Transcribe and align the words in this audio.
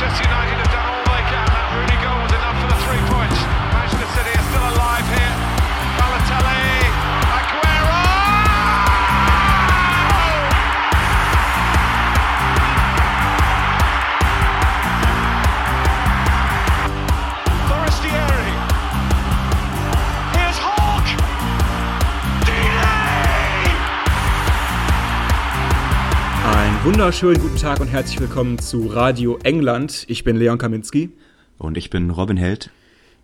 Manchester 0.00 0.28
United 0.30 0.67
wunderschönen 26.88 27.38
guten 27.38 27.58
Tag 27.58 27.80
und 27.80 27.88
herzlich 27.88 28.18
willkommen 28.18 28.58
zu 28.58 28.86
Radio 28.86 29.38
England. 29.42 30.06
Ich 30.08 30.24
bin 30.24 30.36
Leon 30.36 30.56
Kaminski. 30.56 31.10
Und 31.58 31.76
ich 31.76 31.90
bin 31.90 32.08
Robin 32.08 32.38
Held. 32.38 32.70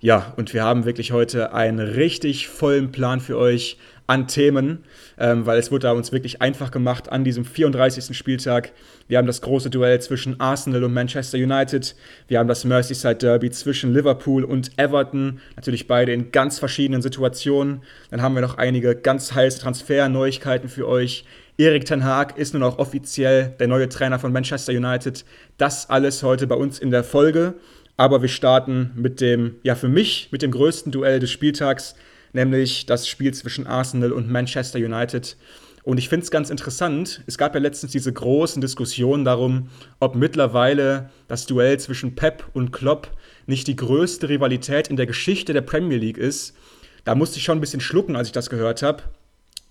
Ja, 0.01 0.35
und 0.37 0.53
wir 0.53 0.63
haben 0.63 0.85
wirklich 0.85 1.13
heute 1.13 1.55
einen 1.55 1.79
richtig 1.79 2.49
vollen 2.49 2.93
Plan 2.93 3.21
für 3.21 3.39
euch 3.39 3.79
an 4.07 4.29
Themen, 4.29 4.85
ähm, 5.19 5.47
weil 5.47 5.59
es 5.59 5.73
wurde 5.73 5.91
uns 5.95 6.13
wirklich 6.13 6.43
einfach 6.43 6.71
gemacht 6.73 7.09
an 7.11 7.25
diesem 7.25 7.47
34. 7.47 8.15
Spieltag. 8.15 8.73
Wir 9.09 9.17
haben 9.17 9.27
das 9.27 9.41
große 9.41 9.71
Duell 9.71 9.99
zwischen 10.03 10.39
Arsenal 10.41 10.85
und 10.85 10.93
Manchester 10.93 11.39
United. 11.39 11.97
Wir 12.29 12.41
haben 12.41 12.49
das 12.49 12.65
Merseyside 12.65 13.15
Derby 13.15 13.51
zwischen 13.51 13.95
Liverpool 13.95 14.45
und 14.45 14.79
Everton. 14.79 15.41
Natürlich 15.57 15.87
beide 15.87 16.13
in 16.13 16.33
ganz 16.33 16.59
verschiedenen 16.59 17.01
Situationen. 17.01 17.81
Dann 18.11 18.21
haben 18.21 18.35
wir 18.35 18.43
noch 18.43 18.59
einige 18.59 18.95
ganz 18.95 19.33
heiße 19.33 19.59
Transferneuigkeiten 19.59 20.69
für 20.69 20.87
euch. 20.87 21.25
Erik 21.57 21.85
Ten 21.85 22.03
Haag 22.03 22.37
ist 22.37 22.53
nun 22.53 22.65
auch 22.65 22.79
offiziell 22.79 23.55
der 23.61 23.69
neue 23.69 23.89
Trainer 23.89 24.19
von 24.19 24.33
Manchester 24.33 24.73
United. 24.73 25.25
Das 25.57 25.89
alles 25.89 26.25
heute 26.25 26.49
bei 26.49 26.57
uns 26.57 26.81
in 26.81 26.91
der 26.91 27.05
Folge. 27.05 27.55
Aber 27.97 28.23
wir 28.23 28.29
starten 28.29 28.91
mit 28.97 29.21
dem, 29.21 29.55
ja 29.63 29.77
für 29.77 29.89
mich, 29.89 30.31
mit 30.33 30.43
dem 30.43 30.51
größten 30.51 30.91
Duell 30.91 31.21
des 31.21 31.31
Spieltags, 31.31 31.95
nämlich 32.33 32.87
das 32.87 33.07
Spiel 33.07 33.33
zwischen 33.35 33.69
Arsenal 33.69 34.11
und 34.11 34.29
Manchester 34.29 34.81
United. 34.81 35.37
Und 35.85 35.99
ich 35.99 36.09
finde 36.09 36.25
es 36.25 36.33
ganz 36.33 36.51
interessant, 36.51 37.23
es 37.29 37.39
gab 37.39 37.55
ja 37.55 37.61
letztens 37.61 37.93
diese 37.93 38.13
großen 38.13 38.61
Diskussionen 38.61 39.25
darum, 39.25 39.69
ob 40.01 40.17
mittlerweile 40.17 41.11
das 41.29 41.47
Duell 41.47 41.79
zwischen 41.79 42.17
Pep 42.17 42.45
und 42.53 42.73
Klopp 42.73 43.13
nicht 43.47 43.69
die 43.69 43.77
größte 43.77 44.29
Rivalität 44.29 44.89
in 44.89 44.97
der 44.97 45.07
Geschichte 45.07 45.53
der 45.53 45.61
Premier 45.61 45.99
League 45.99 46.19
ist. 46.19 46.57
Da 47.05 47.15
musste 47.15 47.37
ich 47.37 47.45
schon 47.45 47.59
ein 47.59 47.61
bisschen 47.61 47.81
schlucken, 47.81 48.17
als 48.17 48.27
ich 48.27 48.33
das 48.33 48.51
gehört 48.51 48.83
habe, 48.83 49.05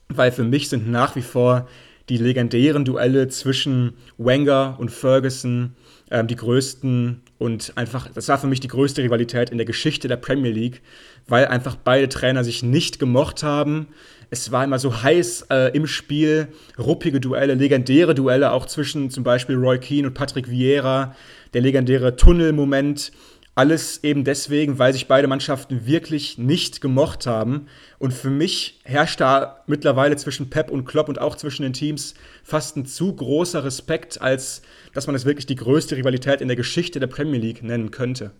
weil 0.09 0.31
für 0.31 0.43
mich 0.43 0.69
sind 0.69 0.89
nach 0.89 1.15
wie 1.15 1.21
vor 1.21 1.67
die 2.09 2.17
legendären 2.17 2.85
Duelle 2.85 3.29
zwischen 3.29 3.93
Wenger 4.17 4.75
und 4.79 4.91
Ferguson 4.91 5.75
ähm, 6.11 6.27
die 6.27 6.35
größten 6.35 7.21
und 7.39 7.73
einfach, 7.75 8.09
das 8.13 8.27
war 8.27 8.37
für 8.37 8.47
mich 8.47 8.59
die 8.59 8.67
größte 8.67 9.01
Rivalität 9.03 9.49
in 9.49 9.57
der 9.57 9.65
Geschichte 9.65 10.07
der 10.07 10.17
Premier 10.17 10.51
League, 10.51 10.81
weil 11.27 11.47
einfach 11.47 11.75
beide 11.75 12.07
Trainer 12.07 12.43
sich 12.43 12.63
nicht 12.63 12.99
gemocht 12.99 13.43
haben. 13.43 13.87
Es 14.29 14.51
war 14.51 14.63
immer 14.63 14.79
so 14.79 15.03
heiß 15.03 15.47
äh, 15.49 15.75
im 15.75 15.87
Spiel, 15.87 16.49
ruppige 16.77 17.19
Duelle, 17.19 17.55
legendäre 17.55 18.15
Duelle, 18.15 18.51
auch 18.51 18.65
zwischen 18.65 19.09
zum 19.09 19.23
Beispiel 19.23 19.55
Roy 19.55 19.77
Keane 19.79 20.07
und 20.07 20.13
Patrick 20.13 20.49
Vieira, 20.49 21.15
der 21.53 21.61
legendäre 21.61 22.15
Tunnelmoment. 22.15 23.11
Alles 23.55 24.03
eben 24.03 24.23
deswegen, 24.23 24.79
weil 24.79 24.93
sich 24.93 25.07
beide 25.07 25.27
Mannschaften 25.27 25.85
wirklich 25.85 26.39
nicht 26.39 26.81
gemocht 26.81 27.27
haben. 27.27 27.67
Und 27.99 28.11
für 28.11 28.31
mich 28.31 28.81
herrscht 28.83 29.21
da 29.21 29.63
mittlerweile 29.67 30.15
zwischen 30.15 30.49
Pep 30.49 30.71
und 30.71 30.85
Klopp 30.85 31.07
und 31.07 31.19
auch 31.19 31.35
zwischen 31.35 31.61
den 31.61 31.73
Teams 31.73 32.15
fast 32.43 32.77
ein 32.77 32.85
zu 32.87 33.15
großer 33.15 33.63
Respekt, 33.63 34.19
als 34.19 34.63
dass 34.93 35.05
man 35.05 35.15
es 35.15 35.25
wirklich 35.25 35.45
die 35.45 35.55
größte 35.55 35.95
Rivalität 35.95 36.41
in 36.41 36.47
der 36.47 36.57
Geschichte 36.57 36.99
der 36.99 37.07
Premier 37.07 37.39
League 37.39 37.61
nennen 37.61 37.91
könnte. 37.91 38.31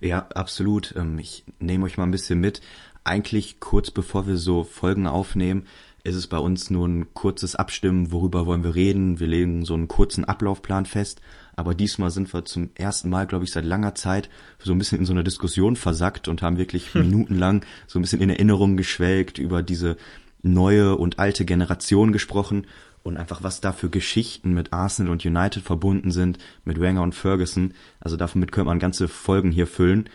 Ja, 0.00 0.28
absolut. 0.34 0.94
Ähm, 0.96 1.18
Ich 1.18 1.44
nehme 1.58 1.86
euch 1.86 1.96
mal 1.96 2.04
ein 2.04 2.10
bisschen 2.10 2.40
mit. 2.40 2.60
Eigentlich 3.04 3.58
kurz 3.58 3.90
bevor 3.90 4.26
wir 4.26 4.36
so 4.36 4.64
Folgen 4.64 5.06
aufnehmen, 5.06 5.66
ist 6.04 6.14
es 6.14 6.26
bei 6.26 6.38
uns 6.38 6.70
nur 6.70 6.86
ein 6.86 7.14
kurzes 7.14 7.56
Abstimmen, 7.56 8.12
worüber 8.12 8.46
wollen 8.46 8.64
wir 8.64 8.74
reden. 8.74 9.18
Wir 9.18 9.26
legen 9.26 9.64
so 9.64 9.74
einen 9.74 9.88
kurzen 9.88 10.24
Ablaufplan 10.24 10.86
fest. 10.86 11.20
Aber 11.58 11.74
diesmal 11.74 12.12
sind 12.12 12.32
wir 12.32 12.44
zum 12.44 12.70
ersten 12.76 13.10
Mal, 13.10 13.26
glaube 13.26 13.44
ich, 13.44 13.50
seit 13.50 13.64
langer 13.64 13.96
Zeit 13.96 14.30
so 14.60 14.70
ein 14.70 14.78
bisschen 14.78 15.00
in 15.00 15.06
so 15.06 15.12
einer 15.12 15.24
Diskussion 15.24 15.74
versackt 15.74 16.28
und 16.28 16.40
haben 16.40 16.56
wirklich 16.56 16.94
minutenlang 16.94 17.64
so 17.88 17.98
ein 17.98 18.02
bisschen 18.02 18.20
in 18.20 18.30
Erinnerung 18.30 18.76
geschwelgt 18.76 19.38
über 19.38 19.64
diese 19.64 19.96
neue 20.40 20.94
und 20.94 21.18
alte 21.18 21.44
Generation 21.44 22.12
gesprochen 22.12 22.68
und 23.02 23.16
einfach 23.16 23.42
was 23.42 23.60
da 23.60 23.72
für 23.72 23.90
Geschichten 23.90 24.54
mit 24.54 24.72
Arsenal 24.72 25.10
und 25.10 25.26
United 25.26 25.64
verbunden 25.64 26.12
sind, 26.12 26.38
mit 26.64 26.80
Wenger 26.80 27.02
und 27.02 27.16
Ferguson. 27.16 27.74
Also 27.98 28.16
damit 28.16 28.52
könnte 28.52 28.68
man 28.68 28.78
ganze 28.78 29.08
Folgen 29.08 29.50
hier 29.50 29.66
füllen. 29.66 30.08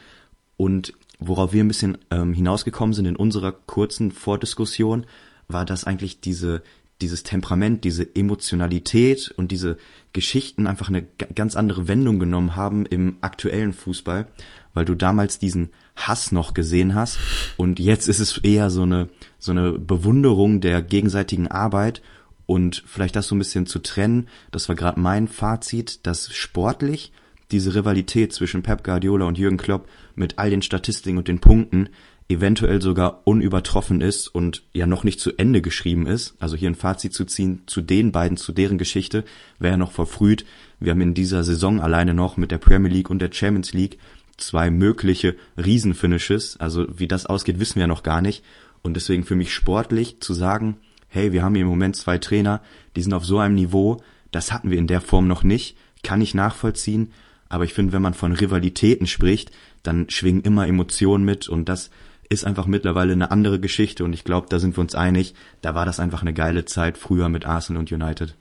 Und 0.55 0.93
worauf 1.19 1.51
wir 1.51 1.61
ein 1.61 1.67
bisschen 1.67 1.97
ähm, 2.09 2.33
hinausgekommen 2.33 2.93
sind 2.93 3.05
in 3.05 3.17
unserer 3.17 3.51
kurzen 3.51 4.13
Vordiskussion, 4.13 5.05
war, 5.49 5.65
dass 5.65 5.83
eigentlich 5.83 6.21
diese, 6.21 6.63
dieses 7.01 7.23
Temperament, 7.23 7.83
diese 7.83 8.15
Emotionalität 8.15 9.33
und 9.35 9.51
diese 9.51 9.77
Geschichten 10.13 10.67
einfach 10.67 10.89
eine 10.89 11.03
ganz 11.35 11.55
andere 11.55 11.87
Wendung 11.87 12.19
genommen 12.19 12.55
haben 12.55 12.85
im 12.85 13.17
aktuellen 13.21 13.73
Fußball, 13.73 14.27
weil 14.73 14.85
du 14.85 14.95
damals 14.95 15.39
diesen 15.39 15.69
Hass 15.95 16.31
noch 16.31 16.53
gesehen 16.53 16.95
hast. 16.95 17.19
Und 17.57 17.79
jetzt 17.79 18.07
ist 18.07 18.19
es 18.19 18.37
eher 18.39 18.69
so 18.69 18.83
eine, 18.83 19.09
so 19.39 19.51
eine 19.51 19.73
Bewunderung 19.73 20.61
der 20.61 20.81
gegenseitigen 20.81 21.47
Arbeit. 21.47 22.01
Und 22.45 22.83
vielleicht 22.85 23.15
das 23.15 23.27
so 23.27 23.35
ein 23.35 23.39
bisschen 23.39 23.65
zu 23.65 23.79
trennen, 23.79 24.27
das 24.51 24.67
war 24.67 24.75
gerade 24.75 24.99
mein 24.99 25.27
Fazit, 25.27 26.05
dass 26.05 26.33
sportlich 26.33 27.11
diese 27.51 27.75
Rivalität 27.75 28.33
zwischen 28.33 28.63
Pep 28.63 28.83
Guardiola 28.83 29.25
und 29.25 29.37
Jürgen 29.37 29.57
Klopp 29.57 29.87
mit 30.15 30.39
all 30.39 30.49
den 30.49 30.61
Statistiken 30.61 31.17
und 31.17 31.27
den 31.27 31.39
Punkten 31.39 31.89
eventuell 32.33 32.81
sogar 32.81 33.21
unübertroffen 33.25 34.01
ist 34.01 34.27
und 34.27 34.63
ja 34.73 34.85
noch 34.85 35.03
nicht 35.03 35.19
zu 35.19 35.37
Ende 35.37 35.61
geschrieben 35.61 36.05
ist. 36.05 36.35
Also 36.39 36.55
hier 36.55 36.69
ein 36.69 36.75
Fazit 36.75 37.13
zu 37.13 37.25
ziehen 37.25 37.61
zu 37.65 37.81
den 37.81 38.11
beiden, 38.11 38.37
zu 38.37 38.51
deren 38.51 38.77
Geschichte, 38.77 39.23
wäre 39.59 39.73
ja 39.73 39.77
noch 39.77 39.91
verfrüht. 39.91 40.45
Wir 40.79 40.91
haben 40.91 41.01
in 41.01 41.13
dieser 41.13 41.43
Saison 41.43 41.79
alleine 41.79 42.13
noch 42.13 42.37
mit 42.37 42.51
der 42.51 42.57
Premier 42.57 42.91
League 42.91 43.09
und 43.09 43.19
der 43.19 43.31
Champions 43.31 43.73
League 43.73 43.97
zwei 44.37 44.69
mögliche 44.69 45.35
Riesenfinishes. 45.57 46.57
Also 46.59 46.87
wie 46.97 47.07
das 47.07 47.25
ausgeht, 47.25 47.59
wissen 47.59 47.75
wir 47.75 47.81
ja 47.81 47.87
noch 47.87 48.03
gar 48.03 48.21
nicht. 48.21 48.43
Und 48.81 48.95
deswegen 48.95 49.23
für 49.23 49.35
mich 49.35 49.53
sportlich 49.53 50.19
zu 50.19 50.33
sagen, 50.33 50.77
hey, 51.07 51.31
wir 51.31 51.43
haben 51.43 51.55
hier 51.55 51.63
im 51.63 51.69
Moment 51.69 51.95
zwei 51.95 52.17
Trainer, 52.17 52.61
die 52.95 53.01
sind 53.01 53.13
auf 53.13 53.25
so 53.25 53.37
einem 53.37 53.55
Niveau, 53.55 54.01
das 54.31 54.51
hatten 54.51 54.71
wir 54.71 54.77
in 54.77 54.87
der 54.87 54.99
Form 54.99 55.27
noch 55.27 55.43
nicht, 55.43 55.77
kann 56.01 56.21
ich 56.21 56.33
nachvollziehen. 56.33 57.11
Aber 57.49 57.65
ich 57.65 57.73
finde, 57.73 57.93
wenn 57.93 58.01
man 58.01 58.15
von 58.15 58.33
Rivalitäten 58.33 59.05
spricht, 59.05 59.51
dann 59.83 60.09
schwingen 60.09 60.41
immer 60.41 60.67
Emotionen 60.67 61.23
mit 61.23 61.47
und 61.47 61.69
das 61.69 61.91
ist 62.29 62.45
einfach 62.45 62.65
mittlerweile 62.65 63.13
eine 63.13 63.31
andere 63.31 63.59
Geschichte 63.59 64.03
und 64.03 64.13
ich 64.13 64.23
glaube, 64.23 64.47
da 64.49 64.59
sind 64.59 64.77
wir 64.77 64.81
uns 64.81 64.95
einig, 64.95 65.33
da 65.61 65.75
war 65.75 65.85
das 65.85 65.99
einfach 65.99 66.21
eine 66.21 66.33
geile 66.33 66.65
Zeit 66.65 66.97
früher 66.97 67.29
mit 67.29 67.45
Arsenal 67.45 67.81
und 67.81 67.91
United. 67.91 68.35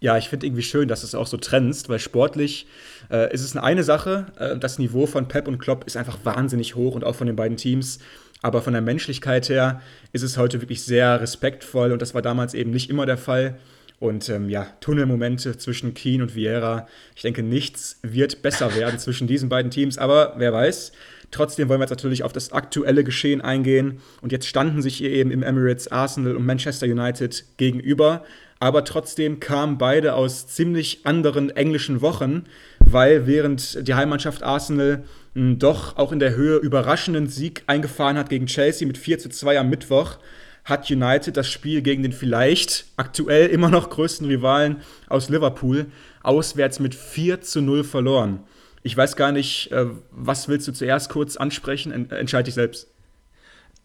Ja, 0.00 0.16
ich 0.16 0.28
finde 0.28 0.46
irgendwie 0.46 0.62
schön, 0.62 0.86
dass 0.86 1.00
du 1.00 1.08
es 1.08 1.16
auch 1.16 1.26
so 1.26 1.38
trennst, 1.38 1.88
weil 1.88 1.98
sportlich 1.98 2.68
äh, 3.10 3.32
ist 3.32 3.42
es 3.42 3.56
eine, 3.56 3.82
Sache. 3.82 4.26
Äh, 4.38 4.56
das 4.56 4.78
Niveau 4.78 5.06
von 5.06 5.26
Pep 5.26 5.48
und 5.48 5.58
Klopp 5.58 5.84
ist 5.84 5.96
einfach 5.96 6.18
wahnsinnig 6.22 6.76
hoch 6.76 6.94
und 6.94 7.02
auch 7.02 7.16
von 7.16 7.26
den 7.26 7.34
beiden 7.34 7.56
Teams. 7.56 7.98
Aber 8.40 8.62
von 8.62 8.72
der 8.72 8.82
Menschlichkeit 8.82 9.48
her 9.48 9.82
ist 10.12 10.22
es 10.22 10.36
heute 10.36 10.60
wirklich 10.60 10.84
sehr 10.84 11.20
respektvoll 11.20 11.90
und 11.90 12.00
das 12.00 12.14
war 12.14 12.22
damals 12.22 12.54
eben 12.54 12.70
nicht 12.70 12.90
immer 12.90 13.06
der 13.06 13.18
Fall. 13.18 13.58
Und 13.98 14.28
ähm, 14.28 14.48
ja, 14.48 14.68
Tunnelmomente 14.80 15.58
zwischen 15.58 15.92
Keane 15.94 16.22
und 16.22 16.36
Vieira. 16.36 16.86
Ich 17.16 17.22
denke, 17.22 17.42
nichts 17.42 17.98
wird 18.02 18.42
besser 18.42 18.76
werden 18.76 19.00
zwischen 19.00 19.26
diesen 19.26 19.48
beiden 19.48 19.72
Teams, 19.72 19.98
aber 19.98 20.34
wer 20.36 20.52
weiß. 20.52 20.92
Trotzdem 21.30 21.68
wollen 21.68 21.80
wir 21.80 21.84
jetzt 21.84 21.90
natürlich 21.90 22.22
auf 22.22 22.32
das 22.32 22.52
aktuelle 22.52 23.04
Geschehen 23.04 23.40
eingehen. 23.40 24.00
Und 24.22 24.32
jetzt 24.32 24.46
standen 24.46 24.82
sich 24.82 24.96
hier 24.96 25.10
eben 25.10 25.30
im 25.30 25.42
Emirates 25.42 25.88
Arsenal 25.88 26.36
und 26.36 26.46
Manchester 26.46 26.86
United 26.86 27.44
gegenüber. 27.56 28.24
Aber 28.60 28.84
trotzdem 28.84 29.38
kamen 29.38 29.78
beide 29.78 30.14
aus 30.14 30.48
ziemlich 30.48 31.00
anderen 31.04 31.50
englischen 31.50 32.00
Wochen, 32.00 32.44
weil 32.80 33.26
während 33.26 33.86
die 33.86 33.94
Heimmannschaft 33.94 34.42
Arsenal 34.42 35.04
mh, 35.34 35.56
doch 35.56 35.96
auch 35.96 36.12
in 36.12 36.18
der 36.18 36.34
Höhe 36.34 36.56
überraschenden 36.56 37.28
Sieg 37.28 37.62
eingefahren 37.66 38.16
hat 38.16 38.30
gegen 38.30 38.46
Chelsea 38.46 38.86
mit 38.86 38.98
4 38.98 39.18
zu 39.20 39.28
2 39.28 39.60
am 39.60 39.70
Mittwoch, 39.70 40.18
hat 40.64 40.90
United 40.90 41.36
das 41.36 41.48
Spiel 41.48 41.82
gegen 41.82 42.02
den 42.02 42.12
vielleicht 42.12 42.86
aktuell 42.96 43.48
immer 43.48 43.70
noch 43.70 43.90
größten 43.90 44.26
Rivalen 44.26 44.78
aus 45.08 45.28
Liverpool 45.28 45.86
auswärts 46.22 46.80
mit 46.80 46.94
4 46.94 47.40
zu 47.40 47.62
0 47.62 47.84
verloren. 47.84 48.40
Ich 48.88 48.96
weiß 48.96 49.16
gar 49.16 49.32
nicht, 49.32 49.70
äh, 49.70 49.84
was 50.12 50.48
willst 50.48 50.66
du 50.66 50.72
zuerst 50.72 51.10
kurz 51.10 51.36
ansprechen? 51.36 51.92
En 51.92 52.10
entscheide 52.10 52.44
dich 52.44 52.54
selbst. 52.54 52.88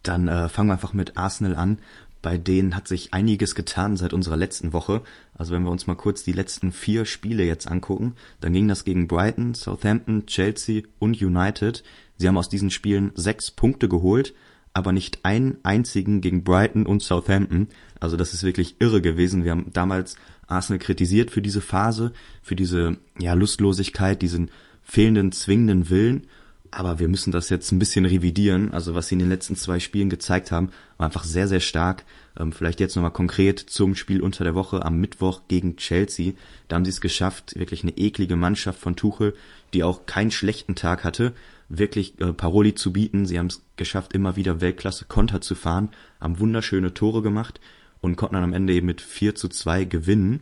Dann 0.01 0.29
äh, 0.29 0.47
fangen 0.47 0.69
wir 0.69 0.75
einfach 0.75 0.93
mit 0.93 1.17
Arsenal 1.17 1.57
an. 1.57 1.79
Bei 2.21 2.37
denen 2.37 2.73
hat 2.73 2.87
sich 2.87 3.13
einiges 3.13 3.53
getan 3.53 3.97
seit 3.97 4.13
unserer 4.13 4.37
letzten 4.37 4.71
Woche. 4.71 5.01
Also 5.37 5.53
wenn 5.53 5.63
wir 5.63 5.71
uns 5.71 5.87
mal 5.87 5.97
kurz 5.97 6.23
die 6.23 6.31
letzten 6.31 6.71
vier 6.71 7.03
Spiele 7.03 7.43
jetzt 7.43 7.67
angucken, 7.67 8.15
dann 8.39 8.53
ging 8.53 8.69
das 8.69 8.85
gegen 8.85 9.09
Brighton, 9.09 9.55
Southampton, 9.55 10.25
Chelsea 10.25 10.83
und 10.99 11.21
United. 11.21 11.83
Sie 12.15 12.25
haben 12.29 12.37
aus 12.37 12.47
diesen 12.47 12.71
Spielen 12.71 13.11
sechs 13.15 13.51
Punkte 13.51 13.89
geholt, 13.89 14.33
aber 14.73 14.93
nicht 14.93 15.25
einen 15.25 15.57
einzigen 15.63 16.21
gegen 16.21 16.45
Brighton 16.45 16.85
und 16.85 17.03
Southampton. 17.03 17.67
Also 17.99 18.15
das 18.15 18.33
ist 18.33 18.43
wirklich 18.43 18.77
irre 18.79 19.01
gewesen. 19.01 19.43
Wir 19.43 19.51
haben 19.51 19.69
damals 19.73 20.15
Arsenal 20.47 20.79
kritisiert 20.79 21.29
für 21.29 21.41
diese 21.41 21.59
Phase, 21.59 22.13
für 22.41 22.55
diese 22.55 22.99
ja, 23.19 23.33
Lustlosigkeit, 23.33 24.21
diesen 24.21 24.49
fehlenden, 24.83 25.31
zwingenden 25.31 25.89
Willen. 25.89 26.27
Aber 26.71 26.97
wir 26.97 27.07
müssen 27.07 27.31
das 27.31 27.49
jetzt 27.49 27.71
ein 27.71 27.77
bisschen 27.77 28.05
revidieren. 28.05 28.73
Also 28.73 28.95
was 28.95 29.07
sie 29.07 29.15
in 29.15 29.19
den 29.19 29.29
letzten 29.29 29.55
zwei 29.55 29.79
Spielen 29.79 30.09
gezeigt 30.09 30.51
haben, 30.51 30.69
war 30.97 31.05
einfach 31.05 31.23
sehr, 31.23 31.47
sehr 31.47 31.59
stark. 31.59 32.03
Ähm, 32.37 32.51
vielleicht 32.51 32.79
jetzt 32.79 32.95
nochmal 32.95 33.11
konkret 33.11 33.59
zum 33.59 33.95
Spiel 33.95 34.21
unter 34.21 34.43
der 34.43 34.55
Woche 34.55 34.83
am 34.83 34.99
Mittwoch 34.99 35.41
gegen 35.47 35.75
Chelsea. 35.77 36.33
Da 36.67 36.75
haben 36.75 36.85
sie 36.85 36.89
es 36.89 37.01
geschafft, 37.01 37.53
wirklich 37.55 37.83
eine 37.83 37.95
eklige 37.97 38.35
Mannschaft 38.35 38.79
von 38.79 38.95
Tuchel, 38.95 39.35
die 39.73 39.83
auch 39.83 40.07
keinen 40.07 40.31
schlechten 40.31 40.73
Tag 40.73 41.03
hatte, 41.03 41.33
wirklich 41.69 42.19
äh, 42.19 42.33
Paroli 42.33 42.73
zu 42.73 42.91
bieten. 42.91 43.27
Sie 43.27 43.37
haben 43.37 43.47
es 43.47 43.61
geschafft, 43.75 44.13
immer 44.13 44.35
wieder 44.35 44.61
Weltklasse 44.61 45.05
Konter 45.05 45.41
zu 45.41 45.53
fahren, 45.53 45.89
haben 46.19 46.39
wunderschöne 46.39 46.93
Tore 46.93 47.21
gemacht 47.21 47.59
und 48.01 48.15
konnten 48.15 48.35
dann 48.35 48.43
am 48.43 48.53
Ende 48.53 48.73
eben 48.73 48.87
mit 48.87 49.01
4 49.01 49.35
zu 49.35 49.47
2 49.47 49.85
gewinnen. 49.85 50.41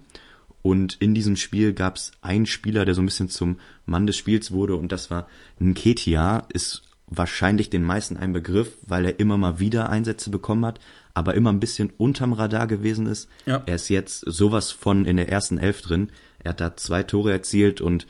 Und 0.62 0.96
in 1.00 1.14
diesem 1.14 1.36
Spiel 1.36 1.74
gab 1.74 1.96
es 1.96 2.12
einen 2.22 2.46
Spieler, 2.46 2.86
der 2.86 2.94
so 2.94 3.02
ein 3.02 3.06
bisschen 3.06 3.30
zum 3.30 3.60
Mann 3.86 4.08
des 4.08 4.18
Spiels 4.18 4.52
wurde 4.52 4.76
und 4.76 4.92
das 4.92 5.10
war 5.10 5.28
Nketia, 5.60 6.48
ist 6.54 6.84
wahrscheinlich 7.08 7.70
den 7.70 7.84
meisten 7.84 8.16
ein 8.18 8.32
Begriff, 8.32 8.78
weil 8.88 9.06
er 9.06 9.20
immer 9.20 9.38
mal 9.38 9.60
wieder 9.60 9.90
Einsätze 9.90 10.30
bekommen 10.30 10.66
hat, 10.66 10.80
aber 11.14 11.36
immer 11.36 11.52
ein 11.52 11.60
bisschen 11.60 11.92
unterm 11.98 12.34
Radar 12.34 12.68
gewesen 12.68 13.06
ist. 13.06 13.28
Ja. 13.46 13.64
Er 13.66 13.76
ist 13.76 13.90
jetzt 13.90 14.20
sowas 14.26 14.72
von 14.72 15.06
in 15.06 15.18
der 15.18 15.30
ersten 15.30 15.58
Elf 15.58 15.82
drin. 15.82 16.10
Er 16.40 16.52
hat 16.52 16.62
da 16.62 16.78
zwei 16.78 17.04
Tore 17.04 17.32
erzielt 17.32 17.82
und 17.82 18.08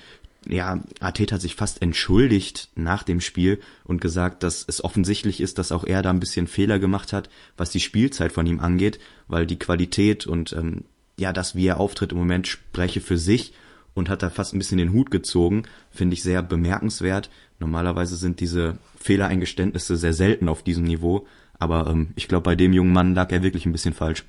ja, 0.48 0.80
Arteta 1.00 1.36
hat 1.36 1.42
sich 1.42 1.56
fast 1.56 1.82
entschuldigt 1.82 2.70
nach 2.76 3.04
dem 3.04 3.22
Spiel 3.22 3.60
und 3.84 4.02
gesagt, 4.02 4.44
dass 4.44 4.66
es 4.68 4.84
offensichtlich 4.84 5.40
ist, 5.40 5.58
dass 5.60 5.72
auch 5.72 5.84
er 5.84 6.02
da 6.02 6.10
ein 6.10 6.20
bisschen 6.20 6.48
Fehler 6.48 6.80
gemacht 6.80 7.14
hat, 7.14 7.30
was 7.58 7.70
die 7.70 7.80
Spielzeit 7.80 8.32
von 8.32 8.48
ihm 8.48 8.60
angeht, 8.60 9.00
weil 9.28 9.46
die 9.46 9.60
Qualität 9.60 10.26
und 10.26 10.54
ähm, 10.54 10.86
ja, 11.22 11.32
das, 11.32 11.56
wie 11.56 11.68
er 11.68 11.80
auftritt 11.80 12.12
im 12.12 12.18
Moment, 12.18 12.48
spreche 12.48 13.00
für 13.00 13.18
sich 13.18 13.54
und 13.94 14.10
hat 14.10 14.24
da 14.24 14.30
fast 14.30 14.54
ein 14.54 14.58
bisschen 14.58 14.78
den 14.78 14.92
Hut 14.92 15.12
gezogen, 15.12 15.64
finde 15.92 16.16
ich 16.16 16.24
sehr 16.24 16.42
bemerkenswert. 16.42 17.30
Normalerweise 17.60 18.16
sind 18.16 18.40
diese 18.40 18.78
Fehlereingeständnisse 19.00 19.98
sehr 19.98 20.14
selten 20.14 20.50
auf 20.50 20.64
diesem 20.64 20.84
Niveau, 20.84 21.28
aber 21.60 21.88
ähm, 21.88 22.10
ich 22.16 22.28
glaube, 22.28 22.44
bei 22.44 22.56
dem 22.56 22.74
jungen 22.74 22.94
Mann 22.94 23.14
lag 23.14 23.32
er 23.32 23.44
wirklich 23.44 23.66
ein 23.66 23.72
bisschen 23.72 23.94
falsch. 23.94 24.26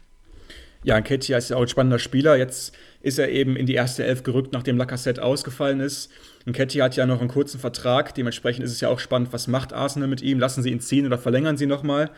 Ja, 0.84 0.98
Nketiah 0.98 1.38
ist 1.38 1.48
ja 1.48 1.56
auch 1.56 1.62
ein 1.62 1.68
spannender 1.68 2.00
Spieler. 2.00 2.36
Jetzt 2.36 2.74
ist 3.02 3.18
er 3.18 3.28
eben 3.30 3.56
in 3.56 3.66
die 3.66 3.74
erste 3.74 4.04
Elf 4.04 4.24
gerückt, 4.24 4.52
nachdem 4.52 4.76
Lacazette 4.76 5.22
ausgefallen 5.22 5.78
ist. 5.78 6.10
Nketiah 6.44 6.84
hat 6.84 6.96
ja 6.96 7.06
noch 7.06 7.20
einen 7.20 7.28
kurzen 7.28 7.60
Vertrag. 7.60 8.14
Dementsprechend 8.16 8.64
ist 8.64 8.72
es 8.72 8.80
ja 8.80 8.88
auch 8.88 8.98
spannend, 8.98 9.32
was 9.32 9.46
macht 9.46 9.72
Arsenal 9.72 10.08
mit 10.08 10.22
ihm? 10.22 10.40
Lassen 10.40 10.62
sie 10.62 10.70
ihn 10.70 10.80
ziehen 10.80 11.06
oder 11.06 11.18
verlängern 11.18 11.56
sie 11.56 11.66
nochmal? 11.66 12.10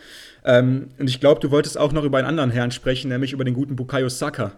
Ähm, 0.47 0.89
und 0.99 1.11
ich 1.11 1.21
glaube, 1.21 1.41
du 1.41 1.51
wolltest 1.51 1.77
auch 1.77 1.93
noch 1.93 2.05
über 2.05 2.17
einen 2.17 2.27
anderen 2.27 2.51
Herrn 2.51 2.71
sprechen, 2.71 3.11
nämlich 3.11 3.35
über 3.35 3.45
den 3.45 3.55
guten 3.55 3.77
Bukayo 3.77 4.09
Saka. 4.09 4.53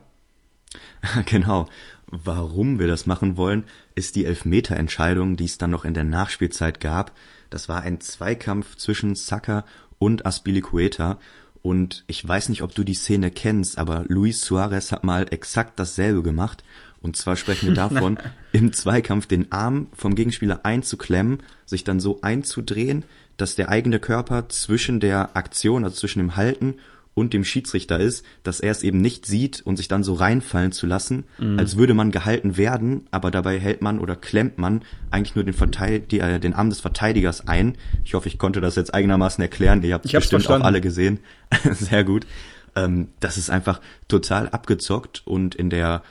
Genau. 1.26 1.68
Warum 2.08 2.78
wir 2.78 2.86
das 2.86 3.06
machen 3.06 3.36
wollen, 3.36 3.64
ist 3.96 4.14
die 4.14 4.26
Elfmeter-Entscheidung, 4.26 5.36
die 5.36 5.44
es 5.44 5.58
dann 5.58 5.70
noch 5.70 5.84
in 5.84 5.94
der 5.94 6.04
Nachspielzeit 6.04 6.78
gab. 6.78 7.10
Das 7.50 7.68
war 7.68 7.82
ein 7.82 8.00
Zweikampf 8.00 8.76
zwischen 8.76 9.16
Saka 9.16 9.64
und 9.98 10.24
Aspilicueta 10.24 11.18
und 11.66 12.04
ich 12.06 12.26
weiß 12.26 12.48
nicht, 12.48 12.62
ob 12.62 12.76
du 12.76 12.84
die 12.84 12.94
Szene 12.94 13.32
kennst, 13.32 13.76
aber 13.76 14.04
Luis 14.06 14.40
Suarez 14.40 14.92
hat 14.92 15.02
mal 15.02 15.26
exakt 15.32 15.80
dasselbe 15.80 16.22
gemacht. 16.22 16.62
Und 17.02 17.16
zwar 17.16 17.34
sprechen 17.34 17.70
wir 17.70 17.74
davon, 17.88 18.18
im 18.52 18.72
Zweikampf 18.72 19.26
den 19.26 19.50
Arm 19.50 19.88
vom 19.92 20.14
Gegenspieler 20.14 20.60
einzuklemmen, 20.62 21.42
sich 21.64 21.82
dann 21.82 21.98
so 21.98 22.20
einzudrehen, 22.22 23.04
dass 23.36 23.56
der 23.56 23.68
eigene 23.68 23.98
Körper 23.98 24.48
zwischen 24.48 25.00
der 25.00 25.36
Aktion, 25.36 25.82
also 25.82 25.96
zwischen 25.96 26.20
dem 26.20 26.36
Halten 26.36 26.76
und 27.16 27.32
dem 27.32 27.44
Schiedsrichter 27.44 27.98
ist, 27.98 28.24
dass 28.42 28.60
er 28.60 28.70
es 28.70 28.82
eben 28.82 29.00
nicht 29.00 29.24
sieht 29.24 29.62
und 29.64 29.78
sich 29.78 29.88
dann 29.88 30.04
so 30.04 30.12
reinfallen 30.12 30.70
zu 30.70 30.86
lassen, 30.86 31.24
mhm. 31.38 31.58
als 31.58 31.78
würde 31.78 31.94
man 31.94 32.10
gehalten 32.10 32.58
werden, 32.58 33.06
aber 33.10 33.30
dabei 33.30 33.58
hält 33.58 33.80
man 33.80 33.98
oder 33.98 34.16
klemmt 34.16 34.58
man 34.58 34.82
eigentlich 35.10 35.34
nur 35.34 35.44
den, 35.44 35.54
Verteid 35.54 36.12
äh, 36.12 36.38
den 36.38 36.52
Arm 36.52 36.68
des 36.68 36.80
Verteidigers 36.80 37.48
ein. 37.48 37.78
Ich 38.04 38.12
hoffe, 38.12 38.28
ich 38.28 38.36
konnte 38.36 38.60
das 38.60 38.76
jetzt 38.76 38.92
eigenermaßen 38.92 39.40
erklären. 39.40 39.82
Ihr 39.82 39.94
habt 39.94 40.04
es 40.04 40.12
bestimmt 40.12 40.42
verstanden. 40.42 40.62
auch 40.62 40.66
alle 40.66 40.82
gesehen. 40.82 41.20
Sehr 41.72 42.04
gut. 42.04 42.26
Ähm, 42.74 43.08
das 43.18 43.38
ist 43.38 43.48
einfach 43.48 43.80
total 44.08 44.50
abgezockt 44.50 45.22
und 45.24 45.54
in 45.54 45.70
der 45.70 46.02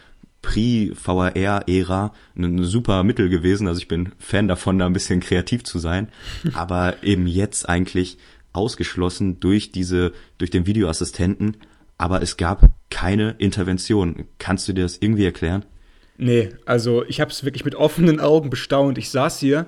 Pre-VRR-Ära 0.41 2.13
ein 2.35 2.63
super 2.63 3.03
Mittel 3.03 3.29
gewesen. 3.29 3.67
Also 3.67 3.79
ich 3.79 3.87
bin 3.87 4.11
Fan 4.17 4.47
davon, 4.47 4.79
da 4.79 4.87
ein 4.87 4.93
bisschen 4.93 5.19
kreativ 5.19 5.63
zu 5.63 5.77
sein. 5.77 6.09
Aber 6.53 7.03
eben 7.03 7.27
jetzt 7.27 7.69
eigentlich 7.69 8.17
ausgeschlossen 8.55 9.39
durch 9.39 9.71
diese, 9.71 10.13
durch 10.37 10.51
den 10.51 10.65
Videoassistenten, 10.65 11.57
aber 11.97 12.21
es 12.21 12.37
gab 12.37 12.71
keine 12.89 13.35
Intervention. 13.37 14.25
Kannst 14.37 14.67
du 14.67 14.73
dir 14.73 14.83
das 14.83 14.97
irgendwie 14.97 15.25
erklären? 15.25 15.65
Nee, 16.17 16.49
also 16.65 17.03
ich 17.05 17.19
habe 17.19 17.31
es 17.31 17.43
wirklich 17.43 17.65
mit 17.65 17.75
offenen 17.75 18.19
Augen 18.19 18.49
bestaunt. 18.49 18.97
Ich 18.97 19.09
saß 19.09 19.39
hier 19.39 19.67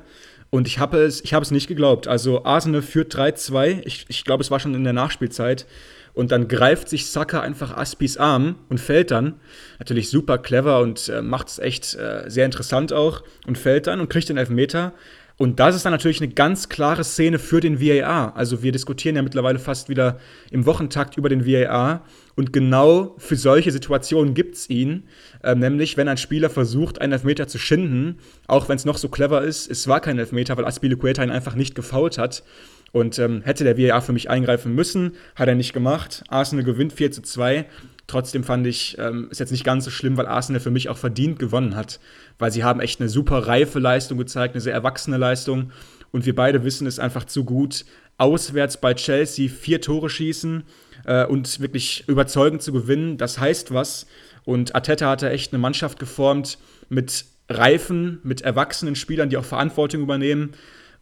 und 0.49 0.67
ich 0.67 0.79
habe 0.79 0.99
es, 0.99 1.21
ich 1.23 1.33
es 1.33 1.51
nicht 1.51 1.67
geglaubt. 1.67 2.07
Also 2.07 2.45
Arsenal 2.45 2.81
führt 2.81 3.13
3-2. 3.13 3.81
Ich, 3.85 4.05
ich 4.07 4.23
glaube, 4.23 4.43
es 4.43 4.51
war 4.51 4.59
schon 4.59 4.75
in 4.75 4.83
der 4.83 4.93
Nachspielzeit. 4.93 5.65
Und 6.13 6.31
dann 6.31 6.47
greift 6.47 6.89
sich 6.89 7.05
Saka 7.05 7.41
einfach 7.41 7.77
Aspis 7.77 8.17
Arm 8.17 8.55
und 8.69 8.79
fällt 8.79 9.11
dann. 9.11 9.39
Natürlich 9.77 10.09
super 10.09 10.39
clever 10.39 10.79
und 10.79 11.09
äh, 11.09 11.21
macht 11.21 11.49
es 11.49 11.59
echt 11.59 11.93
äh, 11.93 12.23
sehr 12.27 12.45
interessant 12.45 12.91
auch. 12.91 13.21
Und 13.45 13.57
fällt 13.57 13.85
dann 13.85 13.99
und 13.99 14.09
kriegt 14.09 14.29
den 14.29 14.37
Elfmeter. 14.37 14.93
Und 15.37 15.59
das 15.59 15.75
ist 15.75 15.85
dann 15.85 15.91
natürlich 15.91 16.19
eine 16.19 16.33
ganz 16.33 16.67
klare 16.67 17.03
Szene 17.03 17.37
für 17.37 17.59
den 17.61 17.79
VAR. 17.79 18.35
Also 18.35 18.63
wir 18.63 18.71
diskutieren 18.71 19.15
ja 19.15 19.21
mittlerweile 19.21 19.59
fast 19.59 19.87
wieder 19.87 20.19
im 20.49 20.65
Wochentakt 20.65 21.15
über 21.15 21.29
den 21.29 21.45
VAR. 21.45 22.03
Und 22.35 22.53
genau 22.53 23.15
für 23.19 23.35
solche 23.35 23.71
Situationen 23.71 24.33
gibt 24.33 24.55
es 24.55 24.69
ihn. 24.69 25.03
Ähm, 25.43 25.59
nämlich, 25.59 25.95
wenn 25.95 26.07
ein 26.07 26.17
Spieler 26.17 26.49
versucht, 26.49 26.99
einen 26.99 27.13
Elfmeter 27.13 27.47
zu 27.47 27.59
schinden, 27.59 28.17
auch 28.47 28.67
wenn 28.67 28.77
es 28.77 28.85
noch 28.85 28.97
so 28.97 29.09
clever 29.09 29.43
ist, 29.43 29.69
es 29.69 29.87
war 29.87 29.99
kein 29.99 30.17
Elfmeter, 30.17 30.57
weil 30.57 30.65
Aspilicueta 30.65 31.23
ihn 31.23 31.29
einfach 31.29 31.53
nicht 31.53 31.75
gefault 31.75 32.17
hat. 32.17 32.43
Und 32.91 33.19
ähm, 33.19 33.41
hätte 33.43 33.63
der 33.63 33.77
VAR 33.77 34.01
für 34.01 34.13
mich 34.13 34.31
eingreifen 34.31 34.73
müssen, 34.73 35.13
hat 35.35 35.47
er 35.47 35.55
nicht 35.55 35.73
gemacht. 35.73 36.23
Arsenal 36.29 36.65
gewinnt 36.65 36.93
4 36.93 37.11
zu 37.11 37.21
2. 37.21 37.65
Trotzdem 38.07 38.45
fand 38.45 38.65
ich, 38.65 38.97
ähm, 38.99 39.27
ist 39.29 39.39
jetzt 39.39 39.51
nicht 39.51 39.65
ganz 39.65 39.83
so 39.83 39.91
schlimm, 39.91 40.15
weil 40.15 40.27
Arsenal 40.27 40.61
für 40.61 40.71
mich 40.71 40.87
auch 40.87 40.97
verdient 40.97 41.39
gewonnen 41.39 41.75
hat. 41.75 41.99
Weil 42.39 42.51
sie 42.51 42.63
haben 42.63 42.79
echt 42.79 42.99
eine 42.99 43.09
super 43.09 43.47
reife 43.47 43.79
Leistung 43.79 44.17
gezeigt, 44.17 44.53
eine 44.53 44.61
sehr 44.61 44.73
erwachsene 44.73 45.17
Leistung. 45.17 45.71
Und 46.11 46.25
wir 46.25 46.35
beide 46.35 46.63
wissen 46.63 46.87
es 46.87 46.99
einfach 46.99 47.25
zu 47.25 47.43
gut. 47.43 47.85
Auswärts 48.17 48.77
bei 48.77 48.93
Chelsea 48.93 49.49
vier 49.49 49.81
Tore 49.81 50.09
schießen 50.09 50.63
äh, 51.05 51.25
und 51.25 51.59
wirklich 51.59 52.03
überzeugend 52.07 52.61
zu 52.61 52.71
gewinnen, 52.73 53.17
das 53.17 53.39
heißt 53.39 53.73
was. 53.73 54.07
Und 54.45 54.75
Ateta 54.75 55.09
hatte 55.09 55.29
echt 55.29 55.53
eine 55.53 55.59
Mannschaft 55.59 55.99
geformt 55.99 56.57
mit 56.89 57.25
reifen, 57.49 58.19
mit 58.23 58.41
erwachsenen 58.41 58.95
Spielern, 58.95 59.29
die 59.29 59.37
auch 59.37 59.45
Verantwortung 59.45 60.01
übernehmen. 60.01 60.51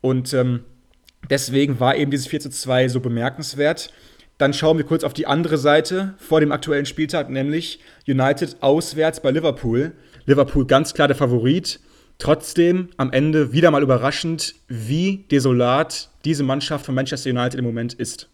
Und 0.01 0.33
ähm, 0.33 0.61
deswegen 1.29 1.79
war 1.79 1.95
eben 1.95 2.11
dieses 2.11 2.27
4 2.27 2.41
zu 2.41 2.49
2 2.49 2.89
so 2.89 2.99
bemerkenswert. 2.99 3.91
Dann 4.37 4.53
schauen 4.53 4.77
wir 4.77 4.85
kurz 4.85 5.03
auf 5.03 5.13
die 5.13 5.27
andere 5.27 5.57
Seite 5.57 6.13
vor 6.17 6.39
dem 6.39 6.51
aktuellen 6.51 6.85
Spieltag, 6.85 7.29
nämlich 7.29 7.79
United 8.07 8.57
auswärts 8.61 9.21
bei 9.21 9.31
Liverpool. 9.31 9.93
Liverpool 10.25 10.65
ganz 10.65 10.93
klar 10.93 11.07
der 11.07 11.17
Favorit. 11.17 11.79
Trotzdem 12.17 12.89
am 12.97 13.11
Ende 13.11 13.51
wieder 13.51 13.71
mal 13.71 13.83
überraschend, 13.83 14.55
wie 14.67 15.25
desolat 15.29 16.09
diese 16.23 16.43
Mannschaft 16.43 16.85
von 16.85 16.95
Manchester 16.95 17.29
United 17.29 17.59
im 17.59 17.65
Moment 17.65 17.93
ist. 17.93 18.29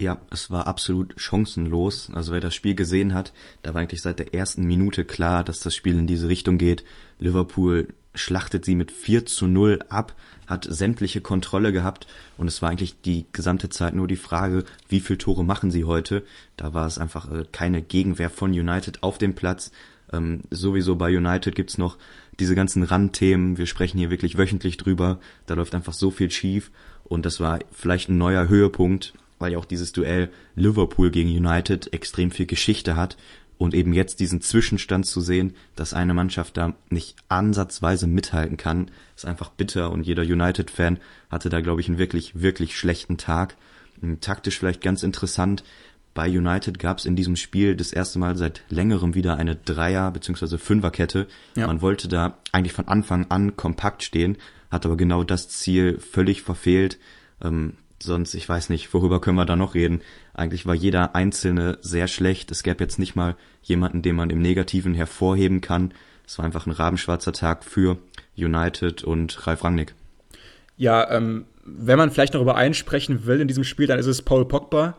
Ja, 0.00 0.20
es 0.30 0.50
war 0.50 0.66
absolut 0.66 1.14
chancenlos. 1.16 2.10
Also 2.12 2.32
wer 2.32 2.40
das 2.40 2.54
Spiel 2.54 2.74
gesehen 2.74 3.14
hat, 3.14 3.32
da 3.62 3.74
war 3.74 3.80
eigentlich 3.80 4.02
seit 4.02 4.18
der 4.18 4.34
ersten 4.34 4.64
Minute 4.64 5.04
klar, 5.04 5.44
dass 5.44 5.60
das 5.60 5.74
Spiel 5.74 5.96
in 5.96 6.08
diese 6.08 6.28
Richtung 6.28 6.58
geht. 6.58 6.84
Liverpool 7.20 7.88
schlachtet 8.14 8.64
sie 8.64 8.74
mit 8.74 8.90
4 8.90 9.26
zu 9.26 9.46
0 9.46 9.80
ab, 9.88 10.14
hat 10.46 10.66
sämtliche 10.68 11.20
Kontrolle 11.20 11.72
gehabt 11.72 12.06
und 12.36 12.48
es 12.48 12.62
war 12.62 12.70
eigentlich 12.70 13.00
die 13.02 13.26
gesamte 13.32 13.68
Zeit 13.68 13.94
nur 13.94 14.08
die 14.08 14.16
Frage, 14.16 14.64
wie 14.88 15.00
viele 15.00 15.18
Tore 15.18 15.44
machen 15.44 15.70
sie 15.70 15.84
heute. 15.84 16.24
Da 16.56 16.74
war 16.74 16.86
es 16.86 16.98
einfach 16.98 17.30
äh, 17.30 17.44
keine 17.50 17.82
Gegenwehr 17.82 18.30
von 18.30 18.50
United 18.50 19.02
auf 19.02 19.18
dem 19.18 19.34
Platz. 19.34 19.70
Ähm, 20.14 20.42
sowieso 20.50 20.96
bei 20.96 21.16
United 21.16 21.54
gibt's 21.54 21.78
noch 21.78 21.96
diese 22.40 22.54
ganzen 22.54 22.82
Randthemen. 22.82 23.58
Wir 23.58 23.66
sprechen 23.66 23.98
hier 23.98 24.10
wirklich 24.10 24.38
wöchentlich 24.38 24.76
drüber. 24.76 25.18
Da 25.46 25.54
läuft 25.54 25.74
einfach 25.74 25.92
so 25.92 26.10
viel 26.10 26.30
schief 26.30 26.70
und 27.04 27.26
das 27.26 27.40
war 27.40 27.58
vielleicht 27.72 28.08
ein 28.08 28.18
neuer 28.18 28.48
Höhepunkt, 28.48 29.14
weil 29.38 29.52
ja 29.52 29.58
auch 29.58 29.64
dieses 29.64 29.92
Duell 29.92 30.30
Liverpool 30.56 31.10
gegen 31.10 31.28
United 31.28 31.92
extrem 31.92 32.30
viel 32.30 32.46
Geschichte 32.46 32.96
hat 32.96 33.16
und 33.58 33.74
eben 33.74 33.92
jetzt 33.92 34.20
diesen 34.20 34.40
Zwischenstand 34.40 35.06
zu 35.06 35.20
sehen, 35.20 35.54
dass 35.76 35.94
eine 35.94 36.14
Mannschaft 36.14 36.56
da 36.56 36.74
nicht 36.90 37.16
ansatzweise 37.28 38.06
mithalten 38.06 38.56
kann, 38.56 38.90
ist 39.16 39.26
einfach 39.26 39.50
bitter 39.50 39.92
und 39.92 40.06
jeder 40.06 40.22
United-Fan 40.22 40.98
hatte 41.30 41.50
da, 41.50 41.60
glaube 41.60 41.80
ich, 41.80 41.88
einen 41.88 41.98
wirklich, 41.98 42.40
wirklich 42.40 42.76
schlechten 42.76 43.16
Tag. 43.16 43.56
Taktisch 44.20 44.58
vielleicht 44.58 44.82
ganz 44.82 45.02
interessant. 45.02 45.62
Bei 46.14 46.28
United 46.28 46.78
gab 46.78 46.98
es 46.98 47.06
in 47.06 47.16
diesem 47.16 47.34
Spiel 47.34 47.74
das 47.74 47.92
erste 47.92 48.20
Mal 48.20 48.36
seit 48.36 48.62
längerem 48.68 49.14
wieder 49.14 49.36
eine 49.36 49.56
Dreier- 49.56 50.12
bzw. 50.12 50.58
Fünferkette. 50.58 51.26
Ja. 51.56 51.66
Man 51.66 51.82
wollte 51.82 52.06
da 52.06 52.38
eigentlich 52.52 52.72
von 52.72 52.86
Anfang 52.86 53.26
an 53.30 53.56
kompakt 53.56 54.04
stehen, 54.04 54.38
hat 54.70 54.86
aber 54.86 54.96
genau 54.96 55.24
das 55.24 55.48
Ziel 55.48 55.98
völlig 55.98 56.42
verfehlt. 56.42 56.98
Ähm, 57.42 57.74
sonst, 58.00 58.34
ich 58.34 58.48
weiß 58.48 58.68
nicht, 58.68 58.94
worüber 58.94 59.20
können 59.20 59.36
wir 59.36 59.44
da 59.44 59.56
noch 59.56 59.74
reden. 59.74 60.02
Eigentlich 60.34 60.66
war 60.66 60.74
jeder 60.74 61.16
Einzelne 61.16 61.78
sehr 61.80 62.06
schlecht. 62.06 62.50
Es 62.52 62.62
gäbe 62.62 62.84
jetzt 62.84 62.98
nicht 62.98 63.16
mal 63.16 63.34
jemanden, 63.62 64.02
den 64.02 64.14
man 64.14 64.30
im 64.30 64.40
Negativen 64.40 64.94
hervorheben 64.94 65.60
kann. 65.60 65.92
Es 66.26 66.38
war 66.38 66.44
einfach 66.44 66.66
ein 66.66 66.72
rabenschwarzer 66.72 67.32
Tag 67.32 67.64
für 67.64 67.98
United 68.36 69.02
und 69.02 69.46
Ralf 69.46 69.64
Rangnick. 69.64 69.94
Ja, 70.76 71.10
ähm, 71.10 71.46
wenn 71.64 71.98
man 71.98 72.10
vielleicht 72.10 72.34
noch 72.34 72.42
über 72.42 72.56
einen 72.56 72.74
sprechen 72.74 73.26
will 73.26 73.40
in 73.40 73.48
diesem 73.48 73.64
Spiel, 73.64 73.86
dann 73.86 73.98
ist 73.98 74.06
es 74.06 74.22
Paul 74.22 74.46
Pogba, 74.46 74.96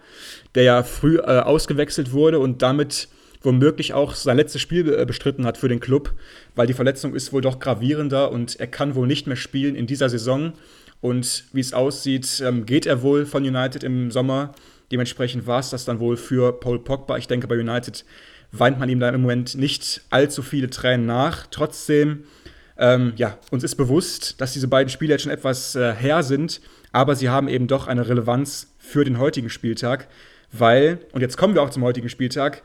der 0.55 0.63
ja 0.63 0.83
früh 0.83 1.17
äh, 1.17 1.39
ausgewechselt 1.39 2.11
wurde 2.11 2.39
und 2.39 2.61
damit 2.61 3.09
womöglich 3.41 3.93
auch 3.93 4.15
sein 4.15 4.37
letztes 4.37 4.61
Spiel 4.61 4.91
äh, 4.91 5.05
bestritten 5.05 5.45
hat 5.45 5.57
für 5.57 5.69
den 5.69 5.79
Club, 5.79 6.13
weil 6.55 6.67
die 6.67 6.73
Verletzung 6.73 7.13
ist 7.13 7.31
wohl 7.31 7.41
doch 7.41 7.59
gravierender 7.59 8.31
und 8.31 8.59
er 8.59 8.67
kann 8.67 8.95
wohl 8.95 9.07
nicht 9.07 9.27
mehr 9.27 9.35
spielen 9.35 9.75
in 9.75 9.87
dieser 9.87 10.09
Saison. 10.09 10.53
Und 11.01 11.45
wie 11.53 11.59
es 11.59 11.73
aussieht, 11.73 12.41
ähm, 12.43 12.65
geht 12.65 12.85
er 12.85 13.03
wohl 13.03 13.25
von 13.25 13.43
United 13.43 13.83
im 13.83 14.09
Sommer. 14.09 14.53
Dementsprechend 14.91 15.45
war 15.45 15.59
es 15.59 15.69
das 15.69 15.85
dann 15.85 15.99
wohl 15.99 16.17
für 16.17 16.59
Paul 16.59 16.79
Pogba. 16.79 17.17
Ich 17.17 17.27
denke, 17.27 17.47
bei 17.47 17.59
United 17.59 18.05
weint 18.51 18.79
man 18.79 18.89
ihm 18.89 18.99
da 18.99 19.09
im 19.09 19.21
Moment 19.21 19.55
nicht 19.55 20.01
allzu 20.09 20.41
viele 20.41 20.69
Tränen 20.69 21.05
nach. 21.05 21.47
Trotzdem, 21.51 22.23
ähm, 22.77 23.13
ja, 23.17 23.37
uns 23.51 23.63
ist 23.63 23.75
bewusst, 23.75 24.41
dass 24.41 24.53
diese 24.53 24.67
beiden 24.67 24.89
Spiele 24.89 25.13
jetzt 25.13 25.23
schon 25.23 25.31
etwas 25.31 25.75
äh, 25.75 25.93
her 25.93 26.23
sind, 26.23 26.61
aber 26.91 27.15
sie 27.15 27.29
haben 27.29 27.47
eben 27.47 27.67
doch 27.67 27.87
eine 27.87 28.07
Relevanz 28.07 28.73
für 28.77 29.03
den 29.03 29.19
heutigen 29.19 29.49
Spieltag, 29.49 30.07
weil, 30.59 30.99
und 31.11 31.21
jetzt 31.21 31.37
kommen 31.37 31.55
wir 31.55 31.61
auch 31.61 31.69
zum 31.69 31.83
heutigen 31.83 32.09
Spieltag, 32.09 32.63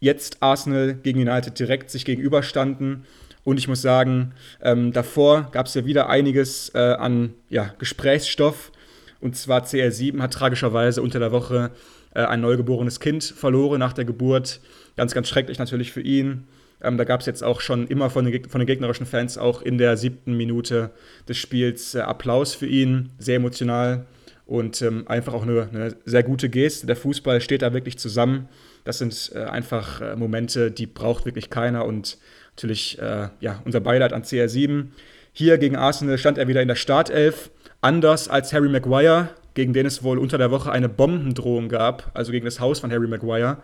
jetzt 0.00 0.38
Arsenal 0.42 0.94
gegen 0.94 1.20
United 1.20 1.58
direkt 1.58 1.90
sich 1.90 2.04
gegenüberstanden. 2.04 3.04
Und 3.44 3.58
ich 3.58 3.68
muss 3.68 3.82
sagen, 3.82 4.34
ähm, 4.60 4.92
davor 4.92 5.48
gab 5.52 5.66
es 5.66 5.74
ja 5.74 5.84
wieder 5.84 6.08
einiges 6.08 6.70
äh, 6.74 6.78
an 6.78 7.34
ja, 7.48 7.74
Gesprächsstoff. 7.78 8.72
Und 9.20 9.36
zwar 9.36 9.64
CR7 9.64 10.20
hat 10.20 10.32
tragischerweise 10.32 11.02
unter 11.02 11.18
der 11.18 11.32
Woche 11.32 11.70
äh, 12.14 12.24
ein 12.24 12.40
neugeborenes 12.40 13.00
Kind 13.00 13.24
verloren 13.24 13.78
nach 13.78 13.92
der 13.92 14.04
Geburt. 14.04 14.60
Ganz, 14.96 15.14
ganz 15.14 15.28
schrecklich 15.28 15.58
natürlich 15.58 15.92
für 15.92 16.00
ihn. 16.00 16.44
Ähm, 16.82 16.98
da 16.98 17.04
gab 17.04 17.20
es 17.20 17.26
jetzt 17.26 17.44
auch 17.44 17.60
schon 17.60 17.86
immer 17.86 18.10
von 18.10 18.24
den, 18.24 18.48
von 18.48 18.60
den, 18.60 18.66
gegnerischen 18.66 19.06
Fans 19.06 19.38
auch 19.38 19.62
in 19.62 19.78
der 19.78 19.96
siebten 19.96 20.36
Minute 20.36 20.90
des 21.28 21.38
Spiels 21.38 21.94
äh, 21.94 22.00
Applaus 22.00 22.54
für 22.54 22.66
ihn. 22.66 23.10
Sehr 23.18 23.36
emotional 23.36 24.06
und 24.52 24.82
ähm, 24.82 25.04
einfach 25.08 25.32
auch 25.32 25.44
eine, 25.44 25.66
eine, 25.72 25.96
sehr 26.04 26.22
gute 26.22 26.50
Geste. 26.50 26.86
Der 26.86 26.94
Fußball 26.94 27.40
steht 27.40 27.62
da 27.62 27.72
wirklich 27.72 27.98
zusammen. 27.98 28.50
Das 28.84 28.98
sind 28.98 29.32
äh, 29.34 29.44
einfach 29.44 30.02
äh, 30.02 30.14
Momente, 30.14 30.70
die 30.70 30.84
braucht 30.84 31.24
wirklich 31.24 31.48
keiner. 31.48 31.86
Und 31.86 32.18
natürlich 32.54 32.98
äh, 32.98 33.30
ja, 33.40 33.62
unser 33.64 33.80
Beileid 33.80 34.12
an 34.12 34.24
CR7. 34.24 34.88
Hier 35.32 35.56
gegen 35.56 35.76
Arsenal 35.76 36.18
stand 36.18 36.36
er 36.36 36.48
wieder 36.48 36.60
in 36.60 36.68
der 36.68 36.74
Startelf. 36.74 37.50
Anders 37.80 38.28
als 38.28 38.52
Harry 38.52 38.68
Maguire, 38.68 39.30
gegen 39.54 39.72
den 39.72 39.86
es 39.86 40.02
wohl 40.02 40.18
unter 40.18 40.36
der 40.36 40.50
Woche 40.50 40.70
eine 40.70 40.90
Bombendrohung 40.90 41.70
gab, 41.70 42.10
also 42.12 42.30
gegen 42.30 42.44
das 42.44 42.60
Haus 42.60 42.78
von 42.78 42.92
Harry 42.92 43.08
Maguire. 43.08 43.56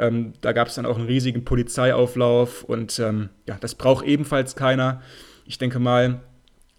Ähm, 0.00 0.32
da 0.40 0.50
gab 0.50 0.66
es 0.66 0.74
dann 0.74 0.84
auch 0.84 0.98
einen 0.98 1.06
riesigen 1.06 1.44
Polizeiauflauf 1.44 2.64
und 2.64 2.98
ähm, 2.98 3.28
ja, 3.46 3.56
das 3.60 3.76
braucht 3.76 4.04
ebenfalls 4.04 4.56
keiner. 4.56 5.00
Ich 5.46 5.58
denke 5.58 5.78
mal, 5.78 6.22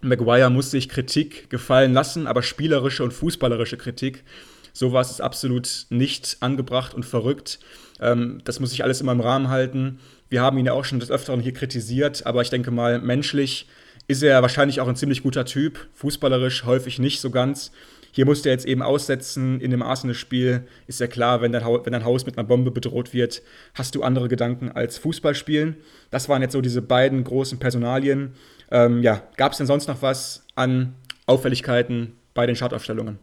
Maguire 0.08 0.50
muss 0.50 0.70
sich 0.70 0.88
Kritik 0.88 1.50
gefallen 1.50 1.92
lassen, 1.92 2.26
aber 2.26 2.42
spielerische 2.42 3.04
und 3.04 3.12
fußballerische 3.12 3.76
Kritik. 3.76 4.24
Sowas 4.72 5.10
ist 5.10 5.20
absolut 5.20 5.86
nicht 5.88 6.36
angebracht 6.40 6.94
und 6.94 7.04
verrückt. 7.04 7.58
Ähm, 8.00 8.40
das 8.44 8.60
muss 8.60 8.70
sich 8.70 8.84
alles 8.84 9.00
immer 9.00 9.12
im 9.12 9.20
Rahmen 9.20 9.48
halten. 9.48 10.00
Wir 10.28 10.42
haben 10.42 10.58
ihn 10.58 10.66
ja 10.66 10.72
auch 10.72 10.84
schon 10.84 11.00
des 11.00 11.10
Öfteren 11.10 11.40
hier 11.40 11.52
kritisiert, 11.52 12.26
aber 12.26 12.42
ich 12.42 12.50
denke 12.50 12.70
mal, 12.70 13.00
menschlich 13.00 13.68
ist 14.08 14.22
er 14.22 14.42
wahrscheinlich 14.42 14.80
auch 14.80 14.88
ein 14.88 14.96
ziemlich 14.96 15.22
guter 15.22 15.44
Typ. 15.44 15.86
Fußballerisch 15.94 16.64
häufig 16.64 16.98
nicht 16.98 17.20
so 17.20 17.30
ganz. 17.30 17.72
Hier 18.12 18.24
musste 18.24 18.48
er 18.48 18.54
jetzt 18.54 18.66
eben 18.66 18.80
aussetzen 18.80 19.60
in 19.60 19.70
dem 19.70 19.82
Arsenal-Spiel. 19.82 20.66
Ist 20.86 21.00
ja 21.00 21.06
klar, 21.06 21.42
wenn 21.42 21.52
dein, 21.52 21.64
wenn 21.64 21.92
dein 21.92 22.04
Haus 22.04 22.24
mit 22.24 22.38
einer 22.38 22.46
Bombe 22.46 22.70
bedroht 22.70 23.12
wird, 23.12 23.42
hast 23.74 23.94
du 23.94 24.02
andere 24.02 24.28
Gedanken 24.28 24.70
als 24.70 24.96
Fußballspielen. 24.96 25.76
Das 26.10 26.28
waren 26.28 26.40
jetzt 26.40 26.52
so 26.52 26.62
diese 26.62 26.80
beiden 26.80 27.24
großen 27.24 27.58
Personalien. 27.58 28.32
Ähm, 28.70 29.02
ja, 29.02 29.22
gab 29.36 29.52
es 29.52 29.58
denn 29.58 29.66
sonst 29.66 29.88
noch 29.88 30.02
was 30.02 30.44
an 30.54 30.94
Auffälligkeiten 31.26 32.16
bei 32.34 32.46
den 32.46 32.56
Startaufstellungen? 32.56 33.18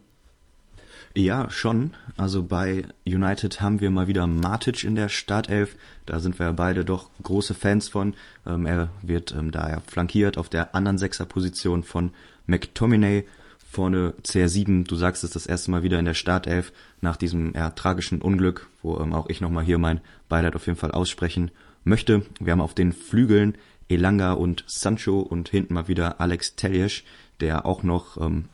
Ja, 1.16 1.48
schon. 1.48 1.92
Also 2.16 2.42
bei 2.42 2.84
United 3.06 3.60
haben 3.60 3.80
wir 3.80 3.90
mal 3.90 4.08
wieder 4.08 4.26
Matic 4.26 4.82
in 4.82 4.96
der 4.96 5.08
Startelf. 5.08 5.76
Da 6.06 6.18
sind 6.18 6.40
wir 6.40 6.52
beide 6.52 6.84
doch 6.84 7.08
große 7.22 7.54
Fans 7.54 7.88
von. 7.88 8.14
Ähm, 8.44 8.66
er 8.66 8.88
wird 9.00 9.32
ähm, 9.32 9.52
daher 9.52 9.80
flankiert 9.86 10.38
auf 10.38 10.48
der 10.48 10.74
anderen 10.74 10.98
Sechserposition 10.98 11.84
von 11.84 12.10
McTominay. 12.46 13.24
Vorne 13.70 14.14
CR7, 14.24 14.86
du 14.88 14.96
sagst 14.96 15.22
es 15.22 15.30
das 15.30 15.46
erste 15.46 15.70
Mal 15.70 15.84
wieder 15.84 16.00
in 16.00 16.04
der 16.04 16.14
Startelf 16.14 16.72
nach 17.00 17.16
diesem 17.16 17.54
eher 17.54 17.74
tragischen 17.74 18.20
Unglück, 18.20 18.68
wo 18.82 18.98
ähm, 18.98 19.12
auch 19.12 19.28
ich 19.28 19.40
nochmal 19.40 19.64
hier 19.64 19.78
mein 19.78 20.00
Beileid 20.28 20.56
auf 20.56 20.66
jeden 20.66 20.78
Fall 20.78 20.90
aussprechen 20.90 21.52
möchte. 21.84 22.22
Wir 22.40 22.52
haben 22.52 22.60
auf 22.60 22.74
den 22.74 22.92
Flügeln 22.92 23.56
Elanga 23.88 24.32
und 24.32 24.64
Sancho 24.66 25.20
und 25.20 25.48
hinten 25.48 25.74
mal 25.74 25.88
wieder 25.88 26.20
Alex 26.20 26.56
Teljesch, 26.56 27.04
der 27.40 27.66
auch 27.66 27.82
noch 27.82 28.20
ähm, 28.20 28.46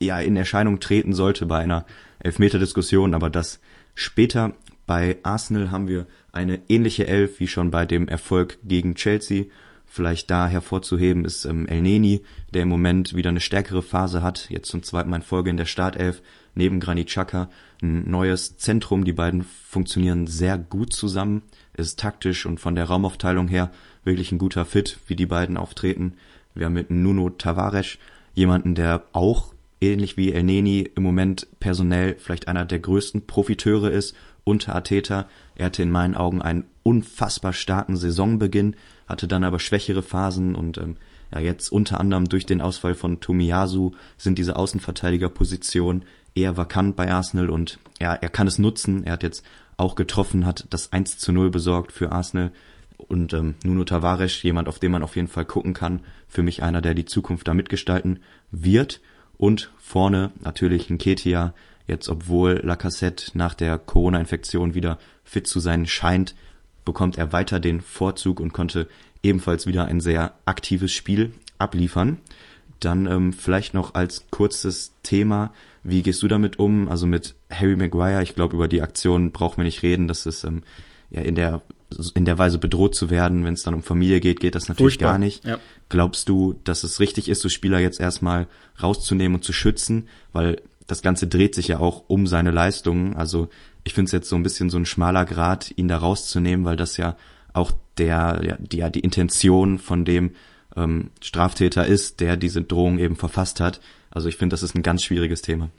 ja 0.00 0.20
in 0.20 0.36
Erscheinung 0.36 0.80
treten 0.80 1.12
sollte 1.12 1.46
bei 1.46 1.58
einer 1.58 1.84
Elfmeter-Diskussion, 2.20 3.14
aber 3.14 3.30
das 3.30 3.60
später. 3.94 4.54
Bei 4.86 5.18
Arsenal 5.22 5.70
haben 5.70 5.86
wir 5.86 6.06
eine 6.32 6.60
ähnliche 6.70 7.06
Elf 7.06 7.40
wie 7.40 7.46
schon 7.46 7.70
bei 7.70 7.84
dem 7.84 8.08
Erfolg 8.08 8.58
gegen 8.64 8.94
Chelsea. 8.94 9.44
Vielleicht 9.86 10.30
da 10.30 10.48
hervorzuheben 10.48 11.24
ist 11.26 11.44
ähm, 11.44 11.66
El 11.66 11.82
Neni, 11.82 12.22
der 12.54 12.62
im 12.62 12.68
Moment 12.68 13.14
wieder 13.14 13.28
eine 13.28 13.40
stärkere 13.40 13.82
Phase 13.82 14.22
hat, 14.22 14.48
jetzt 14.48 14.68
zum 14.68 14.82
zweiten 14.82 15.10
Mal 15.10 15.16
in 15.16 15.22
Folge 15.22 15.50
in 15.50 15.56
der 15.58 15.66
Startelf, 15.66 16.22
neben 16.54 16.80
Granit 16.80 17.08
Xhaka 17.08 17.50
ein 17.82 18.10
neues 18.10 18.56
Zentrum. 18.58 19.04
Die 19.04 19.12
beiden 19.12 19.42
funktionieren 19.42 20.26
sehr 20.26 20.58
gut 20.58 20.92
zusammen, 20.92 21.42
ist 21.74 21.98
taktisch 21.98 22.46
und 22.46 22.60
von 22.60 22.74
der 22.74 22.84
Raumaufteilung 22.84 23.48
her 23.48 23.70
wirklich 24.08 24.32
ein 24.32 24.38
guter 24.38 24.64
Fit, 24.64 24.98
wie 25.06 25.14
die 25.14 25.26
beiden 25.26 25.56
auftreten. 25.56 26.14
Wir 26.54 26.66
haben 26.66 26.72
mit 26.72 26.90
Nuno 26.90 27.30
Tavares 27.30 27.98
jemanden, 28.34 28.74
der 28.74 29.04
auch 29.12 29.54
ähnlich 29.80 30.16
wie 30.16 30.32
El 30.32 30.42
Neni 30.42 30.90
im 30.96 31.02
Moment 31.04 31.46
personell 31.60 32.16
vielleicht 32.18 32.48
einer 32.48 32.64
der 32.64 32.80
größten 32.80 33.26
Profiteure 33.26 33.90
ist 33.90 34.16
unter 34.42 34.74
Ateta. 34.74 35.28
Er 35.54 35.66
hatte 35.66 35.82
in 35.82 35.90
meinen 35.90 36.16
Augen 36.16 36.42
einen 36.42 36.64
unfassbar 36.82 37.52
starken 37.52 37.96
Saisonbeginn, 37.96 38.74
hatte 39.06 39.28
dann 39.28 39.44
aber 39.44 39.60
schwächere 39.60 40.02
Phasen 40.02 40.54
und 40.54 40.78
ähm, 40.78 40.96
ja 41.32 41.40
jetzt 41.40 41.70
unter 41.70 42.00
anderem 42.00 42.28
durch 42.28 42.46
den 42.46 42.60
Ausfall 42.60 42.94
von 42.94 43.20
Tomiyasu 43.20 43.92
sind 44.16 44.38
diese 44.38 44.56
Außenverteidigerpositionen 44.56 46.04
eher 46.34 46.56
vakant 46.56 46.96
bei 46.96 47.10
Arsenal 47.10 47.50
und 47.50 47.78
ja, 48.00 48.14
er 48.14 48.30
kann 48.30 48.46
es 48.46 48.58
nutzen. 48.58 49.04
Er 49.04 49.12
hat 49.12 49.22
jetzt 49.22 49.44
auch 49.76 49.94
getroffen, 49.94 50.46
hat 50.46 50.66
das 50.70 50.92
1 50.92 51.18
zu 51.18 51.30
0 51.32 51.50
besorgt 51.50 51.92
für 51.92 52.10
Arsenal 52.10 52.50
und 52.98 53.32
ähm, 53.32 53.54
Nuno 53.64 53.84
Tavares, 53.84 54.42
jemand, 54.42 54.68
auf 54.68 54.78
den 54.78 54.92
man 54.92 55.02
auf 55.02 55.16
jeden 55.16 55.28
Fall 55.28 55.44
gucken 55.44 55.72
kann. 55.72 56.00
Für 56.28 56.42
mich 56.42 56.62
einer, 56.62 56.82
der 56.82 56.94
die 56.94 57.06
Zukunft 57.06 57.48
da 57.48 57.54
mitgestalten 57.54 58.20
wird. 58.50 59.00
Und 59.38 59.70
vorne 59.78 60.32
natürlich 60.40 60.90
ein 60.90 60.98
Ketia, 60.98 61.54
jetzt 61.86 62.08
obwohl 62.08 62.60
Lacassette 62.64 63.38
nach 63.38 63.54
der 63.54 63.78
Corona-Infektion 63.78 64.74
wieder 64.74 64.98
fit 65.24 65.46
zu 65.46 65.60
sein 65.60 65.86
scheint, 65.86 66.34
bekommt 66.84 67.18
er 67.18 67.32
weiter 67.32 67.60
den 67.60 67.80
Vorzug 67.80 68.40
und 68.40 68.52
konnte 68.52 68.88
ebenfalls 69.22 69.66
wieder 69.66 69.84
ein 69.84 70.00
sehr 70.00 70.34
aktives 70.44 70.92
Spiel 70.92 71.32
abliefern. 71.58 72.18
Dann 72.80 73.06
ähm, 73.06 73.32
vielleicht 73.32 73.74
noch 73.74 73.94
als 73.94 74.26
kurzes 74.30 74.92
Thema, 75.02 75.52
wie 75.82 76.02
gehst 76.02 76.22
du 76.22 76.28
damit 76.28 76.58
um? 76.58 76.88
Also 76.88 77.06
mit 77.06 77.34
Harry 77.50 77.76
Maguire, 77.76 78.22
ich 78.22 78.34
glaube, 78.34 78.56
über 78.56 78.68
die 78.68 78.82
Aktion 78.82 79.30
brauchen 79.30 79.58
wir 79.58 79.64
nicht 79.64 79.82
reden. 79.82 80.08
Das 80.08 80.26
ist 80.26 80.44
ähm, 80.44 80.62
ja 81.10 81.22
in 81.22 81.34
der 81.34 81.62
in 82.14 82.24
der 82.24 82.38
Weise 82.38 82.58
bedroht 82.58 82.94
zu 82.94 83.10
werden, 83.10 83.44
wenn 83.44 83.54
es 83.54 83.62
dann 83.62 83.74
um 83.74 83.82
Familie 83.82 84.20
geht, 84.20 84.40
geht 84.40 84.54
das 84.54 84.68
natürlich 84.68 84.94
Furchtbar. 84.94 85.12
gar 85.12 85.18
nicht. 85.18 85.44
Ja. 85.44 85.58
Glaubst 85.88 86.28
du, 86.28 86.60
dass 86.64 86.84
es 86.84 87.00
richtig 87.00 87.28
ist, 87.28 87.40
so 87.40 87.48
Spieler 87.48 87.78
jetzt 87.78 88.00
erstmal 88.00 88.46
rauszunehmen 88.82 89.36
und 89.36 89.44
zu 89.44 89.52
schützen? 89.52 90.08
Weil 90.32 90.60
das 90.86 91.02
Ganze 91.02 91.26
dreht 91.26 91.54
sich 91.54 91.68
ja 91.68 91.78
auch 91.78 92.04
um 92.08 92.26
seine 92.26 92.50
Leistungen. 92.50 93.16
Also 93.16 93.48
ich 93.84 93.94
finde 93.94 94.06
es 94.06 94.12
jetzt 94.12 94.28
so 94.28 94.36
ein 94.36 94.42
bisschen 94.42 94.70
so 94.70 94.78
ein 94.78 94.86
schmaler 94.86 95.24
Grad, 95.24 95.72
ihn 95.76 95.88
da 95.88 95.96
rauszunehmen, 95.96 96.64
weil 96.66 96.76
das 96.76 96.96
ja 96.98 97.16
auch 97.52 97.72
der, 97.96 98.40
ja, 98.44 98.56
die, 98.58 98.78
ja, 98.78 98.90
die 98.90 99.00
Intention 99.00 99.78
von 99.78 100.04
dem 100.04 100.32
ähm, 100.76 101.10
Straftäter 101.22 101.86
ist, 101.86 102.20
der 102.20 102.36
diese 102.36 102.62
Drohung 102.62 102.98
eben 102.98 103.16
verfasst 103.16 103.60
hat. 103.60 103.80
Also 104.10 104.28
ich 104.28 104.36
finde, 104.36 104.54
das 104.54 104.62
ist 104.62 104.74
ein 104.74 104.82
ganz 104.82 105.02
schwieriges 105.02 105.42
Thema. 105.42 105.70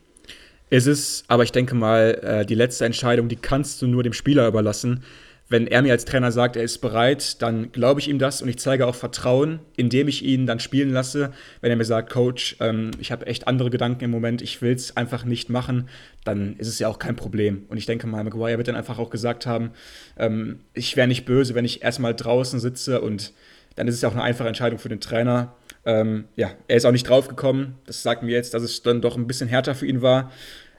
Es 0.72 0.86
ist, 0.86 1.26
aber 1.28 1.44
ich 1.44 1.52
denke 1.52 1.76
mal, 1.76 2.20
äh, 2.22 2.46
die 2.46 2.56
letzte 2.56 2.86
Entscheidung, 2.86 3.28
die 3.28 3.36
kannst 3.36 3.82
du 3.82 3.88
nur 3.88 4.04
dem 4.04 4.14
Spieler 4.14 4.48
überlassen 4.48 5.04
wenn 5.50 5.66
er 5.66 5.82
mir 5.82 5.92
als 5.92 6.06
Trainer 6.06 6.32
sagt, 6.32 6.56
er 6.56 6.64
ist 6.64 6.78
bereit, 6.78 7.42
dann 7.42 7.72
glaube 7.72 8.00
ich 8.00 8.08
ihm 8.08 8.20
das 8.20 8.42
und 8.42 8.50
ich 8.50 8.60
zeige 8.60 8.86
auch 8.86 8.94
Vertrauen, 8.94 9.60
indem 9.76 10.08
ich 10.08 10.24
ihn 10.24 10.46
dann 10.46 10.60
spielen 10.60 10.92
lasse. 10.92 11.32
Wenn 11.62 11.72
er 11.72 11.76
mir 11.76 11.86
sagt, 11.86 12.12
Coach, 12.12 12.56
ähm, 12.60 12.92
ich 13.00 13.12
habe 13.12 13.26
echt 13.26 13.48
andere 13.48 13.72
Gedanken 13.72 14.04
im 14.04 14.12
Moment, 14.12 14.44
ich 14.44 14.62
will 14.62 14.74
es 14.74 14.96
einfach 14.96 15.26
nicht 15.26 15.50
machen, 15.50 15.90
dann 16.24 16.56
ist 16.58 16.68
es 16.68 16.78
ja 16.78 16.88
auch 16.88 17.00
kein 17.00 17.16
Problem. 17.16 17.66
Und 17.68 17.78
ich 17.78 17.88
denke 17.88 18.06
mal, 18.06 18.24
Maguire 18.24 18.58
wird 18.58 18.68
dann 18.68 18.76
einfach 18.76 19.00
auch 19.00 19.10
gesagt 19.10 19.48
haben, 19.48 19.72
ähm, 20.18 20.60
ich 20.74 20.96
wäre 20.96 21.08
nicht 21.08 21.26
böse, 21.26 21.56
wenn 21.56 21.66
ich 21.66 21.82
erstmal 21.82 22.14
draußen 22.14 22.60
sitze 22.60 23.02
und 23.02 23.34
dann 23.76 23.88
ist 23.88 23.96
es 23.96 24.02
ja 24.02 24.10
auch 24.10 24.14
eine 24.14 24.24
einfache 24.24 24.48
Entscheidung 24.48 24.78
für 24.78 24.90
den 24.90 25.00
Trainer. 25.00 25.56
Ähm, 25.86 26.26
ja, 26.36 26.52
er 26.68 26.78
ist 26.78 26.86
auch 26.86 26.92
nicht 26.92 27.10
draufgekommen. 27.10 27.76
Das 27.88 28.04
sagt 28.04 28.22
mir 28.22 28.32
jetzt, 28.32 28.54
dass 28.54 28.62
es 28.62 28.84
dann 28.84 29.02
doch 29.02 29.18
ein 29.18 29.26
bisschen 29.26 29.50
härter 29.50 29.74
für 29.74 29.88
ihn 29.88 30.02
war. 30.02 30.32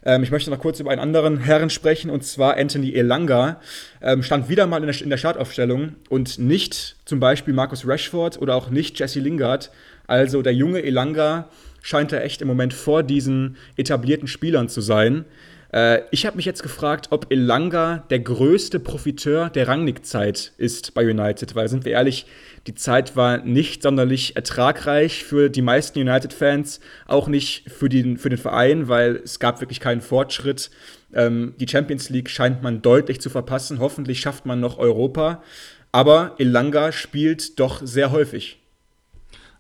Ähm, 0.05 0.23
ich 0.23 0.31
möchte 0.31 0.51
noch 0.51 0.59
kurz 0.59 0.81
über 0.81 0.91
einen 0.91 1.01
anderen 1.01 1.39
Herren 1.39 1.71
sprechen, 1.71 2.11
und 2.11 2.25
zwar 2.25 2.57
Anthony 2.57 2.93
Elanga. 2.93 3.61
Ähm, 4.01 4.23
stand 4.23 4.49
wieder 4.49 4.67
mal 4.67 4.83
in 4.83 4.87
der, 4.87 5.01
in 5.01 5.11
der 5.11 5.17
Startaufstellung 5.17 5.97
und 6.09 6.39
nicht 6.39 6.97
zum 7.05 7.21
Beispiel 7.21 7.55
Markus 7.55 7.87
Rashford 7.87 8.41
oder 8.41 8.55
auch 8.55 8.71
nicht 8.71 8.99
Jesse 8.99 9.21
Lingard. 9.21 9.71
Also 10.07 10.43
der 10.43 10.55
junge 10.55 10.83
Elanga 10.83 11.49
scheint 11.83 12.13
er 12.13 12.25
echt 12.25 12.43
im 12.43 12.49
Moment 12.49 12.75
vor 12.75 13.03
diesen 13.03 13.57
etablierten 13.77 14.29
Spielern 14.29 14.69
zu 14.69 14.81
sein. 14.81 15.25
Äh, 15.73 16.03
ich 16.11 16.27
habe 16.27 16.37
mich 16.37 16.47
jetzt 16.47 16.63
gefragt, 16.63 17.09
ob 17.11 17.31
Elanga 17.31 18.05
der 18.11 18.21
größte 18.21 18.81
Profiteur 18.81 19.51
der 19.51 19.69
Rangnick-Zeit 19.69 20.53
ist 20.59 20.95
bei 20.95 21.09
United, 21.09 21.55
weil 21.55 21.69
sind 21.69 21.85
wir 21.85 21.93
ehrlich, 21.93 22.27
die 22.67 22.75
Zeit 22.75 23.17
war 23.17 23.39
nicht 23.39 23.83
sonderlich 23.83 24.37
ertragreich 24.37 25.25
für 25.25 25.49
die 25.49 25.63
meisten 25.63 25.99
United-Fans, 25.99 26.81
auch 27.07 27.29
nicht 27.29 27.71
für 27.71 27.89
den, 27.89 28.17
für 28.19 28.29
den 28.29 28.39
Verein, 28.39 28.89
weil 28.89 29.17
es 29.25 29.39
gab 29.39 29.61
wirklich 29.61 29.81
keinen 29.81 30.01
Fortschritt. 30.01 30.71
Ähm, 31.13 31.55
die 31.59 31.69
Champions 31.69 32.11
League 32.11 32.29
scheint 32.29 32.63
man 32.63 32.83
deutlich 32.83 33.21
zu 33.21 33.31
verpassen. 33.31 33.79
Hoffentlich 33.79 34.21
schafft 34.21 34.47
man 34.47 34.61
noch 34.61 34.79
Europa. 34.79 35.43
Aber 35.93 36.37
Elanga 36.39 36.93
spielt 36.93 37.59
doch 37.59 37.81
sehr 37.83 38.13
häufig. 38.13 38.59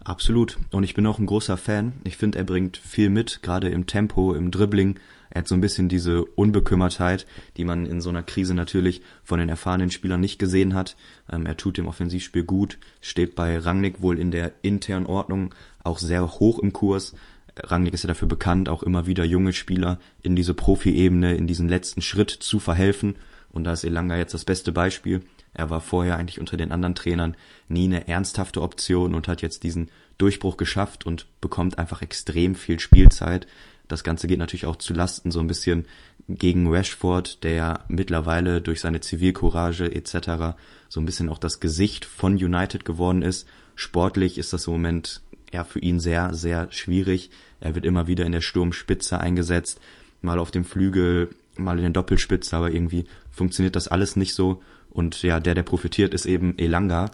Absolut. 0.04 0.58
Und 0.70 0.84
ich 0.84 0.94
bin 0.94 1.06
auch 1.06 1.18
ein 1.18 1.26
großer 1.26 1.56
Fan. 1.56 1.92
Ich 2.04 2.16
finde, 2.16 2.38
er 2.38 2.44
bringt 2.44 2.76
viel 2.76 3.10
mit, 3.10 3.42
gerade 3.42 3.68
im 3.68 3.86
Tempo, 3.86 4.34
im 4.34 4.50
Dribbling. 4.50 4.98
Er 5.30 5.40
hat 5.40 5.48
so 5.48 5.54
ein 5.54 5.60
bisschen 5.60 5.88
diese 5.88 6.24
Unbekümmertheit, 6.24 7.26
die 7.56 7.64
man 7.64 7.86
in 7.86 8.00
so 8.00 8.10
einer 8.10 8.22
Krise 8.22 8.54
natürlich 8.54 9.00
von 9.22 9.38
den 9.38 9.48
erfahrenen 9.48 9.90
Spielern 9.90 10.20
nicht 10.20 10.38
gesehen 10.38 10.74
hat. 10.74 10.96
Ähm, 11.30 11.46
er 11.46 11.56
tut 11.56 11.78
dem 11.78 11.86
Offensivspiel 11.86 12.44
gut, 12.44 12.78
steht 13.00 13.36
bei 13.36 13.58
Rangnick 13.58 14.02
wohl 14.02 14.18
in 14.18 14.30
der 14.30 14.52
internen 14.62 15.06
Ordnung 15.06 15.54
auch 15.84 15.98
sehr 15.98 16.28
hoch 16.40 16.58
im 16.58 16.72
Kurs. 16.72 17.14
Rangnick 17.56 17.94
ist 17.94 18.04
ja 18.04 18.08
dafür 18.08 18.28
bekannt, 18.28 18.68
auch 18.68 18.82
immer 18.82 19.06
wieder 19.06 19.24
junge 19.24 19.52
Spieler 19.52 19.98
in 20.22 20.36
diese 20.36 20.54
Profi-Ebene, 20.54 21.34
in 21.34 21.46
diesen 21.46 21.68
letzten 21.68 22.02
Schritt 22.02 22.30
zu 22.30 22.58
verhelfen. 22.58 23.16
Und 23.52 23.64
da 23.64 23.72
ist 23.72 23.84
Elanga 23.84 24.16
jetzt 24.16 24.34
das 24.34 24.44
beste 24.44 24.72
Beispiel. 24.72 25.22
Er 25.52 25.70
war 25.70 25.80
vorher 25.80 26.16
eigentlich 26.16 26.38
unter 26.38 26.56
den 26.56 26.70
anderen 26.70 26.94
Trainern 26.94 27.36
nie 27.68 27.84
eine 27.84 28.06
ernsthafte 28.06 28.62
Option 28.62 29.14
und 29.14 29.26
hat 29.26 29.42
jetzt 29.42 29.64
diesen 29.64 29.90
Durchbruch 30.18 30.56
geschafft 30.56 31.06
und 31.06 31.26
bekommt 31.40 31.78
einfach 31.78 32.02
extrem 32.02 32.54
viel 32.54 32.78
Spielzeit. 32.78 33.46
Das 33.90 34.04
Ganze 34.04 34.28
geht 34.28 34.38
natürlich 34.38 34.66
auch 34.66 34.76
zu 34.76 34.94
Lasten 34.94 35.32
so 35.32 35.40
ein 35.40 35.48
bisschen 35.48 35.84
gegen 36.28 36.68
Rashford, 36.68 37.42
der 37.42 37.84
mittlerweile 37.88 38.60
durch 38.60 38.80
seine 38.80 39.00
Zivilcourage 39.00 39.92
etc. 39.92 40.56
so 40.88 41.00
ein 41.00 41.06
bisschen 41.06 41.28
auch 41.28 41.38
das 41.38 41.58
Gesicht 41.58 42.04
von 42.04 42.34
United 42.34 42.84
geworden 42.84 43.22
ist. 43.22 43.48
Sportlich 43.74 44.38
ist 44.38 44.52
das 44.52 44.68
im 44.68 44.74
Moment 44.74 45.22
ja 45.52 45.64
für 45.64 45.80
ihn 45.80 45.98
sehr, 45.98 46.32
sehr 46.34 46.70
schwierig. 46.70 47.30
Er 47.58 47.74
wird 47.74 47.84
immer 47.84 48.06
wieder 48.06 48.24
in 48.24 48.32
der 48.32 48.42
Sturmspitze 48.42 49.18
eingesetzt, 49.18 49.80
mal 50.22 50.38
auf 50.38 50.52
dem 50.52 50.64
Flügel, 50.64 51.30
mal 51.56 51.76
in 51.76 51.82
der 51.82 51.90
Doppelspitze, 51.90 52.56
aber 52.56 52.70
irgendwie 52.70 53.06
funktioniert 53.32 53.74
das 53.74 53.88
alles 53.88 54.14
nicht 54.14 54.34
so. 54.34 54.62
Und 54.88 55.22
ja, 55.22 55.40
der, 55.40 55.56
der 55.56 55.64
profitiert, 55.64 56.14
ist 56.14 56.26
eben 56.26 56.56
Elanga. 56.58 57.10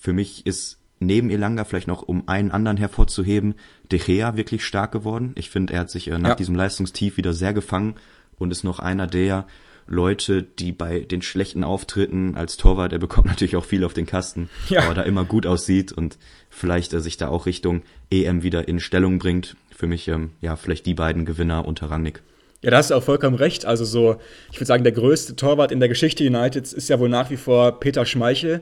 Für 0.00 0.12
mich 0.12 0.46
ist 0.46 0.78
neben 1.06 1.30
Elanga 1.30 1.64
vielleicht 1.64 1.88
noch, 1.88 2.02
um 2.02 2.28
einen 2.28 2.50
anderen 2.50 2.76
hervorzuheben, 2.76 3.54
De 3.90 3.98
Gea 3.98 4.36
wirklich 4.36 4.64
stark 4.64 4.92
geworden. 4.92 5.32
Ich 5.36 5.50
finde, 5.50 5.74
er 5.74 5.80
hat 5.80 5.90
sich 5.90 6.08
äh, 6.08 6.18
nach 6.18 6.30
ja. 6.30 6.34
diesem 6.34 6.54
Leistungstief 6.54 7.16
wieder 7.16 7.32
sehr 7.32 7.52
gefangen 7.52 7.94
und 8.38 8.50
ist 8.50 8.64
noch 8.64 8.78
einer 8.78 9.06
der 9.06 9.46
Leute, 9.86 10.42
die 10.42 10.72
bei 10.72 11.00
den 11.00 11.22
schlechten 11.22 11.64
Auftritten 11.64 12.36
als 12.36 12.56
Torwart, 12.56 12.92
er 12.92 12.98
bekommt 12.98 13.26
natürlich 13.28 13.56
auch 13.56 13.64
viel 13.64 13.84
auf 13.84 13.94
den 13.94 14.06
Kasten, 14.06 14.48
ja. 14.68 14.82
aber 14.82 14.94
da 14.94 15.02
immer 15.02 15.24
gut 15.24 15.46
aussieht 15.46 15.92
und 15.92 16.18
vielleicht 16.50 16.92
äh, 16.92 17.00
sich 17.00 17.16
da 17.16 17.28
auch 17.28 17.46
Richtung 17.46 17.82
EM 18.10 18.42
wieder 18.42 18.68
in 18.68 18.80
Stellung 18.80 19.18
bringt. 19.18 19.56
Für 19.74 19.86
mich, 19.86 20.06
ähm, 20.08 20.30
ja, 20.40 20.56
vielleicht 20.56 20.86
die 20.86 20.94
beiden 20.94 21.24
Gewinner 21.24 21.66
unter 21.66 21.90
Rangnick. 21.90 22.22
Ja, 22.62 22.70
da 22.70 22.76
hast 22.76 22.90
du 22.90 22.94
auch 22.94 23.02
vollkommen 23.02 23.34
recht. 23.34 23.66
Also 23.66 23.84
so, 23.84 24.16
ich 24.52 24.58
würde 24.58 24.66
sagen, 24.66 24.84
der 24.84 24.92
größte 24.92 25.34
Torwart 25.34 25.72
in 25.72 25.80
der 25.80 25.88
Geschichte 25.88 26.24
Uniteds 26.24 26.72
ist 26.72 26.88
ja 26.88 27.00
wohl 27.00 27.08
nach 27.08 27.28
wie 27.30 27.36
vor 27.36 27.80
Peter 27.80 28.06
Schmeichel. 28.06 28.60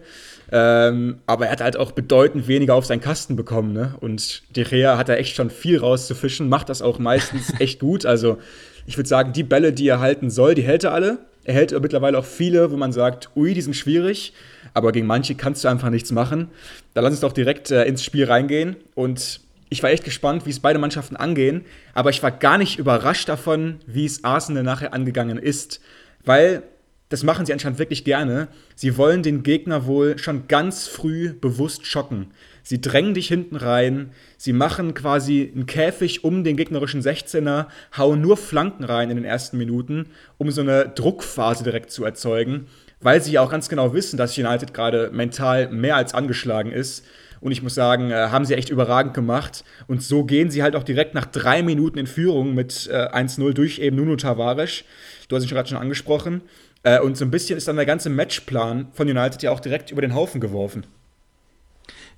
Ähm, 0.51 1.19
aber 1.27 1.47
er 1.47 1.53
hat 1.53 1.61
halt 1.61 1.77
auch 1.77 1.93
bedeutend 1.93 2.49
weniger 2.49 2.75
auf 2.75 2.87
seinen 2.87 3.03
Kasten 3.03 3.37
bekommen. 3.37 3.75
Ne? 3.75 3.95
Und 4.01 4.43
De 4.57 4.65
Gea 4.65 4.97
hat 4.97 5.11
da 5.11 5.15
echt 5.15 5.37
schon 5.37 5.51
viel 5.51 5.79
rauszufischen, 5.79 6.49
macht 6.49 6.71
das 6.71 6.81
auch 6.81 6.99
meistens 6.99 7.53
echt 7.61 7.81
gut. 7.81 8.07
Also 8.07 8.39
ich 8.87 8.97
würde 8.97 9.09
sagen, 9.09 9.35
die 9.35 9.43
Bälle, 9.43 9.73
die 9.73 9.89
er 9.89 10.01
halten 10.01 10.31
soll, 10.31 10.55
die 10.55 10.63
hält 10.63 10.85
er 10.85 10.95
alle. 10.95 11.19
Er 11.45 11.55
hält 11.55 11.79
mittlerweile 11.79 12.19
auch 12.19 12.25
viele, 12.25 12.71
wo 12.71 12.77
man 12.77 12.93
sagt, 12.93 13.31
ui, 13.37 13.55
die 13.55 13.63
sind 13.63 13.75
schwierig, 13.75 14.33
aber 14.75 14.93
gegen 14.93 15.07
manche 15.07 15.35
kannst 15.35 15.65
du 15.65 15.69
einfach 15.69 15.91
nichts 15.91 16.11
machen. 16.11 16.49
Da 16.95 17.01
lass 17.01 17.13
uns 17.13 17.21
doch 17.21 17.33
direkt 17.33 17.71
äh, 17.71 17.85
ins 17.85 18.05
Spiel 18.05 18.25
reingehen 18.25 18.77
und 18.95 19.41
ich 19.71 19.83
war 19.83 19.91
echt 19.91 20.05
gespannt, 20.05 20.45
wie 20.45 20.51
es 20.51 20.61
beide 20.61 20.79
Mannschaften 20.79 21.17
angehen, 21.17 21.65
aber 21.95 22.11
ich 22.11 22.23
war 22.23 22.33
gar 22.33 22.59
nicht 22.59 22.79
überrascht 22.79 23.29
davon, 23.29 23.79
wie 23.87 24.05
es 24.05 24.25
Arsenal 24.25 24.65
nachher 24.65 24.93
angegangen 24.93 25.39
ist, 25.39 25.81
weil 26.25 26.65
das 27.09 27.25
machen 27.25 27.45
sie 27.45 27.53
anscheinend 27.53 27.81
wirklich 27.81 28.05
gerne. 28.05 28.49
Sie 28.77 28.97
wollen 28.97 29.25
den 29.25 29.43
Gegner 29.43 29.87
wohl 29.87 30.17
schon 30.19 30.47
ganz 30.47 30.87
früh 30.87 31.33
bewusst 31.33 31.85
schocken. 31.85 32.29
Sie 32.63 32.81
drängen 32.81 33.15
dich 33.15 33.27
hinten 33.27 33.57
rein, 33.57 34.13
sie 34.37 34.53
machen 34.53 34.95
quasi 34.95 35.51
einen 35.53 35.67
Käfig 35.67 36.23
um 36.23 36.45
den 36.45 36.57
gegnerischen 36.57 37.03
16er, 37.03 37.67
hauen 37.97 38.21
nur 38.21 38.37
Flanken 38.37 38.85
rein 38.85 39.11
in 39.11 39.17
den 39.17 39.25
ersten 39.25 39.59
Minuten, 39.59 40.07
um 40.39 40.51
so 40.53 40.61
eine 40.61 40.89
Druckphase 40.89 41.65
direkt 41.65 41.91
zu 41.91 42.05
erzeugen, 42.05 42.67
weil 43.01 43.21
sie 43.23 43.33
ja 43.33 43.41
auch 43.41 43.51
ganz 43.51 43.69
genau 43.69 43.93
wissen, 43.93 44.17
dass 44.17 44.39
United 44.39 44.73
gerade 44.73 45.11
mental 45.13 45.69
mehr 45.71 45.97
als 45.97 46.15
angeschlagen 46.15 46.71
ist 46.71 47.05
und 47.41 47.53
ich 47.53 47.63
muss 47.63 47.75
sagen, 47.75 48.11
äh, 48.11 48.29
haben 48.31 48.45
sie 48.45 48.55
echt 48.55 48.71
überragend 48.71 49.15
gemacht. 49.15 49.65
Und 49.87 50.03
so 50.03 50.25
gehen 50.25 50.51
sie 50.51 50.63
halt 50.63 50.77
auch 50.77 50.83
direkt 50.83 51.15
nach 51.15 51.27
drei 51.27 51.63
Minuten 51.63 51.99
in 51.99 52.07
Führung 52.07 52.55
mit 52.55 52.89
äh, 52.93 53.09
1-0 53.09 53.53
durch 53.53 53.79
eben 53.79 53.97
Nuno 53.97 54.17
Tavares. 54.17 54.85
Du 55.29 55.37
hast 55.37 55.45
ihn 55.45 55.49
gerade 55.49 55.69
schon 55.69 55.79
angesprochen. 55.79 56.43
Äh, 56.83 57.01
und 57.01 57.17
so 57.17 57.25
ein 57.25 57.31
bisschen 57.31 57.57
ist 57.57 57.69
dann 57.69 57.77
der 57.77 57.87
ganze 57.87 58.11
Matchplan 58.11 58.89
von 58.93 59.09
United 59.09 59.43
ja 59.43 59.51
auch 59.51 59.61
direkt 59.61 59.91
über 59.91 60.03
den 60.03 60.15
Haufen 60.15 60.41
geworfen. 60.41 60.87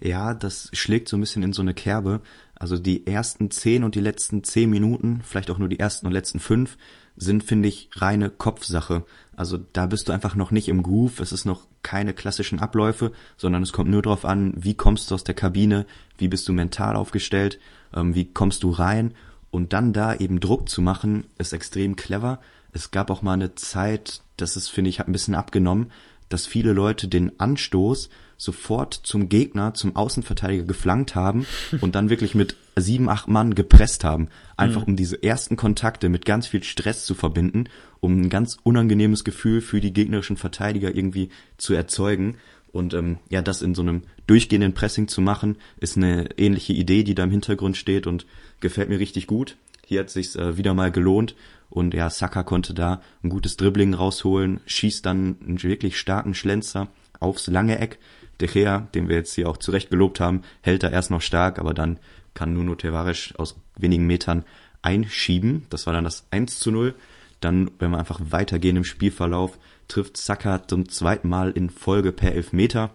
Ja, 0.00 0.34
das 0.34 0.68
schlägt 0.72 1.08
so 1.08 1.16
ein 1.16 1.20
bisschen 1.20 1.44
in 1.44 1.52
so 1.52 1.62
eine 1.62 1.74
Kerbe. 1.74 2.20
Also 2.56 2.78
die 2.78 3.06
ersten 3.06 3.50
zehn 3.50 3.84
und 3.84 3.94
die 3.94 4.00
letzten 4.00 4.42
zehn 4.44 4.70
Minuten, 4.70 5.20
vielleicht 5.24 5.50
auch 5.50 5.58
nur 5.58 5.68
die 5.68 5.78
ersten 5.78 6.06
und 6.06 6.12
letzten 6.12 6.40
fünf, 6.40 6.76
sind, 7.16 7.44
finde 7.44 7.68
ich, 7.68 7.90
reine 7.94 8.30
Kopfsache. 8.30 9.04
Also 9.36 9.58
da 9.72 9.86
bist 9.86 10.08
du 10.08 10.12
einfach 10.12 10.34
noch 10.34 10.50
nicht 10.50 10.68
im 10.68 10.82
Groove, 10.82 11.20
es 11.20 11.32
ist 11.32 11.44
noch 11.44 11.66
keine 11.82 12.14
klassischen 12.14 12.60
Abläufe, 12.60 13.12
sondern 13.36 13.62
es 13.62 13.72
kommt 13.72 13.90
nur 13.90 14.02
darauf 14.02 14.24
an, 14.24 14.54
wie 14.56 14.74
kommst 14.74 15.10
du 15.10 15.14
aus 15.14 15.24
der 15.24 15.34
Kabine, 15.34 15.86
wie 16.18 16.28
bist 16.28 16.48
du 16.48 16.52
mental 16.52 16.96
aufgestellt, 16.96 17.58
ähm, 17.94 18.14
wie 18.14 18.32
kommst 18.32 18.62
du 18.62 18.70
rein 18.70 19.14
und 19.50 19.72
dann 19.72 19.92
da 19.92 20.14
eben 20.14 20.40
Druck 20.40 20.68
zu 20.68 20.82
machen, 20.82 21.24
ist 21.38 21.52
extrem 21.52 21.96
clever. 21.96 22.40
Es 22.72 22.90
gab 22.90 23.10
auch 23.10 23.22
mal 23.22 23.34
eine 23.34 23.54
Zeit, 23.54 24.22
das 24.36 24.56
ist, 24.56 24.68
finde 24.68 24.90
ich, 24.90 24.98
hat 24.98 25.08
ein 25.08 25.12
bisschen 25.12 25.34
abgenommen, 25.34 25.92
dass 26.28 26.46
viele 26.46 26.72
Leute 26.72 27.08
den 27.08 27.38
Anstoß 27.38 28.08
sofort 28.42 28.94
zum 28.94 29.28
Gegner, 29.28 29.72
zum 29.72 29.94
Außenverteidiger 29.94 30.64
geflankt 30.64 31.14
haben 31.14 31.46
und 31.80 31.94
dann 31.94 32.10
wirklich 32.10 32.34
mit 32.34 32.56
sieben, 32.74 33.08
acht 33.08 33.28
Mann 33.28 33.54
gepresst 33.54 34.02
haben. 34.02 34.28
Einfach 34.56 34.82
mhm. 34.82 34.92
um 34.92 34.96
diese 34.96 35.22
ersten 35.22 35.56
Kontakte 35.56 36.08
mit 36.08 36.24
ganz 36.24 36.48
viel 36.48 36.64
Stress 36.64 37.04
zu 37.04 37.14
verbinden, 37.14 37.66
um 38.00 38.20
ein 38.20 38.30
ganz 38.30 38.56
unangenehmes 38.64 39.22
Gefühl 39.22 39.60
für 39.60 39.80
die 39.80 39.92
gegnerischen 39.92 40.36
Verteidiger 40.36 40.92
irgendwie 40.92 41.28
zu 41.56 41.72
erzeugen. 41.72 42.36
Und 42.72 42.94
ähm, 42.94 43.18
ja, 43.28 43.42
das 43.42 43.62
in 43.62 43.76
so 43.76 43.82
einem 43.82 44.02
durchgehenden 44.26 44.74
Pressing 44.74 45.06
zu 45.06 45.20
machen, 45.20 45.56
ist 45.78 45.96
eine 45.96 46.36
ähnliche 46.36 46.72
Idee, 46.72 47.04
die 47.04 47.14
da 47.14 47.22
im 47.22 47.30
Hintergrund 47.30 47.76
steht 47.76 48.08
und 48.08 48.26
gefällt 48.58 48.88
mir 48.88 48.98
richtig 48.98 49.28
gut. 49.28 49.56
Hier 49.86 50.00
hat 50.00 50.10
sich's 50.10 50.34
äh, 50.34 50.56
wieder 50.56 50.74
mal 50.74 50.90
gelohnt 50.90 51.36
und 51.70 51.94
ja, 51.94 52.10
Saka 52.10 52.42
konnte 52.42 52.74
da 52.74 53.02
ein 53.22 53.28
gutes 53.28 53.56
Dribbling 53.56 53.94
rausholen, 53.94 54.60
schießt 54.66 55.06
dann 55.06 55.36
einen 55.46 55.62
wirklich 55.62 55.96
starken 55.96 56.34
Schlenzer 56.34 56.88
aufs 57.20 57.46
lange 57.46 57.78
Eck. 57.78 57.98
De 58.42 58.48
Gea, 58.48 58.88
den 58.94 59.08
wir 59.08 59.16
jetzt 59.16 59.34
hier 59.34 59.48
auch 59.48 59.56
zurecht 59.56 59.88
gelobt 59.88 60.20
haben, 60.20 60.42
hält 60.60 60.82
da 60.82 60.90
erst 60.90 61.10
noch 61.10 61.22
stark, 61.22 61.58
aber 61.58 61.72
dann 61.72 61.98
kann 62.34 62.52
Nuno 62.52 62.74
Tavares 62.74 63.34
aus 63.36 63.56
wenigen 63.76 64.06
Metern 64.06 64.44
einschieben. 64.82 65.66
Das 65.70 65.86
war 65.86 65.94
dann 65.94 66.04
das 66.04 66.26
1 66.30 66.58
zu 66.58 66.70
0. 66.70 66.94
Dann, 67.40 67.70
wenn 67.78 67.90
wir 67.90 67.98
einfach 67.98 68.20
weitergehen 68.30 68.76
im 68.76 68.84
Spielverlauf, 68.84 69.58
trifft 69.88 70.16
Saka 70.16 70.66
zum 70.66 70.88
zweiten 70.88 71.28
Mal 71.28 71.52
in 71.52 71.70
Folge 71.70 72.12
per 72.12 72.32
Elfmeter. 72.32 72.90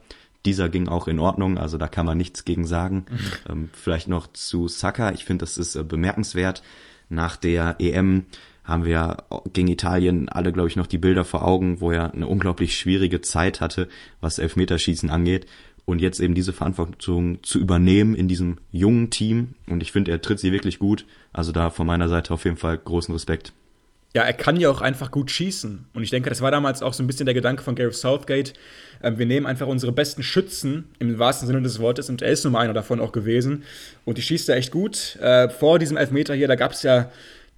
Dieser 0.45 0.69
ging 0.69 0.88
auch 0.88 1.07
in 1.07 1.19
Ordnung, 1.19 1.57
also 1.57 1.77
da 1.77 1.88
kann 1.88 2.05
man 2.05 2.17
nichts 2.17 2.45
gegen 2.45 2.65
sagen. 2.65 3.05
Mhm. 3.10 3.17
Ähm, 3.49 3.69
vielleicht 3.73 4.07
noch 4.07 4.27
zu 4.27 4.67
Saka. 4.67 5.12
Ich 5.12 5.25
finde, 5.25 5.43
das 5.43 5.57
ist 5.57 5.75
äh, 5.75 5.83
bemerkenswert. 5.83 6.62
Nach 7.10 7.38
der 7.38 7.77
EM 7.79 8.25
haben 8.67 8.86
wir 8.86 9.23
gegen 9.53 9.69
Italien 9.69 10.30
alle, 10.30 10.51
glaube 10.51 10.67
ich, 10.67 10.75
noch 10.75 10.88
die 10.88 10.97
Bilder 10.97 11.23
vor 11.23 11.47
Augen, 11.47 11.80
wo 11.80 11.91
er 11.91 12.13
eine 12.13 12.27
unglaublich 12.27 12.77
schwierige 12.77 13.21
Zeit 13.21 13.62
hatte, 13.62 13.88
was 14.19 14.39
Elfmeterschießen 14.39 15.10
angeht 15.10 15.47
und 15.86 16.01
jetzt 16.01 16.19
eben 16.19 16.36
diese 16.36 16.51
Verantwortung 16.51 17.41
zu 17.43 17.60
übernehmen 17.60 18.13
in 18.13 18.27
diesem 18.27 18.58
jungen 18.71 19.10
Team. 19.10 19.56
Und 19.67 19.82
ich 19.82 19.93
finde, 19.93 20.12
er 20.12 20.21
tritt 20.21 20.38
sie 20.38 20.51
wirklich 20.51 20.80
gut. 20.80 21.06
Also 21.32 21.53
da 21.53 21.69
von 21.69 21.88
meiner 21.88 22.10
Seite 22.10 22.34
auf 22.34 22.43
jeden 22.43 22.58
Fall 22.58 22.77
großen 22.77 23.13
Respekt. 23.13 23.53
Ja, 24.13 24.23
er 24.23 24.34
kann 24.34 24.58
ja 24.58 24.69
auch 24.69 24.82
einfach 24.82 25.12
gut 25.12 25.32
schießen. 25.32 25.86
Und 25.93 26.03
ich 26.03 26.10
denke, 26.10 26.30
das 26.30 26.41
war 26.41 26.51
damals 26.51 26.82
auch 26.82 26.93
so 26.93 27.03
ein 27.03 27.08
bisschen 27.08 27.25
der 27.25 27.36
Gedanke 27.36 27.63
von 27.63 27.75
Gareth 27.75 27.95
Southgate. 27.95 28.53
Ähm, 29.01 29.17
wir 29.17 29.25
nehmen 29.25 29.45
einfach 29.45 29.67
unsere 29.67 29.93
besten 29.93 30.23
Schützen 30.23 30.89
im 30.99 31.19
wahrsten 31.19 31.47
Sinne 31.47 31.62
des 31.62 31.80
Wortes 31.80 32.10
und 32.10 32.21
er 32.21 32.32
ist 32.32 32.43
nun 32.43 32.53
mal 32.53 32.62
einer 32.62 32.73
davon 32.73 32.99
auch 32.99 33.13
gewesen. 33.13 33.63
Und 34.03 34.17
die 34.17 34.21
schießt 34.21 34.49
er 34.49 34.58
echt 34.58 34.71
gut. 34.71 35.17
Äh, 35.21 35.47
vor 35.47 35.80
diesem 35.80 35.95
Elfmeter 35.95 36.36
hier, 36.36 36.49
da 36.49 36.56
gab 36.56 36.73
es 36.73 36.84
ja 36.84 37.12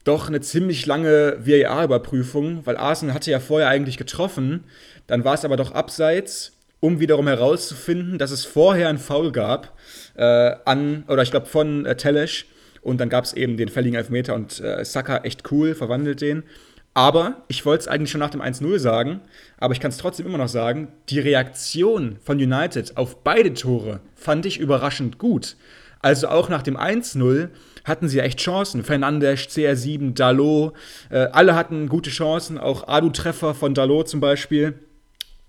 doch 0.03 0.27
eine 0.27 0.41
ziemlich 0.41 0.85
lange 0.85 1.37
VAR-Überprüfung, 1.45 2.65
weil 2.65 2.77
Arsenal 2.77 3.15
hatte 3.15 3.31
ja 3.31 3.39
vorher 3.39 3.67
eigentlich 3.67 3.97
getroffen, 3.97 4.63
dann 5.07 5.23
war 5.23 5.33
es 5.33 5.45
aber 5.45 5.57
doch 5.57 5.71
abseits, 5.71 6.53
um 6.79 6.99
wiederum 6.99 7.27
herauszufinden, 7.27 8.17
dass 8.17 8.31
es 8.31 8.45
vorher 8.45 8.89
einen 8.89 8.99
Foul 8.99 9.31
gab 9.31 9.77
äh, 10.15 10.55
an, 10.65 11.03
oder 11.07 11.23
ich 11.23 11.31
glaube 11.31 11.47
von 11.47 11.85
äh, 11.85 11.95
Telesch 11.95 12.45
und 12.81 13.01
dann 13.01 13.09
gab 13.09 13.25
es 13.25 13.33
eben 13.33 13.57
den 13.57 13.69
fälligen 13.69 13.95
Elfmeter 13.95 14.35
und 14.35 14.59
äh, 14.61 14.83
Saka 14.85 15.17
echt 15.19 15.51
cool, 15.51 15.75
verwandelt 15.75 16.21
den. 16.21 16.43
Aber 16.93 17.43
ich 17.47 17.65
wollte 17.65 17.81
es 17.81 17.87
eigentlich 17.87 18.09
schon 18.09 18.19
nach 18.19 18.29
dem 18.29 18.41
1-0 18.41 18.79
sagen, 18.79 19.21
aber 19.57 19.73
ich 19.73 19.79
kann 19.79 19.91
es 19.91 19.97
trotzdem 19.97 20.25
immer 20.25 20.37
noch 20.37 20.47
sagen, 20.47 20.89
die 21.09 21.19
Reaktion 21.19 22.17
von 22.23 22.37
United 22.37 22.97
auf 22.97 23.23
beide 23.23 23.53
Tore 23.53 23.99
fand 24.15 24.45
ich 24.45 24.59
überraschend 24.59 25.17
gut. 25.17 25.55
Also 26.01 26.29
auch 26.29 26.49
nach 26.49 26.63
dem 26.63 26.77
1-0 26.77 27.49
hatten 27.85 28.07
sie 28.07 28.19
echt 28.19 28.39
Chancen. 28.39 28.83
Fernandes, 28.83 29.49
CR7, 29.49 30.13
Dalot, 30.13 30.73
äh, 31.09 31.27
alle 31.31 31.55
hatten 31.55 31.89
gute 31.89 32.09
Chancen, 32.09 32.57
auch 32.57 32.87
Adu-Treffer 32.87 33.53
von 33.53 33.73
Dalot 33.73 34.09
zum 34.09 34.19
Beispiel. 34.19 34.73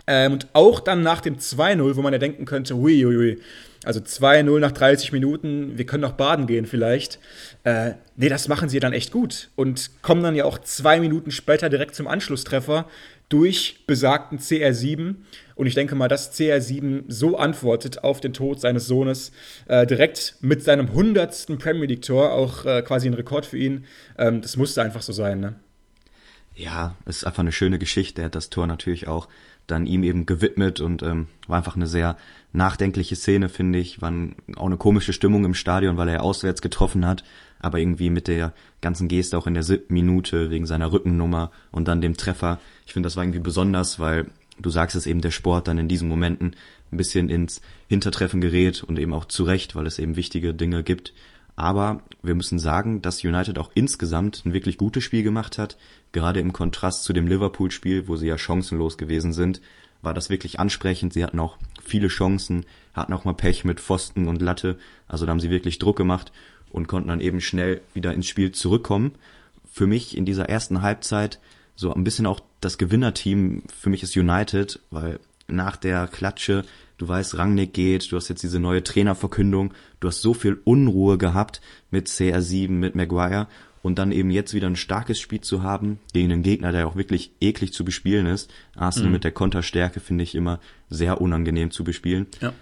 Ähm, 0.07 0.33
und 0.33 0.49
auch 0.55 0.81
dann 0.81 1.03
nach 1.03 1.21
dem 1.21 1.39
2-0, 1.39 1.97
wo 1.97 2.03
man 2.03 2.13
ja 2.13 2.19
denken 2.19 2.45
könnte, 2.45 2.77
hui, 2.77 3.03
hui, 3.03 3.15
hui, 3.15 3.39
also 3.85 4.01
2-0 4.01 4.59
nach 4.59 4.73
30 4.73 5.13
Minuten, 5.13 5.79
wir 5.79 5.87
können 5.87 6.03
noch 6.03 6.13
baden 6.13 6.47
gehen 6.47 6.67
vielleicht. 6.67 7.19
Äh, 7.65 7.93
nee, 8.17 8.29
das 8.29 8.49
machen 8.49 8.69
sie 8.69 8.81
dann 8.81 8.93
echt 8.93 9.13
gut 9.13 9.49
und 9.57 9.91
kommen 10.03 10.23
dann 10.23 10.35
ja 10.35 10.45
auch 10.45 10.59
zwei 10.59 11.01
Minuten 11.01 11.31
später 11.31 11.69
direkt 11.69 11.95
zum 11.95 12.07
Anschlusstreffer 12.07 12.87
durch 13.29 13.85
besagten 13.87 14.39
CR7. 14.39 15.15
Und 15.61 15.67
ich 15.67 15.75
denke 15.75 15.95
mal, 15.95 16.09
dass 16.09 16.33
CR7 16.33 17.05
so 17.09 17.37
antwortet 17.37 18.03
auf 18.03 18.23
den 18.23 18.33
Tod 18.33 18.63
seines 18.63 18.87
Sohnes, 18.87 19.31
äh, 19.69 19.87
direkt 19.87 20.37
mit 20.41 20.63
seinem 20.63 20.87
100. 20.87 21.59
Premier 21.59 21.85
League-Tor, 21.85 22.33
auch 22.33 22.65
äh, 22.65 22.81
quasi 22.81 23.07
ein 23.07 23.13
Rekord 23.13 23.45
für 23.45 23.59
ihn, 23.59 23.85
ähm, 24.17 24.41
das 24.41 24.57
musste 24.57 24.81
einfach 24.81 25.03
so 25.03 25.13
sein, 25.13 25.39
ne? 25.39 25.57
Ja, 26.55 26.97
ist 27.05 27.27
einfach 27.27 27.41
eine 27.41 27.53
schöne 27.53 27.79
Geschichte. 27.79 28.23
Er 28.23 28.27
hat 28.27 28.37
das 28.37 28.49
Tor 28.49 28.67
natürlich 28.67 29.07
auch 29.07 29.29
dann 29.67 29.85
ihm 29.85 30.03
eben 30.03 30.25
gewidmet 30.25 30.81
und 30.81 31.03
ähm, 31.03 31.27
war 31.47 31.59
einfach 31.59 31.77
eine 31.77 31.87
sehr 31.87 32.17
nachdenkliche 32.55 33.15
Szene, 33.15 33.51
finde 33.51 33.81
ich. 33.81 34.01
War 34.01 34.15
auch 34.57 34.67
eine 34.67 34.79
komische 34.79 35.13
Stimmung 35.13 35.45
im 35.45 35.53
Stadion, 35.53 35.99
weil 35.99 36.09
er 36.09 36.23
auswärts 36.23 36.63
getroffen 36.63 37.07
hat, 37.07 37.23
aber 37.59 37.81
irgendwie 37.81 38.09
mit 38.09 38.29
der 38.29 38.55
ganzen 38.81 39.09
Geste 39.09 39.37
auch 39.37 39.47
in 39.47 39.53
der 39.53 39.63
siebten 39.63 39.93
Minute 39.93 40.49
wegen 40.49 40.65
seiner 40.65 40.91
Rückennummer 40.91 41.51
und 41.71 41.87
dann 41.87 42.01
dem 42.01 42.17
Treffer. 42.17 42.59
Ich 42.87 42.95
finde, 42.95 43.09
das 43.09 43.17
war 43.17 43.25
irgendwie 43.25 43.41
besonders, 43.41 43.99
weil 43.99 44.25
du 44.61 44.71
sagst 44.71 44.97
es 44.97 45.07
eben, 45.07 45.21
der 45.21 45.31
Sport 45.31 45.69
dann 45.69 45.79
in 45.79 45.89
diesen 45.89 46.09
Momenten 46.09 46.57
ein 46.93 46.97
bisschen 46.97 47.29
ins 47.29 47.61
Hintertreffen 47.89 48.41
gerät 48.41 48.83
und 48.83 48.99
eben 48.99 49.13
auch 49.13 49.25
zu 49.25 49.45
Recht, 49.45 49.75
weil 49.75 49.87
es 49.87 49.99
eben 49.99 50.17
wichtige 50.17 50.55
Dinge 50.55 50.83
gibt. 50.83 51.13
Aber 51.57 52.03
wir 52.23 52.35
müssen 52.35 52.59
sagen, 52.59 53.03
dass 53.03 53.25
United 53.25 53.59
auch 53.59 53.71
insgesamt 53.75 54.43
ein 54.45 54.53
wirklich 54.53 54.79
gutes 54.79 55.05
Spiel 55.05 55.23
gemacht 55.23 55.59
hat. 55.59 55.77
Gerade 56.13 56.41
im 56.41 56.53
Kontrast 56.53 57.05
zu 57.05 57.13
dem 57.13 57.27
Liverpool-Spiel, 57.27 58.09
wo 58.09 58.17
sie 58.17 58.27
ja 58.27 58.39
chancenlos 58.39 58.97
gewesen 58.97 59.33
sind, 59.33 59.61
war 60.03 60.15
das 60.15 60.31
wirklich 60.31 60.59
ansprechend. 60.59 61.13
Sie 61.13 61.23
hatten 61.23 61.39
auch 61.39 61.59
viele 61.83 62.09
Chancen, 62.09 62.65
hatten 62.95 63.13
auch 63.13 63.25
mal 63.25 63.35
Pech 63.35 63.65
mit 63.65 63.81
Pfosten 63.81 64.27
und 64.27 64.41
Latte. 64.41 64.79
Also 65.07 65.27
da 65.27 65.31
haben 65.31 65.41
sie 65.41 65.51
wirklich 65.51 65.79
Druck 65.79 65.97
gemacht 65.97 66.33
und 66.71 66.89
konnten 66.89 67.09
dann 67.09 67.21
eben 67.21 67.41
schnell 67.41 67.83
wieder 67.93 68.15
ins 68.15 68.27
Spiel 68.27 68.53
zurückkommen. 68.53 69.13
Für 69.71 69.87
mich 69.87 70.17
in 70.17 70.25
dieser 70.25 70.49
ersten 70.49 70.83
Halbzeit 70.83 71.41
so 71.81 71.95
ein 71.95 72.05
bisschen 72.05 72.27
auch 72.27 72.41
das 72.61 72.77
Gewinnerteam 72.77 73.63
für 73.75 73.89
mich 73.89 74.03
ist 74.03 74.15
United, 74.15 74.81
weil 74.91 75.19
nach 75.49 75.77
der 75.77 76.07
Klatsche 76.07 76.65
du 76.99 77.09
weißt, 77.09 77.39
Rangnick 77.39 77.73
geht, 77.73 78.13
du 78.13 78.17
hast 78.17 78.29
jetzt 78.29 78.43
diese 78.43 78.61
neue 78.61 78.85
Trainerverkündung, 78.85 79.73
du 80.01 80.09
hast 80.09 80.21
so 80.21 80.35
viel 80.35 80.61
Unruhe 80.65 81.17
gehabt 81.17 81.63
mit 81.91 82.09
CR7, 82.09 82.69
mit 82.69 82.95
Maguire 82.95 83.49
und 83.81 83.99
dann 83.99 84.13
eben 84.13 84.31
jetzt 84.31 84.53
wieder 84.53 84.67
ein 84.67 84.77
starkes 84.77 85.19
Spiel 85.19 85.41
zu 85.41 85.63
haben 85.63 85.99
gegen 86.13 86.31
einen 86.31 86.43
Gegner, 86.43 86.71
der 86.71 86.87
auch 86.87 86.97
wirklich 86.97 87.33
eklig 87.41 87.73
zu 87.73 87.83
bespielen 87.83 88.27
ist. 88.27 88.53
Arsenal 88.77 89.09
mhm. 89.09 89.15
mit 89.15 89.25
der 89.25 89.33
Konterstärke 89.33 90.01
finde 90.01 90.25
ich 90.25 90.35
immer 90.35 90.61
sehr 90.91 91.23
unangenehm 91.23 91.71
zu 91.71 91.83
bespielen. 91.83 92.27
Ja. 92.43 92.53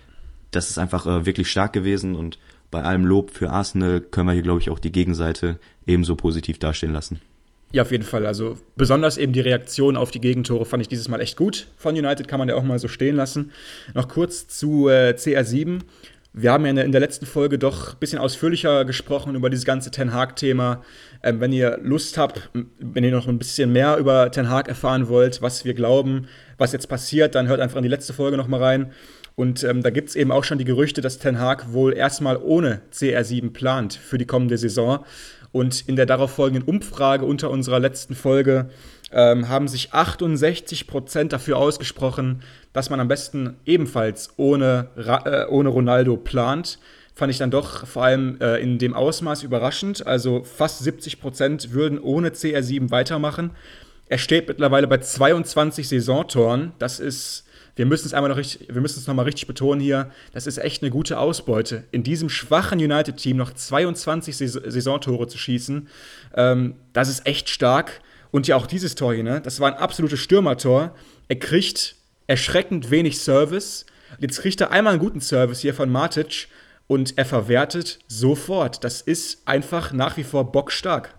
Das 0.53 0.71
ist 0.71 0.79
einfach 0.79 1.07
äh, 1.07 1.27
wirklich 1.27 1.51
stark 1.51 1.73
gewesen 1.73 2.15
und 2.15 2.39
bei 2.71 2.85
allem 2.85 3.05
Lob 3.05 3.33
für 3.33 3.51
Arsenal 3.51 4.01
können 4.01 4.29
wir 4.29 4.35
hier, 4.35 4.43
glaube 4.43 4.61
ich, 4.61 4.71
auch 4.71 4.79
die 4.79 4.93
Gegenseite 4.93 5.59
ebenso 5.87 6.15
positiv 6.15 6.61
dastehen 6.61 6.93
lassen. 6.93 7.21
Ja, 7.71 7.83
auf 7.83 7.91
jeden 7.91 8.05
Fall. 8.05 8.25
Also 8.27 8.57
besonders 8.77 9.19
eben 9.19 9.33
die 9.33 9.41
Reaktion 9.41 9.97
auf 9.97 10.11
die 10.11 10.21
Gegentore 10.21 10.65
fand 10.65 10.81
ich 10.81 10.89
dieses 10.89 11.09
Mal 11.09 11.21
echt 11.21 11.37
gut. 11.37 11.67
Von 11.77 11.95
United 11.95 12.27
kann 12.27 12.39
man 12.39 12.49
ja 12.49 12.55
auch 12.55 12.63
mal 12.63 12.79
so 12.79 12.89
stehen 12.89 13.17
lassen. 13.17 13.53
Noch 13.95 14.09
kurz 14.09 14.49
zu 14.49 14.89
äh, 14.89 15.15
CR7. 15.17 15.81
Wir 16.33 16.53
haben 16.53 16.65
ja 16.65 16.83
in 16.83 16.93
der 16.93 17.01
letzten 17.01 17.27
Folge 17.27 17.59
doch 17.59 17.95
ein 17.95 17.99
bisschen 17.99 18.19
ausführlicher 18.19 18.85
gesprochen 18.85 19.35
über 19.35 19.51
dieses 19.51 19.65
ganze 19.65 19.91
Ten 19.91 20.13
Hag-Thema. 20.15 20.83
Ähm, 21.23 21.41
wenn 21.41 21.53
ihr 21.53 21.79
Lust 21.83 22.17
habt, 22.17 22.49
wenn 22.79 23.05
ihr 23.05 23.11
noch 23.11 23.27
ein 23.27 23.39
bisschen 23.39 23.73
mehr 23.73 23.97
über 23.99 24.31
Ten 24.31 24.49
Hag 24.49 24.69
erfahren 24.69 25.09
wollt, 25.09 25.43
was 25.43 25.65
wir 25.65 25.75
glauben, 25.75 26.29
was 26.57 26.73
jetzt 26.73 26.89
passiert, 26.89 27.35
dann 27.35 27.49
hört 27.49 27.61
einfach 27.61 27.79
in 27.79 27.83
die 27.83 27.89
letzte 27.89 28.13
Folge 28.13 28.37
noch 28.37 28.49
mal 28.49 28.63
rein. 28.63 28.93
Und 29.35 29.63
ähm, 29.63 29.83
da 29.83 29.91
gibt 29.91 30.09
es 30.09 30.17
eben 30.17 30.33
auch 30.33 30.45
schon 30.45 30.59
die 30.59 30.65
Gerüchte, 30.65 31.01
dass 31.01 31.19
Ten 31.19 31.39
Hag 31.39 31.73
wohl 31.73 31.95
erstmal 31.95 32.37
ohne 32.37 32.83
CR7 32.93 33.53
plant 33.53 33.95
für 33.95 34.19
die 34.19 34.27
kommende 34.27 34.59
Saison. 34.59 35.05
Und 35.53 35.89
in 35.89 35.97
der 35.97 36.07
darauffolgenden 36.07 36.69
Umfrage 36.69 37.25
unter 37.25 37.51
unserer 37.51 37.81
letzten 37.81 38.15
Folge 38.15 38.69
ähm, 39.11 39.49
haben 39.49 39.69
sich 39.69 39.93
68 39.93 40.87
Prozent 40.87 41.33
dafür 41.33 41.57
ausgesprochen, 41.57 42.43
dass 42.73 42.91
man 42.91 43.01
am 43.01 43.09
besten 43.09 43.57
ebenfalls 43.65 44.35
ohne, 44.37 44.89
äh, 44.97 45.47
ohne 45.47 45.71
Ronaldo 45.71 46.17
plant. 46.17 46.79
Fand 47.15 47.33
ich 47.33 47.39
dann 47.39 47.51
doch 47.51 47.87
vor 47.87 48.05
allem 48.05 48.39
äh, 48.41 48.59
in 48.59 48.79
dem 48.79 48.95
Ausmaß 48.95 49.43
überraschend. 49.43 50.07
Also 50.07 50.45
fast 50.45 50.81
70 50.81 51.21
Prozent 51.21 51.73
würden 51.73 51.99
ohne 51.99 52.31
CR7 52.31 52.91
weitermachen. 52.91 53.53
Er 54.07 54.19
steht 54.19 54.49
mittlerweile 54.49 54.87
bei 54.87 54.99
22 54.99 55.89
Saisontoren. 55.89 56.73
Das 56.79 57.01
ist 57.01 57.48
wir 57.79 57.87
müssen 57.87 58.07
es 58.07 58.15
einmal 58.15 58.29
noch 58.29 58.37
richtig, 58.37 58.67
wir 58.69 58.81
müssen 58.81 58.99
es 58.99 59.07
nochmal 59.07 59.25
richtig 59.25 59.47
betonen 59.47 59.81
hier, 59.81 60.11
das 60.33 60.49
ist 60.49 60.59
echt 60.59 60.83
eine 60.83 60.91
gute 60.91 61.19
Ausbeute. 61.19 61.85
In 61.93 62.03
diesem 62.03 62.29
schwachen 62.29 62.81
United-Team 62.81 63.37
noch 63.37 63.53
22 63.53 64.37
Saisontore 64.37 65.29
zu 65.29 65.39
schießen, 65.39 65.87
ähm, 66.35 66.75
das 66.93 67.09
ist 67.09 67.25
echt 67.25 67.49
stark. 67.49 68.01
Und 68.31 68.47
ja 68.47 68.57
auch 68.57 68.67
dieses 68.67 68.95
Tor 68.95 69.15
hier, 69.15 69.23
ne? 69.23 69.41
Das 69.41 69.59
war 69.59 69.73
ein 69.73 69.79
absolutes 69.79 70.21
Stürmertor. 70.21 70.95
Er 71.29 71.39
kriegt 71.39 71.97
erschreckend 72.27 72.91
wenig 72.91 73.21
Service. 73.21 73.87
Jetzt 74.19 74.43
kriegt 74.43 74.61
er 74.61 74.71
einmal 74.71 74.93
einen 74.93 75.01
guten 75.01 75.23
Service 75.23 75.61
hier 75.61 75.73
von 75.73 75.89
Matic 75.89 76.49
und 76.89 77.17
er 77.17 77.25
verwertet 77.25 78.01
sofort. 78.07 78.85
Das 78.85 79.01
ist 79.01 79.47
einfach 79.47 79.93
nach 79.93 80.19
wie 80.19 80.25
vor 80.25 80.53
bockstark. 80.53 81.15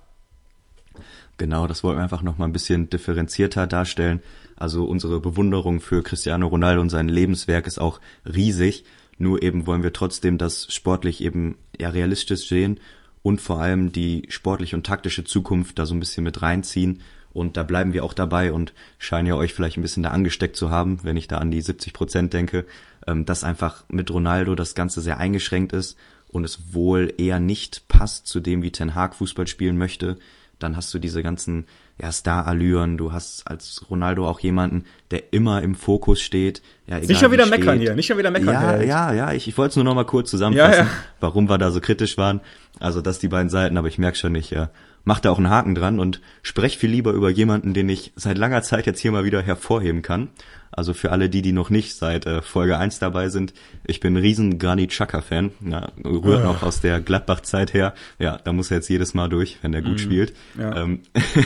Genau, 1.39 1.67
das 1.67 1.83
wollten 1.83 1.99
wir 1.99 2.03
einfach 2.03 2.21
noch 2.21 2.37
mal 2.37 2.45
ein 2.45 2.53
bisschen 2.53 2.89
differenzierter 2.89 3.65
darstellen. 3.65 4.21
Also 4.59 4.83
unsere 4.83 5.21
Bewunderung 5.21 5.79
für 5.79 6.03
Cristiano 6.03 6.45
Ronaldo 6.47 6.81
und 6.81 6.89
sein 6.89 7.07
Lebenswerk 7.07 7.65
ist 7.65 7.79
auch 7.79 8.01
riesig. 8.25 8.83
Nur 9.17 9.41
eben 9.41 9.65
wollen 9.65 9.83
wir 9.83 9.93
trotzdem 9.93 10.37
das 10.37 10.71
sportlich 10.73 11.23
eben 11.23 11.57
ja 11.79 11.89
realistisch 11.89 12.47
sehen 12.47 12.79
und 13.21 13.41
vor 13.41 13.61
allem 13.61 13.91
die 13.91 14.25
sportliche 14.29 14.75
und 14.75 14.85
taktische 14.85 15.23
Zukunft 15.23 15.79
da 15.79 15.85
so 15.85 15.93
ein 15.93 15.99
bisschen 15.99 16.25
mit 16.25 16.41
reinziehen. 16.41 17.01
Und 17.31 17.55
da 17.55 17.63
bleiben 17.63 17.93
wir 17.93 18.03
auch 18.03 18.13
dabei 18.13 18.51
und 18.51 18.73
scheinen 18.97 19.27
ja 19.27 19.35
euch 19.35 19.53
vielleicht 19.53 19.77
ein 19.77 19.81
bisschen 19.81 20.03
da 20.03 20.09
angesteckt 20.09 20.57
zu 20.57 20.71
haben, 20.71 20.99
wenn 21.03 21.15
ich 21.15 21.27
da 21.27 21.37
an 21.37 21.51
die 21.51 21.61
70 21.61 21.93
Prozent 21.93 22.33
denke, 22.33 22.65
ähm, 23.07 23.25
dass 23.25 23.43
einfach 23.45 23.85
mit 23.87 24.11
Ronaldo 24.11 24.55
das 24.55 24.75
Ganze 24.75 24.99
sehr 24.99 25.19
eingeschränkt 25.19 25.71
ist 25.71 25.97
und 26.27 26.43
es 26.43 26.73
wohl 26.73 27.13
eher 27.17 27.39
nicht 27.39 27.87
passt 27.87 28.27
zu 28.27 28.39
dem, 28.39 28.61
wie 28.61 28.71
Ten 28.71 28.95
Hag 28.95 29.15
Fußball 29.15 29.47
spielen 29.47 29.77
möchte. 29.77 30.17
Dann 30.57 30.75
hast 30.75 30.93
du 30.93 30.99
diese 30.99 31.23
ganzen 31.23 31.65
ja, 32.01 32.11
Star-Allüren, 32.11 32.97
du 32.97 33.11
hast 33.11 33.45
als 33.45 33.85
Ronaldo 33.89 34.27
auch 34.27 34.39
jemanden, 34.39 34.85
der 35.11 35.33
immer 35.33 35.61
im 35.61 35.75
Fokus 35.75 36.21
steht. 36.21 36.61
Ja, 36.87 36.97
egal, 36.97 37.07
nicht 37.07 37.19
schon 37.19 37.31
wieder 37.31 37.45
meckern 37.45 37.75
steht. 37.75 37.81
hier, 37.81 37.95
nicht 37.95 38.07
schon 38.07 38.17
wieder 38.17 38.31
meckern. 38.31 38.53
Ja, 38.53 38.61
halt. 38.61 38.87
ja, 38.87 39.13
ja, 39.13 39.33
ich, 39.33 39.47
ich 39.47 39.57
wollte 39.57 39.71
es 39.71 39.75
nur 39.75 39.85
noch 39.85 39.95
mal 39.95 40.05
kurz 40.05 40.29
zusammenfassen, 40.29 40.73
ja, 40.73 40.83
ja. 40.85 40.89
warum 41.19 41.49
wir 41.49 41.57
da 41.57 41.71
so 41.71 41.81
kritisch 41.81 42.17
waren. 42.17 42.39
Also 42.79 43.01
das 43.01 43.19
die 43.19 43.27
beiden 43.27 43.49
Seiten, 43.49 43.77
aber 43.77 43.89
ich 43.89 43.97
merke 43.97 44.17
schon, 44.17 44.33
ich 44.35 44.55
äh, 44.55 44.67
mache 45.03 45.21
da 45.21 45.31
auch 45.31 45.37
einen 45.37 45.49
Haken 45.49 45.75
dran 45.75 45.99
und 45.99 46.21
spreche 46.41 46.79
viel 46.79 46.89
lieber 46.89 47.11
über 47.11 47.29
jemanden, 47.29 47.73
den 47.73 47.89
ich 47.89 48.13
seit 48.15 48.37
langer 48.37 48.61
Zeit 48.61 48.85
jetzt 48.85 48.99
hier 48.99 49.11
mal 49.11 49.25
wieder 49.25 49.41
hervorheben 49.41 50.01
kann. 50.01 50.29
Also 50.71 50.93
für 50.93 51.11
alle 51.11 51.29
die, 51.29 51.41
die 51.41 51.51
noch 51.51 51.69
nicht 51.69 51.95
seit 51.95 52.25
äh, 52.25 52.41
Folge 52.41 52.77
1 52.77 52.99
dabei 52.99 53.29
sind, 53.29 53.53
ich 53.85 53.99
bin 53.99 54.13
ein 54.13 54.21
riesen 54.21 54.59
Granit 54.59 54.91
Xhaka-Fan. 54.91 55.51
Ja, 55.67 55.91
rührt 56.05 56.43
noch 56.43 56.61
aus 56.61 56.79
der 56.79 57.01
Gladbach-Zeit 57.01 57.73
her. 57.73 57.93
Ja, 58.19 58.37
da 58.37 58.53
muss 58.53 58.69
er 58.69 58.77
jetzt 58.77 58.89
jedes 58.89 59.13
Mal 59.13 59.29
durch, 59.29 59.57
wenn 59.61 59.73
er 59.73 59.81
gut 59.81 59.95
mm, 59.95 59.97
spielt. 59.97 60.33
Ja. 60.57 60.75
Ähm, 60.75 61.01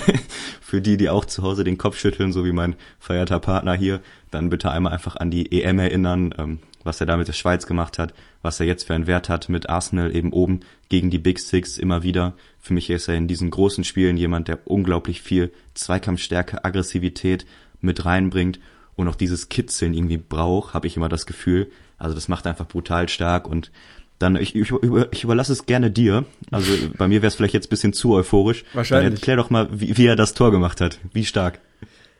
für 0.61 0.81
die, 0.81 0.97
die 0.97 1.09
auch 1.09 1.25
zu 1.25 1.41
Hause 1.41 1.63
den 1.63 1.77
Kopf 1.77 1.97
schütteln, 1.97 2.33
so 2.33 2.43
wie 2.43 2.51
mein 2.51 2.75
verehrter 2.99 3.39
Partner 3.39 3.73
hier, 3.73 4.01
dann 4.29 4.49
bitte 4.49 4.71
einmal 4.71 4.91
einfach 4.91 5.15
an 5.15 5.31
die 5.31 5.51
EM 5.51 5.79
erinnern, 5.79 6.35
ähm, 6.37 6.59
was 6.83 6.99
er 6.99 7.05
da 7.05 7.17
mit 7.17 7.27
der 7.27 7.33
Schweiz 7.33 7.65
gemacht 7.65 7.99
hat, 7.99 8.13
was 8.41 8.59
er 8.59 8.65
jetzt 8.65 8.85
für 8.85 8.93
einen 8.93 9.07
Wert 9.07 9.29
hat 9.29 9.49
mit 9.49 9.69
Arsenal 9.69 10.15
eben 10.15 10.31
oben 10.33 10.61
gegen 10.89 11.09
die 11.09 11.19
Big 11.19 11.39
Six 11.39 11.77
immer 11.77 12.03
wieder. 12.03 12.33
Für 12.59 12.73
mich 12.73 12.89
ist 12.89 13.07
er 13.07 13.15
in 13.15 13.27
diesen 13.27 13.49
großen 13.49 13.83
Spielen 13.83 14.17
jemand, 14.17 14.47
der 14.47 14.59
unglaublich 14.65 15.21
viel 15.21 15.51
Zweikampfstärke, 15.73 16.63
Aggressivität 16.63 17.45
mit 17.81 18.05
reinbringt 18.05 18.59
und 18.95 19.07
auch 19.07 19.15
dieses 19.15 19.49
Kitzeln 19.49 19.93
irgendwie 19.93 20.17
braucht, 20.17 20.73
habe 20.73 20.87
ich 20.87 20.97
immer 20.97 21.09
das 21.09 21.25
Gefühl. 21.25 21.71
Also 21.97 22.15
das 22.15 22.27
macht 22.27 22.47
einfach 22.47 22.67
brutal 22.67 23.09
stark 23.09 23.47
und 23.47 23.71
Dann 24.19 24.35
ich, 24.35 24.55
ich, 24.55 24.71
ich 25.11 25.23
überlasse 25.23 25.51
es 25.51 25.65
gerne 25.65 25.89
dir. 25.89 26.25
Also 26.51 26.71
bei 26.97 27.07
mir 27.07 27.21
wäre 27.21 27.27
es 27.27 27.35
vielleicht 27.35 27.53
jetzt 27.53 27.67
ein 27.67 27.69
bisschen 27.69 27.93
zu 27.93 28.13
euphorisch. 28.13 28.63
Wahrscheinlich. 28.73 29.05
Dann 29.05 29.17
erklär 29.17 29.35
doch 29.37 29.49
mal, 29.49 29.67
wie, 29.71 29.97
wie 29.97 30.05
er 30.05 30.15
das 30.15 30.33
Tor 30.33 30.51
gemacht 30.51 30.81
hat. 30.81 30.99
Wie 31.11 31.25
stark. 31.25 31.59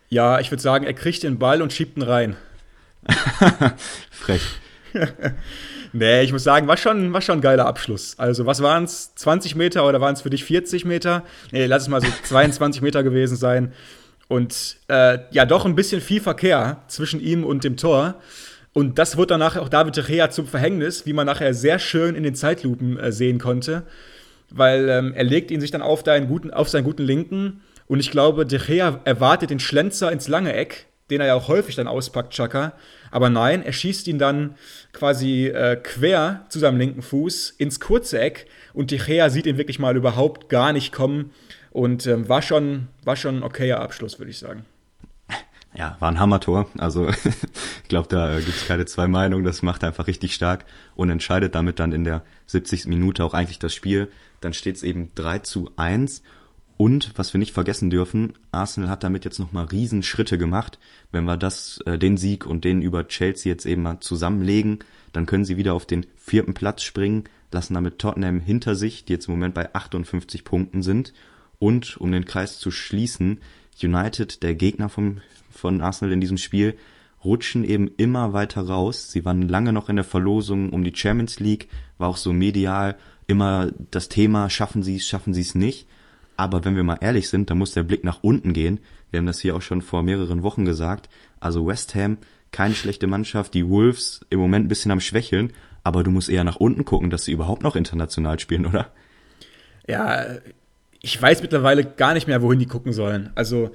Ja, 0.10 0.40
ich 0.40 0.52
würde 0.52 0.62
sagen, 0.62 0.86
er 0.86 0.94
kriegt 0.94 1.24
den 1.24 1.40
Ball 1.40 1.62
und 1.62 1.74
schiebt 1.74 1.98
ihn 1.98 2.04
rein. 2.04 2.36
Frech. 4.12 4.42
nee, 5.94 6.22
ich 6.22 6.32
muss 6.32 6.44
sagen, 6.44 6.68
war 6.68 6.78
schon, 6.78 7.14
war 7.14 7.22
schon 7.22 7.40
ein 7.40 7.42
geiler 7.42 7.66
Abschluss. 7.66 8.16
Also, 8.18 8.46
was 8.46 8.62
waren 8.62 8.84
es? 8.84 9.16
20 9.16 9.56
Meter 9.56 9.88
oder 9.88 10.02
waren 10.02 10.14
es 10.14 10.22
für 10.22 10.30
dich 10.30 10.44
40 10.44 10.86
Meter? 10.86 11.24
Nee, 11.52 11.66
lass 11.66 11.84
es 11.84 11.90
mal 11.90 12.02
so 12.02 12.08
22 12.24 12.82
Meter 12.82 13.04
gewesen 13.04 13.36
sein. 13.36 13.74
Und 14.28 14.78
äh, 14.88 15.20
ja, 15.32 15.46
doch 15.46 15.66
ein 15.66 15.76
bisschen 15.76 16.02
viel 16.02 16.22
Verkehr 16.22 16.82
zwischen 16.88 17.20
ihm 17.20 17.44
und 17.44 17.64
dem 17.64 17.78
Tor. 17.78 18.16
Und 18.74 18.98
das 18.98 19.18
wurde 19.18 19.28
danach 19.28 19.58
auch 19.58 19.70
David 19.70 19.98
De 19.98 20.04
Gea 20.04 20.30
zum 20.32 20.48
Verhängnis, 20.48 21.06
wie 21.06 21.14
man 21.14 21.28
nachher 21.28 21.54
sehr 21.54 21.78
schön 21.78 22.16
in 22.16 22.24
den 22.24 22.34
Zeitlupen 22.34 22.98
äh, 22.98 23.12
sehen 23.12 23.38
konnte. 23.38 23.84
Weil 24.50 24.90
ähm, 24.90 25.14
er 25.14 25.24
legt 25.24 25.52
ihn 25.52 25.62
sich 25.62 25.72
dann 25.72 25.82
auf, 25.82 26.04
guten, 26.04 26.52
auf 26.52 26.70
seinen 26.70 26.84
guten 26.84 27.04
Linken. 27.04 27.62
Und 27.88 28.00
ich 28.00 28.10
glaube, 28.10 28.46
De 28.46 28.60
Gea 28.60 29.00
erwartet 29.04 29.50
den 29.52 29.60
Schlenzer 29.60 30.12
ins 30.12 30.28
lange 30.28 30.54
Eck, 30.54 30.88
den 31.10 31.22
er 31.22 31.28
ja 31.28 31.36
auch 31.36 31.48
häufig 31.48 31.76
dann 31.76 31.88
auspackt, 31.88 32.34
Chaka. 32.34 32.74
Aber 33.12 33.30
nein, 33.30 33.64
er 33.64 33.74
schießt 33.74 34.08
ihn 34.08 34.20
dann 34.20 34.56
quasi 34.92 35.48
äh, 35.48 35.76
quer 35.76 36.46
zu 36.50 36.60
seinem 36.60 36.78
linken 36.78 37.02
Fuß 37.02 37.52
ins 37.52 37.80
kurze 37.80 38.20
Eck. 38.20 38.48
Und 38.74 38.88
Gea 38.88 39.30
sieht 39.30 39.46
ihn 39.46 39.58
wirklich 39.58 39.80
mal 39.80 39.96
überhaupt 39.96 40.50
gar 40.50 40.74
nicht 40.74 40.92
kommen. 40.92 41.32
Und 41.72 42.08
ähm, 42.08 42.30
war, 42.30 42.42
schon, 42.42 42.88
war 43.04 43.16
schon 43.16 43.38
ein 43.38 43.44
okayer 43.44 43.80
Abschluss, 43.80 44.20
würde 44.20 44.32
ich 44.32 44.40
sagen. 44.40 44.66
Ja, 45.76 45.98
war 46.00 46.10
ein 46.10 46.20
Hammertor. 46.20 46.68
Also 46.78 47.10
ich 47.84 47.90
glaube, 47.90 48.08
da 48.08 48.40
gibt 48.40 48.58
es 48.58 48.68
keine 48.68 48.86
zwei 48.86 49.08
Meinungen. 49.08 49.44
Das 49.44 49.64
macht 49.64 49.84
er 49.84 49.90
einfach 49.90 50.08
richtig 50.08 50.36
stark 50.36 50.66
und 50.96 51.10
entscheidet 51.10 51.56
damit 51.56 51.80
dann 51.80 51.92
in 51.92 52.04
der 52.04 52.24
70. 52.46 52.86
Minute 52.88 53.24
auch 53.24 53.34
eigentlich 53.34 53.60
das 53.60 53.74
Spiel. 53.74 54.12
Dann 54.42 54.54
steht 54.54 54.76
es 54.76 54.84
eben 54.84 55.12
3 55.16 55.40
zu 55.40 55.72
1. 55.76 56.22
Und 56.76 57.12
was 57.16 57.34
wir 57.34 57.40
nicht 57.40 57.54
vergessen 57.54 57.90
dürfen, 57.90 58.34
Arsenal 58.52 58.90
hat 58.90 59.04
damit 59.04 59.26
jetzt 59.26 59.40
nochmal 59.40 59.66
Riesenschritte 59.66 60.38
gemacht. 60.38 60.80
Wenn 61.12 61.26
wir 61.26 61.38
das, 61.38 61.80
äh, 61.86 61.98
den 61.98 62.18
Sieg 62.18 62.46
und 62.46 62.66
den 62.66 62.82
über 62.82 63.08
Chelsea 63.08 63.52
jetzt 63.52 63.66
eben 63.66 63.84
mal 63.84 64.00
zusammenlegen, 64.00 64.80
dann 65.12 65.26
können 65.26 65.46
sie 65.46 65.58
wieder 65.58 65.76
auf 65.76 65.86
den 65.86 66.06
vierten 66.18 66.54
Platz 66.54 66.82
springen, 66.82 67.26
lassen 67.52 67.76
damit 67.76 68.00
Tottenham 68.00 68.40
hinter 68.40 68.76
sich, 68.76 69.06
die 69.06 69.14
jetzt 69.14 69.28
im 69.28 69.36
Moment 69.36 69.54
bei 69.54 69.74
58 69.74 70.44
Punkten 70.44 70.82
sind. 70.82 71.14
Und 71.60 71.98
um 71.98 72.12
den 72.12 72.26
Kreis 72.26 72.60
zu 72.60 72.72
schließen, 72.72 73.40
United, 73.82 74.44
der 74.44 74.56
Gegner 74.56 74.90
vom 74.90 75.22
von 75.54 75.82
Arsenal 75.82 76.14
in 76.14 76.22
diesem 76.22 76.38
Spiel 76.38 76.76
rutschen 77.24 77.64
eben 77.64 77.90
immer 77.96 78.34
weiter 78.34 78.62
raus. 78.62 79.12
Sie 79.12 79.24
waren 79.24 79.48
lange 79.48 79.72
noch 79.72 79.88
in 79.88 79.96
der 79.96 80.04
Verlosung 80.04 80.72
um 80.72 80.84
die 80.84 80.96
Champions 80.96 81.40
League, 81.40 81.70
war 81.98 82.10
auch 82.10 82.18
so 82.18 82.34
medial 82.34 82.98
immer 83.28 83.72
das 83.92 84.10
Thema, 84.10 84.50
schaffen 84.50 84.84
sie 84.84 84.98
es, 84.98 85.08
schaffen 85.08 85.34
sie 85.34 85.42
es 85.42 85.56
nicht. 85.56 85.88
Aber 86.36 86.66
wenn 86.66 86.76
wir 86.76 86.84
mal 86.84 86.98
ehrlich 87.02 87.30
sind, 87.30 87.50
dann 87.50 87.58
muss 87.58 87.74
der 87.74 87.84
Blick 87.84 88.04
nach 88.04 88.20
unten 88.22 88.54
gehen. 88.54 88.80
Wir 89.12 89.20
haben 89.20 89.28
das 89.28 89.40
hier 89.40 89.56
auch 89.56 89.62
schon 89.62 89.82
vor 89.82 90.04
mehreren 90.04 90.44
Wochen 90.44 90.66
gesagt. 90.66 91.10
Also 91.40 91.68
West 91.68 91.94
Ham, 91.96 92.18
keine 92.52 92.76
schlechte 92.76 93.08
Mannschaft, 93.08 93.54
die 93.54 93.68
Wolves 93.68 94.22
im 94.30 94.40
Moment 94.40 94.66
ein 94.66 94.70
bisschen 94.70 94.92
am 94.92 95.00
Schwächeln, 95.00 95.54
aber 95.84 96.04
du 96.04 96.12
musst 96.12 96.30
eher 96.30 96.44
nach 96.44 96.56
unten 96.56 96.86
gucken, 96.86 97.10
dass 97.10 97.26
sie 97.26 97.32
überhaupt 97.32 97.64
noch 97.64 97.76
international 97.76 98.40
spielen, 98.40 98.66
oder? 98.66 98.92
Ja, 99.88 100.26
ich 101.02 101.22
weiß 101.22 101.42
mittlerweile 101.42 101.84
gar 101.84 102.14
nicht 102.14 102.28
mehr, 102.28 102.42
wohin 102.42 102.60
die 102.60 102.66
gucken 102.66 102.94
sollen. 102.94 103.32
Also 103.36 103.72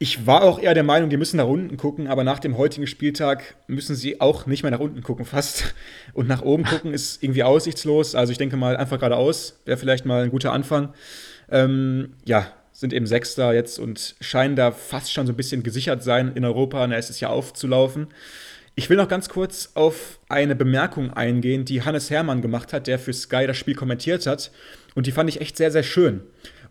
ich 0.00 0.26
war 0.26 0.42
auch 0.42 0.60
eher 0.60 0.74
der 0.74 0.84
Meinung, 0.84 1.10
die 1.10 1.16
müssen 1.16 1.38
nach 1.38 1.46
unten 1.46 1.76
gucken, 1.76 2.06
aber 2.06 2.22
nach 2.22 2.38
dem 2.38 2.56
heutigen 2.56 2.86
Spieltag 2.86 3.56
müssen 3.66 3.96
sie 3.96 4.20
auch 4.20 4.46
nicht 4.46 4.62
mehr 4.62 4.70
nach 4.70 4.78
unten 4.80 5.02
gucken, 5.02 5.24
fast. 5.24 5.74
Und 6.14 6.28
nach 6.28 6.42
oben 6.42 6.62
gucken 6.64 6.94
ist 6.94 7.22
irgendwie 7.22 7.42
aussichtslos. 7.42 8.14
Also 8.14 8.30
ich 8.30 8.38
denke 8.38 8.56
mal, 8.56 8.76
einfach 8.76 8.98
geradeaus 8.98 9.60
wäre 9.64 9.76
vielleicht 9.76 10.06
mal 10.06 10.22
ein 10.22 10.30
guter 10.30 10.52
Anfang. 10.52 10.94
Ähm, 11.50 12.14
ja, 12.24 12.52
sind 12.72 12.92
eben 12.92 13.06
Sechster 13.06 13.52
jetzt 13.52 13.78
und 13.78 14.14
scheinen 14.20 14.54
da 14.54 14.70
fast 14.70 15.12
schon 15.12 15.26
so 15.26 15.32
ein 15.32 15.36
bisschen 15.36 15.62
gesichert 15.62 16.02
sein 16.02 16.32
in 16.34 16.44
Europa. 16.44 16.84
Ist 16.84 17.10
es 17.10 17.20
ja 17.20 17.28
aufzulaufen. 17.28 18.08
Ich 18.76 18.88
will 18.88 18.96
noch 18.96 19.08
ganz 19.08 19.28
kurz 19.28 19.72
auf 19.74 20.20
eine 20.28 20.54
Bemerkung 20.54 21.12
eingehen, 21.12 21.64
die 21.64 21.82
Hannes 21.82 22.10
Hermann 22.10 22.42
gemacht 22.42 22.72
hat, 22.72 22.86
der 22.86 23.00
für 23.00 23.12
Sky 23.12 23.48
das 23.48 23.56
Spiel 23.56 23.74
kommentiert 23.74 24.24
hat. 24.26 24.52
Und 24.94 25.08
die 25.08 25.12
fand 25.12 25.28
ich 25.28 25.40
echt 25.40 25.56
sehr, 25.56 25.72
sehr 25.72 25.82
schön. 25.82 26.22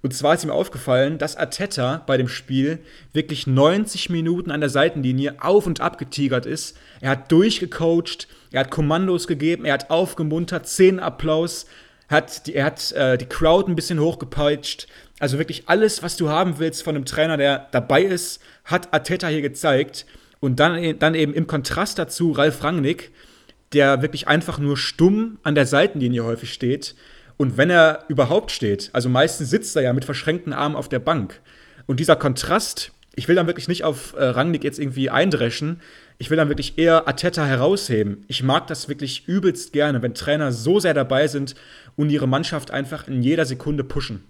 Und 0.02 0.14
zwar 0.14 0.36
ist 0.36 0.46
ihm 0.46 0.50
aufgefallen, 0.50 1.18
dass 1.18 1.36
Arteta 1.36 2.04
bei 2.08 2.16
dem 2.16 2.30
Spiel 2.30 2.80
wirklich 3.12 3.48
90 3.48 4.10
Minuten 4.10 4.52
an 4.52 4.62
der 4.62 4.70
Seitenlinie 4.70 5.36
auf 5.40 5.66
und 5.66 5.82
ab 5.82 5.98
getigert 5.98 6.46
ist. 6.46 6.78
Er 7.02 7.10
hat 7.10 7.30
durchgecoacht, 7.32 8.30
er 8.52 8.62
hat 8.62 8.72
Kommandos 8.72 9.28
gegeben, 9.28 9.66
er 9.66 9.74
hat 9.74 9.90
aufgemuntert, 9.90 10.70
Applaus, 11.00 11.66
hat 12.10 12.48
die, 12.48 12.56
er 12.56 12.66
hat 12.66 12.92
äh, 12.94 13.18
die 13.18 13.26
Crowd 13.26 13.72
ein 13.72 13.76
bisschen 13.76 14.00
hochgepeitscht. 14.00 14.88
Also 15.20 15.38
wirklich 15.38 15.64
alles, 15.68 16.04
was 16.04 16.16
du 16.18 16.30
haben 16.30 16.60
willst 16.60 16.84
von 16.84 16.96
einem 16.96 17.06
Trainer, 17.06 17.38
der 17.38 17.68
dabei 17.72 18.04
ist, 18.04 18.42
hat 18.66 18.94
Arteta 18.94 19.28
hier 19.28 19.42
gezeigt. 19.42 20.06
Und 20.40 20.60
dann, 20.60 21.00
dann 21.00 21.16
eben 21.16 21.34
im 21.34 21.48
Kontrast 21.48 21.98
dazu 21.98 22.32
Ralf 22.32 22.64
Rangnick, 22.64 23.12
der 23.74 24.02
wirklich 24.02 24.28
einfach 24.28 24.60
nur 24.60 24.78
stumm 24.78 25.40
an 25.44 25.56
der 25.56 25.66
Seitenlinie 25.66 26.24
häufig 26.24 26.54
steht 26.54 26.96
und 27.38 27.56
wenn 27.56 27.70
er 27.70 28.04
überhaupt 28.08 28.52
steht, 28.52 28.90
also 28.94 29.10
meistens 29.10 29.52
sitzt 29.52 29.76
er 29.76 29.84
ja 29.84 29.94
mit 29.94 30.06
verschränkten 30.06 30.54
Armen 30.54 30.76
auf 30.76 30.90
der 30.90 31.00
Bank. 31.00 31.40
Und 31.86 32.00
dieser 32.00 32.16
Kontrast, 32.16 32.92
ich 33.16 33.28
will 33.28 33.36
dann 33.36 33.48
wirklich 33.48 33.68
nicht 33.68 33.84
auf 33.84 34.14
äh, 34.18 34.24
Rangnick 34.24 34.64
jetzt 34.64 34.80
irgendwie 34.80 35.10
eindreschen, 35.10 35.80
ich 36.18 36.32
will 36.32 36.38
dann 36.38 36.50
wirklich 36.50 36.80
eher 36.80 37.08
Ateta 37.08 37.46
herausheben. 37.46 38.26
Ich 38.28 38.42
mag 38.42 38.66
das 38.66 38.90
wirklich 38.90 39.28
übelst 39.28 39.72
gerne, 39.72 40.02
wenn 40.02 40.16
Trainer 40.16 40.52
so 40.52 40.80
sehr 40.80 40.96
dabei 40.96 41.28
sind 41.28 41.54
und 41.98 42.10
ihre 42.10 42.28
Mannschaft 42.28 42.72
einfach 42.72 43.10
in 43.10 43.22
jeder 43.22 43.46
Sekunde 43.46 43.84
pushen. 43.84 44.24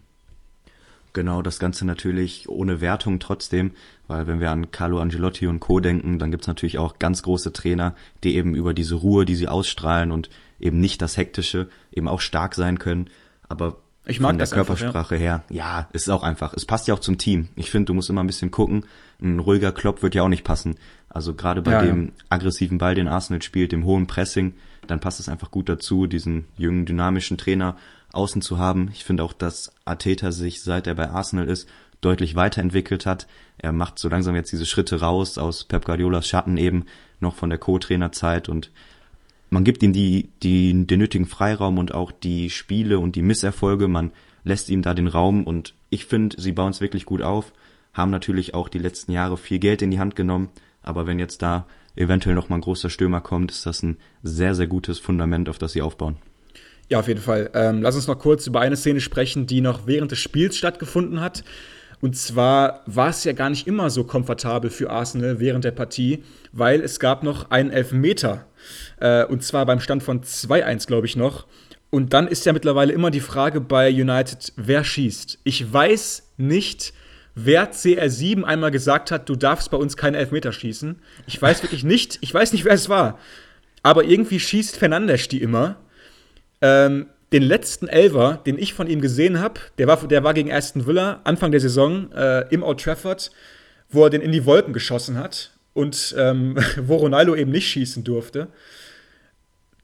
Genau, 1.13 1.41
das 1.41 1.59
Ganze 1.59 1.85
natürlich 1.85 2.47
ohne 2.49 2.81
Wertung 2.81 3.19
trotzdem, 3.19 3.71
weil 4.07 4.27
wenn 4.27 4.39
wir 4.39 4.51
an 4.51 4.71
Carlo 4.71 4.99
Angelotti 4.99 5.47
und 5.47 5.59
Co. 5.59 5.79
denken, 5.79 6.19
dann 6.19 6.31
gibt's 6.31 6.47
natürlich 6.47 6.77
auch 6.77 6.99
ganz 6.99 7.23
große 7.23 7.53
Trainer, 7.53 7.95
die 8.23 8.35
eben 8.35 8.55
über 8.55 8.73
diese 8.73 8.95
Ruhe, 8.95 9.25
die 9.25 9.35
sie 9.35 9.47
ausstrahlen 9.47 10.11
und 10.11 10.29
eben 10.59 10.79
nicht 10.79 11.01
das 11.01 11.17
Hektische, 11.17 11.69
eben 11.91 12.07
auch 12.07 12.21
stark 12.21 12.55
sein 12.55 12.77
können. 12.79 13.09
Aber 13.49 13.77
ich 14.05 14.19
mag 14.19 14.31
von 14.31 14.37
der 14.37 14.47
Körpersprache 14.47 14.97
einfach, 14.97 15.11
ja. 15.11 15.17
her, 15.17 15.43
ja, 15.49 15.89
ist 15.91 16.09
auch 16.09 16.23
einfach. 16.23 16.53
Es 16.53 16.65
passt 16.65 16.87
ja 16.87 16.93
auch 16.93 16.99
zum 16.99 17.17
Team. 17.17 17.49
Ich 17.55 17.71
finde, 17.71 17.85
du 17.87 17.93
musst 17.93 18.09
immer 18.09 18.23
ein 18.23 18.27
bisschen 18.27 18.51
gucken. 18.51 18.85
Ein 19.21 19.39
ruhiger 19.39 19.71
Klopp 19.71 20.03
wird 20.03 20.15
ja 20.15 20.23
auch 20.23 20.29
nicht 20.29 20.43
passen. 20.43 20.75
Also 21.09 21.33
gerade 21.33 21.61
bei 21.61 21.71
ja, 21.71 21.81
dem 21.81 22.05
ja. 22.05 22.11
aggressiven 22.29 22.77
Ball, 22.77 22.95
den 22.95 23.07
Arsenal 23.07 23.41
spielt, 23.41 23.71
dem 23.71 23.85
hohen 23.85 24.07
Pressing, 24.07 24.53
dann 24.87 24.99
passt 24.99 25.19
es 25.19 25.29
einfach 25.29 25.51
gut 25.51 25.69
dazu, 25.69 26.07
diesen 26.07 26.45
jungen, 26.57 26.85
dynamischen 26.85 27.37
Trainer 27.37 27.77
außen 28.13 28.41
zu 28.41 28.57
haben. 28.57 28.89
Ich 28.93 29.03
finde 29.03 29.23
auch, 29.23 29.33
dass 29.33 29.73
Arteta 29.85 30.31
sich, 30.31 30.61
seit 30.61 30.87
er 30.87 30.95
bei 30.95 31.09
Arsenal 31.09 31.47
ist, 31.47 31.67
deutlich 32.01 32.35
weiterentwickelt 32.35 33.05
hat. 33.05 33.27
Er 33.57 33.71
macht 33.71 33.99
so 33.99 34.09
langsam 34.09 34.35
jetzt 34.35 34.51
diese 34.51 34.65
Schritte 34.65 34.99
raus 34.99 35.37
aus 35.37 35.63
Pep 35.63 35.85
Guardiolas 35.85 36.27
Schatten 36.27 36.57
eben, 36.57 36.85
noch 37.19 37.35
von 37.35 37.49
der 37.49 37.59
Co-Trainerzeit 37.59 38.49
und 38.49 38.71
man 39.49 39.63
gibt 39.63 39.81
ihm 39.81 39.93
die, 39.93 40.29
die, 40.43 40.85
den 40.85 40.99
nötigen 40.99 41.25
Freiraum 41.25 41.77
und 41.77 41.93
auch 41.93 42.11
die 42.11 42.49
Spiele 42.49 42.99
und 42.99 43.15
die 43.15 43.21
Misserfolge, 43.21 43.87
man 43.87 44.11
lässt 44.43 44.69
ihm 44.69 44.81
da 44.81 44.93
den 44.93 45.07
Raum 45.07 45.45
und 45.45 45.73
ich 45.89 46.05
finde, 46.05 46.39
sie 46.39 46.51
bauen 46.51 46.71
es 46.71 46.81
wirklich 46.81 47.05
gut 47.05 47.21
auf, 47.21 47.53
haben 47.93 48.11
natürlich 48.11 48.53
auch 48.53 48.69
die 48.69 48.79
letzten 48.79 49.11
Jahre 49.11 49.37
viel 49.37 49.59
Geld 49.59 49.81
in 49.81 49.91
die 49.91 49.99
Hand 49.99 50.15
genommen, 50.15 50.49
aber 50.83 51.07
wenn 51.07 51.17
jetzt 51.17 51.41
da 51.41 51.65
eventuell 51.97 52.35
noch 52.35 52.49
mal 52.49 52.55
ein 52.55 52.61
großer 52.61 52.89
Stürmer 52.89 53.21
kommt, 53.21 53.51
ist 53.51 53.65
das 53.65 53.83
ein 53.83 53.97
sehr, 54.23 54.55
sehr 54.55 54.67
gutes 54.67 54.99
Fundament, 54.99 55.49
auf 55.49 55.57
das 55.57 55.73
sie 55.73 55.81
aufbauen. 55.81 56.17
Ja, 56.89 56.99
auf 56.99 57.07
jeden 57.07 57.19
Fall. 57.19 57.49
Ähm, 57.53 57.81
lass 57.81 57.95
uns 57.95 58.07
noch 58.07 58.17
kurz 58.17 58.47
über 58.47 58.61
eine 58.61 58.77
Szene 58.77 59.01
sprechen, 59.01 59.45
die 59.45 59.61
noch 59.61 59.87
während 59.87 60.11
des 60.11 60.19
Spiels 60.19 60.55
stattgefunden 60.57 61.19
hat. 61.19 61.43
Und 61.99 62.15
zwar 62.15 62.83
war 62.85 63.09
es 63.09 63.23
ja 63.23 63.33
gar 63.33 63.49
nicht 63.49 63.67
immer 63.67 63.89
so 63.89 64.03
komfortabel 64.03 64.69
für 64.69 64.89
Arsenal 64.89 65.39
während 65.39 65.65
der 65.65 65.71
Partie, 65.71 66.23
weil 66.51 66.81
es 66.81 66.99
gab 66.99 67.23
noch 67.23 67.49
einen 67.49 67.71
Elfmeter. 67.71 68.45
Äh, 68.99 69.25
und 69.25 69.43
zwar 69.43 69.65
beim 69.65 69.79
Stand 69.79 70.03
von 70.03 70.21
2-1, 70.21 70.87
glaube 70.87 71.07
ich 71.07 71.15
noch. 71.15 71.47
Und 71.89 72.13
dann 72.13 72.27
ist 72.27 72.45
ja 72.45 72.53
mittlerweile 72.53 72.93
immer 72.93 73.11
die 73.11 73.21
Frage 73.21 73.61
bei 73.61 73.89
United, 73.89 74.53
wer 74.57 74.83
schießt. 74.83 75.39
Ich 75.43 75.71
weiß 75.73 76.33
nicht, 76.37 76.93
wer 77.39 77.71
CR7 77.71 78.43
einmal 78.43 78.71
gesagt 78.71 79.11
hat, 79.11 79.29
du 79.29 79.35
darfst 79.35 79.69
bei 79.69 79.77
uns 79.77 79.95
keine 79.95 80.17
Elfmeter 80.17 80.51
schießen. 80.51 80.99
Ich 81.27 81.39
weiß 81.39 81.61
wirklich 81.61 81.83
nicht, 81.83 82.17
ich 82.21 82.33
weiß 82.33 82.51
nicht, 82.51 82.65
wer 82.65 82.73
es 82.73 82.89
war. 82.89 83.19
Aber 83.83 84.03
irgendwie 84.03 84.39
schießt 84.39 84.75
Fernandes 84.75 85.27
die 85.27 85.41
immer. 85.41 85.77
Ähm, 86.61 87.05
den 87.31 87.43
letzten 87.43 87.87
Elver, 87.87 88.41
den 88.45 88.57
ich 88.57 88.73
von 88.73 88.87
ihm 88.87 89.01
gesehen 89.01 89.39
habe, 89.39 89.59
der 89.77 89.85
war, 89.87 90.07
der 90.07 90.23
war 90.23 90.33
gegen 90.33 90.51
Aston 90.51 90.87
Villa 90.87 91.21
Anfang 91.25 91.51
der 91.51 91.59
Saison 91.59 92.11
äh, 92.11 92.47
im 92.49 92.63
Old 92.63 92.81
Trafford, 92.81 93.29
wo 93.89 94.05
er 94.05 94.09
den 94.09 94.21
in 94.21 94.31
die 94.31 94.45
Wolken 94.45 94.73
geschossen 94.73 95.17
hat 95.17 95.51
und 95.73 96.15
ähm, 96.17 96.57
wo 96.81 96.95
Ronaldo 96.95 97.35
eben 97.35 97.51
nicht 97.51 97.67
schießen 97.67 98.03
durfte. 98.03 98.47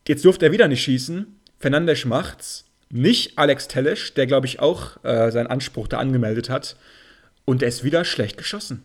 Jetzt 0.07 0.25
durfte 0.25 0.47
er 0.47 0.51
wieder 0.51 0.67
nicht 0.67 0.83
schießen. 0.83 1.39
Fernandes 1.59 2.03
macht's. 2.05 2.65
Nicht 2.89 3.37
Alex 3.37 3.67
Tellesch, 3.67 4.13
der, 4.15 4.25
glaube 4.25 4.47
ich, 4.47 4.59
auch 4.59 5.03
äh, 5.03 5.31
seinen 5.31 5.47
Anspruch 5.47 5.87
da 5.87 5.97
angemeldet 5.99 6.49
hat. 6.49 6.75
Und 7.45 7.61
er 7.61 7.67
ist 7.67 7.83
wieder 7.83 8.05
schlecht 8.05 8.37
geschossen. 8.37 8.83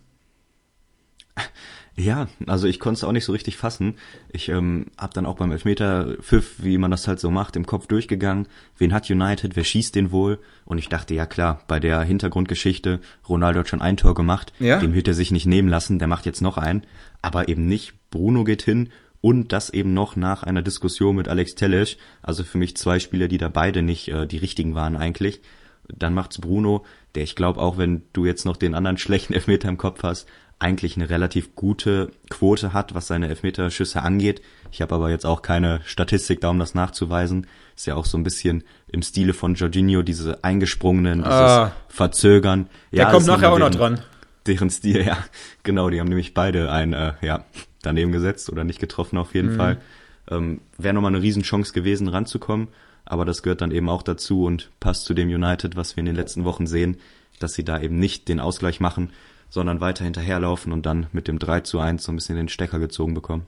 Ja, 1.98 2.28
also 2.46 2.68
ich 2.68 2.78
konnte 2.78 2.98
es 2.98 3.04
auch 3.04 3.10
nicht 3.10 3.24
so 3.24 3.32
richtig 3.32 3.56
fassen. 3.56 3.96
Ich 4.32 4.48
ähm, 4.50 4.86
habe 4.96 5.12
dann 5.14 5.26
auch 5.26 5.34
beim 5.34 5.50
Elfmeter 5.50 6.16
Pfiff, 6.20 6.54
wie 6.58 6.78
man 6.78 6.92
das 6.92 7.08
halt 7.08 7.18
so 7.18 7.28
macht, 7.28 7.56
im 7.56 7.66
Kopf 7.66 7.88
durchgegangen. 7.88 8.46
Wen 8.76 8.94
hat 8.94 9.10
United? 9.10 9.56
Wer 9.56 9.64
schießt 9.64 9.96
den 9.96 10.12
wohl? 10.12 10.38
Und 10.64 10.78
ich 10.78 10.88
dachte, 10.88 11.14
ja 11.14 11.26
klar, 11.26 11.64
bei 11.66 11.80
der 11.80 12.00
Hintergrundgeschichte, 12.02 13.00
Ronaldo 13.28 13.60
hat 13.60 13.68
schon 13.68 13.82
ein 13.82 13.96
Tor 13.96 14.14
gemacht, 14.14 14.52
ja. 14.60 14.78
dem 14.78 14.94
wird 14.94 15.08
er 15.08 15.14
sich 15.14 15.32
nicht 15.32 15.46
nehmen 15.46 15.68
lassen, 15.68 15.98
der 15.98 16.06
macht 16.06 16.24
jetzt 16.24 16.40
noch 16.40 16.56
einen. 16.56 16.84
Aber 17.20 17.48
eben 17.48 17.66
nicht. 17.66 17.94
Bruno 18.10 18.44
geht 18.44 18.62
hin 18.62 18.90
und 19.20 19.52
das 19.52 19.68
eben 19.68 19.92
noch 19.92 20.14
nach 20.14 20.44
einer 20.44 20.62
Diskussion 20.62 21.16
mit 21.16 21.26
Alex 21.26 21.56
Telles. 21.56 21.96
Also 22.22 22.44
für 22.44 22.58
mich 22.58 22.76
zwei 22.76 23.00
Spieler, 23.00 23.26
die 23.26 23.38
da 23.38 23.48
beide 23.48 23.82
nicht 23.82 24.06
äh, 24.08 24.24
die 24.24 24.38
richtigen 24.38 24.76
waren 24.76 24.96
eigentlich. 24.96 25.40
Dann 25.88 26.14
macht's 26.14 26.38
Bruno, 26.38 26.84
der 27.14 27.22
ich 27.22 27.34
glaube 27.34 27.60
auch, 27.60 27.78
wenn 27.78 28.02
du 28.12 28.26
jetzt 28.26 28.44
noch 28.44 28.56
den 28.56 28.74
anderen 28.74 28.98
schlechten 28.98 29.32
Elfmeter 29.34 29.68
im 29.68 29.78
Kopf 29.78 30.02
hast, 30.02 30.28
eigentlich 30.60 30.96
eine 30.96 31.08
relativ 31.08 31.54
gute 31.54 32.10
Quote 32.30 32.72
hat, 32.72 32.94
was 32.94 33.06
seine 33.06 33.28
Elfmeterschüsse 33.28 34.02
angeht. 34.02 34.42
Ich 34.72 34.82
habe 34.82 34.94
aber 34.94 35.10
jetzt 35.10 35.24
auch 35.24 35.42
keine 35.42 35.80
Statistik 35.84 36.40
da, 36.40 36.50
um 36.50 36.58
das 36.58 36.74
nachzuweisen. 36.74 37.46
Ist 37.76 37.86
ja 37.86 37.94
auch 37.94 38.06
so 38.06 38.18
ein 38.18 38.24
bisschen 38.24 38.64
im 38.88 39.02
Stile 39.02 39.34
von 39.34 39.54
Jorginho, 39.54 40.02
diese 40.02 40.42
eingesprungenen, 40.42 41.20
dieses 41.20 41.32
ah, 41.32 41.72
Verzögern. 41.88 42.68
Der 42.90 43.04
ja, 43.04 43.10
kommt 43.10 43.26
nachher 43.26 43.52
auch 43.52 43.58
noch 43.58 43.70
dran. 43.70 44.00
Deren 44.46 44.70
Stil, 44.70 45.02
ja, 45.06 45.18
genau, 45.62 45.90
die 45.90 46.00
haben 46.00 46.08
nämlich 46.08 46.34
beide 46.34 46.72
ein, 46.72 46.92
äh, 46.92 47.12
ja, 47.20 47.44
daneben 47.82 48.10
gesetzt 48.10 48.50
oder 48.50 48.64
nicht 48.64 48.80
getroffen 48.80 49.16
auf 49.16 49.34
jeden 49.34 49.52
mhm. 49.52 49.56
Fall. 49.56 49.80
Ähm, 50.28 50.60
Wäre 50.76 50.94
nochmal 50.94 51.14
eine 51.14 51.22
Riesenchance 51.22 51.72
gewesen, 51.72 52.08
ranzukommen, 52.08 52.68
aber 53.08 53.24
das 53.24 53.42
gehört 53.42 53.62
dann 53.62 53.70
eben 53.70 53.88
auch 53.88 54.02
dazu 54.02 54.44
und 54.44 54.70
passt 54.80 55.04
zu 55.06 55.14
dem 55.14 55.28
United, 55.28 55.76
was 55.76 55.96
wir 55.96 56.00
in 56.00 56.06
den 56.06 56.16
letzten 56.16 56.44
Wochen 56.44 56.66
sehen, 56.66 56.98
dass 57.38 57.54
sie 57.54 57.64
da 57.64 57.80
eben 57.80 57.98
nicht 57.98 58.28
den 58.28 58.38
Ausgleich 58.38 58.80
machen, 58.80 59.10
sondern 59.48 59.80
weiter 59.80 60.04
hinterherlaufen 60.04 60.72
und 60.72 60.84
dann 60.84 61.06
mit 61.12 61.26
dem 61.26 61.38
3 61.38 61.60
zu 61.60 61.80
1 61.80 62.04
so 62.04 62.12
ein 62.12 62.16
bisschen 62.16 62.36
den 62.36 62.48
Stecker 62.48 62.78
gezogen 62.78 63.14
bekommen. 63.14 63.46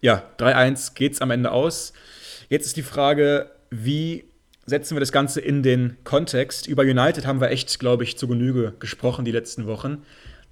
Ja, 0.00 0.22
3-1 0.38 0.94
geht's 0.94 1.20
am 1.20 1.30
Ende 1.30 1.50
aus. 1.50 1.92
Jetzt 2.48 2.66
ist 2.66 2.76
die 2.76 2.82
Frage, 2.82 3.50
wie 3.70 4.24
setzen 4.64 4.94
wir 4.94 5.00
das 5.00 5.12
Ganze 5.12 5.40
in 5.40 5.62
den 5.62 5.96
Kontext? 6.04 6.68
Über 6.68 6.82
United 6.82 7.26
haben 7.26 7.40
wir 7.40 7.50
echt, 7.50 7.80
glaube 7.80 8.04
ich, 8.04 8.16
zu 8.16 8.28
Genüge 8.28 8.74
gesprochen 8.78 9.24
die 9.24 9.32
letzten 9.32 9.66
Wochen. 9.66 10.02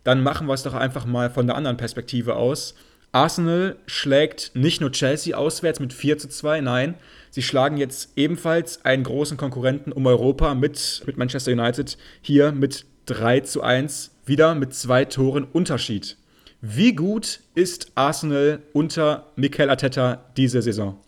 Dann 0.03 0.23
machen 0.23 0.49
wir 0.49 0.55
es 0.55 0.65
doch 0.65 0.75
einfach 0.75 1.05
mal 1.05 1.31
von 1.31 1.47
der 1.47 1.57
anderen 1.57 1.77
Perspektive 1.77 2.35
aus. 2.35 2.75
Arsenal 3.13 3.77
schlägt 3.87 4.53
nicht 4.55 4.81
nur 4.81 4.93
Chelsea 4.93 5.37
auswärts 5.37 5.81
mit 5.81 5.93
4 5.93 6.19
zu 6.19 6.29
2, 6.29 6.61
nein, 6.61 6.95
sie 7.31 7.43
schlagen 7.43 7.77
jetzt 7.77 8.11
ebenfalls 8.17 8.85
einen 8.85 9.05
großen 9.05 9.37
Konkurrenten 9.37 9.93
um 9.93 10.07
Europa 10.07 10.55
mit, 10.55 11.03
mit 11.07 11.17
Manchester 11.17 11.53
United 11.53 11.97
hier 12.21 12.53
mit 12.53 12.85
3 13.07 13.41
zu 13.41 13.63
1 13.63 14.13
wieder 14.27 14.55
mit 14.55 14.75
zwei 14.75 15.05
Toren 15.05 15.45
Unterschied. 15.45 16.17
Wie 16.61 16.95
gut 16.95 17.41
ist 17.55 17.93
Arsenal 17.95 18.63
unter 18.73 19.33
Mikel 19.37 19.71
Arteta 19.71 20.25
diese 20.37 20.61
Saison? 20.61 20.99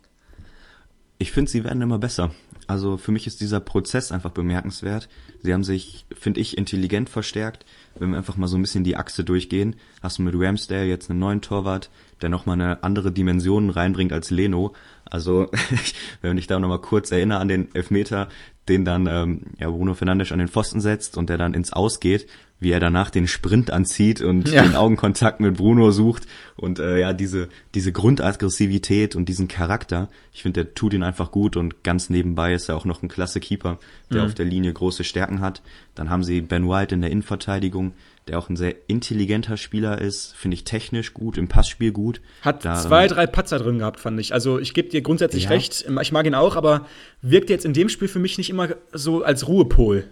Ich 1.19 1.31
finde, 1.31 1.51
sie 1.51 1.63
werden 1.63 1.83
immer 1.83 1.99
besser. 1.99 2.33
Also 2.67 2.97
für 2.97 3.13
mich 3.13 3.27
ist 3.27 3.41
dieser 3.41 3.61
Prozess 3.61 4.13
einfach 4.13 4.31
bemerkenswert. 4.31 5.09
Sie 5.43 5.53
haben 5.53 5.63
sich, 5.63 6.07
finde 6.13 6.41
ich, 6.41 6.57
intelligent 6.57 7.11
verstärkt. 7.11 7.67
Wenn 7.99 8.11
wir 8.11 8.17
einfach 8.17 8.37
mal 8.37 8.47
so 8.47 8.57
ein 8.57 8.63
bisschen 8.63 8.83
die 8.83 8.97
Achse 8.97 9.25
durchgehen, 9.25 9.77
hast 10.01 10.19
du 10.19 10.23
mit 10.23 10.35
Ramsdale 10.35 10.87
jetzt 10.87 11.11
einen 11.11 11.19
neuen 11.19 11.43
Torwart, 11.43 11.91
der 12.23 12.29
nochmal 12.29 12.55
eine 12.55 12.83
andere 12.83 13.13
Dimension 13.13 13.71
reinbringt 13.71 14.13
als 14.13 14.31
Leno. 14.31 14.73
Also, 15.13 15.51
wenn 16.23 16.39
ich 16.39 16.47
da 16.47 16.59
nochmal 16.59 16.81
kurz 16.81 17.13
erinnere 17.13 17.39
an 17.39 17.49
den 17.49 17.75
Elfmeter, 17.75 18.29
den 18.67 18.87
dann 18.87 19.07
ähm, 19.07 19.41
ja, 19.59 19.69
Bruno 19.69 19.93
Fernandes 19.93 20.33
an 20.33 20.39
den 20.39 20.49
Pfosten 20.49 20.81
setzt 20.81 21.19
und 21.19 21.29
der 21.29 21.37
dann 21.37 21.53
ins 21.53 21.71
Ausgeht, 21.71 22.27
wie 22.61 22.71
er 22.71 22.81
danach 22.81 23.11
den 23.11 23.27
Sprint 23.27 23.71
anzieht 23.71 24.23
und 24.23 24.49
ja. 24.49 24.63
den 24.63 24.75
Augenkontakt 24.75 25.41
mit 25.41 25.59
Bruno 25.59 25.91
sucht 25.91 26.27
und 26.57 26.79
äh, 26.79 26.99
ja 27.01 27.13
diese 27.13 27.49
diese 27.75 27.93
Grundaggressivität 27.93 29.15
und 29.15 29.29
diesen 29.29 29.49
Charakter, 29.49 30.09
ich 30.33 30.43
finde, 30.43 30.65
der 30.65 30.75
tut 30.75 30.95
ihn 30.95 31.03
einfach 31.03 31.31
gut 31.31 31.59
und 31.59 31.85
ganz 31.85 32.09
nebenbei 32.09 32.55
ist 32.55 32.71
er 32.71 32.77
auch 32.77 32.87
noch 32.87 33.03
ein 33.03 33.09
klasse 33.09 33.41
Keeper, 33.41 33.79
der 34.11 34.23
mhm. 34.23 34.27
auf 34.29 34.35
der 34.35 34.47
Linie 34.47 34.73
große 34.73 35.05
Stärken 35.05 35.41
hat. 35.41 35.61
Dann 35.95 36.09
haben 36.09 36.25
sie 36.25 36.41
Ben 36.41 36.67
White 36.67 36.95
in 36.95 37.03
der 37.03 37.11
Innenverteidigung, 37.11 37.93
der 38.29 38.39
auch 38.39 38.49
ein 38.49 38.57
sehr 38.57 38.75
intelligenter 38.89 39.57
Spieler 39.57 40.01
ist, 40.01 40.35
finde 40.37 40.55
ich 40.55 40.65
technisch 40.65 41.13
gut, 41.13 41.37
im 41.37 41.49
Passspiel 41.49 41.93
gut. 41.93 42.21
Hat 42.43 42.65
da, 42.65 42.77
zwei, 42.77 43.09
drei 43.09 43.27
Patzer 43.27 43.59
drin 43.59 43.79
gehabt, 43.79 43.99
fand 43.99 44.21
ich. 44.21 44.33
Also 44.33 44.59
ich 44.59 44.75
gebe 44.75 44.89
dir 44.89 45.03
grundsätzlich 45.03 45.45
ja. 45.45 45.51
recht, 45.51 45.87
ich 46.01 46.13
mag 46.13 46.27
ihn 46.27 46.35
auch, 46.35 46.57
aber 46.57 46.87
wirkt 47.21 47.51
jetzt 47.51 47.65
in 47.65 47.73
dem 47.73 47.89
Spiel 47.89 48.09
für 48.09 48.21
mich 48.21 48.39
nicht 48.39 48.51
immer 48.51 48.69
so 48.93 49.25
als 49.25 49.49
Ruhepol. 49.49 50.05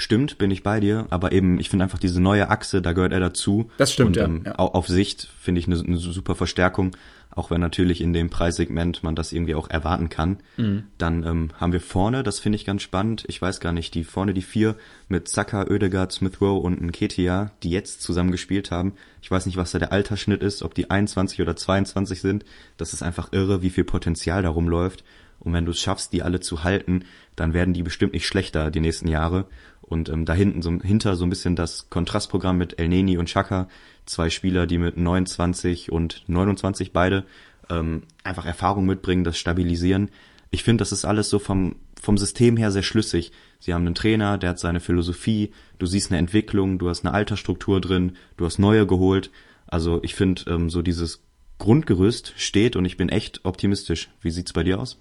Stimmt, 0.00 0.38
bin 0.38 0.50
ich 0.50 0.62
bei 0.62 0.80
dir, 0.80 1.06
aber 1.10 1.30
eben, 1.32 1.60
ich 1.60 1.68
finde 1.68 1.82
einfach 1.82 1.98
diese 1.98 2.22
neue 2.22 2.48
Achse, 2.48 2.80
da 2.80 2.92
gehört 2.92 3.12
er 3.12 3.20
dazu. 3.20 3.70
Das 3.76 3.92
stimmt, 3.92 4.16
und, 4.16 4.24
ähm, 4.24 4.42
ja. 4.46 4.54
Auf 4.54 4.88
Sicht 4.88 5.28
finde 5.38 5.58
ich 5.58 5.66
eine, 5.66 5.78
eine, 5.78 5.98
super 5.98 6.34
Verstärkung, 6.34 6.96
auch 7.30 7.50
wenn 7.50 7.60
natürlich 7.60 8.00
in 8.00 8.12
dem 8.12 8.28
Preissegment 8.28 9.02
man 9.02 9.14
das 9.14 9.32
irgendwie 9.32 9.54
auch 9.54 9.70
erwarten 9.70 10.08
kann. 10.08 10.38
Mhm. 10.56 10.84
Dann 10.98 11.24
ähm, 11.24 11.48
haben 11.56 11.72
wir 11.72 11.80
vorne, 11.80 12.22
das 12.22 12.40
finde 12.40 12.56
ich 12.56 12.64
ganz 12.64 12.82
spannend, 12.82 13.24
ich 13.28 13.40
weiß 13.40 13.60
gar 13.60 13.72
nicht, 13.72 13.94
die 13.94 14.04
vorne 14.04 14.34
die 14.34 14.42
vier 14.42 14.76
mit 15.08 15.28
Saka, 15.28 15.66
Oedegaard, 15.68 16.12
Smith 16.12 16.40
Rowe 16.40 16.60
und 16.60 16.80
Nketia, 16.80 17.52
die 17.62 17.70
jetzt 17.70 18.02
zusammen 18.02 18.32
gespielt 18.32 18.70
haben. 18.70 18.94
Ich 19.22 19.30
weiß 19.30 19.46
nicht, 19.46 19.56
was 19.56 19.70
da 19.70 19.78
der 19.78 19.92
Altersschnitt 19.92 20.42
ist, 20.42 20.62
ob 20.62 20.74
die 20.74 20.90
21 20.90 21.40
oder 21.40 21.54
22 21.54 22.20
sind. 22.20 22.44
Das 22.76 22.92
ist 22.92 23.02
einfach 23.02 23.32
irre, 23.32 23.62
wie 23.62 23.70
viel 23.70 23.84
Potenzial 23.84 24.42
da 24.42 24.48
rumläuft. 24.48 25.04
Und 25.38 25.54
wenn 25.54 25.64
du 25.64 25.70
es 25.70 25.80
schaffst, 25.80 26.12
die 26.12 26.22
alle 26.22 26.40
zu 26.40 26.64
halten, 26.64 27.04
dann 27.34 27.54
werden 27.54 27.72
die 27.72 27.82
bestimmt 27.82 28.12
nicht 28.12 28.26
schlechter 28.26 28.70
die 28.70 28.80
nächsten 28.80 29.08
Jahre. 29.08 29.46
Und 29.80 30.08
ähm, 30.08 30.24
da 30.24 30.34
hinten 30.34 30.62
so, 30.62 30.70
hinter 30.70 31.16
so 31.16 31.24
ein 31.24 31.30
bisschen 31.30 31.56
das 31.56 31.88
Kontrastprogramm 31.90 32.58
mit 32.58 32.78
El 32.78 32.88
Neni 32.88 33.16
und 33.16 33.26
Chaka, 33.26 33.68
zwei 34.06 34.30
Spieler, 34.30 34.66
die 34.66 34.78
mit 34.78 34.96
29 34.96 35.92
und 35.92 36.24
29 36.26 36.92
beide 36.92 37.24
ähm, 37.68 38.02
einfach 38.24 38.46
Erfahrung 38.46 38.86
mitbringen, 38.86 39.24
das 39.24 39.38
stabilisieren. 39.38 40.10
Ich 40.50 40.64
finde, 40.64 40.82
das 40.82 40.92
ist 40.92 41.04
alles 41.04 41.28
so 41.28 41.38
vom, 41.38 41.76
vom 42.00 42.18
System 42.18 42.56
her 42.56 42.70
sehr 42.70 42.82
schlüssig. 42.82 43.32
Sie 43.60 43.72
haben 43.72 43.86
einen 43.86 43.94
Trainer, 43.94 44.38
der 44.38 44.50
hat 44.50 44.58
seine 44.58 44.80
Philosophie, 44.80 45.52
du 45.78 45.86
siehst 45.86 46.10
eine 46.10 46.18
Entwicklung, 46.18 46.78
du 46.78 46.88
hast 46.88 47.04
eine 47.04 47.14
Altersstruktur 47.14 47.80
drin, 47.80 48.16
du 48.36 48.46
hast 48.46 48.58
neue 48.58 48.86
geholt. 48.86 49.30
Also 49.66 50.00
ich 50.02 50.14
finde, 50.14 50.42
ähm, 50.48 50.70
so 50.70 50.82
dieses 50.82 51.22
Grundgerüst 51.58 52.32
steht 52.36 52.74
und 52.74 52.84
ich 52.84 52.96
bin 52.96 53.08
echt 53.08 53.44
optimistisch. 53.44 54.08
Wie 54.20 54.30
sieht's 54.30 54.52
bei 54.52 54.64
dir 54.64 54.80
aus? 54.80 54.98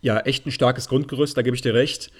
Ja, 0.00 0.18
echt 0.20 0.46
ein 0.46 0.50
starkes 0.50 0.88
Grundgerüst, 0.88 1.36
da 1.36 1.42
gebe 1.42 1.54
ich 1.54 1.62
dir 1.62 1.74
recht. 1.74 2.10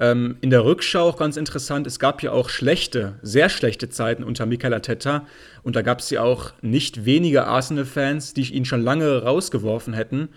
Ähm, 0.00 0.36
in 0.40 0.50
der 0.50 0.64
Rückschau 0.64 1.08
auch 1.08 1.16
ganz 1.16 1.36
interessant, 1.36 1.86
es 1.86 1.98
gab 1.98 2.22
ja 2.22 2.30
auch 2.30 2.48
schlechte, 2.48 3.18
sehr 3.22 3.48
schlechte 3.48 3.88
Zeiten 3.88 4.22
unter 4.22 4.46
Mikel 4.46 4.72
Arteta 4.72 5.26
und 5.64 5.74
da 5.74 5.82
gab 5.82 5.98
es 5.98 6.10
ja 6.10 6.22
auch 6.22 6.52
nicht 6.62 7.04
wenige 7.04 7.46
Arsenal-Fans, 7.46 8.32
die 8.32 8.54
ihn 8.54 8.64
schon 8.64 8.82
lange 8.82 9.22
rausgeworfen 9.22 9.94
hätten. 9.94 10.28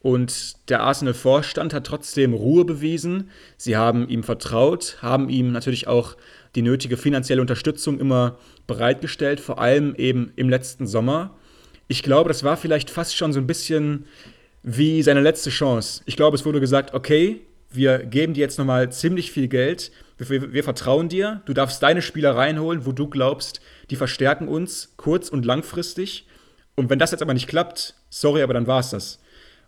Und 0.00 0.68
der 0.68 0.82
Arsenal-Vorstand 0.82 1.74
hat 1.74 1.86
trotzdem 1.86 2.32
Ruhe 2.32 2.64
bewiesen. 2.64 3.30
Sie 3.56 3.76
haben 3.76 4.08
ihm 4.08 4.22
vertraut, 4.22 4.98
haben 5.02 5.28
ihm 5.28 5.50
natürlich 5.50 5.88
auch 5.88 6.16
die 6.54 6.62
nötige 6.62 6.96
finanzielle 6.96 7.40
Unterstützung 7.40 7.98
immer 7.98 8.38
bereitgestellt, 8.66 9.40
vor 9.40 9.58
allem 9.58 9.94
eben 9.96 10.32
im 10.36 10.48
letzten 10.48 10.86
Sommer. 10.86 11.34
Ich 11.88 12.02
glaube, 12.02 12.28
das 12.28 12.44
war 12.44 12.56
vielleicht 12.56 12.90
fast 12.90 13.16
schon 13.16 13.32
so 13.32 13.40
ein 13.40 13.46
bisschen 13.46 14.04
wie 14.62 15.02
seine 15.02 15.20
letzte 15.20 15.50
Chance. 15.50 16.02
Ich 16.04 16.16
glaube, 16.16 16.36
es 16.36 16.44
wurde 16.44 16.60
gesagt, 16.60 16.94
okay, 16.94 17.40
wir 17.70 17.98
geben 17.98 18.34
dir 18.34 18.40
jetzt 18.40 18.58
nochmal 18.58 18.90
ziemlich 18.92 19.32
viel 19.32 19.48
Geld, 19.48 19.90
wir, 20.16 20.52
wir, 20.52 20.64
vertrauen 20.64 21.08
dir, 21.08 21.42
du 21.44 21.52
darfst 21.52 21.82
deine 21.82 22.02
Spieler 22.02 22.36
reinholen, 22.36 22.86
wo 22.86 22.92
du 22.92 23.08
glaubst, 23.08 23.60
die 23.90 23.96
verstärken 23.96 24.48
uns 24.48 24.94
kurz- 24.96 25.28
und 25.28 25.44
langfristig. 25.44 26.26
Und 26.74 26.90
wenn 26.90 26.98
das 26.98 27.12
jetzt 27.12 27.22
aber 27.22 27.34
nicht 27.34 27.48
klappt, 27.48 27.94
sorry, 28.10 28.42
aber 28.42 28.54
dann 28.54 28.66
war 28.66 28.80
es 28.80 28.90
das. 28.90 29.20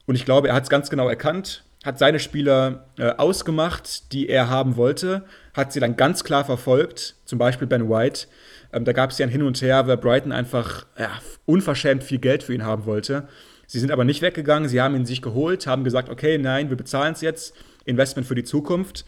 Und 0.06 0.16
ich 0.16 0.24
glaube, 0.24 0.48
er 0.48 0.54
hat 0.54 0.64
es 0.64 0.70
ganz 0.70 0.90
genau 0.90 1.08
erkannt, 1.08 1.64
hat 1.84 1.98
seine 1.98 2.18
Spieler 2.18 2.86
äh, 2.98 3.10
ausgemacht, 3.10 4.12
die 4.12 4.28
er 4.28 4.50
haben 4.50 4.76
wollte, 4.76 5.24
hat 5.54 5.72
sie 5.72 5.80
dann 5.80 5.96
ganz 5.96 6.24
klar 6.24 6.44
verfolgt, 6.44 7.16
zum 7.24 7.38
Beispiel 7.38 7.68
Ben 7.68 7.88
White. 7.88 8.26
Ähm, 8.72 8.84
da 8.84 8.92
gab 8.92 9.10
es 9.10 9.18
ja 9.18 9.26
ein 9.26 9.30
Hin 9.32 9.42
und 9.42 9.60
Her, 9.62 9.86
weil 9.86 9.96
Brighton 9.96 10.32
einfach 10.32 10.86
ja, 10.98 11.10
unverschämt 11.46 12.02
viel 12.02 12.18
Geld 12.18 12.42
für 12.42 12.54
ihn 12.54 12.64
haben 12.64 12.86
wollte. 12.86 13.28
Sie 13.66 13.78
sind 13.78 13.92
aber 13.92 14.04
nicht 14.04 14.20
weggegangen, 14.20 14.68
sie 14.68 14.80
haben 14.80 14.96
ihn 14.96 15.06
sich 15.06 15.22
geholt, 15.22 15.68
haben 15.68 15.84
gesagt, 15.84 16.08
okay, 16.08 16.38
nein, 16.38 16.70
wir 16.70 16.76
bezahlen 16.76 17.12
es 17.12 17.20
jetzt 17.20 17.54
Investment 17.85 18.27
für 18.27 18.35
die 18.35 18.45
Zukunft. 18.45 19.05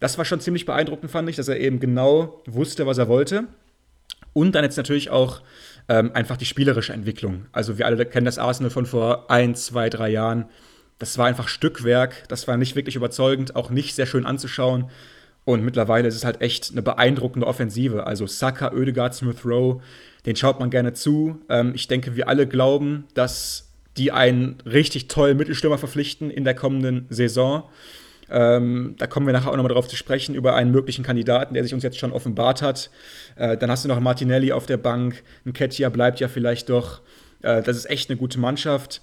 Das 0.00 0.18
war 0.18 0.24
schon 0.24 0.40
ziemlich 0.40 0.64
beeindruckend, 0.64 1.10
fand 1.10 1.28
ich, 1.28 1.36
dass 1.36 1.48
er 1.48 1.58
eben 1.58 1.80
genau 1.80 2.42
wusste, 2.46 2.86
was 2.86 2.98
er 2.98 3.08
wollte. 3.08 3.44
Und 4.32 4.54
dann 4.54 4.64
jetzt 4.64 4.76
natürlich 4.76 5.10
auch 5.10 5.40
ähm, 5.88 6.12
einfach 6.14 6.36
die 6.36 6.44
spielerische 6.44 6.92
Entwicklung. 6.92 7.46
Also 7.52 7.78
wir 7.78 7.86
alle 7.86 8.04
kennen 8.06 8.26
das 8.26 8.38
Arsenal 8.38 8.70
von 8.70 8.86
vor 8.86 9.30
ein, 9.30 9.54
zwei, 9.54 9.88
drei 9.88 10.10
Jahren. 10.10 10.46
Das 10.98 11.18
war 11.18 11.26
einfach 11.26 11.48
Stückwerk, 11.48 12.24
das 12.28 12.48
war 12.48 12.56
nicht 12.56 12.76
wirklich 12.76 12.96
überzeugend, 12.96 13.56
auch 13.56 13.70
nicht 13.70 13.94
sehr 13.94 14.06
schön 14.06 14.26
anzuschauen. 14.26 14.90
Und 15.44 15.64
mittlerweile 15.64 16.08
ist 16.08 16.14
es 16.14 16.24
halt 16.24 16.42
echt 16.42 16.72
eine 16.72 16.82
beeindruckende 16.82 17.46
Offensive. 17.46 18.06
Also 18.06 18.26
Saka, 18.26 18.72
Oedegaard, 18.72 19.14
Smith 19.14 19.46
Rowe, 19.46 19.80
den 20.26 20.36
schaut 20.36 20.60
man 20.60 20.68
gerne 20.68 20.92
zu. 20.92 21.40
Ähm, 21.48 21.72
ich 21.74 21.88
denke, 21.88 22.16
wir 22.16 22.28
alle 22.28 22.46
glauben, 22.46 23.04
dass 23.14 23.72
die 23.96 24.12
einen 24.12 24.58
richtig 24.66 25.08
tollen 25.08 25.36
Mittelstürmer 25.36 25.78
verpflichten 25.78 26.30
in 26.30 26.44
der 26.44 26.54
kommenden 26.54 27.06
Saison. 27.08 27.64
Ähm, 28.30 28.94
da 28.98 29.06
kommen 29.06 29.26
wir 29.26 29.32
nachher 29.32 29.50
auch 29.50 29.56
nochmal 29.56 29.72
drauf 29.72 29.88
zu 29.88 29.96
sprechen, 29.96 30.34
über 30.34 30.54
einen 30.54 30.70
möglichen 30.70 31.02
Kandidaten, 31.02 31.54
der 31.54 31.62
sich 31.62 31.74
uns 31.74 31.82
jetzt 31.82 31.98
schon 31.98 32.12
offenbart 32.12 32.62
hat. 32.62 32.90
Äh, 33.36 33.56
dann 33.56 33.70
hast 33.70 33.84
du 33.84 33.88
noch 33.88 34.00
Martinelli 34.00 34.52
auf 34.52 34.66
der 34.66 34.76
Bank. 34.76 35.22
Ein 35.46 35.52
Ketia 35.52 35.88
bleibt 35.88 36.20
ja 36.20 36.28
vielleicht 36.28 36.68
doch. 36.68 37.00
Äh, 37.42 37.62
das 37.62 37.76
ist 37.76 37.90
echt 37.90 38.10
eine 38.10 38.18
gute 38.18 38.38
Mannschaft. 38.38 39.00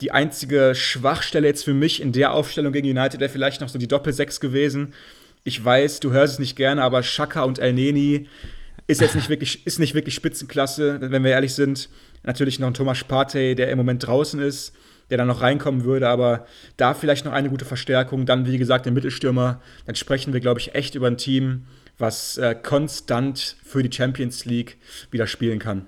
Die 0.00 0.10
einzige 0.10 0.74
Schwachstelle 0.74 1.46
jetzt 1.46 1.64
für 1.64 1.74
mich 1.74 2.00
in 2.00 2.12
der 2.12 2.32
Aufstellung 2.32 2.72
gegen 2.72 2.88
United 2.88 3.20
wäre 3.20 3.30
vielleicht 3.30 3.60
noch 3.60 3.68
so 3.68 3.78
die 3.78 3.88
Doppel-6 3.88 4.40
gewesen. 4.40 4.94
Ich 5.44 5.62
weiß, 5.64 6.00
du 6.00 6.12
hörst 6.12 6.34
es 6.34 6.38
nicht 6.38 6.56
gerne, 6.56 6.82
aber 6.82 7.02
Shaka 7.02 7.42
und 7.42 7.58
El 7.58 7.72
Neni 7.72 8.28
ist 8.86 9.00
jetzt 9.00 9.14
nicht 9.14 9.28
wirklich, 9.28 9.66
ist 9.66 9.78
nicht 9.78 9.94
wirklich 9.94 10.14
Spitzenklasse, 10.14 10.98
wenn 11.00 11.22
wir 11.22 11.30
ehrlich 11.30 11.54
sind. 11.54 11.88
Natürlich 12.24 12.58
noch 12.58 12.68
ein 12.68 12.74
Thomas 12.74 13.04
Partey, 13.04 13.54
der 13.54 13.70
im 13.70 13.78
Moment 13.78 14.06
draußen 14.06 14.40
ist 14.40 14.72
der 15.12 15.18
dann 15.18 15.28
noch 15.28 15.42
reinkommen 15.42 15.84
würde, 15.84 16.08
aber 16.08 16.46
da 16.78 16.94
vielleicht 16.94 17.26
noch 17.26 17.32
eine 17.32 17.50
gute 17.50 17.66
Verstärkung. 17.66 18.24
Dann, 18.24 18.46
wie 18.46 18.56
gesagt, 18.56 18.86
der 18.86 18.94
Mittelstürmer. 18.94 19.60
Dann 19.84 19.94
sprechen 19.94 20.32
wir, 20.32 20.40
glaube 20.40 20.58
ich, 20.58 20.74
echt 20.74 20.94
über 20.94 21.06
ein 21.06 21.18
Team, 21.18 21.66
was 21.98 22.38
äh, 22.38 22.54
konstant 22.54 23.58
für 23.62 23.82
die 23.82 23.94
Champions 23.94 24.46
League 24.46 24.78
wieder 25.10 25.26
spielen 25.26 25.58
kann. 25.58 25.84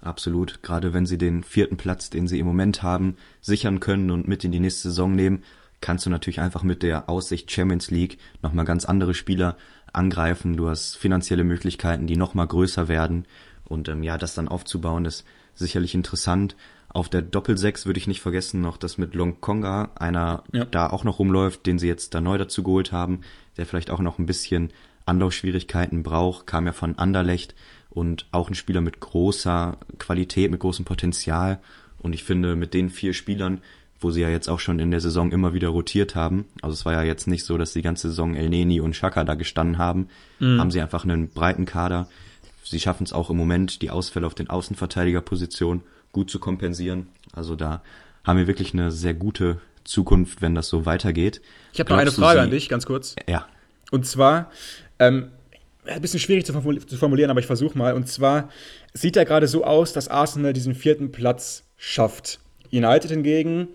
Absolut. 0.00 0.60
Gerade 0.64 0.92
wenn 0.92 1.06
sie 1.06 1.18
den 1.18 1.44
vierten 1.44 1.76
Platz, 1.76 2.10
den 2.10 2.26
sie 2.26 2.40
im 2.40 2.46
Moment 2.46 2.82
haben, 2.82 3.16
sichern 3.40 3.78
können 3.78 4.10
und 4.10 4.26
mit 4.26 4.42
in 4.42 4.50
die 4.50 4.58
nächste 4.58 4.88
Saison 4.88 5.14
nehmen, 5.14 5.44
kannst 5.80 6.04
du 6.04 6.10
natürlich 6.10 6.40
einfach 6.40 6.64
mit 6.64 6.82
der 6.82 7.08
Aussicht 7.08 7.52
Champions 7.52 7.92
League 7.92 8.18
nochmal 8.42 8.64
ganz 8.64 8.86
andere 8.86 9.14
Spieler 9.14 9.56
angreifen. 9.92 10.56
Du 10.56 10.68
hast 10.68 10.96
finanzielle 10.96 11.44
Möglichkeiten, 11.44 12.08
die 12.08 12.16
nochmal 12.16 12.48
größer 12.48 12.88
werden. 12.88 13.24
Und 13.64 13.88
ähm, 13.88 14.02
ja, 14.02 14.18
das 14.18 14.34
dann 14.34 14.48
aufzubauen, 14.48 15.04
ist 15.04 15.24
sicherlich 15.54 15.94
interessant. 15.94 16.56
Auf 16.92 17.08
der 17.08 17.22
Doppelsechs 17.22 17.86
würde 17.86 17.98
ich 17.98 18.08
nicht 18.08 18.20
vergessen 18.20 18.60
noch 18.60 18.76
das 18.76 18.98
mit 18.98 19.14
Long 19.14 19.40
Konga, 19.40 19.90
einer 19.94 20.42
ja. 20.52 20.64
da 20.64 20.88
auch 20.88 21.04
noch 21.04 21.20
rumläuft, 21.20 21.64
den 21.66 21.78
sie 21.78 21.86
jetzt 21.86 22.14
da 22.14 22.20
neu 22.20 22.36
dazu 22.36 22.64
geholt 22.64 22.90
haben, 22.90 23.20
der 23.56 23.66
vielleicht 23.66 23.90
auch 23.90 24.00
noch 24.00 24.18
ein 24.18 24.26
bisschen 24.26 24.70
Anlaufschwierigkeiten 25.06 26.02
braucht, 26.02 26.48
kam 26.48 26.66
ja 26.66 26.72
von 26.72 26.98
Anderlecht 26.98 27.54
und 27.90 28.26
auch 28.32 28.48
ein 28.48 28.54
Spieler 28.54 28.80
mit 28.80 28.98
großer 28.98 29.78
Qualität, 29.98 30.50
mit 30.50 30.60
großem 30.60 30.84
Potenzial. 30.84 31.60
Und 31.98 32.12
ich 32.12 32.24
finde, 32.24 32.56
mit 32.56 32.74
den 32.74 32.90
vier 32.90 33.12
Spielern, 33.12 33.60
wo 34.00 34.10
sie 34.10 34.22
ja 34.22 34.28
jetzt 34.28 34.48
auch 34.48 34.60
schon 34.60 34.80
in 34.80 34.90
der 34.90 35.00
Saison 35.00 35.30
immer 35.30 35.54
wieder 35.54 35.68
rotiert 35.68 36.16
haben, 36.16 36.46
also 36.60 36.72
es 36.72 36.84
war 36.86 36.94
ja 36.94 37.02
jetzt 37.02 37.28
nicht 37.28 37.44
so, 37.44 37.56
dass 37.56 37.72
die 37.72 37.82
ganze 37.82 38.08
Saison 38.08 38.34
El 38.34 38.48
Neni 38.48 38.80
und 38.80 38.96
Shaka 38.96 39.22
da 39.22 39.34
gestanden 39.34 39.78
haben, 39.78 40.08
mhm. 40.40 40.58
haben 40.58 40.70
sie 40.70 40.80
einfach 40.80 41.04
einen 41.04 41.28
breiten 41.28 41.66
Kader. 41.66 42.08
Sie 42.64 42.80
schaffen 42.80 43.04
es 43.04 43.12
auch 43.12 43.30
im 43.30 43.36
Moment, 43.36 43.82
die 43.82 43.90
Ausfälle 43.90 44.26
auf 44.26 44.34
den 44.34 44.50
Außenverteidigerpositionen 44.50 45.82
gut 46.12 46.30
zu 46.30 46.38
kompensieren. 46.38 47.08
Also 47.32 47.56
da 47.56 47.82
haben 48.24 48.38
wir 48.38 48.46
wirklich 48.46 48.72
eine 48.74 48.90
sehr 48.90 49.14
gute 49.14 49.60
Zukunft, 49.84 50.42
wenn 50.42 50.54
das 50.54 50.68
so 50.68 50.86
weitergeht. 50.86 51.40
Ich 51.72 51.80
habe 51.80 51.90
noch 51.90 51.98
eine 51.98 52.12
Frage 52.12 52.40
an 52.40 52.50
dich, 52.50 52.68
ganz 52.68 52.86
kurz. 52.86 53.16
Ja. 53.28 53.46
Und 53.90 54.06
zwar, 54.06 54.50
ähm, 54.98 55.30
ein 55.84 56.00
bisschen 56.00 56.20
schwierig 56.20 56.44
zu 56.44 56.52
formulieren, 56.52 57.30
aber 57.30 57.40
ich 57.40 57.46
versuche 57.46 57.76
mal. 57.76 57.94
Und 57.94 58.08
zwar 58.08 58.50
sieht 58.92 59.16
ja 59.16 59.24
gerade 59.24 59.48
so 59.48 59.64
aus, 59.64 59.92
dass 59.92 60.08
Arsenal 60.08 60.52
diesen 60.52 60.74
vierten 60.74 61.10
Platz 61.10 61.64
schafft. 61.76 62.40
United 62.72 63.10
hingegen, 63.10 63.68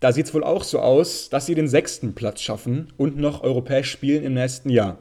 da 0.00 0.12
sieht 0.12 0.26
es 0.26 0.34
wohl 0.34 0.42
auch 0.42 0.64
so 0.64 0.80
aus, 0.80 1.28
dass 1.28 1.46
sie 1.46 1.54
den 1.54 1.68
sechsten 1.68 2.14
Platz 2.14 2.40
schaffen 2.40 2.92
und 2.96 3.16
noch 3.16 3.42
europäisch 3.42 3.90
spielen 3.90 4.24
im 4.24 4.34
nächsten 4.34 4.70
Jahr. 4.70 4.98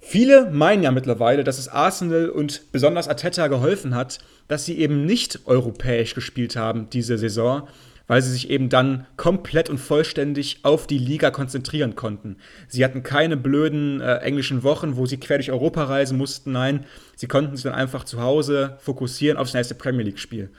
Viele 0.00 0.50
meinen 0.50 0.82
ja 0.82 0.90
mittlerweile, 0.90 1.44
dass 1.44 1.58
es 1.58 1.68
Arsenal 1.68 2.28
und 2.28 2.72
besonders 2.72 3.06
Ateta 3.06 3.46
geholfen 3.46 3.94
hat, 3.94 4.18
dass 4.48 4.64
sie 4.64 4.78
eben 4.78 5.04
nicht 5.04 5.40
europäisch 5.46 6.14
gespielt 6.14 6.56
haben 6.56 6.88
diese 6.90 7.18
Saison, 7.18 7.68
weil 8.06 8.20
sie 8.20 8.32
sich 8.32 8.50
eben 8.50 8.68
dann 8.68 9.06
komplett 9.16 9.70
und 9.70 9.78
vollständig 9.78 10.60
auf 10.64 10.86
die 10.86 10.98
Liga 10.98 11.30
konzentrieren 11.30 11.94
konnten. 11.94 12.36
Sie 12.68 12.84
hatten 12.84 13.02
keine 13.02 13.36
blöden 13.36 14.00
äh, 14.00 14.16
englischen 14.16 14.62
Wochen, 14.62 14.96
wo 14.96 15.06
sie 15.06 15.18
quer 15.18 15.38
durch 15.38 15.50
Europa 15.52 15.84
reisen 15.84 16.18
mussten. 16.18 16.52
Nein, 16.52 16.84
sie 17.16 17.28
konnten 17.28 17.56
sich 17.56 17.64
dann 17.64 17.74
einfach 17.74 18.04
zu 18.04 18.20
Hause 18.20 18.76
fokussieren 18.80 19.38
aufs 19.38 19.54
nächste 19.54 19.74
Premier 19.74 20.04
League-Spiel. 20.04 20.50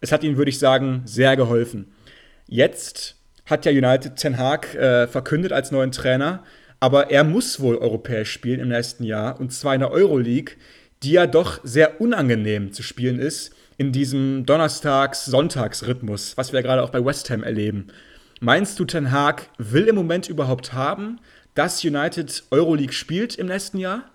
Es 0.00 0.12
hat 0.12 0.24
ihnen, 0.24 0.36
würde 0.36 0.50
ich 0.50 0.58
sagen, 0.58 1.02
sehr 1.04 1.36
geholfen. 1.36 1.92
Jetzt 2.46 3.16
hat 3.44 3.64
ja 3.64 3.72
United 3.72 4.16
Ten 4.16 4.38
Hag 4.38 4.74
äh, 4.74 5.06
verkündet 5.06 5.52
als 5.52 5.70
neuen 5.70 5.92
Trainer 5.92 6.42
aber 6.80 7.10
er 7.10 7.24
muss 7.24 7.60
wohl 7.60 7.76
europäisch 7.76 8.30
spielen 8.30 8.60
im 8.60 8.68
nächsten 8.68 9.04
Jahr 9.04 9.40
und 9.40 9.52
zwar 9.52 9.74
in 9.74 9.80
der 9.80 9.90
Euroleague, 9.90 10.56
die 11.06 11.12
ja 11.12 11.28
doch 11.28 11.60
sehr 11.62 12.00
unangenehm 12.00 12.72
zu 12.72 12.82
spielen 12.82 13.20
ist 13.20 13.54
in 13.76 13.92
diesem 13.92 14.44
Donnerstags-Sonntags-Rhythmus, 14.44 16.36
was 16.36 16.52
wir 16.52 16.58
ja 16.58 16.66
gerade 16.66 16.82
auch 16.82 16.90
bei 16.90 17.04
West 17.04 17.30
Ham 17.30 17.44
erleben. 17.44 17.86
Meinst 18.40 18.80
du, 18.80 18.84
Ten 18.84 19.12
Hag 19.12 19.48
will 19.56 19.84
im 19.84 19.94
Moment 19.94 20.28
überhaupt 20.28 20.72
haben, 20.72 21.20
dass 21.54 21.84
United 21.84 22.42
Euroleague 22.50 22.92
spielt 22.92 23.36
im 23.36 23.46
nächsten 23.46 23.78
Jahr? 23.78 24.10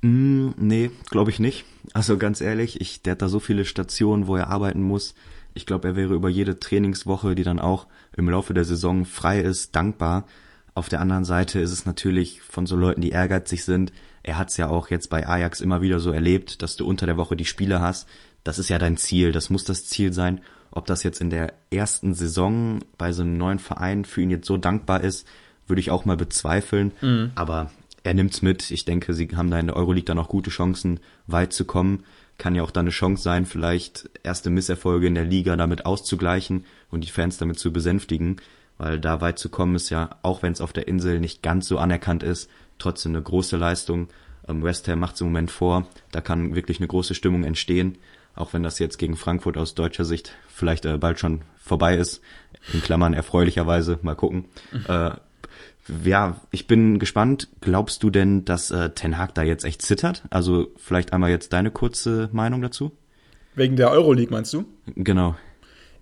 Mm, 0.00 0.52
nee, 0.56 0.90
glaube 1.10 1.30
ich 1.30 1.40
nicht. 1.40 1.66
Also 1.92 2.16
ganz 2.16 2.40
ehrlich, 2.40 2.80
ich, 2.80 3.02
der 3.02 3.10
hat 3.12 3.22
da 3.22 3.28
so 3.28 3.38
viele 3.38 3.66
Stationen, 3.66 4.28
wo 4.28 4.36
er 4.36 4.48
arbeiten 4.48 4.80
muss. 4.80 5.14
Ich 5.52 5.66
glaube, 5.66 5.88
er 5.88 5.96
wäre 5.96 6.14
über 6.14 6.30
jede 6.30 6.58
Trainingswoche, 6.58 7.34
die 7.34 7.44
dann 7.44 7.58
auch 7.58 7.86
im 8.16 8.30
Laufe 8.30 8.54
der 8.54 8.64
Saison 8.64 9.04
frei 9.04 9.40
ist, 9.40 9.76
dankbar. 9.76 10.26
Auf 10.72 10.88
der 10.88 11.02
anderen 11.02 11.26
Seite 11.26 11.60
ist 11.60 11.72
es 11.72 11.84
natürlich 11.84 12.40
von 12.40 12.64
so 12.64 12.76
Leuten, 12.76 13.02
die 13.02 13.10
ehrgeizig 13.10 13.62
sind. 13.66 13.92
Er 14.22 14.38
hat 14.38 14.50
es 14.50 14.56
ja 14.56 14.68
auch 14.68 14.90
jetzt 14.90 15.10
bei 15.10 15.26
Ajax 15.26 15.60
immer 15.60 15.80
wieder 15.80 16.00
so 16.00 16.12
erlebt, 16.12 16.62
dass 16.62 16.76
du 16.76 16.86
unter 16.86 17.06
der 17.06 17.16
Woche 17.16 17.36
die 17.36 17.44
Spiele 17.44 17.80
hast. 17.80 18.08
Das 18.44 18.58
ist 18.58 18.68
ja 18.68 18.78
dein 18.78 18.96
Ziel, 18.96 19.32
das 19.32 19.50
muss 19.50 19.64
das 19.64 19.86
Ziel 19.86 20.12
sein. 20.12 20.40
Ob 20.70 20.86
das 20.86 21.02
jetzt 21.02 21.20
in 21.20 21.30
der 21.30 21.52
ersten 21.70 22.14
Saison 22.14 22.80
bei 22.96 23.12
so 23.12 23.22
einem 23.22 23.36
neuen 23.36 23.58
Verein 23.58 24.04
für 24.04 24.22
ihn 24.22 24.30
jetzt 24.30 24.46
so 24.46 24.56
dankbar 24.56 25.02
ist, 25.02 25.26
würde 25.66 25.80
ich 25.80 25.90
auch 25.90 26.04
mal 26.04 26.16
bezweifeln. 26.16 26.92
Mhm. 27.00 27.32
Aber 27.34 27.70
er 28.02 28.14
nimmt's 28.14 28.40
mit. 28.42 28.70
Ich 28.70 28.84
denke, 28.84 29.14
sie 29.14 29.28
haben 29.34 29.50
da 29.50 29.58
in 29.58 29.66
der 29.66 29.76
Euroleague 29.76 30.04
dann 30.04 30.18
auch 30.18 30.28
gute 30.28 30.50
Chancen, 30.50 31.00
weit 31.26 31.52
zu 31.52 31.64
kommen. 31.64 32.04
Kann 32.38 32.54
ja 32.54 32.62
auch 32.62 32.70
dann 32.70 32.84
eine 32.84 32.90
Chance 32.90 33.22
sein, 33.22 33.44
vielleicht 33.46 34.08
erste 34.22 34.48
Misserfolge 34.48 35.06
in 35.06 35.14
der 35.14 35.24
Liga 35.24 35.56
damit 35.56 35.84
auszugleichen 35.84 36.64
und 36.90 37.04
die 37.04 37.10
Fans 37.10 37.36
damit 37.36 37.58
zu 37.58 37.72
besänftigen 37.72 38.40
weil 38.80 38.98
da 38.98 39.20
weit 39.20 39.38
zu 39.38 39.50
kommen 39.50 39.74
ist 39.74 39.90
ja, 39.90 40.16
auch 40.22 40.42
wenn 40.42 40.54
es 40.54 40.62
auf 40.62 40.72
der 40.72 40.88
Insel 40.88 41.20
nicht 41.20 41.42
ganz 41.42 41.68
so 41.68 41.76
anerkannt 41.76 42.22
ist, 42.22 42.48
trotzdem 42.80 43.12
eine 43.12 43.22
große 43.22 43.56
Leistung. 43.56 44.08
Ähm, 44.48 44.62
West 44.62 44.88
Ham 44.88 45.00
macht 45.00 45.14
es 45.14 45.20
im 45.20 45.28
Moment 45.28 45.50
vor, 45.50 45.86
da 46.12 46.20
kann 46.20 46.54
wirklich 46.54 46.78
eine 46.78 46.88
große 46.88 47.14
Stimmung 47.14 47.44
entstehen, 47.44 47.98
auch 48.34 48.52
wenn 48.52 48.62
das 48.62 48.78
jetzt 48.78 48.98
gegen 48.98 49.16
Frankfurt 49.16 49.56
aus 49.56 49.74
deutscher 49.74 50.04
Sicht 50.04 50.32
vielleicht 50.48 50.84
äh, 50.84 50.98
bald 50.98 51.18
schon 51.18 51.42
vorbei 51.62 51.96
ist. 51.96 52.20
In 52.72 52.82
Klammern 52.82 53.14
erfreulicherweise, 53.14 53.98
mal 54.02 54.14
gucken. 54.14 54.46
Mhm. 54.72 54.84
Äh, 54.88 55.10
ja, 56.04 56.40
ich 56.50 56.66
bin 56.66 56.98
gespannt. 56.98 57.48
Glaubst 57.60 58.02
du 58.02 58.10
denn, 58.10 58.44
dass 58.44 58.70
äh, 58.70 58.90
Ten 58.90 59.18
Hag 59.18 59.34
da 59.34 59.42
jetzt 59.42 59.64
echt 59.64 59.82
zittert? 59.82 60.22
Also 60.30 60.68
vielleicht 60.76 61.12
einmal 61.12 61.30
jetzt 61.30 61.52
deine 61.52 61.70
kurze 61.70 62.28
Meinung 62.32 62.62
dazu? 62.62 62.92
Wegen 63.54 63.76
der 63.76 63.90
Euroleague 63.90 64.30
meinst 64.30 64.52
du? 64.52 64.64
Genau. 64.94 65.36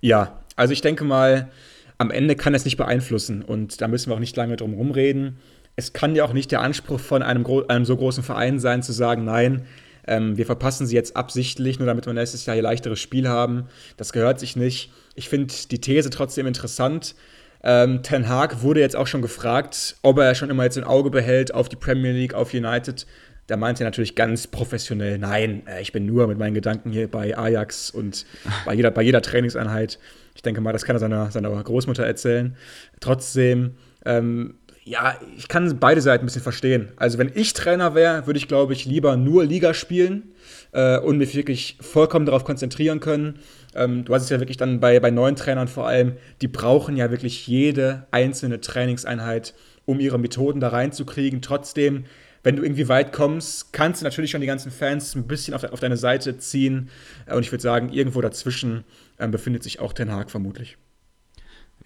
Ja, 0.01 0.41
also 0.57 0.73
ich 0.73 0.81
denke 0.81 1.05
mal, 1.05 1.51
am 1.97 2.11
Ende 2.11 2.37
kann 2.37 2.55
es 2.55 2.65
nicht 2.65 2.77
beeinflussen 2.77 3.43
und 3.43 3.81
da 3.81 3.89
müssen 3.89 4.11
wir 4.11 4.15
auch 4.15 4.21
nicht 4.21 4.37
lange 4.37 4.57
drum 4.57 4.75
rumreden. 4.75 5.39
Es 5.79 5.93
kann 5.93 6.17
ja 6.17 6.25
auch 6.25 6.33
nicht 6.33 6.51
der 6.51 6.61
Anspruch 6.61 6.99
von 6.99 7.23
einem, 7.23 7.47
einem 7.69 7.85
so 7.85 7.97
großen 7.97 8.25
Verein 8.25 8.59
sein, 8.59 8.83
zu 8.83 8.91
sagen, 8.91 9.25
nein, 9.25 9.65
ähm, 10.09 10.37
wir 10.37 10.45
verpassen 10.45 10.89
sie 10.89 10.97
jetzt 10.97 11.17
absichtlich, 11.17 11.79
nur 11.79 11.87
damit 11.87 12.05
wir 12.05 12.13
nächstes 12.13 12.47
Jahr 12.47 12.55
hier 12.55 12.65
leichteres 12.65 12.99
Spiel 12.99 13.29
haben. 13.29 13.69
Das 13.97 14.13
gehört 14.13 14.41
sich 14.41 14.57
nicht. 14.57 14.91
Ich 15.15 15.29
finde 15.29 15.55
die 15.71 15.81
These 15.81 16.11
trotzdem 16.11 16.49
interessant. 16.49 17.15
Ähm, 17.63 18.03
Ten 18.03 18.29
Hag 18.29 18.63
wurde 18.63 18.81
jetzt 18.81 18.97
auch 18.97 19.07
schon 19.07 19.23
gefragt, 19.23 19.95
ob 20.03 20.19
er 20.19 20.35
schon 20.35 20.51
immer 20.51 20.65
jetzt 20.65 20.77
ein 20.77 20.83
Auge 20.83 21.11
behält 21.11 21.55
auf 21.55 21.69
die 21.69 21.77
Premier 21.77 22.11
League, 22.11 22.35
auf 22.35 22.53
United. 22.53 23.07
Da 23.47 23.57
meinte 23.57 23.85
er 23.85 23.87
natürlich 23.87 24.17
ganz 24.17 24.49
professionell, 24.49 25.17
nein, 25.19 25.63
äh, 25.69 25.81
ich 25.81 25.93
bin 25.93 26.07
nur 26.07 26.27
mit 26.27 26.39
meinen 26.39 26.55
Gedanken 26.55 26.91
hier 26.91 27.09
bei 27.09 27.39
Ajax 27.39 27.93
und 27.93 28.27
bei 28.67 28.75
jeder, 28.75 28.91
bei 28.91 29.03
jeder 29.03 29.23
Trainingseinheit. 29.23 30.01
Ich 30.35 30.43
denke 30.43 30.61
mal, 30.61 30.73
das 30.73 30.85
kann 30.85 30.97
er 30.97 31.01
seiner, 31.01 31.31
seiner 31.31 31.51
Großmutter 31.63 32.05
erzählen. 32.05 32.57
Trotzdem, 32.99 33.77
ähm, 34.05 34.57
ja, 34.89 35.19
ich 35.37 35.49
kann 35.49 35.79
beide 35.79 36.01
Seiten 36.01 36.25
ein 36.25 36.27
bisschen 36.27 36.43
verstehen. 36.43 36.89
Also, 36.97 37.19
wenn 37.19 37.31
ich 37.35 37.53
Trainer 37.53 37.95
wäre, 37.95 38.27
würde 38.27 38.39
ich, 38.39 38.49
glaube 38.49 38.73
ich, 38.73 38.87
lieber 38.87 39.17
nur 39.17 39.45
Liga 39.45 39.75
spielen 39.75 40.33
äh, 40.73 40.99
und 40.99 41.19
mich 41.19 41.35
wirklich 41.35 41.77
vollkommen 41.81 42.25
darauf 42.27 42.45
konzentrieren 42.45 43.01
können. 43.01 43.39
Ähm, 43.75 44.05
du 44.05 44.15
hast 44.15 44.23
es 44.23 44.31
ja 44.31 44.41
wirklich 44.41 44.57
dann 44.57 44.81
bei, 44.81 44.99
bei 44.99 45.11
neuen 45.11 45.37
Trainern 45.37 45.69
vor 45.69 45.87
allem, 45.87 46.17
die 46.41 46.49
brauchen 46.49 46.97
ja 46.97 47.11
wirklich 47.11 47.47
jede 47.47 48.07
einzelne 48.11 48.61
Trainingseinheit, 48.61 49.55
um 49.85 50.01
ihre 50.01 50.19
Methoden 50.19 50.61
da 50.61 50.69
reinzukriegen. 50.69 51.43
Trotzdem, 51.43 52.05
wenn 52.43 52.57
du 52.57 52.63
irgendwie 52.63 52.89
weit 52.89 53.13
kommst, 53.13 53.75
kannst 53.75 54.01
du 54.01 54.05
natürlich 54.05 54.31
schon 54.31 54.41
die 54.41 54.47
ganzen 54.47 54.73
Fans 54.73 55.15
ein 55.15 55.27
bisschen 55.27 55.53
auf, 55.53 55.65
auf 55.65 55.81
deine 55.81 55.99
Seite 55.99 56.39
ziehen. 56.39 56.89
Und 57.31 57.43
ich 57.43 57.53
würde 57.53 57.63
sagen, 57.63 57.91
irgendwo 57.93 58.23
dazwischen 58.23 58.85
ähm, 59.19 59.33
befindet 59.33 59.63
sich 59.63 59.81
auch 59.81 59.93
Ten 59.93 60.13
Hag 60.13 60.31
vermutlich. 60.31 60.79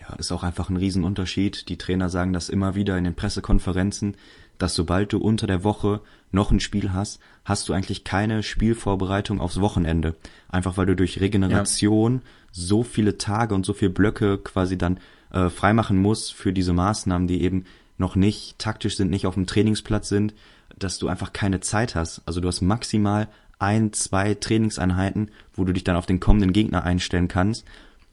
Ja, 0.03 0.17
ist 0.17 0.33
auch 0.33 0.43
einfach 0.43 0.69
ein 0.69 0.77
Riesenunterschied. 0.77 1.69
Die 1.69 1.79
Trainer 1.79 2.09
sagen 2.09 2.33
das 2.33 2.49
immer 2.49 2.75
wieder 2.75 2.99
in 2.99 3.05
den 3.05 3.15
Pressekonferenzen, 3.15 4.17
dass 4.59 4.75
sobald 4.75 5.13
du 5.13 5.19
unter 5.19 5.47
der 5.47 5.63
Woche 5.63 6.01
noch 6.33 6.51
ein 6.51 6.59
Spiel 6.59 6.93
hast, 6.93 7.21
hast 7.45 7.69
du 7.69 7.73
eigentlich 7.73 8.03
keine 8.03 8.43
Spielvorbereitung 8.43 9.41
aufs 9.41 9.61
Wochenende. 9.61 10.17
Einfach 10.49 10.77
weil 10.77 10.87
du 10.87 10.97
durch 10.97 11.21
Regeneration 11.21 12.15
ja. 12.15 12.21
so 12.51 12.83
viele 12.83 13.17
Tage 13.17 13.55
und 13.55 13.65
so 13.65 13.75
viele 13.75 13.93
Blöcke 13.93 14.39
quasi 14.39 14.77
dann 14.77 14.99
äh, 15.31 15.49
freimachen 15.49 15.99
muss 15.99 16.31
für 16.31 16.53
diese 16.53 16.73
Maßnahmen, 16.73 17.29
die 17.29 17.43
eben 17.43 17.65
noch 17.97 18.17
nicht 18.17 18.59
taktisch 18.59 18.97
sind, 18.97 19.11
nicht 19.11 19.27
auf 19.27 19.35
dem 19.35 19.47
Trainingsplatz 19.47 20.09
sind, 20.09 20.35
dass 20.79 20.99
du 20.99 21.07
einfach 21.07 21.33
keine 21.33 21.61
Zeit 21.61 21.95
hast. 21.95 22.23
Also 22.27 22.41
du 22.41 22.49
hast 22.49 22.61
maximal 22.61 23.29
ein, 23.61 23.93
zwei 23.93 24.35
Trainingseinheiten, 24.35 25.31
wo 25.55 25.65
du 25.65 25.73
dich 25.73 25.85
dann 25.85 25.95
auf 25.95 26.07
den 26.07 26.19
kommenden 26.19 26.53
Gegner 26.53 26.83
einstellen 26.83 27.29
kannst. 27.29 27.65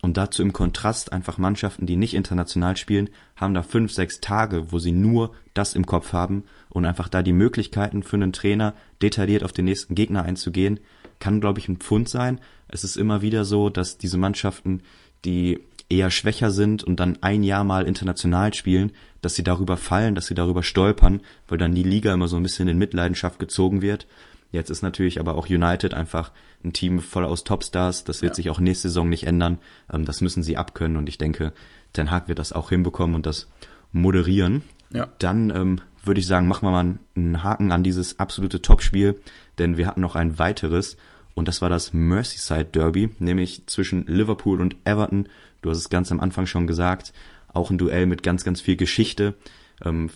Und 0.01 0.15
dazu 0.15 0.41
im 0.41 0.53
Kontrast 0.53 1.11
einfach 1.11 1.37
Mannschaften, 1.37 1.85
die 1.85 1.97
nicht 1.97 2.13
international 2.13 2.77
spielen, 2.77 3.09
haben 3.35 3.53
da 3.53 3.63
fünf, 3.63 3.91
sechs 3.91 4.21
Tage, 4.21 4.71
wo 4.71 4.79
sie 4.79 4.93
nur 4.93 5.33
das 5.53 5.75
im 5.75 5.85
Kopf 5.85 6.13
haben 6.13 6.45
und 6.69 6.85
einfach 6.85 7.09
da 7.09 7.21
die 7.21 7.33
Möglichkeiten 7.33 8.03
für 8.03 8.15
einen 8.15 8.31
Trainer, 8.31 8.73
detailliert 9.01 9.43
auf 9.43 9.51
den 9.51 9.65
nächsten 9.65 9.95
Gegner 9.95 10.23
einzugehen, 10.23 10.79
kann, 11.19 11.41
glaube 11.41 11.59
ich, 11.59 11.67
ein 11.67 11.77
Pfund 11.77 12.07
sein. 12.07 12.39
Es 12.69 12.85
ist 12.85 12.95
immer 12.95 13.21
wieder 13.21 13.43
so, 13.43 13.69
dass 13.69 13.97
diese 13.97 14.17
Mannschaften, 14.17 14.83
die 15.25 15.59
eher 15.89 16.11
schwächer 16.11 16.51
sind 16.51 16.83
und 16.83 16.99
dann 16.99 17.17
ein 17.21 17.43
Jahr 17.43 17.63
mal 17.63 17.87
international 17.87 18.53
spielen, 18.53 18.91
dass 19.21 19.35
sie 19.35 19.43
darüber 19.43 19.75
fallen, 19.75 20.15
dass 20.15 20.27
sie 20.27 20.35
darüber 20.35 20.63
stolpern, 20.63 21.21
weil 21.47 21.57
dann 21.57 21.75
die 21.75 21.83
Liga 21.83 22.13
immer 22.13 22.27
so 22.27 22.37
ein 22.37 22.43
bisschen 22.43 22.67
in 22.67 22.77
Mitleidenschaft 22.77 23.39
gezogen 23.39 23.81
wird. 23.81 24.07
Jetzt 24.51 24.69
ist 24.69 24.81
natürlich 24.81 25.19
aber 25.19 25.35
auch 25.35 25.47
United 25.47 25.93
einfach 25.93 26.31
ein 26.63 26.73
Team 26.73 26.99
voll 26.99 27.25
aus 27.25 27.43
Topstars. 27.43 28.03
Das 28.03 28.21
wird 28.21 28.31
ja. 28.31 28.35
sich 28.35 28.49
auch 28.49 28.59
nächste 28.59 28.89
Saison 28.89 29.09
nicht 29.09 29.27
ändern. 29.27 29.59
Ähm, 29.91 30.05
das 30.05 30.21
müssen 30.21 30.43
sie 30.43 30.57
abkönnen 30.57 30.97
und 30.97 31.07
ich 31.07 31.17
denke, 31.17 31.53
Ten 31.93 32.11
Hag 32.11 32.27
wird 32.27 32.39
das 32.39 32.53
auch 32.53 32.69
hinbekommen 32.69 33.15
und 33.15 33.25
das 33.25 33.47
moderieren. 33.91 34.63
Ja. 34.91 35.07
Dann 35.19 35.49
ähm, 35.49 35.81
würde 36.03 36.19
ich 36.19 36.27
sagen, 36.27 36.47
machen 36.47 36.67
wir 36.67 36.71
mal 36.71 36.97
einen 37.15 37.43
Haken 37.43 37.71
an 37.71 37.83
dieses 37.83 38.19
absolute 38.19 38.61
Topspiel, 38.61 39.19
denn 39.57 39.77
wir 39.77 39.87
hatten 39.87 40.01
noch 40.01 40.15
ein 40.15 40.39
weiteres 40.39 40.97
und 41.35 41.47
das 41.47 41.61
war 41.61 41.69
das 41.69 41.93
Merseyside 41.93 42.65
Derby, 42.65 43.09
nämlich 43.19 43.65
zwischen 43.67 44.05
Liverpool 44.07 44.61
und 44.61 44.75
Everton. 44.83 45.29
Du 45.61 45.69
hast 45.69 45.77
es 45.77 45.89
ganz 45.89 46.11
am 46.11 46.19
Anfang 46.19 46.45
schon 46.45 46.67
gesagt, 46.67 47.13
auch 47.53 47.69
ein 47.69 47.77
Duell 47.77 48.05
mit 48.05 48.23
ganz, 48.23 48.43
ganz 48.43 48.61
viel 48.61 48.75
Geschichte. 48.75 49.35
Ähm, 49.83 50.09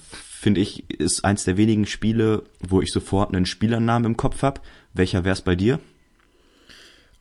Finde 0.44 0.60
ich, 0.60 0.90
ist 0.90 1.24
eins 1.24 1.46
der 1.46 1.56
wenigen 1.56 1.86
Spiele, 1.86 2.44
wo 2.60 2.82
ich 2.82 2.92
sofort 2.92 3.34
einen 3.34 3.46
Spielernamen 3.46 4.12
im 4.12 4.18
Kopf 4.18 4.42
habe. 4.42 4.60
Welcher 4.94 5.24
wär's 5.24 5.42
bei 5.42 5.56
dir? 5.56 5.80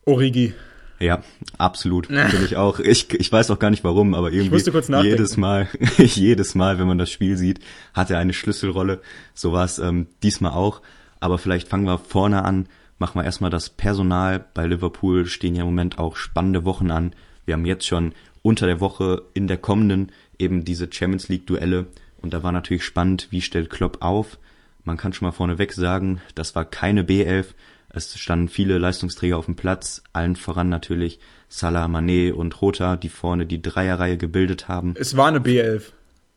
Origi. 0.04 0.54
Ja, 0.98 1.22
absolut. 1.56 2.06
Finde 2.08 2.44
ich 2.44 2.56
auch. 2.56 2.80
Ich, 2.80 3.14
ich 3.14 3.30
weiß 3.30 3.52
auch 3.52 3.60
gar 3.60 3.70
nicht 3.70 3.84
warum, 3.84 4.14
aber 4.14 4.32
irgendwie 4.32 4.56
jedes 5.04 5.36
Mal, 5.36 5.68
jedes 5.98 6.56
Mal, 6.56 6.80
wenn 6.80 6.88
man 6.88 6.98
das 6.98 7.12
Spiel 7.12 7.36
sieht, 7.36 7.60
hat 7.94 8.10
er 8.10 8.18
eine 8.18 8.32
Schlüsselrolle. 8.32 9.00
So 9.34 9.52
war 9.52 9.66
es 9.66 9.78
ähm, 9.78 10.08
diesmal 10.24 10.50
auch. 10.50 10.82
Aber 11.20 11.38
vielleicht 11.38 11.68
fangen 11.68 11.86
wir 11.86 11.98
vorne 11.98 12.44
an. 12.44 12.66
Machen 12.98 13.20
wir 13.20 13.24
erstmal 13.24 13.50
das 13.50 13.70
Personal. 13.70 14.44
Bei 14.52 14.66
Liverpool 14.66 15.26
stehen 15.26 15.54
ja 15.54 15.62
im 15.62 15.68
Moment 15.68 15.96
auch 15.96 16.16
spannende 16.16 16.64
Wochen 16.64 16.90
an. 16.90 17.14
Wir 17.46 17.54
haben 17.54 17.66
jetzt 17.66 17.86
schon 17.86 18.14
unter 18.42 18.66
der 18.66 18.80
Woche 18.80 19.22
in 19.32 19.46
der 19.46 19.58
kommenden 19.58 20.10
eben 20.40 20.64
diese 20.64 20.88
Champions 20.90 21.28
League 21.28 21.46
Duelle. 21.46 21.86
Und 22.22 22.32
da 22.32 22.42
war 22.42 22.52
natürlich 22.52 22.84
spannend, 22.84 23.28
wie 23.30 23.40
stellt 23.40 23.70
Klopp 23.70 23.98
auf. 24.00 24.38
Man 24.84 24.96
kann 24.96 25.12
schon 25.12 25.26
mal 25.26 25.32
vorneweg 25.32 25.72
sagen, 25.72 26.20
das 26.34 26.54
war 26.54 26.64
keine 26.64 27.02
B11. 27.02 27.46
Es 27.90 28.18
standen 28.18 28.48
viele 28.48 28.78
Leistungsträger 28.78 29.36
auf 29.36 29.44
dem 29.44 29.56
Platz, 29.56 30.02
allen 30.12 30.34
voran 30.34 30.68
natürlich 30.68 31.18
Salah, 31.48 31.84
Mané 31.84 32.32
und 32.32 32.62
Rota, 32.62 32.96
die 32.96 33.10
vorne 33.10 33.44
die 33.44 33.60
Dreierreihe 33.60 34.16
gebildet 34.16 34.66
haben. 34.68 34.94
Es 34.96 35.16
war 35.16 35.28
eine 35.28 35.40
B11. 35.40 35.92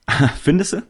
Findest 0.42 0.74
du? 0.74 0.84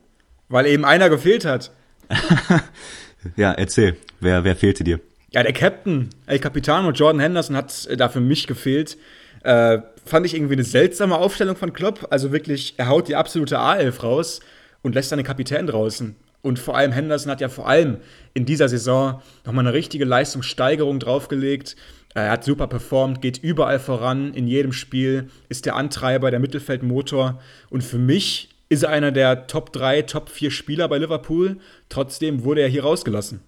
Weil 0.50 0.66
eben 0.66 0.84
einer 0.84 1.10
gefehlt 1.10 1.46
hat. 1.46 1.72
ja, 3.36 3.52
erzähl. 3.52 3.98
Wer, 4.20 4.44
wer 4.44 4.56
fehlte 4.56 4.84
dir? 4.84 5.00
Ja, 5.32 5.44
der 5.44 5.54
Captain, 5.54 6.10
El 6.26 6.40
Capitano 6.40 6.92
Jordan 6.92 7.20
Henderson 7.20 7.56
hat 7.56 7.86
äh, 7.88 7.98
da 7.98 8.10
für 8.10 8.22
mich 8.22 8.48
gefehlt. 8.48 8.98
Äh, 9.44 9.80
fand 10.04 10.26
ich 10.26 10.34
irgendwie 10.34 10.54
eine 10.54 10.64
seltsame 10.64 11.16
Aufstellung 11.16 11.56
von 11.56 11.74
Klopp. 11.74 12.08
Also 12.10 12.32
wirklich, 12.32 12.74
er 12.78 12.88
haut 12.88 13.08
die 13.08 13.16
absolute 13.16 13.60
A11 13.60 14.02
raus 14.02 14.40
und 14.86 14.94
lässt 14.94 15.10
seine 15.10 15.24
Kapitän 15.24 15.66
draußen. 15.66 16.16
Und 16.44 16.60
vor 16.60 16.78
allem 16.78 16.92
Henderson 16.92 17.32
hat 17.32 17.42
ja 17.42 17.50
vor 17.50 17.68
allem 17.68 17.98
in 18.36 18.46
dieser 18.46 18.70
Saison 18.70 19.20
nochmal 19.44 19.66
eine 19.66 19.74
richtige 19.74 20.06
Leistungssteigerung 20.06 21.00
draufgelegt. 21.00 21.76
Er 22.14 22.30
hat 22.30 22.44
super 22.44 22.68
performt, 22.68 23.20
geht 23.20 23.40
überall 23.40 23.80
voran, 23.80 24.36
in 24.36 24.48
jedem 24.48 24.74
Spiel, 24.74 25.32
ist 25.50 25.66
der 25.66 25.76
Antreiber, 25.76 26.30
der 26.30 26.40
Mittelfeldmotor. 26.40 27.42
Und 27.72 27.84
für 27.84 27.98
mich 27.98 28.50
ist 28.70 28.84
er 28.84 28.90
einer 28.90 29.12
der 29.12 29.48
Top 29.48 29.74
3, 29.74 30.04
Top 30.04 30.30
4 30.30 30.52
Spieler 30.52 30.88
bei 30.88 31.00
Liverpool. 31.00 31.58
Trotzdem 31.90 32.44
wurde 32.44 32.62
er 32.62 32.70
hier 32.70 32.84
rausgelassen. 32.84 33.40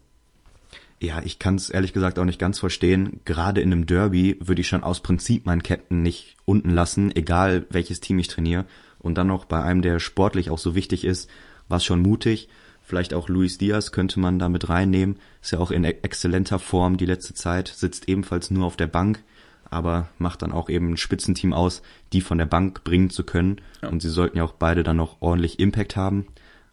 Ja, 1.00 1.22
ich 1.24 1.38
kann 1.38 1.54
es 1.54 1.70
ehrlich 1.70 1.94
gesagt 1.94 2.18
auch 2.18 2.26
nicht 2.26 2.40
ganz 2.40 2.58
verstehen. 2.58 3.20
Gerade 3.26 3.62
in 3.62 3.72
einem 3.72 3.86
Derby 3.86 4.38
würde 4.40 4.62
ich 4.62 4.68
schon 4.68 4.84
aus 4.84 5.02
Prinzip 5.02 5.46
meinen 5.46 5.62
Captain 5.62 6.02
nicht 6.02 6.36
unten 6.46 6.72
lassen, 6.72 7.16
egal 7.16 7.68
welches 7.70 8.00
Team 8.00 8.18
ich 8.18 8.28
trainiere. 8.28 8.66
Und 9.00 9.18
dann 9.18 9.28
noch 9.28 9.46
bei 9.46 9.62
einem, 9.62 9.82
der 9.82 10.00
sportlich 10.00 10.50
auch 10.50 10.58
so 10.58 10.76
wichtig 10.76 11.06
ist, 11.06 11.30
war 11.68 11.78
es 11.78 11.86
schon 11.86 12.02
mutig. 12.02 12.50
Vielleicht 12.82 13.14
auch 13.14 13.28
Luis 13.28 13.58
Diaz 13.58 13.92
könnte 13.92 14.20
man 14.20 14.40
da 14.40 14.48
mit 14.48 14.70
reinnehmen. 14.70 15.18
Ist 15.42 15.52
ja 15.52 15.60
auch 15.60 15.72
in 15.72 15.84
exzellenter 15.84 16.58
Form 16.60 16.98
die 16.98 17.06
letzte 17.06 17.34
Zeit, 17.34 17.68
sitzt 17.68 18.08
ebenfalls 18.08 18.50
nur 18.50 18.66
auf 18.66 18.78
der 18.78 18.88
Bank, 18.88 19.24
aber 19.70 20.08
macht 20.18 20.42
dann 20.42 20.54
auch 20.54 20.70
eben 20.70 20.94
ein 20.94 20.98
Spitzenteam 20.98 21.52
aus, 21.52 21.82
die 22.14 22.22
von 22.22 22.38
der 22.38 22.46
Bank 22.46 22.86
bringen 22.86 23.10
zu 23.10 23.24
können. 23.24 23.60
Ja. 23.82 23.90
Und 23.90 24.02
sie 24.02 24.10
sollten 24.10 24.38
ja 24.38 24.46
auch 24.46 24.54
beide 24.54 24.84
dann 24.84 24.96
noch 24.96 25.18
ordentlich 25.20 25.60
Impact 25.60 25.98
haben. 25.98 26.28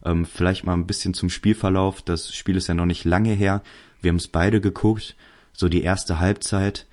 Ähm, 0.05 0.25
vielleicht 0.25 0.63
mal 0.63 0.73
ein 0.73 0.87
bisschen 0.87 1.13
zum 1.13 1.29
Spielverlauf. 1.29 2.01
Das 2.01 2.33
Spiel 2.33 2.55
ist 2.55 2.67
ja 2.67 2.73
noch 2.73 2.85
nicht 2.85 3.03
lange 3.03 3.33
her. 3.33 3.61
Wir 4.01 4.09
haben 4.09 4.17
es 4.17 4.29
beide 4.29 4.61
geguckt. 4.61 5.15
So 5.51 5.67
die 5.67 5.81
erste 5.81 6.19
Halbzeit 6.19 6.85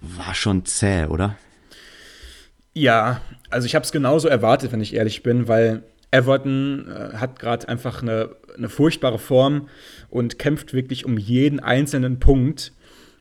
war 0.00 0.34
schon 0.34 0.64
zäh, 0.64 1.06
oder? 1.06 1.36
Ja, 2.74 3.20
also 3.50 3.66
ich 3.66 3.74
habe 3.76 3.84
es 3.84 3.92
genauso 3.92 4.28
erwartet, 4.28 4.72
wenn 4.72 4.80
ich 4.80 4.94
ehrlich 4.94 5.22
bin, 5.22 5.46
weil 5.46 5.84
Everton 6.10 6.88
äh, 6.88 7.16
hat 7.16 7.38
gerade 7.38 7.68
einfach 7.68 8.02
eine, 8.02 8.36
eine 8.56 8.68
furchtbare 8.68 9.18
Form 9.18 9.68
und 10.10 10.38
kämpft 10.38 10.74
wirklich 10.74 11.04
um 11.04 11.16
jeden 11.16 11.60
einzelnen 11.60 12.18
Punkt. 12.18 12.72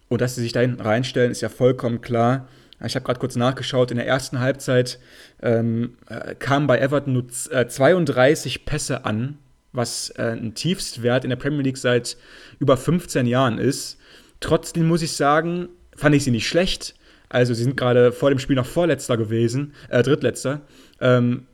Und 0.10 0.22
dass 0.22 0.36
sie 0.36 0.42
sich 0.42 0.52
da 0.52 0.60
hinten 0.60 0.82
reinstellen, 0.82 1.32
ist 1.32 1.42
ja 1.42 1.50
vollkommen 1.50 2.02
klar. 2.02 2.48
Ich 2.86 2.96
habe 2.96 3.06
gerade 3.06 3.20
kurz 3.20 3.36
nachgeschaut, 3.36 3.92
in 3.92 3.98
der 3.98 4.08
ersten 4.08 4.40
Halbzeit 4.40 5.00
ähm, 5.42 5.98
äh, 6.08 6.36
kamen 6.36 6.68
bei 6.68 6.80
Everton 6.80 7.14
nur 7.14 7.26
äh, 7.52 7.68
32 7.68 8.66
Pässe 8.66 9.06
an, 9.06 9.38
was 9.72 10.10
äh, 10.18 10.36
ein 10.36 10.54
Tiefstwert 10.54 11.24
in 11.24 11.30
der 11.30 11.38
Premier 11.38 11.62
League 11.62 11.78
seit 11.78 12.18
über 12.60 12.76
15 12.76 13.26
Jahren 13.26 13.58
ist. 13.58 13.98
Trotzdem 14.40 14.88
muss 14.88 15.02
ich 15.02 15.14
sagen, 15.14 15.70
fand 15.96 16.16
ich 16.16 16.24
sie 16.24 16.32
nicht 16.32 16.48
schlecht. 16.48 16.96
Also 17.34 17.56
sie 17.56 17.64
sind 17.64 17.76
gerade 17.76 18.12
vor 18.12 18.30
dem 18.30 18.38
Spiel 18.38 18.56
noch 18.56 18.68
Vorletzter 18.68 19.18
gewesen, 19.18 19.74
äh, 19.90 20.04
Drittletzter. 20.04 20.62
Ähm, 21.02 21.48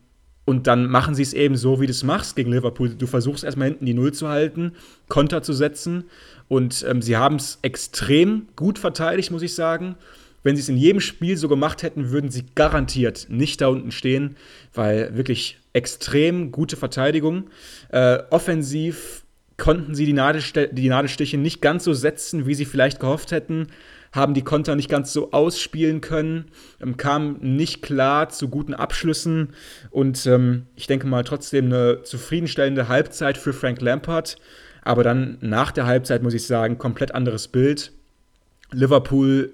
und 0.44 0.68
dann 0.68 0.88
machen 0.88 1.16
sie 1.16 1.22
es 1.22 1.34
eben 1.34 1.56
so, 1.56 1.80
wie 1.80 1.86
du 1.86 1.92
es 1.92 2.04
machst 2.04 2.36
gegen 2.36 2.52
Liverpool. 2.52 2.90
Du 2.90 3.08
versuchst 3.08 3.44
erstmal 3.44 3.70
hinten 3.70 3.86
die 3.86 3.94
Null 3.94 4.14
zu 4.14 4.28
halten, 4.28 4.74
Konter 5.08 5.42
zu 5.42 5.54
setzen. 5.54 6.06
Und 6.50 6.86
ähm, 6.88 7.02
sie 7.02 7.16
haben 7.16 7.38
es 7.38 7.60
extrem 7.62 8.48
gut 8.58 8.78
verteidigt, 8.78 9.32
muss 9.32 9.42
ich 9.42 9.56
sagen. 9.56 9.96
Wenn 10.44 10.56
sie 10.56 10.62
es 10.62 10.70
in 10.70 10.76
jedem 10.76 11.00
Spiel 11.00 11.38
so 11.38 11.48
gemacht 11.48 11.82
hätten, 11.82 12.12
würden 12.12 12.30
sie 12.30 12.46
garantiert 12.56 13.28
nicht 13.30 13.62
da 13.62 13.68
unten 13.68 13.92
stehen, 13.92 14.36
weil 14.74 15.16
wirklich 15.16 15.60
extrem 15.72 16.52
gute 16.52 16.76
Verteidigung. 16.76 17.50
Äh, 17.90 18.20
offensiv 18.32 19.24
konnten 19.56 19.96
sie 19.96 20.06
die, 20.06 20.14
Nadelste 20.14 20.68
die 20.72 20.90
Nadelstiche 20.90 21.38
nicht 21.38 21.62
ganz 21.62 21.86
so 21.86 21.94
setzen, 21.94 22.48
wie 22.48 22.56
sie 22.56 22.66
vielleicht 22.66 23.00
gehofft 23.00 23.32
hätten 23.32 23.68
haben 24.12 24.34
die 24.34 24.44
Konter 24.44 24.76
nicht 24.76 24.90
ganz 24.90 25.14
so 25.14 25.32
ausspielen 25.32 26.02
können, 26.02 26.46
ähm, 26.82 26.98
kamen 26.98 27.38
nicht 27.56 27.82
klar 27.82 28.30
zu 28.30 28.50
guten 28.50 28.74
Abschlüssen 28.74 29.54
und 29.92 30.26
ähm, 30.26 30.66
ich 30.76 30.88
denke 30.88 31.08
mal 31.08 31.24
trotzdem 31.24 31.66
eine 31.66 32.04
zufriedenstellende 32.04 32.88
Halbzeit 32.88 33.38
für 33.38 33.54
Frank 33.54 33.82
Lampard. 33.82 34.38
Aber 34.82 35.04
dann 35.04 35.38
nach 35.42 35.72
der 35.72 35.86
Halbzeit 35.86 36.24
muss 36.24 36.34
ich 36.34 36.48
sagen, 36.48 36.78
komplett 36.78 37.14
anderes 37.14 37.48
Bild. 37.50 37.92
Liverpool 38.72 39.54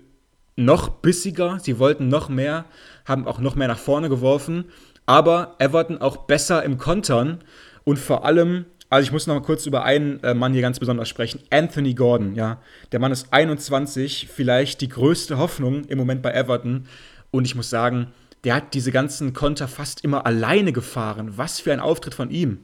noch 0.56 0.90
bissiger, 0.90 1.60
sie 1.60 1.80
wollten 1.80 2.08
noch 2.08 2.30
mehr, 2.30 2.66
haben 3.06 3.28
auch 3.28 3.40
noch 3.40 3.56
mehr 3.56 3.68
nach 3.68 3.80
vorne 3.80 4.08
geworfen, 4.08 4.66
aber 5.06 5.56
Everton 5.60 6.00
auch 6.00 6.18
besser 6.18 6.64
im 6.64 6.78
Kontern 6.78 7.40
und 7.84 8.00
vor 8.00 8.26
allem 8.26 8.66
also 8.96 9.08
ich 9.08 9.12
muss 9.12 9.28
noch 9.28 9.36
mal 9.36 9.42
kurz 9.42 9.66
über 9.66 9.84
einen 9.84 10.24
äh, 10.24 10.34
Mann 10.34 10.54
hier 10.54 10.62
ganz 10.62 10.80
besonders 10.80 11.10
sprechen. 11.10 11.42
Anthony 11.50 11.94
Gordon, 11.94 12.34
ja. 12.34 12.62
Der 12.92 13.00
Mann 13.00 13.12
ist 13.12 13.28
21, 13.32 14.30
vielleicht 14.34 14.80
die 14.80 14.88
größte 14.88 15.38
Hoffnung 15.38 15.84
im 15.86 15.98
Moment 15.98 16.22
bei 16.22 16.32
Everton. 16.32 16.88
Und 17.30 17.46
ich 17.46 17.56
muss 17.56 17.70
sagen, 17.70 18.08
der 18.46 18.56
hat 18.56 18.74
diese 18.74 18.94
ganzen 18.94 19.34
Konter 19.34 19.68
fast 19.68 20.04
immer 20.04 20.26
alleine 20.26 20.72
gefahren. 20.72 21.34
Was 21.36 21.60
für 21.60 21.74
ein 21.74 21.82
Auftritt 21.82 22.16
von 22.16 22.30
ihm. 22.30 22.60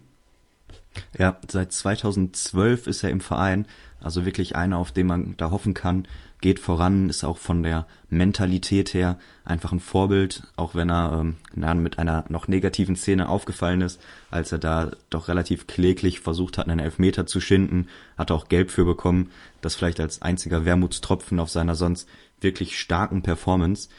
Ja, 1.17 1.37
seit 1.49 1.73
2012 1.73 2.87
ist 2.87 3.03
er 3.03 3.09
im 3.09 3.19
Verein. 3.19 3.67
Also 3.99 4.25
wirklich 4.25 4.55
einer, 4.55 4.77
auf 4.77 4.91
den 4.91 5.07
man 5.07 5.35
da 5.35 5.51
hoffen 5.51 5.73
kann, 5.73 6.07
geht 6.41 6.59
voran, 6.59 7.09
ist 7.09 7.23
auch 7.23 7.37
von 7.37 7.63
der 7.63 7.85
Mentalität 8.09 8.93
her 8.93 9.17
einfach 9.45 9.71
ein 9.71 9.79
Vorbild, 9.79 10.43
auch 10.57 10.75
wenn 10.75 10.89
er 10.89 11.19
ähm, 11.19 11.37
na, 11.53 11.73
mit 11.73 11.99
einer 11.99 12.25
noch 12.29 12.47
negativen 12.47 12.95
Szene 12.95 13.29
aufgefallen 13.29 13.81
ist, 13.81 14.01
als 14.31 14.51
er 14.51 14.57
da 14.57 14.91
doch 15.09 15.27
relativ 15.27 15.67
kläglich 15.67 16.19
versucht 16.19 16.57
hat, 16.57 16.67
einen 16.67 16.79
Elfmeter 16.79 17.25
zu 17.25 17.39
schinden, 17.39 17.87
hat 18.17 18.31
er 18.31 18.35
auch 18.35 18.49
Gelb 18.49 18.71
für 18.71 18.85
bekommen, 18.85 19.29
das 19.61 19.75
vielleicht 19.75 19.99
als 19.99 20.21
einziger 20.21 20.65
Wermutstropfen 20.65 21.39
auf 21.39 21.49
seiner 21.49 21.75
sonst 21.75 22.09
wirklich 22.41 22.79
starken 22.79 23.21
Performance. 23.21 23.89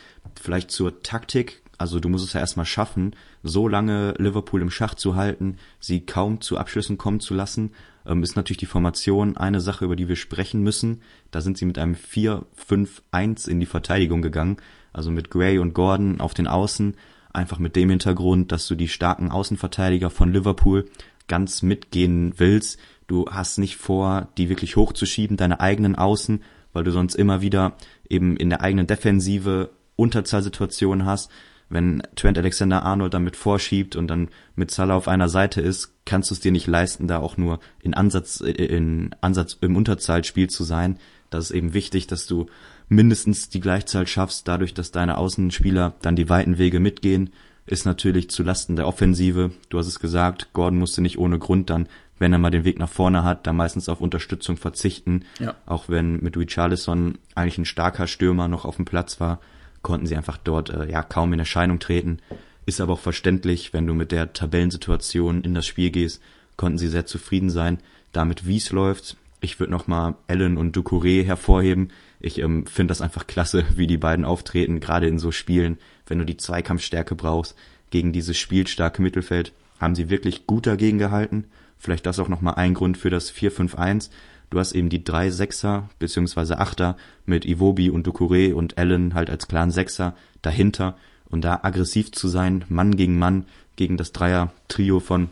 Vielleicht 0.40 0.70
zur 0.72 1.02
Taktik, 1.02 1.62
Also 1.78 1.98
du 1.98 2.08
musst 2.08 2.24
es 2.24 2.32
ja 2.32 2.40
erstmal 2.40 2.66
schaffen, 2.66 3.16
so 3.42 3.66
lange 3.66 4.14
Liverpool 4.18 4.62
im 4.62 4.70
Schach 4.70 4.94
zu 4.94 5.16
halten, 5.16 5.58
sie 5.80 6.06
kaum 6.06 6.40
zu 6.40 6.56
Abschlüssen 6.56 6.96
kommen 6.96 7.18
zu 7.18 7.34
lassen. 7.34 7.72
Ähm, 8.06 8.22
ist 8.22 8.36
natürlich 8.36 8.58
die 8.58 8.66
Formation 8.66 9.36
eine 9.36 9.60
Sache, 9.60 9.84
über 9.84 9.96
die 9.96 10.08
wir 10.08 10.16
sprechen 10.16 10.62
müssen. 10.62 11.02
Da 11.30 11.40
sind 11.40 11.58
sie 11.58 11.64
mit 11.64 11.78
einem 11.78 11.94
4-5-1 11.94 13.48
in 13.48 13.60
die 13.60 13.66
Verteidigung 13.66 14.22
gegangen. 14.22 14.56
Also 14.92 15.10
mit 15.10 15.30
Gray 15.30 15.58
und 15.58 15.74
Gordon 15.74 16.20
auf 16.20 16.34
den 16.34 16.46
Außen. 16.46 16.94
Einfach 17.32 17.58
mit 17.58 17.76
dem 17.76 17.90
Hintergrund, 17.90 18.52
dass 18.52 18.66
du 18.66 18.74
die 18.74 18.88
starken 18.88 19.30
Außenverteidiger 19.30 20.10
von 20.10 20.32
Liverpool 20.32 20.86
ganz 21.28 21.62
mitgehen 21.62 22.34
willst. 22.36 22.78
Du 23.06 23.26
hast 23.30 23.58
nicht 23.58 23.76
vor, 23.76 24.28
die 24.36 24.48
wirklich 24.48 24.76
hochzuschieben, 24.76 25.36
deine 25.36 25.60
eigenen 25.60 25.96
Außen, 25.96 26.42
weil 26.72 26.84
du 26.84 26.90
sonst 26.90 27.14
immer 27.14 27.40
wieder 27.40 27.76
eben 28.08 28.36
in 28.36 28.50
der 28.50 28.60
eigenen 28.60 28.86
Defensive 28.86 29.70
Unterzahlsituationen 29.96 31.06
hast. 31.06 31.30
Wenn 31.72 32.02
Trent 32.16 32.36
Alexander 32.36 32.82
Arnold 32.82 33.14
damit 33.14 33.34
vorschiebt 33.34 33.96
und 33.96 34.06
dann 34.08 34.28
mit 34.56 34.70
Salah 34.70 34.94
auf 34.94 35.08
einer 35.08 35.30
Seite 35.30 35.62
ist, 35.62 35.94
kannst 36.04 36.30
du 36.30 36.34
es 36.34 36.40
dir 36.40 36.52
nicht 36.52 36.66
leisten, 36.66 37.08
da 37.08 37.18
auch 37.18 37.38
nur 37.38 37.60
in 37.80 37.94
Ansatz, 37.94 38.40
in 38.42 39.14
Ansatz 39.22 39.56
im 39.62 39.74
Unterzahlspiel 39.74 40.50
zu 40.50 40.64
sein. 40.64 40.98
Das 41.30 41.46
ist 41.46 41.50
eben 41.52 41.72
wichtig, 41.72 42.06
dass 42.06 42.26
du 42.26 42.44
mindestens 42.90 43.48
die 43.48 43.60
Gleichzahl 43.60 44.06
schaffst, 44.06 44.46
dadurch, 44.48 44.74
dass 44.74 44.90
deine 44.90 45.16
Außenspieler 45.16 45.94
dann 46.02 46.14
die 46.14 46.28
weiten 46.28 46.58
Wege 46.58 46.78
mitgehen, 46.78 47.30
ist 47.64 47.86
natürlich 47.86 48.28
zu 48.28 48.42
Lasten 48.42 48.76
der 48.76 48.86
Offensive. 48.86 49.52
Du 49.70 49.78
hast 49.78 49.86
es 49.86 49.98
gesagt, 49.98 50.52
Gordon 50.52 50.78
musste 50.78 51.00
nicht 51.00 51.18
ohne 51.18 51.38
Grund 51.38 51.70
dann, 51.70 51.88
wenn 52.18 52.34
er 52.34 52.38
mal 52.38 52.50
den 52.50 52.64
Weg 52.64 52.78
nach 52.78 52.90
vorne 52.90 53.24
hat, 53.24 53.46
da 53.46 53.54
meistens 53.54 53.88
auf 53.88 54.02
Unterstützung 54.02 54.58
verzichten. 54.58 55.24
Ja. 55.38 55.54
Auch 55.64 55.88
wenn 55.88 56.20
mit 56.20 56.36
Richarlison 56.36 57.16
eigentlich 57.34 57.56
ein 57.56 57.64
starker 57.64 58.06
Stürmer 58.06 58.46
noch 58.46 58.66
auf 58.66 58.76
dem 58.76 58.84
Platz 58.84 59.20
war, 59.20 59.40
konnten 59.82 60.06
sie 60.06 60.16
einfach 60.16 60.38
dort 60.38 60.70
äh, 60.70 60.90
ja 60.90 61.02
kaum 61.02 61.32
in 61.32 61.38
Erscheinung 61.38 61.78
treten. 61.78 62.18
Ist 62.64 62.80
aber 62.80 62.94
auch 62.94 63.00
verständlich, 63.00 63.72
wenn 63.72 63.86
du 63.86 63.94
mit 63.94 64.12
der 64.12 64.32
Tabellensituation 64.32 65.42
in 65.42 65.54
das 65.54 65.66
Spiel 65.66 65.90
gehst, 65.90 66.22
konnten 66.56 66.78
sie 66.78 66.88
sehr 66.88 67.06
zufrieden 67.06 67.50
sein, 67.50 67.78
damit 68.12 68.46
wie 68.46 68.58
es 68.58 68.70
läuft. 68.70 69.16
Ich 69.40 69.58
würde 69.58 69.72
nochmal 69.72 70.14
Allen 70.28 70.56
und 70.56 70.76
Ducouré 70.76 71.24
hervorheben. 71.24 71.90
Ich 72.20 72.38
ähm, 72.38 72.66
finde 72.66 72.92
das 72.92 73.00
einfach 73.00 73.26
klasse, 73.26 73.64
wie 73.76 73.88
die 73.88 73.96
beiden 73.96 74.24
auftreten, 74.24 74.80
gerade 74.80 75.08
in 75.08 75.18
so 75.18 75.32
Spielen, 75.32 75.78
wenn 76.06 76.18
du 76.18 76.24
die 76.24 76.36
Zweikampfstärke 76.36 77.16
brauchst 77.16 77.56
gegen 77.90 78.12
dieses 78.12 78.38
spielstarke 78.38 79.02
Mittelfeld, 79.02 79.52
haben 79.78 79.94
sie 79.94 80.08
wirklich 80.08 80.46
gut 80.46 80.66
dagegen 80.66 80.98
gehalten. 80.98 81.44
Vielleicht 81.78 82.06
das 82.06 82.20
auch 82.20 82.28
nochmal 82.28 82.54
ein 82.54 82.74
Grund 82.74 82.96
für 82.96 83.10
das 83.10 83.32
4-5-1. 83.32 84.10
Du 84.52 84.58
hast 84.58 84.72
eben 84.72 84.90
die 84.90 85.02
drei 85.02 85.30
Sechser 85.30 85.88
beziehungsweise 85.98 86.58
Achter 86.58 86.98
mit 87.24 87.46
Iwobi 87.46 87.88
und 87.88 88.06
Ducouré 88.06 88.52
und 88.52 88.76
Allen 88.76 89.14
halt 89.14 89.30
als 89.30 89.48
klaren 89.48 89.70
Sechser 89.70 90.14
dahinter 90.42 90.94
und 91.30 91.42
da 91.42 91.60
aggressiv 91.62 92.12
zu 92.12 92.28
sein, 92.28 92.62
Mann 92.68 92.94
gegen 92.94 93.18
Mann, 93.18 93.46
gegen 93.76 93.96
das 93.96 94.12
Dreier-Trio 94.12 95.00
von 95.00 95.30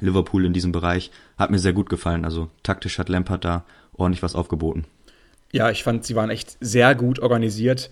Liverpool 0.00 0.44
in 0.44 0.52
diesem 0.52 0.70
Bereich, 0.70 1.10
hat 1.38 1.50
mir 1.50 1.58
sehr 1.58 1.72
gut 1.72 1.88
gefallen. 1.88 2.26
Also 2.26 2.50
taktisch 2.62 2.98
hat 2.98 3.08
Lampard 3.08 3.42
da 3.42 3.64
ordentlich 3.96 4.22
was 4.22 4.34
aufgeboten. 4.34 4.84
Ja, 5.50 5.70
ich 5.70 5.82
fand, 5.82 6.04
sie 6.04 6.14
waren 6.14 6.28
echt 6.28 6.58
sehr 6.60 6.94
gut 6.94 7.20
organisiert. 7.20 7.88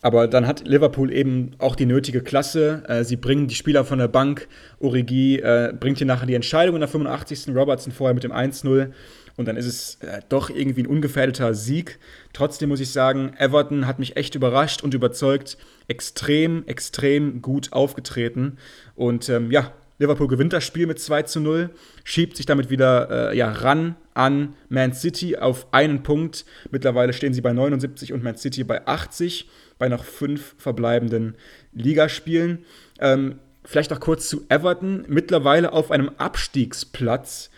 Aber 0.00 0.28
dann 0.28 0.46
hat 0.46 0.64
Liverpool 0.68 1.10
eben 1.12 1.52
auch 1.58 1.74
die 1.74 1.86
nötige 1.86 2.20
Klasse. 2.20 2.84
Äh, 2.86 3.02
sie 3.02 3.16
bringen 3.16 3.48
die 3.48 3.54
Spieler 3.56 3.84
von 3.84 3.98
der 3.98 4.06
Bank. 4.06 4.46
Origi 4.78 5.38
äh, 5.38 5.72
bringt 5.72 5.98
hier 5.98 6.06
nachher 6.06 6.26
die 6.26 6.34
Entscheidung 6.34 6.76
in 6.76 6.80
der 6.80 6.88
85. 6.88 7.48
Robertson 7.48 7.92
vorher 7.92 8.14
mit 8.14 8.22
dem 8.22 8.32
1-0. 8.32 8.92
Und 9.36 9.46
dann 9.46 9.56
ist 9.56 9.66
es 9.66 9.96
äh, 9.96 10.20
doch 10.28 10.50
irgendwie 10.50 10.82
ein 10.82 10.86
ungefährdeter 10.86 11.54
Sieg. 11.54 11.98
Trotzdem 12.32 12.68
muss 12.68 12.80
ich 12.80 12.90
sagen, 12.90 13.34
Everton 13.38 13.86
hat 13.86 13.98
mich 13.98 14.16
echt 14.16 14.34
überrascht 14.34 14.82
und 14.82 14.94
überzeugt. 14.94 15.58
Extrem, 15.88 16.66
extrem 16.66 17.42
gut 17.42 17.72
aufgetreten. 17.72 18.58
Und 18.94 19.28
ähm, 19.28 19.50
ja, 19.50 19.72
Liverpool 19.98 20.28
gewinnt 20.28 20.52
das 20.52 20.64
Spiel 20.64 20.86
mit 20.86 20.98
2 20.98 21.22
zu 21.22 21.40
0, 21.40 21.70
schiebt 22.02 22.36
sich 22.36 22.46
damit 22.46 22.68
wieder 22.68 23.30
äh, 23.30 23.36
ja, 23.36 23.50
ran 23.52 23.96
an 24.12 24.54
Man 24.68 24.92
City 24.92 25.36
auf 25.36 25.72
einen 25.72 26.02
Punkt. 26.02 26.44
Mittlerweile 26.70 27.12
stehen 27.12 27.34
sie 27.34 27.40
bei 27.40 27.52
79 27.52 28.12
und 28.12 28.22
Man 28.22 28.36
City 28.36 28.64
bei 28.64 28.86
80 28.86 29.48
bei 29.78 29.88
noch 29.88 30.04
fünf 30.04 30.54
verbleibenden 30.58 31.36
Ligaspielen. 31.72 32.64
Ähm, 33.00 33.38
vielleicht 33.64 33.90
noch 33.90 34.00
kurz 34.00 34.28
zu 34.28 34.44
Everton. 34.48 35.04
Mittlerweile 35.08 35.72
auf 35.72 35.90
einem 35.90 36.10
Abstiegsplatz 36.16 37.50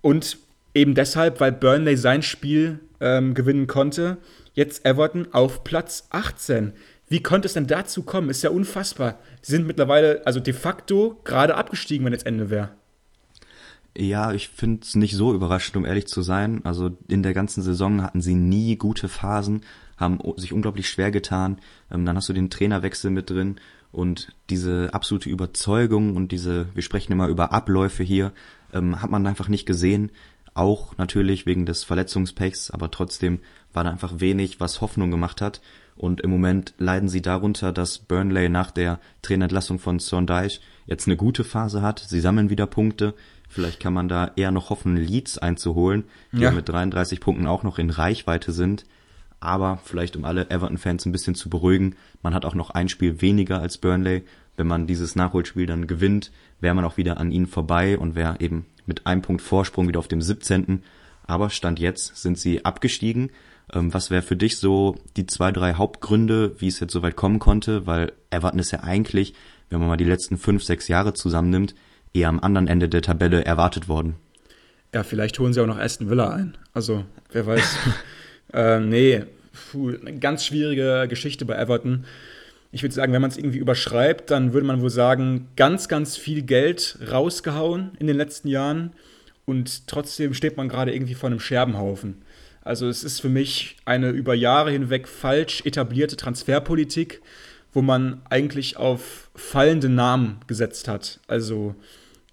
und 0.00 0.38
eben 0.74 0.94
deshalb, 0.94 1.40
weil 1.40 1.52
Burnley 1.52 1.96
sein 1.96 2.22
Spiel 2.22 2.80
ähm, 3.00 3.34
gewinnen 3.34 3.66
konnte. 3.66 4.18
Jetzt 4.54 4.84
Everton 4.84 5.28
auf 5.32 5.64
Platz 5.64 6.06
18. 6.10 6.72
Wie 7.08 7.22
konnte 7.22 7.46
es 7.46 7.54
denn 7.54 7.66
dazu 7.66 8.02
kommen? 8.02 8.30
Ist 8.30 8.42
ja 8.42 8.50
unfassbar. 8.50 9.18
Sie 9.42 9.52
sind 9.52 9.66
mittlerweile, 9.66 10.22
also 10.26 10.40
de 10.40 10.54
facto, 10.54 11.20
gerade 11.24 11.56
abgestiegen, 11.56 12.06
wenn 12.06 12.12
jetzt 12.12 12.26
Ende 12.26 12.48
wäre. 12.48 12.70
Ja, 13.96 14.32
ich 14.32 14.48
finde 14.48 14.80
es 14.82 14.94
nicht 14.94 15.14
so 15.14 15.34
überraschend, 15.34 15.76
um 15.76 15.84
ehrlich 15.84 16.06
zu 16.06 16.22
sein. 16.22 16.64
Also 16.64 16.96
in 17.08 17.22
der 17.22 17.34
ganzen 17.34 17.62
Saison 17.62 18.02
hatten 18.02 18.22
sie 18.22 18.34
nie 18.34 18.76
gute 18.76 19.08
Phasen, 19.08 19.62
haben 19.98 20.18
sich 20.36 20.54
unglaublich 20.54 20.88
schwer 20.88 21.10
getan. 21.10 21.58
Ähm, 21.90 22.06
dann 22.06 22.16
hast 22.16 22.28
du 22.28 22.32
den 22.32 22.48
Trainerwechsel 22.48 23.10
mit 23.10 23.28
drin 23.28 23.56
und 23.90 24.34
diese 24.48 24.88
absolute 24.94 25.28
Überzeugung 25.28 26.16
und 26.16 26.32
diese, 26.32 26.66
wir 26.74 26.82
sprechen 26.82 27.12
immer 27.12 27.28
über 27.28 27.52
Abläufe 27.52 28.02
hier, 28.02 28.32
ähm, 28.72 29.02
hat 29.02 29.10
man 29.10 29.26
einfach 29.26 29.48
nicht 29.48 29.66
gesehen. 29.66 30.10
Auch 30.54 30.96
natürlich 30.98 31.46
wegen 31.46 31.64
des 31.64 31.84
Verletzungspechs, 31.84 32.70
aber 32.70 32.90
trotzdem 32.90 33.40
war 33.72 33.84
da 33.84 33.90
einfach 33.90 34.20
wenig, 34.20 34.60
was 34.60 34.80
Hoffnung 34.80 35.10
gemacht 35.10 35.40
hat. 35.40 35.60
Und 35.96 36.20
im 36.20 36.30
Moment 36.30 36.74
leiden 36.78 37.08
sie 37.08 37.22
darunter, 37.22 37.72
dass 37.72 37.98
Burnley 37.98 38.48
nach 38.48 38.70
der 38.70 38.98
Trainerentlassung 39.22 39.78
von 39.78 39.98
Sondage 39.98 40.60
jetzt 40.86 41.06
eine 41.06 41.16
gute 41.16 41.44
Phase 41.44 41.82
hat. 41.82 42.00
Sie 42.00 42.20
sammeln 42.20 42.50
wieder 42.50 42.66
Punkte. 42.66 43.14
Vielleicht 43.48 43.80
kann 43.80 43.92
man 43.92 44.08
da 44.08 44.32
eher 44.36 44.50
noch 44.50 44.70
hoffen, 44.70 44.96
Leeds 44.96 45.38
einzuholen, 45.38 46.04
die 46.32 46.40
ja. 46.40 46.50
mit 46.50 46.68
33 46.68 47.20
Punkten 47.20 47.46
auch 47.46 47.62
noch 47.62 47.78
in 47.78 47.90
Reichweite 47.90 48.52
sind. 48.52 48.86
Aber 49.40 49.78
vielleicht, 49.84 50.16
um 50.16 50.24
alle 50.24 50.50
Everton-Fans 50.50 51.04
ein 51.04 51.12
bisschen 51.12 51.34
zu 51.34 51.50
beruhigen, 51.50 51.96
man 52.22 52.32
hat 52.32 52.44
auch 52.44 52.54
noch 52.54 52.70
ein 52.70 52.88
Spiel 52.88 53.20
weniger 53.20 53.60
als 53.60 53.76
Burnley. 53.76 54.22
Wenn 54.56 54.66
man 54.66 54.86
dieses 54.86 55.16
Nachholspiel 55.16 55.66
dann 55.66 55.86
gewinnt, 55.86 56.30
wäre 56.60 56.74
man 56.74 56.84
auch 56.84 56.96
wieder 56.96 57.18
an 57.18 57.32
ihnen 57.32 57.46
vorbei 57.46 57.98
und 57.98 58.14
wäre 58.14 58.36
eben 58.40 58.66
mit 58.86 59.06
einem 59.06 59.22
Punkt 59.22 59.42
Vorsprung 59.42 59.88
wieder 59.88 59.98
auf 59.98 60.08
dem 60.08 60.22
17. 60.22 60.82
Aber 61.26 61.50
Stand 61.50 61.78
jetzt 61.78 62.16
sind 62.16 62.38
sie 62.38 62.64
abgestiegen 62.64 63.30
ähm, 63.72 63.92
was 63.92 64.10
wäre 64.10 64.22
für 64.22 64.36
dich 64.36 64.58
so 64.58 64.96
die 65.16 65.26
zwei, 65.26 65.50
drei 65.52 65.74
Hauptgründe, 65.74 66.60
wie 66.60 66.68
es 66.68 66.80
jetzt 66.80 66.92
so 66.92 67.02
weit 67.02 67.16
kommen 67.16 67.38
konnte? 67.38 67.86
Weil 67.86 68.12
Everton 68.30 68.58
ist 68.58 68.70
ja 68.70 68.80
eigentlich, 68.80 69.34
wenn 69.70 69.80
man 69.80 69.88
mal 69.88 69.96
die 69.96 70.04
letzten 70.04 70.38
fünf, 70.38 70.62
sechs 70.62 70.88
Jahre 70.88 71.14
zusammennimmt, 71.14 71.74
eher 72.12 72.28
am 72.28 72.40
anderen 72.40 72.68
Ende 72.68 72.88
der 72.88 73.02
Tabelle 73.02 73.44
erwartet 73.44 73.88
worden. 73.88 74.16
Ja, 74.94 75.02
vielleicht 75.02 75.38
holen 75.38 75.54
sie 75.54 75.60
auch 75.60 75.66
noch 75.66 75.78
Aston 75.78 76.10
Villa 76.10 76.30
ein. 76.30 76.58
Also, 76.74 77.04
wer 77.30 77.46
weiß. 77.46 77.78
ähm, 78.52 78.90
nee, 78.90 79.24
puh, 79.70 79.94
eine 79.94 80.18
ganz 80.18 80.44
schwierige 80.44 81.06
Geschichte 81.08 81.46
bei 81.46 81.54
Everton. 81.54 82.04
Ich 82.74 82.82
würde 82.82 82.94
sagen, 82.94 83.12
wenn 83.12 83.20
man 83.20 83.30
es 83.30 83.36
irgendwie 83.36 83.58
überschreibt, 83.58 84.30
dann 84.30 84.54
würde 84.54 84.66
man 84.66 84.80
wohl 84.80 84.90
sagen, 84.90 85.48
ganz, 85.56 85.88
ganz 85.88 86.16
viel 86.16 86.42
Geld 86.42 86.98
rausgehauen 87.10 87.92
in 87.98 88.06
den 88.06 88.16
letzten 88.16 88.48
Jahren 88.48 88.92
und 89.44 89.86
trotzdem 89.86 90.32
steht 90.32 90.56
man 90.56 90.68
gerade 90.68 90.94
irgendwie 90.94 91.14
vor 91.14 91.28
einem 91.28 91.38
Scherbenhaufen. 91.38 92.22
Also 92.62 92.88
es 92.88 93.04
ist 93.04 93.20
für 93.20 93.28
mich 93.28 93.76
eine 93.84 94.10
über 94.10 94.34
Jahre 94.34 94.70
hinweg 94.70 95.06
falsch 95.06 95.62
etablierte 95.66 96.16
Transferpolitik, 96.16 97.20
wo 97.72 97.82
man 97.82 98.22
eigentlich 98.30 98.76
auf 98.76 99.30
fallende 99.34 99.88
Namen 99.88 100.40
gesetzt 100.46 100.88
hat. 100.88 101.20
Also 101.26 101.74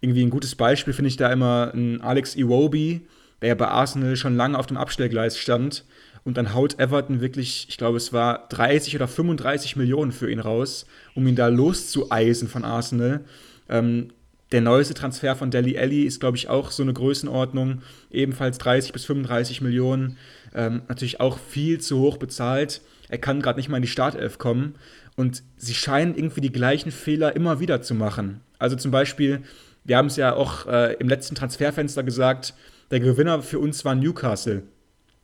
irgendwie 0.02 0.24
ein 0.24 0.30
gutes 0.30 0.56
Beispiel 0.56 0.94
finde 0.94 1.10
ich 1.10 1.18
da 1.18 1.32
immer 1.32 1.72
ein 1.74 2.02
Alex 2.02 2.36
Iwobi, 2.36 3.02
der 3.42 3.50
ja 3.50 3.56
bei 3.56 3.68
Arsenal 3.68 4.16
schon 4.16 4.36
lange 4.36 4.58
auf 4.58 4.68
dem 4.68 4.78
Abstellgleis 4.78 5.38
stand. 5.38 5.84
Und 6.24 6.38
dann 6.38 6.53
haut 6.53 6.80
Everton 6.80 7.22
wirklich, 7.22 7.67
ich 7.70 7.78
glaube, 7.78 7.97
es 7.97 8.13
war 8.13 8.47
30 8.49 8.95
oder 8.95 9.07
35 9.07 9.76
Millionen 9.76 10.11
für 10.11 10.30
ihn 10.30 10.39
raus, 10.39 10.86
um 11.15 11.26
ihn 11.28 11.36
da 11.36 11.47
loszueisen 11.47 12.47
von 12.47 12.65
Arsenal. 12.65 13.22
Ähm, 13.70 14.09
der 14.51 14.61
neueste 14.61 14.95
Transfer 14.95 15.36
von 15.36 15.51
Deli 15.51 15.78
Alli 15.78 16.03
ist, 16.03 16.20
glaube 16.20 16.38
ich, 16.38 16.49
auch 16.49 16.72
so 16.72 16.82
eine 16.82 16.93
Größenordnung, 16.93 17.82
ebenfalls 18.09 18.57
30 18.57 18.93
bis 18.93 19.05
35 19.05 19.61
Millionen. 19.61 20.17
Ähm, 20.55 20.82
natürlich 20.88 21.20
auch 21.20 21.38
viel 21.38 21.80
zu 21.80 21.99
hoch 21.99 22.17
bezahlt. 22.17 22.82
Er 23.09 23.20
kann 23.20 23.41
gerade 23.41 23.59
nicht 23.59 23.70
mal 23.70 23.78
in 23.78 23.84
die 23.84 23.88
Startelf 23.88 24.39
kommen. 24.39 24.76
Und 25.15 25.43
sie 25.57 25.74
scheinen 25.74 26.15
irgendwie 26.15 26.41
die 26.41 26.51
gleichen 26.51 26.91
Fehler 26.91 27.36
immer 27.36 27.59
wieder 27.59 27.82
zu 27.82 27.93
machen. 27.93 28.41
Also 28.57 28.76
zum 28.76 28.89
Beispiel, 28.89 29.41
wir 29.84 29.97
haben 29.97 30.07
es 30.07 30.15
ja 30.15 30.34
auch 30.34 30.65
äh, 30.65 30.93
im 30.93 31.09
letzten 31.09 31.36
Transferfenster 31.36 32.03
gesagt, 32.03 32.53
der 32.89 32.99
Gewinner 32.99 33.41
für 33.41 33.59
uns 33.59 33.86
war 33.86 33.95
Newcastle, 33.95 34.63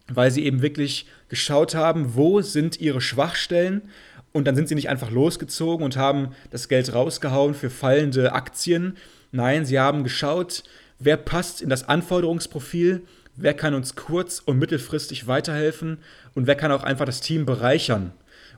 weil 0.08 0.32
sie 0.32 0.46
eben 0.46 0.62
wirklich 0.62 1.08
geschaut 1.30 1.76
haben, 1.76 2.16
wo 2.16 2.42
sind 2.42 2.80
ihre 2.80 3.02
Schwachstellen 3.02 3.84
und 4.32 4.46
dann 4.46 4.56
sind 4.56 4.68
sie 4.68 4.76
nicht 4.76 4.90
einfach 4.90 5.12
losgezogen 5.12 5.84
und 5.84 5.98
haben 5.98 6.30
das 6.52 6.68
Geld 6.68 6.94
rausgehauen 6.94 7.54
für 7.54 7.70
fallende 7.70 8.34
Aktien, 8.34 8.98
Nein, 9.36 9.66
sie 9.66 9.78
haben 9.78 10.06
geschaut, 10.06 10.64
wer 10.98 11.18
passt 11.18 11.62
in 11.62 11.68
das 11.68 11.90
Anforderungsprofil, 11.90 13.02
wer 13.36 13.54
kann 13.54 13.74
uns 13.74 13.98
kurz- 13.98 14.40
und 14.40 14.60
mittelfristig 14.60 15.28
weiterhelfen 15.28 15.98
und 16.36 16.48
wer 16.48 16.56
kann 16.56 16.72
auch 16.72 16.84
einfach 16.84 17.04
das 17.04 17.20
Team 17.20 17.46
bereichern. 17.46 18.14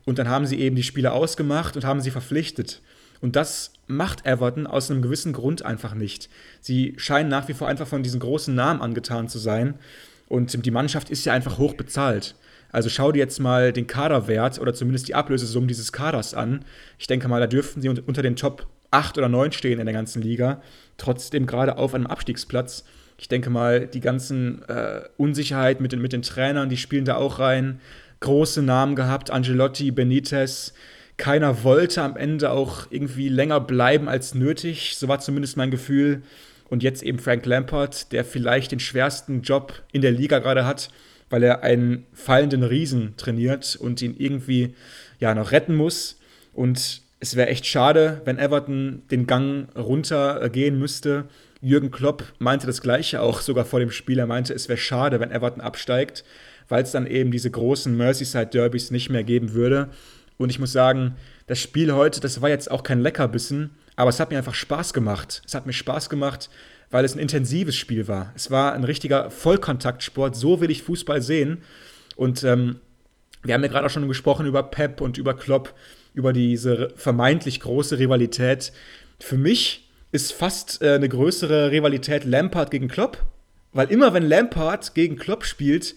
Und 0.05 0.19
dann 0.19 0.29
haben 0.29 0.45
sie 0.45 0.59
eben 0.59 0.75
die 0.75 0.83
Spieler 0.83 1.13
ausgemacht 1.13 1.75
und 1.75 1.83
haben 1.83 1.99
sie 1.99 2.11
verpflichtet. 2.11 2.83
Und 3.21 3.35
das 3.35 3.73
macht 3.87 4.27
Everton 4.27 4.67
aus 4.67 4.91
einem 4.91 5.01
gewissen 5.01 5.33
Grund 5.33 5.65
einfach 5.65 5.95
nicht. 5.95 6.29
Sie 6.61 6.93
scheinen 6.97 7.29
nach 7.29 7.47
wie 7.47 7.55
vor 7.55 7.67
einfach 7.67 7.87
von 7.87 8.03
diesen 8.03 8.19
großen 8.19 8.53
Namen 8.53 8.79
angetan 8.79 9.27
zu 9.27 9.39
sein. 9.39 9.79
Und 10.27 10.65
die 10.65 10.71
Mannschaft 10.71 11.09
ist 11.09 11.25
ja 11.25 11.33
einfach 11.33 11.57
hoch 11.57 11.73
bezahlt. 11.73 12.35
Also 12.71 12.89
schau 12.89 13.11
dir 13.11 13.19
jetzt 13.19 13.39
mal 13.39 13.71
den 13.71 13.87
Kaderwert 13.87 14.59
oder 14.59 14.73
zumindest 14.73 15.07
die 15.07 15.15
Ablösesumme 15.15 15.67
dieses 15.67 15.91
Kaders 15.91 16.33
an. 16.33 16.65
Ich 16.99 17.07
denke 17.07 17.27
mal, 17.27 17.39
da 17.39 17.47
dürften 17.47 17.81
sie 17.81 17.89
unter 17.89 18.21
den 18.21 18.35
Top 18.35 18.67
8 18.91 19.17
oder 19.17 19.29
9 19.29 19.51
stehen 19.51 19.79
in 19.79 19.85
der 19.85 19.93
ganzen 19.93 20.21
Liga. 20.21 20.61
Trotzdem 20.97 21.45
gerade 21.45 21.77
auf 21.77 21.93
einem 21.93 22.07
Abstiegsplatz. 22.07 22.83
Ich 23.17 23.27
denke 23.27 23.49
mal, 23.49 23.87
die 23.87 23.99
ganzen 23.99 24.63
äh, 24.67 25.01
Unsicherheit 25.17 25.81
mit 25.81 25.91
den, 25.91 26.01
mit 26.01 26.13
den 26.13 26.21
Trainern, 26.21 26.69
die 26.69 26.77
spielen 26.77 27.05
da 27.05 27.15
auch 27.15 27.39
rein. 27.39 27.79
Große 28.19 28.61
Namen 28.61 28.95
gehabt, 28.95 29.31
Angelotti, 29.31 29.91
Benitez. 29.91 30.73
Keiner 31.17 31.63
wollte 31.63 32.03
am 32.03 32.15
Ende 32.15 32.51
auch 32.51 32.87
irgendwie 32.91 33.29
länger 33.29 33.59
bleiben 33.59 34.07
als 34.07 34.35
nötig. 34.35 34.95
So 34.97 35.07
war 35.07 35.19
zumindest 35.19 35.57
mein 35.57 35.71
Gefühl. 35.71 36.21
Und 36.69 36.83
jetzt 36.83 37.03
eben 37.03 37.19
Frank 37.19 37.45
Lampard, 37.45 38.11
der 38.11 38.25
vielleicht 38.25 38.71
den 38.71 38.79
schwersten 38.79 39.41
Job 39.41 39.83
in 39.91 40.01
der 40.01 40.11
Liga 40.11 40.39
gerade 40.39 40.65
hat, 40.65 40.89
weil 41.29 41.43
er 41.43 41.63
einen 41.63 42.05
fallenden 42.13 42.63
Riesen 42.63 43.15
trainiert 43.17 43.75
und 43.75 44.01
ihn 44.01 44.15
irgendwie 44.17 44.75
ja 45.19 45.33
noch 45.33 45.51
retten 45.51 45.75
muss. 45.75 46.19
Und 46.53 47.01
es 47.19 47.35
wäre 47.35 47.49
echt 47.49 47.65
schade, 47.65 48.21
wenn 48.25 48.37
Everton 48.37 49.03
den 49.11 49.27
Gang 49.27 49.69
runtergehen 49.75 50.77
müsste. 50.77 51.25
Jürgen 51.61 51.91
Klopp 51.91 52.23
meinte 52.39 52.67
das 52.67 52.81
Gleiche 52.81 53.21
auch 53.21 53.41
sogar 53.41 53.65
vor 53.65 53.79
dem 53.79 53.91
Spiel. 53.91 54.19
Er 54.19 54.27
meinte, 54.27 54.53
es 54.53 54.69
wäre 54.69 54.77
schade, 54.77 55.19
wenn 55.19 55.31
Everton 55.31 55.61
absteigt, 55.61 56.23
weil 56.69 56.83
es 56.83 56.91
dann 56.91 57.07
eben 57.07 57.31
diese 57.31 57.49
großen 57.49 57.95
Merseyside-Derbys 57.95 58.91
nicht 58.91 59.09
mehr 59.09 59.23
geben 59.23 59.53
würde. 59.53 59.89
Und 60.37 60.51
ich 60.51 60.59
muss 60.59 60.71
sagen, 60.71 61.15
das 61.47 61.59
Spiel 61.59 61.93
heute, 61.93 62.19
das 62.19 62.41
war 62.41 62.49
jetzt 62.49 62.69
auch 62.69 62.83
kein 62.83 62.99
Leckerbissen, 62.99 63.71
aber 63.97 64.09
es 64.09 64.19
hat 64.21 64.31
mir 64.31 64.37
einfach 64.37 64.53
Spaß 64.53 64.93
gemacht. 64.93 65.41
Es 65.45 65.55
hat 65.55 65.65
mir 65.65 65.73
Spaß 65.73 66.09
gemacht, 66.09 66.49
weil 66.89 67.03
es 67.03 67.15
ein 67.15 67.19
intensives 67.19 67.75
Spiel 67.75 68.07
war. 68.07 68.31
Es 68.35 68.49
war 68.49 68.73
ein 68.73 68.85
richtiger 68.85 69.29
Vollkontaktsport. 69.29 70.35
So 70.35 70.61
will 70.61 70.71
ich 70.71 70.83
Fußball 70.83 71.21
sehen. 71.21 71.63
Und 72.15 72.43
ähm, 72.43 72.79
wir 73.43 73.55
haben 73.55 73.63
ja 73.63 73.69
gerade 73.69 73.87
auch 73.87 73.89
schon 73.89 74.07
gesprochen 74.07 74.45
über 74.45 74.63
Pep 74.63 75.01
und 75.01 75.17
über 75.17 75.35
Klopp, 75.35 75.73
über 76.13 76.31
diese 76.31 76.93
vermeintlich 76.95 77.59
große 77.59 77.97
Rivalität. 77.97 78.71
Für 79.19 79.37
mich 79.37 79.89
ist 80.11 80.31
fast 80.31 80.81
äh, 80.81 80.93
eine 80.93 81.09
größere 81.09 81.71
Rivalität 81.71 82.23
Lampard 82.23 82.69
gegen 82.69 82.87
Klopp, 82.87 83.25
weil 83.73 83.91
immer 83.91 84.13
wenn 84.13 84.23
Lampard 84.23 84.93
gegen 84.93 85.17
Klopp 85.17 85.43
spielt, 85.43 85.95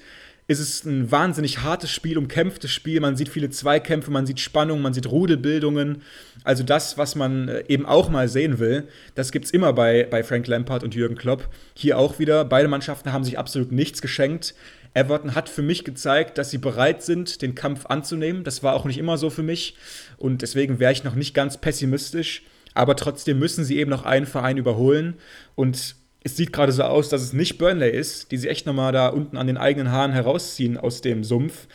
ist 0.50 0.58
es 0.58 0.84
ein 0.84 1.12
wahnsinnig 1.12 1.60
hartes 1.60 1.92
Spiel, 1.92 2.18
umkämpftes 2.18 2.72
Spiel. 2.72 3.00
Man 3.00 3.14
sieht 3.16 3.28
viele 3.28 3.50
Zweikämpfe, 3.50 4.10
man 4.10 4.26
sieht 4.26 4.40
Spannung, 4.40 4.82
man 4.82 4.92
sieht 4.92 5.08
Rudelbildungen. 5.08 6.02
Also 6.44 6.62
das, 6.62 6.96
was 6.98 7.14
man 7.14 7.48
äh, 7.48 7.64
eben 7.68 7.86
auch 7.86 8.08
mal 8.08 8.28
sehen 8.28 8.58
will, 8.58 8.88
das 9.14 9.32
gibt 9.32 9.44
es 9.46 9.50
immer 9.50 9.72
bei, 9.72 10.06
bei 10.10 10.22
Frank 10.22 10.46
Lampard 10.46 10.82
und 10.82 10.94
Jürgen 10.94 11.16
Klopp. 11.16 11.48
Hier 11.74 11.98
auch 11.98 12.18
wieder, 12.18 12.44
beide 12.44 12.68
Mannschaften 12.68 13.12
haben 13.12 13.24
sich 13.24 13.38
absolut 13.38 13.72
nichts 13.72 14.00
geschenkt. 14.00 14.54
Everton 14.94 15.34
hat 15.34 15.48
für 15.48 15.62
mich 15.62 15.84
gezeigt, 15.84 16.38
dass 16.38 16.50
sie 16.50 16.58
bereit 16.58 17.02
sind, 17.02 17.42
den 17.42 17.54
Kampf 17.54 17.86
anzunehmen. 17.86 18.42
Das 18.42 18.62
war 18.62 18.74
auch 18.74 18.84
nicht 18.84 18.98
immer 18.98 19.18
so 19.18 19.30
für 19.30 19.42
mich. 19.42 19.76
Und 20.16 20.42
deswegen 20.42 20.80
wäre 20.80 20.92
ich 20.92 21.04
noch 21.04 21.14
nicht 21.14 21.34
ganz 21.34 21.58
pessimistisch. 21.58 22.42
Aber 22.74 22.96
trotzdem 22.96 23.38
müssen 23.38 23.64
sie 23.64 23.78
eben 23.78 23.90
noch 23.90 24.04
einen 24.04 24.26
Verein 24.26 24.56
überholen. 24.56 25.14
Und 25.54 25.94
es 26.22 26.36
sieht 26.36 26.52
gerade 26.52 26.72
so 26.72 26.82
aus, 26.82 27.08
dass 27.08 27.22
es 27.22 27.32
nicht 27.32 27.58
Burnley 27.58 27.90
ist, 27.90 28.32
die 28.32 28.36
sie 28.36 28.48
echt 28.48 28.66
nochmal 28.66 28.92
da 28.92 29.08
unten 29.08 29.36
an 29.36 29.46
den 29.46 29.56
eigenen 29.56 29.92
Haaren 29.92 30.12
herausziehen 30.12 30.76
aus 30.76 31.00
dem 31.00 31.24
Sumpf. 31.24 31.66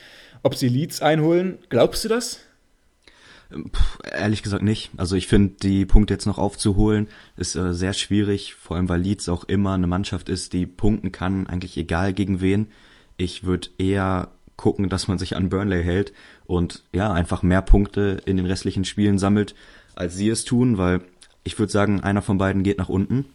Ob 0.43 0.55
sie 0.55 0.67
Leeds 0.67 1.01
einholen, 1.01 1.57
glaubst 1.69 2.03
du 2.05 2.09
das? 2.09 2.39
Puh, 3.49 4.07
ehrlich 4.11 4.43
gesagt 4.43 4.63
nicht. 4.63 4.91
Also 4.97 5.15
ich 5.15 5.27
finde, 5.27 5.55
die 5.61 5.85
Punkte 5.85 6.13
jetzt 6.13 6.25
noch 6.25 6.37
aufzuholen, 6.37 7.07
ist 7.37 7.55
äh, 7.55 7.73
sehr 7.73 7.93
schwierig, 7.93 8.55
vor 8.55 8.77
allem 8.77 8.89
weil 8.89 9.01
Leeds 9.01 9.29
auch 9.29 9.43
immer 9.43 9.73
eine 9.73 9.87
Mannschaft 9.87 10.29
ist, 10.29 10.53
die 10.53 10.65
punkten 10.65 11.11
kann, 11.11 11.47
eigentlich 11.47 11.77
egal 11.77 12.13
gegen 12.13 12.41
wen. 12.41 12.67
Ich 13.17 13.43
würde 13.43 13.69
eher 13.77 14.29
gucken, 14.57 14.89
dass 14.89 15.07
man 15.07 15.17
sich 15.17 15.35
an 15.35 15.49
Burnley 15.49 15.83
hält 15.83 16.13
und 16.45 16.83
ja, 16.93 17.11
einfach 17.11 17.43
mehr 17.43 17.61
Punkte 17.61 18.21
in 18.25 18.37
den 18.37 18.45
restlichen 18.45 18.85
Spielen 18.85 19.19
sammelt, 19.19 19.55
als 19.95 20.15
sie 20.15 20.29
es 20.29 20.45
tun, 20.45 20.77
weil 20.77 21.01
ich 21.43 21.59
würde 21.59 21.71
sagen, 21.71 22.01
einer 22.01 22.21
von 22.21 22.37
beiden 22.37 22.63
geht 22.63 22.77
nach 22.77 22.89
unten. 22.89 23.25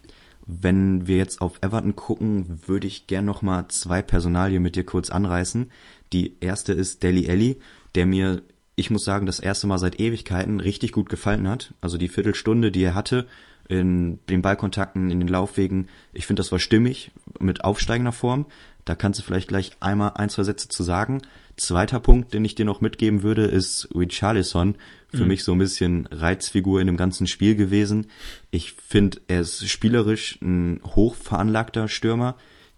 Wenn 0.46 1.06
wir 1.06 1.16
jetzt 1.16 1.40
auf 1.40 1.58
Everton 1.61 1.94
gucken, 1.94 2.61
würde 2.66 2.86
ich 2.86 3.06
gern 3.06 3.24
noch 3.24 3.42
mal 3.42 3.68
zwei 3.68 4.02
Personalien 4.02 4.62
mit 4.62 4.74
dir 4.74 4.84
kurz 4.84 5.11
anreißen. 5.11 5.70
Die 6.12 6.36
erste 6.40 6.72
ist 6.72 7.02
Deli 7.02 7.26
Ellie, 7.26 7.56
der 7.94 8.06
mir, 8.06 8.42
ich 8.80 8.90
muss 8.90 9.04
sagen, 9.04 9.26
das 9.26 9.40
erste 9.40 9.66
Mal 9.66 9.78
seit 9.78 10.00
Ewigkeiten 10.00 10.58
richtig 10.58 10.92
gut 10.92 11.10
gefallen 11.10 11.46
hat. 11.46 11.74
Also 11.82 11.98
die 11.98 12.08
Viertelstunde, 12.08 12.72
die 12.72 12.82
er 12.82 12.94
hatte 12.94 13.26
in 13.68 14.18
den 14.30 14.40
Ballkontakten, 14.40 15.10
in 15.10 15.20
den 15.20 15.28
Laufwegen, 15.28 15.88
ich 16.14 16.26
finde, 16.26 16.40
das 16.40 16.50
war 16.50 16.58
stimmig 16.58 17.10
mit 17.38 17.62
aufsteigender 17.62 18.12
Form. 18.12 18.46
Da 18.86 18.94
kannst 18.94 19.20
du 19.20 19.22
vielleicht 19.22 19.48
gleich 19.48 19.72
einmal 19.80 20.12
ein, 20.14 20.30
zwei 20.30 20.44
Sätze 20.44 20.68
zu 20.68 20.82
sagen. 20.82 21.20
Zweiter 21.58 22.00
Punkt, 22.00 22.32
den 22.32 22.42
ich 22.42 22.54
dir 22.54 22.64
noch 22.64 22.80
mitgeben 22.80 23.22
würde, 23.22 23.44
ist 23.44 23.90
Richarlison. 23.94 24.76
Für 25.08 25.22
mhm. 25.22 25.28
mich 25.28 25.44
so 25.44 25.52
ein 25.52 25.58
bisschen 25.58 26.06
Reizfigur 26.10 26.80
in 26.80 26.86
dem 26.86 26.96
ganzen 26.96 27.26
Spiel 27.26 27.56
gewesen. 27.56 28.06
Ich 28.50 28.72
finde, 28.72 29.20
er 29.28 29.42
ist 29.42 29.68
spielerisch 29.68 30.38
ein 30.40 30.80
hochveranlagter 30.86 31.86
Stürmer, 31.86 32.36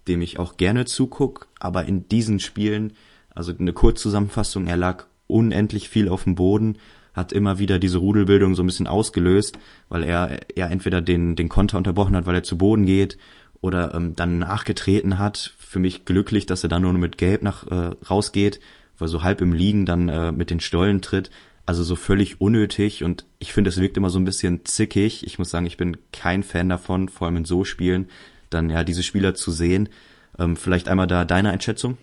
dem 0.09 0.21
ich 0.21 0.37
auch 0.37 0.57
gerne 0.57 0.83
zuguck. 0.83 1.47
Aber 1.61 1.85
in 1.85 2.09
diesen 2.09 2.41
Spielen, 2.41 2.91
also 3.33 3.53
eine 3.57 3.71
Kurzzusammenfassung, 3.71 4.67
er 4.67 4.77
lag 4.77 5.05
unendlich 5.33 5.89
viel 5.89 6.07
auf 6.07 6.23
dem 6.23 6.35
Boden, 6.35 6.77
hat 7.13 7.31
immer 7.31 7.59
wieder 7.59 7.79
diese 7.79 7.97
Rudelbildung 7.97 8.55
so 8.55 8.63
ein 8.63 8.67
bisschen 8.67 8.87
ausgelöst, 8.87 9.57
weil 9.89 10.03
er, 10.03 10.39
er 10.55 10.71
entweder 10.71 11.01
den, 11.01 11.35
den 11.35 11.49
Konter 11.49 11.77
unterbrochen 11.77 12.15
hat, 12.15 12.25
weil 12.25 12.35
er 12.35 12.43
zu 12.43 12.57
Boden 12.57 12.85
geht 12.85 13.17
oder 13.61 13.93
ähm, 13.93 14.15
dann 14.15 14.39
nachgetreten 14.39 15.19
hat. 15.19 15.53
Für 15.59 15.79
mich 15.79 16.05
glücklich, 16.05 16.45
dass 16.45 16.63
er 16.63 16.69
dann 16.69 16.81
nur 16.81 16.93
mit 16.93 17.17
Gelb 17.17 17.43
nach 17.43 17.67
äh, 17.67 17.95
rausgeht, 18.09 18.59
weil 18.97 19.07
so 19.07 19.23
halb 19.23 19.41
im 19.41 19.53
Liegen 19.53 19.85
dann 19.85 20.09
äh, 20.09 20.31
mit 20.31 20.49
den 20.49 20.59
Stollen 20.59 21.01
tritt. 21.01 21.29
Also 21.65 21.83
so 21.83 21.95
völlig 21.95 22.41
unnötig 22.41 23.03
und 23.03 23.25
ich 23.39 23.53
finde, 23.53 23.69
es 23.69 23.79
wirkt 23.79 23.95
immer 23.95 24.09
so 24.09 24.19
ein 24.19 24.25
bisschen 24.25 24.65
zickig. 24.65 25.25
Ich 25.25 25.39
muss 25.39 25.49
sagen, 25.49 25.65
ich 25.65 25.77
bin 25.77 25.97
kein 26.11 26.43
Fan 26.43 26.67
davon, 26.67 27.07
vor 27.07 27.27
allem 27.27 27.37
in 27.37 27.45
so 27.45 27.63
Spielen, 27.63 28.09
dann 28.49 28.69
ja 28.69 28.83
diese 28.83 29.01
Spieler 29.01 29.33
zu 29.33 29.49
sehen. 29.51 29.87
Ähm, 30.37 30.57
vielleicht 30.57 30.89
einmal 30.89 31.07
da 31.07 31.23
deine 31.23 31.51
Einschätzung? 31.51 31.97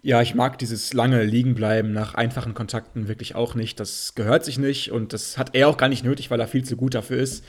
Ja, 0.00 0.22
ich 0.22 0.34
mag 0.34 0.58
dieses 0.58 0.92
lange 0.92 1.24
Liegenbleiben 1.24 1.92
nach 1.92 2.14
einfachen 2.14 2.54
Kontakten 2.54 3.08
wirklich 3.08 3.34
auch 3.34 3.56
nicht. 3.56 3.80
Das 3.80 4.14
gehört 4.14 4.44
sich 4.44 4.58
nicht 4.58 4.92
und 4.92 5.12
das 5.12 5.38
hat 5.38 5.54
er 5.54 5.68
auch 5.68 5.76
gar 5.76 5.88
nicht 5.88 6.04
nötig, 6.04 6.30
weil 6.30 6.38
er 6.38 6.46
viel 6.46 6.64
zu 6.64 6.76
gut 6.76 6.94
dafür 6.94 7.18
ist. 7.18 7.44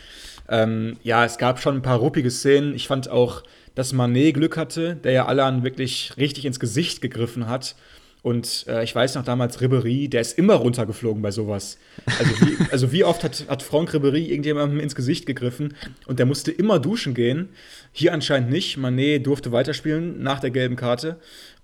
Ähm, 0.50 0.98
ja, 1.04 1.24
es 1.26 1.38
gab 1.38 1.60
schon 1.60 1.76
ein 1.76 1.82
paar 1.84 2.00
ruppige 2.00 2.32
Szenen. 2.32 2.74
Ich 2.74 2.88
fand 2.88 3.08
auch, 3.10 3.44
dass 3.76 3.94
Manet 3.94 4.34
Glück 4.34 4.58
hatte, 4.58 4.96
der 4.96 5.12
ja 5.12 5.26
Alan 5.28 5.64
wirklich 5.64 6.14
richtig 6.18 6.46
ins 6.46 6.60
Gesicht 6.60 7.02
gegriffen 7.02 7.48
hat. 7.48 7.76
Und 8.22 8.66
äh, 8.68 8.84
ich 8.84 8.94
weiß 8.94 9.16
noch 9.16 9.24
damals 9.24 9.62
Ribery, 9.62 10.10
der 10.10 10.20
ist 10.20 10.38
immer 10.38 10.56
runtergeflogen 10.56 11.22
bei 11.22 11.32
sowas. 11.32 11.78
Also 12.18 12.32
wie, 12.42 12.58
also 12.72 12.92
wie 12.92 13.04
oft 13.06 13.24
hat, 13.24 13.46
hat 13.48 13.64
Franck 13.64 13.94
Ribery 13.94 14.26
irgendjemandem 14.26 14.82
ins 14.82 14.96
Gesicht 14.96 15.26
gegriffen 15.26 15.76
und 16.06 16.20
der 16.20 16.26
musste 16.26 16.52
immer 16.52 16.80
duschen 16.80 17.14
gehen. 17.14 17.50
Hier 17.94 18.12
anscheinend 18.12 18.50
nicht. 18.50 18.76
Manet 18.76 19.26
durfte 19.26 19.54
weiterspielen 19.54 20.22
nach 20.22 20.42
der 20.42 20.52
gelben 20.52 20.76
Karte. 20.76 21.18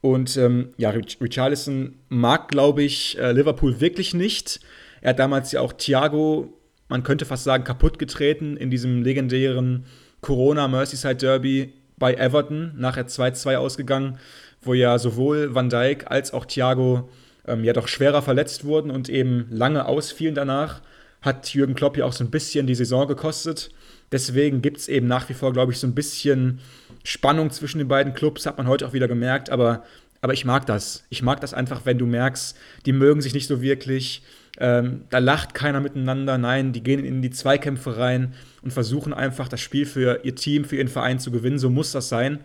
Und 0.05 0.37
ähm, 0.37 0.69
ja, 0.77 0.91
Richarlison 0.91 1.95
mag, 2.09 2.49
glaube 2.49 2.83
ich, 2.83 3.17
äh, 3.17 3.31
Liverpool 3.31 3.81
wirklich 3.81 4.13
nicht. 4.13 4.59
Er 5.01 5.11
hat 5.11 5.19
damals 5.19 5.51
ja 5.51 5.61
auch 5.61 5.73
Thiago 5.73 6.53
man 6.87 7.03
könnte 7.03 7.25
fast 7.25 7.43
sagen, 7.43 7.63
kaputt 7.63 7.99
getreten 7.99 8.57
in 8.57 8.69
diesem 8.69 9.01
legendären 9.01 9.85
Corona-Merseyside 10.21 11.15
Derby 11.15 11.73
bei 11.97 12.13
Everton, 12.13 12.73
nachher 12.75 13.07
2-2 13.07 13.55
ausgegangen, 13.55 14.17
wo 14.61 14.73
ja 14.73 14.97
sowohl 14.99 15.55
Van 15.55 15.69
Dijk 15.69 16.11
als 16.11 16.33
auch 16.33 16.45
Thiago 16.45 17.09
ähm, 17.47 17.63
ja 17.63 17.73
doch 17.73 17.87
schwerer 17.87 18.21
verletzt 18.21 18.65
wurden 18.65 18.91
und 18.91 19.09
eben 19.09 19.47
lange 19.49 19.85
ausfielen 19.85 20.35
danach. 20.35 20.81
Hat 21.25 21.53
Jürgen 21.53 21.75
Klopp 21.75 21.97
ja 21.97 22.05
auch 22.05 22.13
so 22.13 22.23
ein 22.23 22.31
bisschen 22.31 22.67
die 22.67 22.75
Saison 22.75 23.07
gekostet. 23.07 23.71
Deswegen 24.11 24.61
gibt 24.61 24.77
es 24.77 24.87
eben 24.87 25.07
nach 25.07 25.27
wie 25.27 25.33
vor, 25.33 25.51
glaube 25.51 25.71
ich, 25.71 25.79
so 25.79 25.87
ein 25.87 25.95
bisschen 25.95 26.59
Spannung 27.03 27.49
zwischen 27.49 27.79
den 27.79 27.87
beiden 27.87 28.13
Clubs, 28.13 28.45
hat 28.45 28.57
man 28.57 28.67
heute 28.67 28.87
auch 28.87 28.93
wieder 28.93 29.07
gemerkt, 29.07 29.49
aber, 29.49 29.83
aber 30.21 30.33
ich 30.33 30.45
mag 30.45 30.65
das. 30.65 31.03
Ich 31.09 31.21
mag 31.21 31.41
das 31.41 31.53
einfach, 31.53 31.81
wenn 31.85 31.97
du 31.97 32.05
merkst, 32.05 32.55
die 32.85 32.93
mögen 32.93 33.21
sich 33.21 33.33
nicht 33.33 33.47
so 33.47 33.61
wirklich 33.61 34.23
ähm, 34.57 35.03
da 35.09 35.17
lacht 35.19 35.53
keiner 35.53 35.81
miteinander. 35.81 36.37
Nein, 36.37 36.73
die 36.73 36.83
gehen 36.83 37.03
in 37.03 37.21
die 37.21 37.29
Zweikämpfe 37.29 37.97
rein 37.97 38.33
und 38.61 38.71
versuchen 38.71 39.13
einfach 39.13 39.47
das 39.47 39.61
Spiel 39.61 39.85
für 39.85 40.21
ihr 40.23 40.35
Team, 40.35 40.65
für 40.65 40.77
ihren 40.77 40.87
Verein 40.87 41.19
zu 41.19 41.31
gewinnen. 41.31 41.59
So 41.59 41.69
muss 41.69 41.91
das 41.91 42.09
sein. 42.09 42.43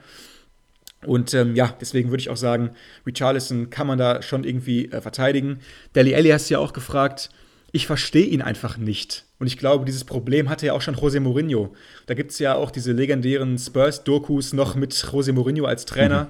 Und 1.07 1.33
ähm, 1.33 1.55
ja, 1.55 1.75
deswegen 1.81 2.11
würde 2.11 2.21
ich 2.21 2.29
auch 2.29 2.37
sagen, 2.37 2.71
Richarlison 3.07 3.71
kann 3.71 3.87
man 3.87 3.99
da 3.99 4.21
schon 4.21 4.45
irgendwie 4.45 4.91
äh, 4.91 5.01
verteidigen. 5.01 5.61
Deli 5.95 6.15
Alli 6.15 6.29
hast 6.31 6.51
du 6.51 6.55
ja 6.55 6.59
auch 6.59 6.73
gefragt. 6.73 7.31
Ich 7.73 7.87
verstehe 7.87 8.27
ihn 8.27 8.43
einfach 8.43 8.77
nicht. 8.77 9.25
Und 9.39 9.47
ich 9.47 9.57
glaube, 9.57 9.85
dieses 9.85 10.05
Problem 10.05 10.49
hatte 10.49 10.67
ja 10.67 10.73
auch 10.73 10.83
schon 10.83 10.97
José 10.97 11.21
Mourinho. 11.21 11.75
Da 12.07 12.15
gibt 12.15 12.33
es 12.33 12.39
ja 12.39 12.55
auch 12.55 12.71
diese 12.71 12.93
legendären 12.93 13.59
Spurs-Dokus 13.59 14.53
noch 14.53 14.75
mit 14.75 14.93
José 14.93 15.33
Mourinho 15.33 15.67
als 15.67 15.87
Trainer, 15.87 16.25
mhm. 16.25 16.29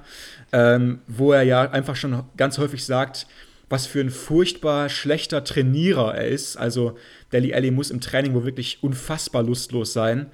ähm, 0.52 0.98
wo 1.06 1.32
er 1.32 1.42
ja 1.42 1.62
einfach 1.70 1.96
schon 1.96 2.22
ganz 2.36 2.58
häufig 2.58 2.84
sagt, 2.84 3.26
was 3.70 3.86
für 3.86 4.00
ein 4.00 4.10
furchtbar 4.10 4.88
schlechter 4.88 5.42
Trainierer 5.44 6.14
er 6.14 6.28
ist. 6.28 6.56
Also 6.56 6.98
Deli 7.32 7.54
Alli 7.54 7.70
muss 7.70 7.90
im 7.90 8.00
Training 8.00 8.34
wohl 8.34 8.44
wirklich 8.44 8.82
unfassbar 8.82 9.42
lustlos 9.42 9.92
sein. 9.92 10.26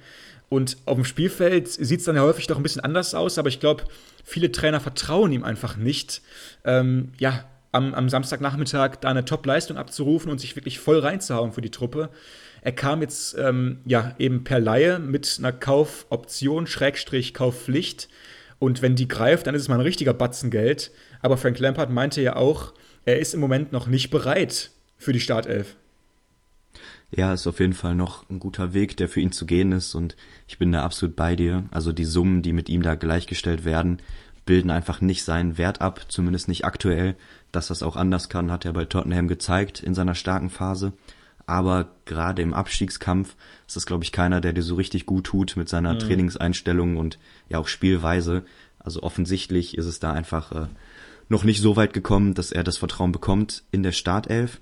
Und 0.49 0.77
auf 0.85 0.95
dem 0.95 1.05
Spielfeld 1.05 1.67
sieht 1.67 1.99
es 1.99 2.05
dann 2.05 2.15
ja 2.15 2.21
häufig 2.21 2.47
doch 2.47 2.57
ein 2.57 2.63
bisschen 2.63 2.83
anders 2.83 3.13
aus, 3.13 3.37
aber 3.37 3.49
ich 3.49 3.59
glaube, 3.59 3.83
viele 4.23 4.51
Trainer 4.51 4.79
vertrauen 4.79 5.31
ihm 5.31 5.43
einfach 5.43 5.77
nicht, 5.77 6.21
ähm, 6.63 7.11
ja, 7.17 7.45
am, 7.77 7.93
am 7.93 8.09
Samstagnachmittag 8.09 8.97
da 8.97 9.09
eine 9.09 9.25
Top-Leistung 9.25 9.77
abzurufen 9.77 10.29
und 10.29 10.39
sich 10.39 10.55
wirklich 10.55 10.79
voll 10.79 10.99
reinzuhauen 10.99 11.53
für 11.53 11.61
die 11.61 11.71
Truppe. 11.71 12.09
Er 12.61 12.71
kam 12.73 13.01
jetzt 13.01 13.37
ähm, 13.37 13.79
ja 13.85 14.15
eben 14.19 14.43
per 14.43 14.59
Laie 14.59 14.99
mit 14.99 15.37
einer 15.39 15.53
Kaufoption, 15.53 16.67
Schrägstrich 16.67 17.33
Kaufpflicht. 17.33 18.09
Und 18.59 18.81
wenn 18.81 18.95
die 18.95 19.07
greift, 19.07 19.47
dann 19.47 19.55
ist 19.55 19.61
es 19.61 19.67
mal 19.67 19.75
ein 19.75 19.81
richtiger 19.81 20.13
Batzen 20.13 20.49
Geld. 20.49 20.91
Aber 21.21 21.37
Frank 21.37 21.59
Lampard 21.59 21.91
meinte 21.91 22.21
ja 22.21 22.35
auch, 22.35 22.73
er 23.05 23.19
ist 23.19 23.33
im 23.33 23.39
Moment 23.39 23.71
noch 23.71 23.87
nicht 23.87 24.09
bereit 24.09 24.71
für 24.97 25.13
die 25.13 25.19
Startelf. 25.19 25.75
Ja, 27.11 27.33
ist 27.33 27.47
auf 27.47 27.61
jeden 27.61 27.73
Fall 27.73 27.95
noch 27.95 28.29
ein 28.29 28.39
guter 28.39 28.73
Weg, 28.73 28.97
der 28.97 29.07
für 29.07 29.21
ihn 29.21 29.31
zu 29.31 29.45
gehen 29.45 29.71
ist 29.71 29.95
und 29.95 30.17
ich 30.45 30.57
bin 30.57 30.73
da 30.73 30.83
absolut 30.83 31.15
bei 31.15 31.37
dir. 31.37 31.63
Also 31.71 31.93
die 31.93 32.03
Summen, 32.03 32.41
die 32.41 32.51
mit 32.51 32.67
ihm 32.67 32.81
da 32.81 32.95
gleichgestellt 32.95 33.63
werden, 33.63 34.01
bilden 34.45 34.71
einfach 34.71 34.99
nicht 34.99 35.23
seinen 35.23 35.57
Wert 35.57 35.79
ab, 35.79 36.05
zumindest 36.09 36.47
nicht 36.47 36.65
aktuell. 36.65 37.15
Dass 37.51 37.67
das 37.67 37.83
auch 37.83 37.95
anders 37.95 38.29
kann, 38.29 38.51
hat 38.51 38.65
er 38.65 38.73
bei 38.73 38.85
Tottenham 38.85 39.27
gezeigt 39.27 39.81
in 39.81 39.93
seiner 39.93 40.15
starken 40.15 40.49
Phase. 40.49 40.93
Aber 41.45 41.87
gerade 42.05 42.41
im 42.41 42.53
Abstiegskampf 42.53 43.35
ist 43.65 43.77
das, 43.77 43.85
glaube 43.85 44.03
ich, 44.03 44.11
keiner, 44.11 44.41
der 44.41 44.51
dir 44.51 44.63
so 44.63 44.75
richtig 44.75 45.05
gut 45.05 45.25
tut 45.25 45.55
mit 45.55 45.69
seiner 45.69 45.93
mhm. 45.93 45.99
Trainingseinstellung 45.99 46.97
und 46.97 47.17
ja 47.47 47.57
auch 47.57 47.67
Spielweise. 47.67 48.43
Also 48.79 49.01
offensichtlich 49.01 49.77
ist 49.77 49.85
es 49.85 49.99
da 49.99 50.11
einfach 50.11 50.51
äh, 50.51 50.67
noch 51.29 51.45
nicht 51.45 51.61
so 51.61 51.75
weit 51.75 51.93
gekommen, 51.93 52.33
dass 52.33 52.51
er 52.51 52.63
das 52.63 52.77
Vertrauen 52.77 53.13
bekommt 53.13 53.63
in 53.71 53.81
der 53.81 53.93
Startelf. 53.93 54.59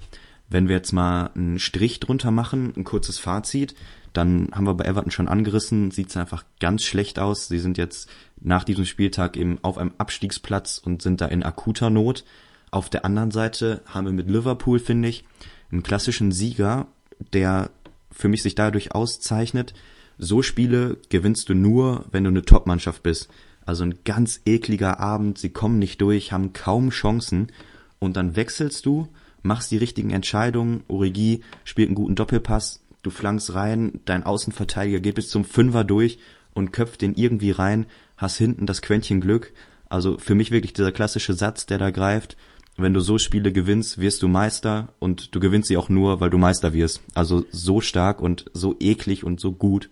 Wenn 0.48 0.68
wir 0.68 0.76
jetzt 0.76 0.94
mal 0.94 1.32
einen 1.36 1.58
Strich 1.58 2.00
drunter 2.00 2.30
machen, 2.30 2.74
ein 2.78 2.84
kurzes 2.84 3.18
Fazit, 3.18 3.76
dann 4.14 4.50
haben 4.54 4.66
wir 4.66 4.76
bei 4.76 4.86
Everton 4.86 5.12
schon 5.12 5.28
angerissen, 5.28 5.92
sieht 5.92 6.10
es 6.10 6.18
einfach 6.18 6.46
ganz 6.60 6.84
schlecht 6.84 7.20
aus. 7.20 7.48
Sie 7.48 7.60
sind 7.60 7.78
jetzt 7.78 8.10
nach 8.40 8.64
diesem 8.64 8.86
Spieltag 8.86 9.38
eben 9.38 9.60
auf 9.64 9.78
einem 9.78 9.94
Abstiegsplatz 9.98 10.78
und 10.78 11.02
sind 11.02 11.20
da 11.20 11.26
in 11.26 11.44
akuter 11.44 11.90
Not. 11.90 12.24
Auf 12.76 12.90
der 12.90 13.06
anderen 13.06 13.32
Seite 13.32 13.82
haben 13.86 14.06
wir 14.06 14.12
mit 14.12 14.30
Liverpool, 14.30 14.80
finde 14.80 15.08
ich, 15.08 15.24
einen 15.72 15.82
klassischen 15.82 16.34
Sieger, 16.34 16.88
der 17.32 17.70
für 18.12 18.28
mich 18.28 18.44
sich 18.44 18.54
dadurch 18.54 18.94
auszeichnet. 18.94 19.74
So 20.18 20.42
Spiele 20.42 20.98
gewinnst 21.08 21.48
du 21.48 21.54
nur, 21.54 22.04
wenn 22.12 22.26
du 22.26 22.32
eine 22.32 22.42
Top-Mannschaft 22.42 23.02
bist. 23.02 23.30
Also 23.66 23.86
ein 23.86 24.00
ganz 24.04 24.42
ekliger 24.46 25.00
Abend, 25.00 25.38
sie 25.38 25.52
kommen 25.52 25.80
nicht 25.80 26.02
durch, 26.02 26.34
haben 26.34 26.52
kaum 26.52 26.90
Chancen 26.90 27.48
und 28.00 28.18
dann 28.18 28.36
wechselst 28.36 28.86
du, 28.86 29.08
machst 29.42 29.72
die 29.72 29.78
richtigen 29.78 30.10
Entscheidungen, 30.10 30.84
Origi 30.90 31.44
spielt 31.64 31.88
einen 31.88 31.96
guten 31.96 32.16
Doppelpass, 32.16 32.84
du 33.04 33.10
flankst 33.10 33.54
rein, 33.54 34.02
dein 34.04 34.24
Außenverteidiger 34.24 35.00
geht 35.00 35.16
bis 35.16 35.30
zum 35.30 35.46
Fünfer 35.46 35.86
durch 35.86 36.20
und 36.54 36.74
köpft 36.74 37.04
den 37.04 37.16
irgendwie 37.16 37.52
rein, 37.52 37.86
hast 38.18 38.36
hinten 38.36 38.66
das 38.66 38.82
Quäntchen 38.82 39.22
Glück. 39.22 39.54
Also 39.88 40.18
für 40.18 40.36
mich 40.36 40.52
wirklich 40.52 40.74
dieser 40.74 40.92
klassische 40.92 41.36
Satz, 41.36 41.68
der 41.68 41.78
da 41.78 41.90
greift. 41.90 42.36
Wenn 42.78 42.94
du 42.94 43.00
so 43.00 43.18
Spiele 43.18 43.54
gewinnst, 43.54 44.00
wirst 44.00 44.22
du 44.22 44.28
Meister 44.28 44.90
und 45.00 45.34
du 45.34 45.40
gewinnst 45.40 45.70
sie 45.70 45.78
auch 45.78 45.88
nur, 45.88 46.20
weil 46.20 46.30
du 46.30 46.38
Meister 46.38 46.74
wirst. 46.74 47.02
Also 47.14 47.46
so 47.50 47.80
stark 47.80 48.22
und 48.22 48.46
so 48.54 48.76
eklig 48.80 49.24
und 49.24 49.40
so 49.40 49.54
gut. 49.54 49.90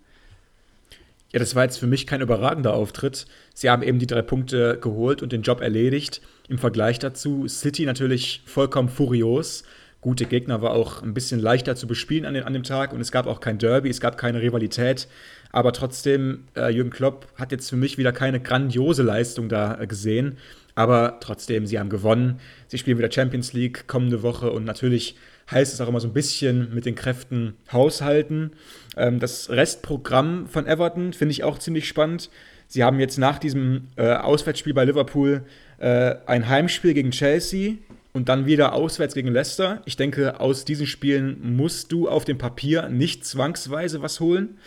Ja, 1.31 1.39
das 1.39 1.55
war 1.55 1.63
jetzt 1.63 1.77
für 1.77 1.87
mich 1.87 2.05
kein 2.05 2.21
überragender 2.21 2.73
Auftritt. 2.73 3.25
Sie 3.55 3.69
haben 3.69 3.81
eben 3.81 3.99
die 3.99 4.05
drei 4.05 4.21
Punkte 4.21 4.77
geholt 4.79 5.23
und 5.23 5.31
den 5.31 5.41
Job 5.41 5.61
erledigt. 5.61 6.21
Im 6.47 6.59
Vergleich 6.59 6.99
dazu 6.99 7.47
City 7.47 7.85
natürlich 7.85 8.43
vollkommen 8.45 8.89
furios. 8.89 9.63
Gute 10.01 10.25
Gegner 10.25 10.61
war 10.61 10.71
auch 10.71 11.01
ein 11.01 11.13
bisschen 11.13 11.39
leichter 11.39 11.77
zu 11.77 11.87
bespielen 11.87 12.25
an, 12.25 12.33
den, 12.33 12.43
an 12.43 12.53
dem 12.53 12.63
Tag 12.63 12.91
und 12.91 12.99
es 12.99 13.11
gab 13.11 13.25
auch 13.25 13.39
kein 13.39 13.57
Derby, 13.57 13.89
es 13.89 14.01
gab 14.01 14.17
keine 14.17 14.41
Rivalität. 14.41 15.07
Aber 15.51 15.71
trotzdem, 15.71 16.43
äh, 16.57 16.69
Jürgen 16.69 16.89
Klopp 16.89 17.27
hat 17.35 17.51
jetzt 17.51 17.69
für 17.69 17.77
mich 17.77 17.97
wieder 17.97 18.11
keine 18.11 18.41
grandiose 18.41 19.01
Leistung 19.01 19.47
da 19.47 19.79
äh, 19.79 19.87
gesehen. 19.87 20.37
Aber 20.75 21.19
trotzdem, 21.19 21.65
sie 21.65 21.79
haben 21.79 21.89
gewonnen. 21.89 22.39
Sie 22.67 22.77
spielen 22.77 22.97
wieder 22.97 23.11
Champions 23.11 23.53
League 23.53 23.87
kommende 23.87 24.23
Woche 24.23 24.51
und 24.51 24.63
natürlich 24.63 25.15
heißt 25.51 25.73
es 25.73 25.81
auch 25.81 25.87
immer 25.87 25.99
so 25.99 26.07
ein 26.07 26.13
bisschen 26.13 26.73
mit 26.73 26.85
den 26.85 26.95
Kräften 26.95 27.55
haushalten. 27.71 28.51
Ähm, 28.97 29.19
das 29.19 29.49
Restprogramm 29.49 30.47
von 30.47 30.65
Everton 30.65 31.13
finde 31.13 31.31
ich 31.31 31.43
auch 31.43 31.59
ziemlich 31.59 31.87
spannend. 31.87 32.29
Sie 32.67 32.83
haben 32.83 32.99
jetzt 32.99 33.17
nach 33.17 33.39
diesem 33.39 33.89
äh, 33.97 34.13
Auswärtsspiel 34.13 34.73
bei 34.73 34.85
Liverpool 34.85 35.43
äh, 35.77 36.15
ein 36.25 36.47
Heimspiel 36.47 36.93
gegen 36.93 37.11
Chelsea 37.11 37.75
und 38.13 38.29
dann 38.29 38.45
wieder 38.45 38.73
auswärts 38.73 39.13
gegen 39.13 39.31
Leicester. 39.31 39.81
Ich 39.85 39.97
denke, 39.97 40.39
aus 40.39 40.65
diesen 40.65 40.87
Spielen 40.87 41.55
musst 41.55 41.91
du 41.91 42.07
auf 42.07 42.25
dem 42.25 42.37
Papier 42.37 42.89
nicht 42.89 43.25
zwangsweise 43.25 44.01
was 44.01 44.19
holen. 44.19 44.57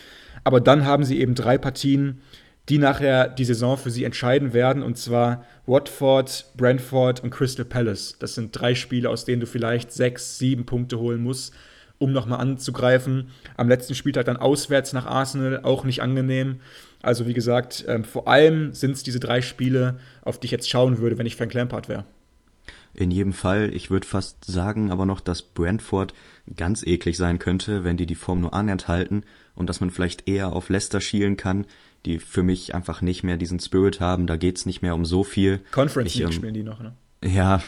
Aber 0.45 0.61
dann 0.61 0.85
haben 0.85 1.05
sie 1.05 1.21
eben 1.21 1.35
drei 1.35 1.59
Partien, 1.59 2.21
die 2.69 2.79
nachher 2.79 3.29
die 3.29 3.45
Saison 3.45 3.77
für 3.77 3.91
sie 3.91 4.05
entscheiden 4.05 4.53
werden. 4.53 4.83
Und 4.83 4.99
zwar 4.99 5.45
Watford, 5.67 6.47
Brentford 6.57 7.23
und 7.23 7.31
Crystal 7.31 7.65
Palace. 7.65 8.17
Das 8.19 8.35
sind 8.35 8.59
drei 8.59 8.75
Spiele, 8.75 9.11
aus 9.11 9.25
denen 9.25 9.41
du 9.41 9.47
vielleicht 9.47 9.93
sechs, 9.93 10.39
sieben 10.39 10.67
Punkte 10.67 10.99
holen 10.99 11.23
musst, 11.23 11.55
um 11.99 12.13
nochmal 12.13 12.41
anzugreifen. 12.41 13.31
Am 13.57 13.69
letzten 13.69 13.95
Spieltag 13.95 14.27
dann 14.27 14.37
auswärts 14.37 14.93
nach 14.93 15.07
Arsenal, 15.07 15.61
auch 15.63 15.85
nicht 15.85 16.03
angenehm. 16.03 16.61
Also 17.03 17.27
wie 17.27 17.35
gesagt, 17.35 17.85
ähm, 17.87 18.05
vor 18.05 18.27
allem 18.27 18.73
sind 18.73 18.93
es 18.93 19.03
diese 19.03 19.21
drei 19.21 19.43
Spiele, 19.43 20.01
auf 20.23 20.41
die 20.41 20.47
ich 20.47 20.51
jetzt 20.51 20.69
schauen 20.69 20.99
würde, 20.99 21.19
wenn 21.19 21.27
ich 21.27 21.37
Frank 21.37 21.55
Lampard 21.55 21.89
wäre. 21.89 22.05
In 22.95 23.11
jedem 23.11 23.35
Fall, 23.35 23.75
ich 23.75 23.91
würde 23.91 24.07
fast 24.07 24.45
sagen, 24.47 24.91
aber 24.91 25.05
noch, 25.05 25.21
dass 25.21 25.43
Brentford 25.43 26.15
ganz 26.57 26.83
eklig 26.83 27.19
sein 27.19 27.39
könnte, 27.39 27.85
wenn 27.85 27.99
die 27.99 28.07
die 28.07 28.15
Form 28.15 28.41
nur 28.41 28.55
annähernd 28.55 28.87
und 29.55 29.69
dass 29.69 29.81
man 29.81 29.91
vielleicht 29.91 30.27
eher 30.27 30.53
auf 30.53 30.71
Leicester 30.71 31.03
schielen 31.03 31.37
kann, 31.37 31.67
die 32.07 32.19
für 32.19 32.43
mich 32.43 32.75
einfach 32.75 33.03
nicht 33.03 33.23
mehr 33.23 33.37
diesen 33.37 33.61
Spirit 33.61 34.01
haben. 34.01 34.27
Da 34.27 34.37
geht's 34.37 34.65
nicht 34.65 34.81
mehr 34.81 34.95
um 34.95 35.05
so 35.05 35.25
viel. 35.25 35.61
Conference 35.73 36.15
League 36.15 36.27
ähm, 36.27 36.33
spielen 36.33 36.55
die 36.55 36.63
noch, 36.63 36.81
ne? 36.81 36.93
Ja, 37.25 37.63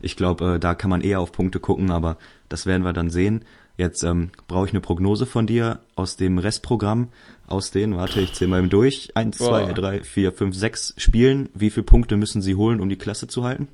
ich 0.00 0.16
glaube, 0.16 0.54
äh, 0.54 0.58
da 0.58 0.74
kann 0.74 0.90
man 0.90 1.00
eher 1.00 1.20
auf 1.20 1.32
Punkte 1.32 1.60
gucken, 1.60 1.90
aber 1.90 2.18
das 2.48 2.66
werden 2.66 2.82
wir 2.82 2.92
dann 2.92 3.10
sehen. 3.10 3.44
Jetzt 3.76 4.02
ähm, 4.02 4.30
brauche 4.48 4.66
ich 4.66 4.72
eine 4.72 4.80
Prognose 4.80 5.26
von 5.26 5.46
dir 5.46 5.80
aus 5.96 6.16
dem 6.16 6.38
Restprogramm, 6.38 7.08
aus 7.46 7.70
den, 7.70 7.94
warte, 7.96 8.20
ich 8.20 8.32
zähle 8.32 8.50
mal 8.50 8.60
eben 8.60 8.70
durch, 8.70 9.10
eins, 9.14 9.38
Boah. 9.38 9.66
zwei, 9.66 9.72
drei, 9.72 10.02
vier, 10.02 10.32
fünf, 10.32 10.56
sechs 10.56 10.94
Spielen. 10.96 11.50
Wie 11.54 11.70
viele 11.70 11.84
Punkte 11.84 12.16
müssen 12.16 12.40
sie 12.40 12.54
holen, 12.54 12.80
um 12.80 12.88
die 12.88 12.96
Klasse 12.96 13.28
zu 13.28 13.44
halten? 13.44 13.68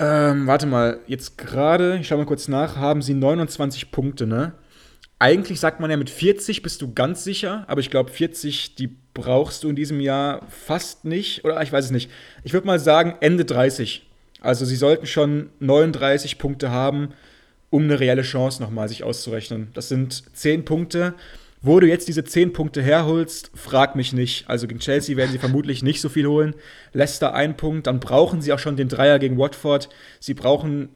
Ähm, 0.00 0.48
warte 0.48 0.66
mal, 0.66 0.98
jetzt 1.06 1.38
gerade, 1.38 1.98
ich 1.98 2.08
schaue 2.08 2.18
mal 2.18 2.26
kurz 2.26 2.48
nach, 2.48 2.76
haben 2.76 3.00
sie 3.00 3.14
29 3.14 3.92
Punkte, 3.92 4.26
ne? 4.26 4.52
Eigentlich 5.18 5.60
sagt 5.60 5.80
man 5.80 5.90
ja, 5.90 5.96
mit 5.96 6.10
40 6.10 6.62
bist 6.62 6.82
du 6.82 6.92
ganz 6.92 7.24
sicher, 7.24 7.64
aber 7.68 7.80
ich 7.80 7.90
glaube, 7.90 8.10
40, 8.10 8.74
die 8.74 8.90
brauchst 9.14 9.62
du 9.62 9.68
in 9.68 9.76
diesem 9.76 10.00
Jahr 10.00 10.42
fast 10.48 11.04
nicht. 11.04 11.44
Oder 11.44 11.62
ich 11.62 11.72
weiß 11.72 11.86
es 11.86 11.90
nicht. 11.90 12.10
Ich 12.42 12.52
würde 12.52 12.66
mal 12.66 12.80
sagen, 12.80 13.14
Ende 13.20 13.44
30. 13.44 14.06
Also 14.40 14.64
sie 14.64 14.76
sollten 14.76 15.06
schon 15.06 15.50
39 15.60 16.38
Punkte 16.38 16.70
haben, 16.70 17.14
um 17.70 17.84
eine 17.84 17.98
reelle 17.98 18.22
Chance 18.22 18.62
nochmal 18.62 18.88
sich 18.88 19.04
auszurechnen. 19.04 19.68
Das 19.72 19.88
sind 19.88 20.36
10 20.36 20.64
Punkte. 20.64 21.14
Wo 21.62 21.80
du 21.80 21.86
jetzt 21.86 22.08
diese 22.08 22.24
10 22.24 22.52
Punkte 22.52 22.82
herholst, 22.82 23.50
frag 23.54 23.96
mich 23.96 24.12
nicht. 24.12 24.50
Also 24.50 24.66
gegen 24.66 24.80
Chelsea 24.80 25.16
werden 25.16 25.32
sie 25.32 25.38
vermutlich 25.38 25.82
nicht 25.82 26.02
so 26.02 26.10
viel 26.10 26.26
holen. 26.26 26.54
Leicester 26.92 27.32
ein 27.32 27.56
Punkt, 27.56 27.86
dann 27.86 28.00
brauchen 28.00 28.42
sie 28.42 28.52
auch 28.52 28.58
schon 28.58 28.76
den 28.76 28.90
Dreier 28.90 29.18
gegen 29.18 29.38
Watford. 29.38 29.88
Sie 30.20 30.34
brauchen 30.34 30.90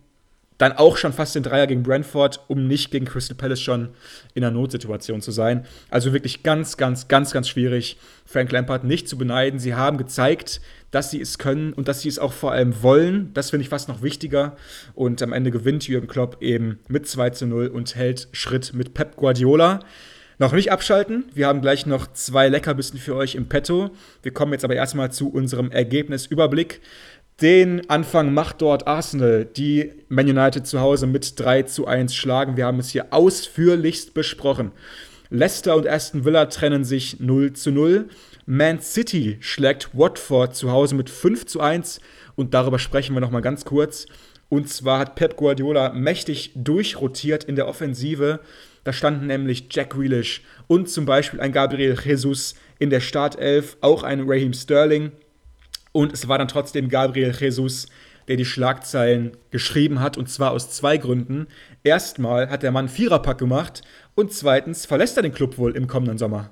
dann 0.59 0.73
auch 0.73 0.97
schon 0.97 1.13
fast 1.13 1.35
den 1.35 1.45
Dreier 1.45 1.67
gegen 1.67 1.85
Brentford, 1.85 2.41
um 2.49 2.67
nicht 2.67 2.91
gegen 2.91 3.07
Crystal 3.07 3.37
Palace 3.37 3.61
schon 3.61 3.91
in 4.35 4.45
einer 4.45 4.53
Notsituation 4.53 5.23
zu 5.23 5.31
sein. 5.31 5.65
Also 5.89 6.13
wirklich 6.13 6.43
ganz, 6.43 6.77
ganz, 6.77 7.09
ganz, 7.09 7.33
ganz 7.33 7.49
schwierig, 7.49 7.97
Frank 8.27 8.51
Lampard 8.53 8.85
nicht 8.85 9.09
zu 9.09 9.17
beneiden. 9.17 9.61
Sie 9.61 9.75
haben 9.75 9.97
gezeigt, 9.99 10.61
dass 10.91 11.11
sie 11.11 11.21
es 11.21 11.39
können 11.39 11.73
und 11.73 11.89
dass 11.89 12.01
sie 12.01 12.09
es 12.09 12.19
auch 12.19 12.33
vor 12.33 12.53
allem 12.53 12.83
wollen. 12.83 13.33
Das 13.35 13.51
finde 13.51 13.63
ich 13.63 13.69
fast 13.69 13.89
noch 13.89 14.03
wichtiger. 14.03 14.57
Und 14.95 15.23
am 15.23 15.33
Ende 15.33 15.51
gewinnt 15.51 15.87
Jürgen 15.87 16.09
Klopp 16.09 16.43
eben 16.43 16.81
mit 16.89 17.07
2 17.07 17.31
zu 17.31 17.47
0 17.47 17.69
und 17.69 17.95
hält 17.95 18.29
Schritt 18.33 18.75
mit 18.75 18.95
Pep 18.95 19.17
Guardiola. 19.17 19.81
Noch 20.41 20.53
nicht 20.53 20.71
abschalten. 20.71 21.25
Wir 21.35 21.49
haben 21.49 21.61
gleich 21.61 21.85
noch 21.85 22.13
zwei 22.13 22.49
Leckerbissen 22.49 23.01
für 23.01 23.17
euch 23.17 23.35
im 23.35 23.49
Petto. 23.49 23.91
Wir 24.23 24.33
kommen 24.33 24.53
jetzt 24.53 24.65
aber 24.65 24.77
erstmal 24.77 25.11
zu 25.11 25.31
unserem 25.31 25.73
Ergebnisüberblick. 25.73 26.81
Den 27.41 27.89
Anfang 27.89 28.35
macht 28.35 28.63
dort 28.63 28.89
Arsenal, 28.89 29.45
die 29.45 29.93
Man 30.09 30.29
United 30.29 30.67
zu 30.67 30.81
Hause 30.81 31.07
mit 31.07 31.39
3 31.39 31.63
zu 31.63 31.87
1 31.87 32.13
schlagen. 32.13 32.57
Wir 32.57 32.67
haben 32.67 32.81
es 32.81 32.91
hier 32.91 33.13
ausführlichst 33.13 34.13
besprochen. 34.13 34.73
Leicester 35.31 35.77
und 35.77 35.87
Aston 35.87 36.25
Villa 36.25 36.47
trennen 36.47 36.83
sich 36.83 37.21
0 37.21 37.53
zu 37.53 37.71
0. 37.71 38.09
Man 38.47 38.81
City 38.81 39.37
schlägt 39.39 39.97
Watford 39.97 40.57
zu 40.57 40.73
Hause 40.73 40.97
mit 40.97 41.11
5 41.11 41.47
zu 41.47 41.61
1 41.61 42.01
und 42.35 42.55
darüber 42.55 42.81
sprechen 42.81 43.15
wir 43.15 43.21
nochmal 43.21 43.43
ganz 43.43 43.65
kurz. 43.65 44.07
Und 44.49 44.69
zwar 44.69 44.99
hat 44.99 45.15
Pep 45.15 45.37
Guardiola 45.37 45.93
mächtig 45.93 46.51
durchrotiert 46.57 47.45
in 47.45 47.55
der 47.55 47.69
Offensive. 47.69 48.41
Da 48.83 48.93
standen 48.93 49.29
nämlich 49.29 49.67
Jack 49.71 49.91
Grealish 49.91 50.43
und 50.67 50.89
zum 50.91 51.07
Beispiel 51.07 51.41
ein 51.41 51.53
Gabriel 51.53 51.97
Jesus 52.05 52.57
in 52.81 52.91
der 52.91 53.01
Startelf, 53.01 53.77
auch 53.81 54.03
ein 54.03 54.29
Raheem 54.29 54.55
Sterling 54.55 55.13
und 55.93 56.13
es 56.13 56.29
war 56.29 56.39
dann 56.39 56.49
trotzdem 56.49 56.89
Gabriel 56.89 57.35
Jesus, 57.39 57.87
der 58.29 58.37
die 58.37 58.45
Schlagzeilen 58.45 59.33
geschrieben 59.51 60.01
hat, 60.01 60.17
und 60.17 60.29
zwar 60.29 60.53
aus 60.53 60.71
zwei 60.71 60.99
Gründen. 60.99 61.47
Erstmal 61.83 62.51
hat 62.51 62.63
der 62.63 62.73
Mann 62.73 62.89
Viererpack 62.89 63.39
gemacht 63.39 63.83
und 64.15 64.33
zweitens 64.33 64.87
verlässt 64.87 65.17
er 65.17 65.23
den 65.23 65.33
Club 65.33 65.59
wohl 65.59 65.77
im 65.77 65.87
kommenden 65.87 66.19
Sommer. 66.19 66.51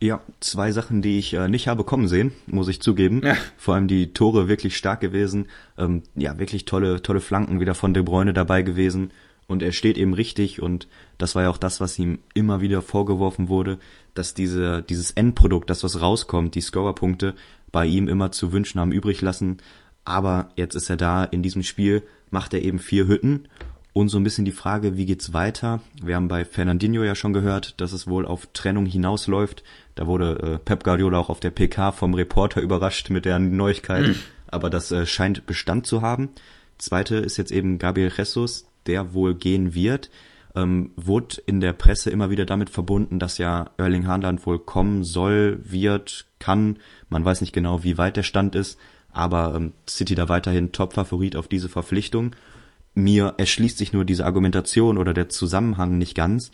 Ja, 0.00 0.20
zwei 0.40 0.72
Sachen, 0.72 1.00
die 1.00 1.20
ich 1.20 1.34
äh, 1.34 1.48
nicht 1.48 1.68
habe 1.68 1.84
kommen 1.84 2.08
sehen, 2.08 2.32
muss 2.46 2.66
ich 2.66 2.82
zugeben. 2.82 3.20
Ja. 3.24 3.36
Vor 3.56 3.76
allem 3.76 3.86
die 3.86 4.12
Tore 4.12 4.48
wirklich 4.48 4.76
stark 4.76 5.00
gewesen. 5.00 5.46
Ähm, 5.78 6.02
ja, 6.16 6.40
wirklich 6.40 6.64
tolle, 6.64 7.02
tolle 7.02 7.20
Flanken 7.20 7.60
wieder 7.60 7.76
von 7.76 7.94
De 7.94 8.02
Bruyne 8.02 8.32
dabei 8.32 8.62
gewesen. 8.62 9.12
Und 9.46 9.62
er 9.62 9.70
steht 9.70 9.98
eben 9.98 10.14
richtig 10.14 10.60
und 10.60 10.88
das 11.18 11.34
war 11.34 11.42
ja 11.42 11.50
auch 11.50 11.58
das, 11.58 11.80
was 11.80 11.98
ihm 11.98 12.18
immer 12.34 12.60
wieder 12.60 12.82
vorgeworfen 12.82 13.48
wurde, 13.48 13.78
dass 14.14 14.34
diese, 14.34 14.82
dieses 14.82 15.12
Endprodukt, 15.12 15.70
das 15.70 15.84
was 15.84 16.00
rauskommt, 16.00 16.54
die 16.54 16.60
Scorerpunkte, 16.60 17.34
bei 17.72 17.86
ihm 17.86 18.06
immer 18.08 18.30
zu 18.30 18.52
wünschen 18.52 18.80
haben 18.80 18.92
übrig 18.92 19.20
lassen. 19.20 19.58
Aber 20.04 20.50
jetzt 20.56 20.74
ist 20.74 20.90
er 20.90 20.96
da 20.96 21.24
in 21.24 21.42
diesem 21.42 21.62
Spiel, 21.62 22.02
macht 22.30 22.54
er 22.54 22.62
eben 22.62 22.78
vier 22.78 23.06
Hütten 23.06 23.48
und 23.92 24.08
so 24.08 24.18
ein 24.18 24.24
bisschen 24.24 24.44
die 24.44 24.52
Frage, 24.52 24.96
wie 24.96 25.04
geht's 25.04 25.32
weiter? 25.32 25.80
Wir 26.02 26.16
haben 26.16 26.28
bei 26.28 26.44
Fernandinho 26.44 27.02
ja 27.02 27.14
schon 27.14 27.34
gehört, 27.34 27.80
dass 27.80 27.92
es 27.92 28.06
wohl 28.06 28.24
auf 28.26 28.48
Trennung 28.54 28.86
hinausläuft. 28.86 29.62
Da 29.94 30.06
wurde 30.06 30.38
äh, 30.54 30.58
Pep 30.58 30.82
Guardiola 30.82 31.18
auch 31.18 31.28
auf 31.28 31.40
der 31.40 31.50
PK 31.50 31.92
vom 31.92 32.14
Reporter 32.14 32.60
überrascht 32.62 33.10
mit 33.10 33.24
der 33.24 33.38
Neuigkeit. 33.38 34.08
Mhm. 34.08 34.16
Aber 34.48 34.70
das 34.70 34.92
äh, 34.92 35.04
scheint 35.04 35.46
Bestand 35.46 35.86
zu 35.86 36.00
haben. 36.00 36.30
Zweite 36.78 37.16
ist 37.16 37.36
jetzt 37.36 37.52
eben 37.52 37.78
Gabriel 37.78 38.12
Jesus, 38.16 38.66
der 38.86 39.12
wohl 39.12 39.34
gehen 39.34 39.74
wird. 39.74 40.10
Ähm, 40.54 40.90
wurde 40.96 41.36
in 41.46 41.60
der 41.60 41.72
Presse 41.72 42.10
immer 42.10 42.28
wieder 42.28 42.44
damit 42.44 42.68
verbunden, 42.68 43.18
dass 43.18 43.38
ja 43.38 43.70
Erling 43.78 44.06
Haaland 44.06 44.44
wohl 44.44 44.58
kommen 44.58 45.02
soll, 45.02 45.60
wird, 45.64 46.26
kann. 46.38 46.78
Man 47.08 47.24
weiß 47.24 47.40
nicht 47.40 47.54
genau, 47.54 47.84
wie 47.84 47.96
weit 47.96 48.16
der 48.16 48.22
Stand 48.22 48.54
ist, 48.54 48.78
aber 49.10 49.54
ähm, 49.56 49.72
City 49.88 50.14
da 50.14 50.28
weiterhin 50.28 50.72
Top-Favorit 50.72 51.36
auf 51.36 51.48
diese 51.48 51.70
Verpflichtung 51.70 52.36
mir 52.94 53.34
erschließt 53.38 53.78
sich 53.78 53.92
nur 53.92 54.04
diese 54.04 54.26
Argumentation 54.26 54.98
oder 54.98 55.14
der 55.14 55.28
Zusammenhang 55.28 55.98
nicht 55.98 56.14
ganz, 56.14 56.50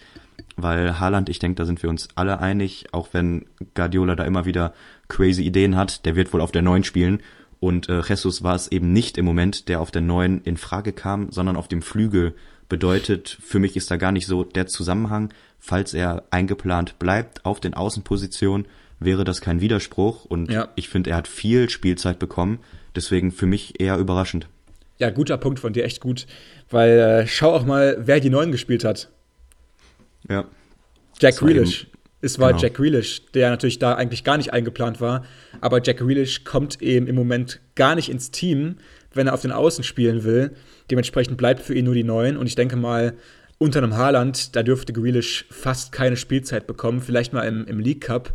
weil 0.56 1.00
Haaland, 1.00 1.28
ich 1.28 1.38
denke, 1.38 1.56
da 1.56 1.64
sind 1.64 1.82
wir 1.82 1.90
uns 1.90 2.08
alle 2.14 2.40
einig, 2.40 2.86
auch 2.92 3.08
wenn 3.12 3.46
Guardiola 3.74 4.14
da 4.14 4.24
immer 4.24 4.44
wieder 4.44 4.72
crazy 5.08 5.42
Ideen 5.42 5.76
hat, 5.76 6.04
der 6.06 6.16
wird 6.16 6.32
wohl 6.32 6.40
auf 6.40 6.52
der 6.52 6.62
Neuen 6.62 6.84
spielen 6.84 7.20
und 7.60 7.88
äh, 7.88 8.02
Jesus 8.02 8.42
war 8.42 8.54
es 8.54 8.70
eben 8.70 8.92
nicht 8.92 9.18
im 9.18 9.24
Moment, 9.24 9.68
der 9.68 9.80
auf 9.80 9.90
der 9.90 10.02
Neuen 10.02 10.42
in 10.42 10.56
Frage 10.56 10.92
kam, 10.92 11.32
sondern 11.32 11.56
auf 11.56 11.68
dem 11.68 11.82
Flügel. 11.82 12.34
Bedeutet, 12.68 13.38
für 13.40 13.58
mich 13.58 13.76
ist 13.76 13.90
da 13.90 13.96
gar 13.96 14.12
nicht 14.12 14.26
so 14.26 14.44
der 14.44 14.66
Zusammenhang. 14.66 15.32
Falls 15.58 15.94
er 15.94 16.24
eingeplant 16.30 16.98
bleibt 16.98 17.44
auf 17.44 17.60
den 17.60 17.74
Außenpositionen, 17.74 18.66
wäre 19.00 19.24
das 19.24 19.40
kein 19.40 19.60
Widerspruch 19.60 20.24
und 20.24 20.50
ja. 20.50 20.68
ich 20.76 20.88
finde, 20.88 21.10
er 21.10 21.16
hat 21.16 21.28
viel 21.28 21.70
Spielzeit 21.70 22.18
bekommen. 22.18 22.58
Deswegen 22.94 23.32
für 23.32 23.46
mich 23.46 23.80
eher 23.80 23.96
überraschend. 23.96 24.48
Ja, 24.98 25.10
guter 25.10 25.38
Punkt 25.38 25.60
von 25.60 25.72
dir, 25.72 25.84
echt 25.84 26.00
gut. 26.00 26.26
Weil 26.70 26.98
äh, 26.98 27.26
schau 27.26 27.54
auch 27.54 27.64
mal, 27.64 27.96
wer 28.00 28.20
die 28.20 28.30
Neuen 28.30 28.50
gespielt 28.50 28.84
hat. 28.84 29.08
Ja. 30.28 30.44
Jack 31.20 31.36
Grealish. 31.36 31.86
Es 32.20 32.40
war 32.40 32.48
genau. 32.48 32.62
Jack 32.62 32.74
Grealish, 32.74 33.26
der 33.32 33.50
natürlich 33.50 33.78
da 33.78 33.94
eigentlich 33.94 34.24
gar 34.24 34.36
nicht 34.36 34.52
eingeplant 34.52 35.00
war. 35.00 35.24
Aber 35.60 35.80
Jack 35.82 35.98
Grealish 35.98 36.42
kommt 36.42 36.82
eben 36.82 37.06
im 37.06 37.14
Moment 37.14 37.60
gar 37.76 37.94
nicht 37.94 38.10
ins 38.10 38.32
Team, 38.32 38.76
wenn 39.14 39.28
er 39.28 39.34
auf 39.34 39.42
den 39.42 39.52
Außen 39.52 39.84
spielen 39.84 40.24
will. 40.24 40.56
Dementsprechend 40.90 41.36
bleibt 41.36 41.62
für 41.62 41.74
ihn 41.74 41.84
nur 41.84 41.94
die 41.94 42.04
Neuen. 42.04 42.36
Und 42.36 42.46
ich 42.46 42.54
denke 42.54 42.76
mal, 42.76 43.14
unter 43.58 43.78
einem 43.78 43.96
Haaland, 43.96 44.54
da 44.54 44.62
dürfte 44.62 44.92
Grealish 44.92 45.46
fast 45.50 45.92
keine 45.92 46.16
Spielzeit 46.16 46.66
bekommen. 46.66 47.00
Vielleicht 47.00 47.32
mal 47.32 47.42
im, 47.42 47.66
im 47.66 47.80
League 47.80 48.02
Cup. 48.02 48.32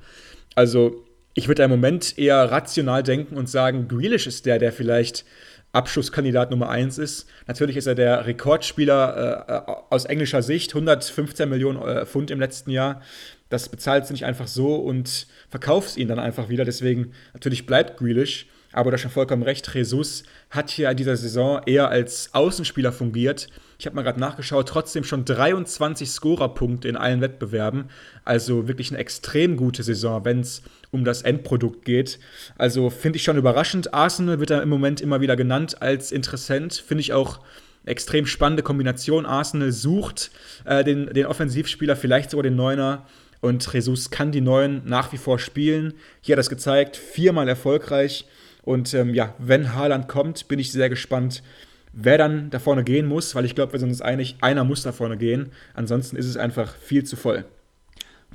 Also, 0.56 1.06
ich 1.34 1.48
würde 1.48 1.64
im 1.64 1.72
Moment 1.72 2.18
eher 2.18 2.52
rational 2.52 3.02
denken 3.02 3.38
und 3.38 3.50
sagen, 3.50 3.88
Grealish 3.88 4.28
ist 4.28 4.46
der, 4.46 4.60
der 4.60 4.72
vielleicht 4.72 5.26
Abschusskandidat 5.72 6.52
Nummer 6.52 6.70
1 6.70 7.00
ist. 7.00 7.28
Natürlich 7.48 7.78
ist 7.78 7.88
er 7.88 7.96
der 7.96 8.28
Rekordspieler 8.28 9.66
äh, 9.68 9.72
aus 9.90 10.06
englischer 10.06 10.44
Sicht, 10.44 10.72
115 10.72 11.50
Millionen 11.50 11.82
äh, 11.82 12.06
Pfund 12.06 12.30
im 12.30 12.40
letzten 12.40 12.70
Jahr. 12.70 13.02
Das 13.50 13.70
bezahlt 13.70 14.08
du 14.08 14.14
nicht 14.14 14.26
einfach 14.26 14.48
so 14.48 14.76
und 14.76 15.26
verkaufst 15.50 15.98
ihn 15.98 16.08
dann 16.08 16.20
einfach 16.20 16.50
wieder. 16.50 16.64
Deswegen 16.64 17.14
natürlich 17.34 17.66
bleibt 17.66 17.98
Grealish. 17.98 18.48
Aber 18.74 18.90
du 18.90 18.96
hast 18.96 19.02
schon 19.02 19.12
vollkommen 19.12 19.44
recht, 19.44 19.74
Jesus 19.74 20.24
hat 20.50 20.72
hier 20.72 20.90
in 20.90 20.98
dieser 20.98 21.16
Saison 21.16 21.62
eher 21.66 21.90
als 21.90 22.34
Außenspieler 22.34 22.92
fungiert. 22.92 23.48
Ich 23.78 23.86
habe 23.86 23.96
mal 23.96 24.02
gerade 24.02 24.20
nachgeschaut, 24.20 24.68
trotzdem 24.68 25.04
schon 25.04 25.26
23 25.26 26.10
Scorerpunkte 26.10 26.88
in 26.88 26.98
allen 26.98 27.22
Wettbewerben. 27.22 27.86
Also 28.26 28.68
wirklich 28.68 28.90
eine 28.90 29.00
extrem 29.00 29.58
gute 29.58 29.84
Saison, 29.84 30.26
wenn 30.26 30.40
es 30.40 30.64
um 30.90 31.06
das 31.06 31.22
Endprodukt 31.22 31.86
geht. 31.86 32.20
Also 32.58 32.90
finde 32.90 33.18
ich 33.18 33.24
schon 33.24 33.38
überraschend. 33.38 33.94
Arsenal 33.94 34.40
wird 34.40 34.50
da 34.50 34.62
im 34.62 34.70
Moment 34.70 35.02
immer 35.02 35.22
wieder 35.22 35.36
genannt 35.36 35.82
als 35.82 36.12
Interessent. 36.12 36.74
Finde 36.74 37.02
ich 37.02 37.14
auch 37.14 37.40
extrem 37.86 38.26
spannende 38.26 38.64
Kombination. 38.64 39.26
Arsenal 39.26 39.72
sucht 39.72 40.32
äh, 40.66 40.84
den, 40.84 41.14
den 41.14 41.28
Offensivspieler, 41.28 41.96
vielleicht 41.96 42.32
sogar 42.32 42.44
den 42.44 42.56
Neuner. 42.56 43.06
Und 43.42 43.72
Jesus 43.74 44.10
kann 44.10 44.32
die 44.32 44.42
Neuen 44.42 44.82
nach 44.86 45.12
wie 45.12 45.18
vor 45.18 45.38
spielen. 45.38 45.94
Hier 46.22 46.34
hat 46.34 46.40
er 46.40 46.42
es 46.42 46.50
gezeigt, 46.50 46.96
viermal 46.96 47.50
erfolgreich. 47.50 48.26
Und 48.64 48.94
ähm, 48.94 49.14
ja, 49.14 49.34
wenn 49.38 49.74
Haaland 49.74 50.08
kommt, 50.08 50.48
bin 50.48 50.60
ich 50.60 50.72
sehr 50.72 50.90
gespannt, 50.90 51.44
wer 51.92 52.18
dann 52.18 52.50
da 52.50 52.60
vorne 52.60 52.84
gehen 52.84 53.06
muss, 53.06 53.36
weil 53.36 53.46
ich 53.46 53.56
glaube, 53.56 53.74
wir 53.74 53.80
sind 53.80 53.90
uns 53.90 54.02
einig, 54.02 54.38
einer 54.42 54.64
muss 54.64 54.84
da 54.84 54.92
vorne 54.92 55.18
gehen. 55.18 55.52
Ansonsten 55.74 56.16
ist 56.16 56.28
es 56.28 56.38
einfach 56.38 56.76
viel 56.76 57.04
zu 57.04 57.16
voll. 57.16 57.46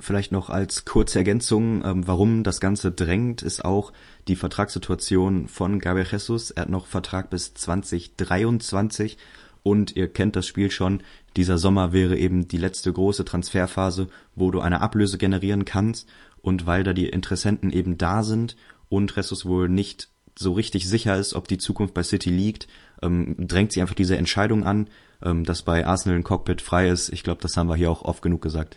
Vielleicht 0.01 0.31
noch 0.31 0.49
als 0.49 0.85
kurze 0.85 1.19
Ergänzung, 1.19 1.85
ähm, 1.85 2.07
warum 2.07 2.45
das 2.45 2.61
Ganze 2.61 2.93
drängt, 2.93 3.43
ist 3.43 3.65
auch 3.65 3.93
die 4.29 4.37
Vertragssituation 4.37 5.49
von 5.49 5.81
Gabriel 5.81 6.07
Jesus. 6.11 6.53
Er 6.53 6.63
hat 6.63 6.69
noch 6.69 6.87
Vertrag 6.87 7.31
bis 7.31 7.55
2023 7.55 9.19
und 9.65 9.97
ihr 9.97 10.09
kennt 10.13 10.37
das 10.37 10.47
Spiel 10.47 10.71
schon. 10.71 11.03
Dieser 11.37 11.59
Sommer 11.59 11.93
wäre 11.93 12.17
eben 12.17 12.47
die 12.47 12.59
letzte 12.59 12.93
große 12.93 13.25
Transferphase, 13.25 14.07
wo 14.37 14.53
du 14.53 14.61
eine 14.61 14.83
Ablöse 14.83 15.19
generieren 15.19 15.65
kannst 15.65 16.09
und 16.43 16.67
weil 16.67 16.85
da 16.85 16.93
die 16.93 17.09
Interessenten 17.09 17.71
eben 17.73 17.99
da 17.99 18.23
sind 18.23 18.57
und 18.89 19.17
Jesus 19.17 19.47
wohl 19.47 19.69
nicht 19.69 20.11
so 20.39 20.53
richtig 20.53 20.89
sicher 20.89 21.17
ist, 21.17 21.35
ob 21.35 21.49
die 21.49 21.59
Zukunft 21.59 21.95
bei 21.95 22.03
City 22.03 22.31
liegt, 22.31 22.69
ähm, 23.03 23.35
drängt 23.39 23.73
sie 23.73 23.81
einfach 23.81 23.95
diese 23.95 24.17
Entscheidung 24.17 24.65
an, 24.65 24.89
ähm, 25.23 25.45
dass 25.45 25.63
bei 25.63 25.87
Arsenal 25.87 26.19
ein 26.19 26.25
Cockpit 26.25 26.63
frei 26.63 26.89
ist. 26.89 27.13
Ich 27.13 27.23
glaube, 27.23 27.41
das 27.43 27.57
haben 27.57 27.69
wir 27.69 27.77
hier 27.77 27.91
auch 27.91 28.03
oft 28.03 28.23
genug 28.23 28.43
gesagt. 28.43 28.77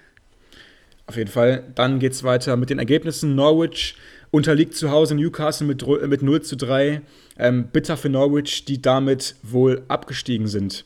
Auf 1.07 1.17
jeden 1.17 1.29
Fall. 1.29 1.63
Dann 1.75 1.99
geht 1.99 2.13
es 2.13 2.23
weiter 2.23 2.55
mit 2.55 2.69
den 2.69 2.79
Ergebnissen. 2.79 3.35
Norwich 3.35 3.95
unterliegt 4.31 4.75
zu 4.75 4.91
Hause 4.91 5.15
Newcastle 5.15 5.67
mit, 5.67 5.85
mit 5.85 6.21
0 6.21 6.41
zu 6.41 6.55
3. 6.55 7.01
Ähm, 7.37 7.67
bitter 7.71 7.97
für 7.97 8.09
Norwich, 8.09 8.65
die 8.65 8.81
damit 8.81 9.35
wohl 9.43 9.83
abgestiegen 9.87 10.47
sind. 10.47 10.85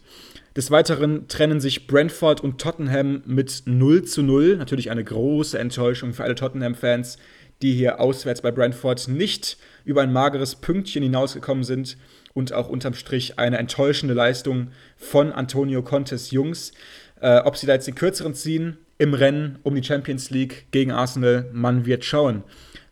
Des 0.55 0.71
Weiteren 0.71 1.27
trennen 1.27 1.59
sich 1.59 1.85
Brentford 1.85 2.41
und 2.41 2.59
Tottenham 2.59 3.21
mit 3.25 3.63
0 3.65 4.05
zu 4.05 4.23
0. 4.23 4.57
Natürlich 4.57 4.89
eine 4.89 5.03
große 5.03 5.59
Enttäuschung 5.59 6.13
für 6.13 6.23
alle 6.23 6.35
Tottenham-Fans, 6.35 7.17
die 7.61 7.73
hier 7.73 7.99
auswärts 7.99 8.41
bei 8.41 8.51
Brentford 8.51 9.07
nicht 9.07 9.57
über 9.85 10.01
ein 10.01 10.11
mageres 10.11 10.55
Pünktchen 10.55 11.03
hinausgekommen 11.03 11.63
sind 11.63 11.97
und 12.33 12.51
auch 12.53 12.67
unterm 12.67 12.93
Strich 12.93 13.39
eine 13.39 13.57
enttäuschende 13.57 14.13
Leistung 14.13 14.69
von 14.97 15.31
Antonio 15.31 15.81
Contes 15.81 16.31
Jungs. 16.31 16.73
Äh, 17.21 17.39
ob 17.39 17.55
sie 17.55 17.65
da 17.65 17.73
jetzt 17.73 17.87
den 17.87 17.95
kürzeren 17.95 18.33
ziehen 18.33 18.77
im 18.97 19.13
Rennen 19.13 19.59
um 19.63 19.75
die 19.75 19.83
Champions 19.83 20.29
League 20.29 20.67
gegen 20.71 20.91
Arsenal, 20.91 21.49
man 21.53 21.85
wird 21.85 22.03
schauen. 22.03 22.43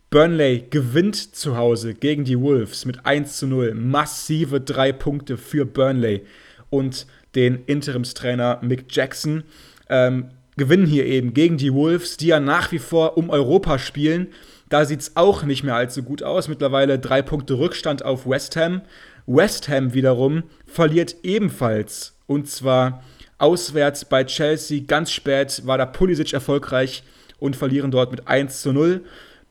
Burnley 0.09 0.65
gewinnt 0.69 1.35
zu 1.35 1.57
Hause 1.57 1.95
gegen 1.95 2.23
die 2.23 2.39
Wolves 2.39 2.85
mit 2.85 3.05
1 3.05 3.37
zu 3.37 3.47
0. 3.47 3.73
Massive 3.73 4.61
drei 4.61 4.91
Punkte 4.91 5.37
für 5.37 5.65
Burnley 5.65 6.21
und 6.69 7.07
den 7.35 7.63
Interimstrainer 7.65 8.59
Mick 8.61 8.85
Jackson. 8.89 9.43
Ähm, 9.89 10.29
gewinnen 10.55 10.85
hier 10.85 11.05
eben 11.05 11.33
gegen 11.33 11.57
die 11.57 11.73
Wolves, 11.73 12.17
die 12.17 12.27
ja 12.27 12.39
nach 12.39 12.71
wie 12.71 12.79
vor 12.79 13.17
um 13.17 13.29
Europa 13.29 13.79
spielen. 13.79 14.27
Da 14.74 14.86
sieht 14.86 15.01
es 15.01 15.15
auch 15.15 15.43
nicht 15.43 15.63
mehr 15.63 15.76
allzu 15.76 16.01
gut 16.01 16.24
aus. 16.24 16.47
Mittlerweile 16.47 16.97
drei 16.97 17.21
Punkte 17.21 17.59
Rückstand 17.59 18.03
auf 18.03 18.28
West 18.28 18.55
Ham. 18.55 18.82
West 19.28 19.69
Ham 19.69 19.93
wiederum 19.93 20.45
verliert 20.65 21.17
ebenfalls. 21.21 22.15
Und 22.26 22.49
zwar 22.49 23.03
auswärts 23.38 24.03
bei 24.03 24.24
Chelsea. 24.24 24.82
Ganz 24.88 25.11
spät 25.11 25.61
war 25.67 25.78
da 25.78 25.86
Pulisic 25.86 26.34
erfolgreich 26.34 27.03
und 27.38 27.55
verlieren 27.55 27.91
dort 27.91 28.09
mit 28.09 28.28
1 28.28 28.63
zu 28.63 28.74
0. 28.74 29.01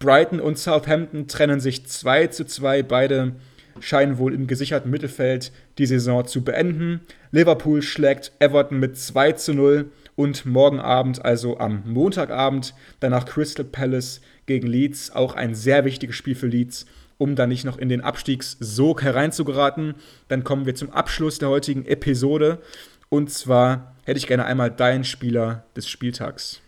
Brighton 0.01 0.41
und 0.41 0.59
Southampton 0.59 1.29
trennen 1.29 1.61
sich 1.61 1.87
2 1.87 2.27
zu 2.27 2.45
2. 2.45 2.83
Beide 2.83 3.37
scheinen 3.79 4.19
wohl 4.19 4.35
im 4.35 4.49
gesicherten 4.49 4.91
Mittelfeld 4.91 5.53
die 5.79 5.87
Saison 5.87 6.27
zu 6.27 6.43
beenden. 6.43 7.01
Liverpool 7.31 7.81
schlägt 7.81 8.33
Everton 8.41 8.81
mit 8.81 8.99
2 8.99 9.33
zu 9.33 9.55
0 9.55 9.89
und 10.17 10.45
morgen 10.47 10.81
Abend, 10.81 11.25
also 11.25 11.59
am 11.59 11.83
Montagabend, 11.87 12.75
danach 13.01 13.25
Crystal 13.25 13.65
Palace 13.65 14.21
gegen 14.47 14.67
Leeds. 14.67 15.11
Auch 15.11 15.35
ein 15.35 15.55
sehr 15.55 15.85
wichtiges 15.85 16.17
Spiel 16.17 16.35
für 16.35 16.47
Leeds, 16.47 16.87
um 17.19 17.37
da 17.37 17.47
nicht 17.47 17.65
noch 17.65 17.79
in 17.79 17.89
den 17.89 18.01
Abstiegssog 18.01 19.03
hereinzugeraten. 19.03 19.95
Dann 20.29 20.45
kommen 20.45 20.67
wir 20.67 20.75
zum 20.75 20.91
Abschluss 20.91 21.39
der 21.39 21.49
heutigen 21.49 21.87
Episode. 21.87 22.61
Und 23.09 23.31
zwar 23.31 23.95
hätte 24.05 24.19
ich 24.19 24.27
gerne 24.27 24.45
einmal 24.45 24.71
deinen 24.71 25.05
Spieler 25.05 25.65
des 25.77 25.89
Spieltags. 25.89 26.61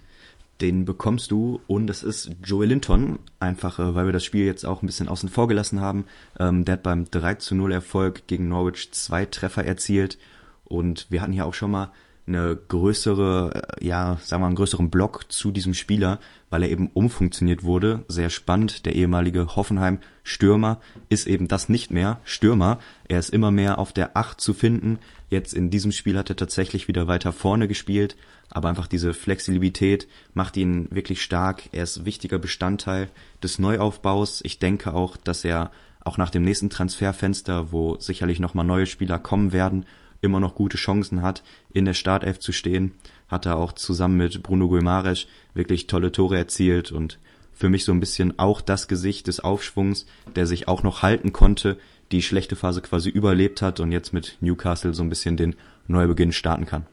Den 0.61 0.85
bekommst 0.85 1.33
du 1.33 1.61
und 1.67 1.89
das 1.89 2.05
ist 2.05 2.31
Joey 2.45 2.69
Linton, 2.69 3.19
einfach 3.41 3.81
äh, 3.81 3.95
weil 3.97 4.07
wir 4.07 4.13
das 4.13 4.25
Spiel 4.25 4.47
jetzt 4.47 4.65
auch 4.65 4.83
ein 4.83 4.87
bisschen 4.87 5.09
außen 5.09 5.29
vor 5.29 5.49
gelassen 5.49 5.81
haben. 5.81 6.05
Ähm, 6.39 6.65
der 6.65 6.75
hat 6.75 6.85
beim 6.85 7.11
3 7.11 7.35
zu 7.35 7.57
0 7.57 7.73
Erfolg 7.73 8.29
gegen 8.29 8.49
Norwich 8.49 8.93
zwei 8.93 9.27
Treffer 9.27 9.65
erzielt 9.65 10.17
und 10.63 11.07
wir 11.11 11.23
hatten 11.23 11.33
hier 11.33 11.47
auch 11.47 11.55
schon 11.55 11.73
mal 11.73 11.91
eine 12.27 12.57
größere, 12.57 13.77
äh, 13.81 13.87
ja, 13.87 14.19
sagen 14.23 14.43
wir 14.43 14.47
einen 14.47 14.57
größeren 14.57 14.91
Block 14.91 15.31
zu 15.31 15.51
diesem 15.51 15.75
Spieler, 15.75 16.21
weil 16.51 16.63
er 16.63 16.71
eben 16.71 16.89
umfunktioniert 16.89 17.65
wurde. 17.65 18.05
Sehr 18.09 18.31
spannend. 18.31 18.87
Der 18.87 18.95
ehemalige 18.95 19.57
Hoffenheim-Stürmer 19.57 20.81
ist 21.09 21.27
eben 21.27 21.49
das 21.49 21.69
nicht 21.69 21.91
mehr. 21.91 22.21
Stürmer. 22.25 22.79
Er 23.09 23.19
ist 23.19 23.31
immer 23.31 23.51
mehr 23.51 23.79
auf 23.79 23.93
der 23.93 24.17
Acht 24.17 24.41
zu 24.41 24.55
finden. 24.55 24.99
Jetzt 25.29 25.53
in 25.53 25.71
diesem 25.71 25.93
Spiel 25.93 26.17
hat 26.17 26.31
er 26.31 26.37
tatsächlich 26.37 26.89
wieder 26.89 27.09
weiter 27.09 27.33
vorne 27.33 27.69
gespielt. 27.69 28.17
Aber 28.51 28.69
einfach 28.69 28.87
diese 28.87 29.15
Flexibilität 29.15 30.07
macht 30.33 30.57
ihn 30.57 30.89
wirklich 30.91 31.23
stark. 31.23 31.65
Er 31.73 31.83
ist 31.83 32.05
wichtiger 32.05 32.39
Bestandteil 32.39 33.09
des 33.43 33.59
Neuaufbaus. 33.59 34.41
Ich 34.45 34.59
denke 34.59 34.95
auch, 34.95 35.17
dass 35.17 35.45
er 35.45 35.71
auch 36.05 36.19
nach 36.19 36.31
dem 36.31 36.43
nächsten 36.43 36.71
Transferfenster, 36.71 37.73
wo 37.73 37.97
sicherlich 37.99 38.39
nochmal 38.39 38.65
neue 38.65 38.87
Spieler 38.87 39.19
kommen 39.19 39.53
werden, 39.53 39.87
immer 40.25 40.41
noch 40.41 40.55
gute 40.55 40.77
Chancen 40.77 41.23
hat, 41.23 41.43
in 41.73 41.85
der 41.85 41.95
Startelf 41.95 42.39
zu 42.41 42.53
stehen. 42.53 42.93
Hat 43.29 43.47
er 43.47 43.57
auch 43.57 43.73
zusammen 43.73 44.17
mit 44.17 44.43
Bruno 44.43 44.69
Guimaraes 44.69 45.27
wirklich 45.55 45.87
tolle 45.87 46.13
Tore 46.13 46.37
erzielt 46.37 46.93
und 46.93 47.19
für 47.53 47.69
mich 47.69 47.85
so 47.85 47.93
ein 47.93 48.01
bisschen 48.01 48.39
auch 48.39 48.61
das 48.61 48.89
Gesicht 48.89 49.29
des 49.29 49.41
Aufschwungs, 49.41 50.07
der 50.35 50.47
sich 50.47 50.67
auch 50.67 50.83
noch 50.83 51.03
halten 51.03 51.33
konnte, 51.33 51.79
die 52.13 52.23
schlechte 52.23 52.57
Phase 52.57 52.83
quasi 52.83 53.11
überlebt 53.11 53.63
hat 53.63 53.81
und 53.81 53.93
jetzt 53.93 54.13
mit 54.13 54.37
Newcastle 54.41 54.93
so 54.93 55.03
ein 55.03 55.09
bisschen 55.09 55.37
den 55.37 55.55
Neubeginn 55.87 56.33
starten 56.33 56.67
kann. 56.67 56.87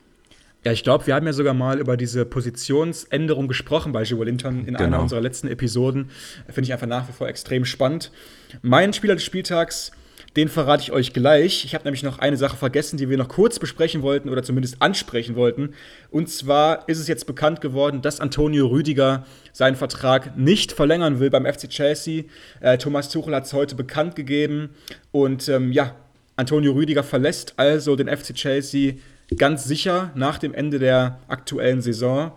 Ja, 0.63 0.71
ich 0.71 0.84
glaube, 0.84 1.07
wir 1.07 1.15
haben 1.15 1.25
ja 1.25 1.34
sogar 1.34 1.55
mal 1.55 1.79
über 1.79 1.97
diese 1.97 2.23
Positionsänderung 2.23 3.47
gesprochen 3.47 3.93
bei 3.93 4.03
Joe 4.03 4.23
Linton 4.23 4.59
in 4.59 4.75
genau. 4.75 4.84
einer 4.84 5.01
unserer 5.01 5.21
letzten 5.21 5.47
Episoden. 5.47 6.11
Finde 6.45 6.67
ich 6.67 6.73
einfach 6.73 6.86
nach 6.88 7.07
wie 7.07 7.13
vor 7.13 7.27
extrem 7.27 7.65
spannend. 7.65 8.11
Mein 8.61 8.93
Spieler 8.93 9.15
des 9.15 9.23
Spieltags 9.23 9.91
den 10.36 10.47
verrate 10.47 10.84
ich 10.84 10.91
euch 10.91 11.11
gleich. 11.11 11.65
Ich 11.65 11.73
habe 11.75 11.84
nämlich 11.84 12.03
noch 12.03 12.19
eine 12.19 12.38
Sache 12.38 12.55
vergessen, 12.55 12.97
die 12.97 13.09
wir 13.09 13.17
noch 13.17 13.27
kurz 13.27 13.59
besprechen 13.59 14.01
wollten 14.01 14.29
oder 14.29 14.43
zumindest 14.43 14.82
ansprechen 14.82 15.36
wollten. 15.36 15.73
Und 16.09 16.29
zwar 16.29 16.88
ist 16.88 16.99
es 16.99 17.07
jetzt 17.09 17.27
bekannt 17.27 17.59
geworden, 17.59 18.01
dass 18.01 18.21
Antonio 18.21 18.67
Rüdiger 18.67 19.25
seinen 19.51 19.75
Vertrag 19.75 20.38
nicht 20.38 20.71
verlängern 20.71 21.19
will 21.19 21.29
beim 21.29 21.45
FC 21.45 21.69
Chelsea. 21.69 22.23
Äh, 22.61 22.77
Thomas 22.77 23.09
Tuchel 23.09 23.36
hat 23.36 23.45
es 23.45 23.53
heute 23.53 23.75
bekannt 23.75 24.15
gegeben. 24.15 24.69
Und 25.11 25.49
ähm, 25.49 25.73
ja, 25.73 25.95
Antonio 26.38 26.71
Rüdiger 26.71 27.03
verlässt 27.03 27.55
also 27.57 27.97
den 27.97 28.07
FC 28.07 28.34
Chelsea 28.34 28.93
ganz 29.38 29.65
sicher 29.65 30.11
nach 30.15 30.38
dem 30.38 30.53
Ende 30.53 30.79
der 30.79 31.19
aktuellen 31.27 31.82
Saison. 31.82 32.32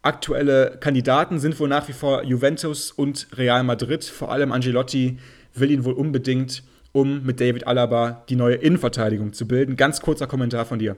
Aktuelle 0.00 0.78
Kandidaten 0.80 1.40
sind 1.40 1.58
wohl 1.58 1.68
nach 1.68 1.88
wie 1.88 1.92
vor 1.92 2.22
Juventus 2.22 2.92
und 2.92 3.26
Real 3.36 3.64
Madrid. 3.64 4.04
Vor 4.04 4.30
allem 4.30 4.52
Angelotti 4.52 5.18
will 5.54 5.70
ihn 5.70 5.84
wohl 5.84 5.94
unbedingt 5.94 6.62
um 6.92 7.24
mit 7.24 7.40
David 7.40 7.66
Alaba 7.66 8.24
die 8.28 8.36
neue 8.36 8.56
Innenverteidigung 8.56 9.32
zu 9.32 9.48
bilden. 9.48 9.76
Ganz 9.76 10.00
kurzer 10.00 10.26
Kommentar 10.26 10.64
von 10.64 10.78
dir. 10.78 10.96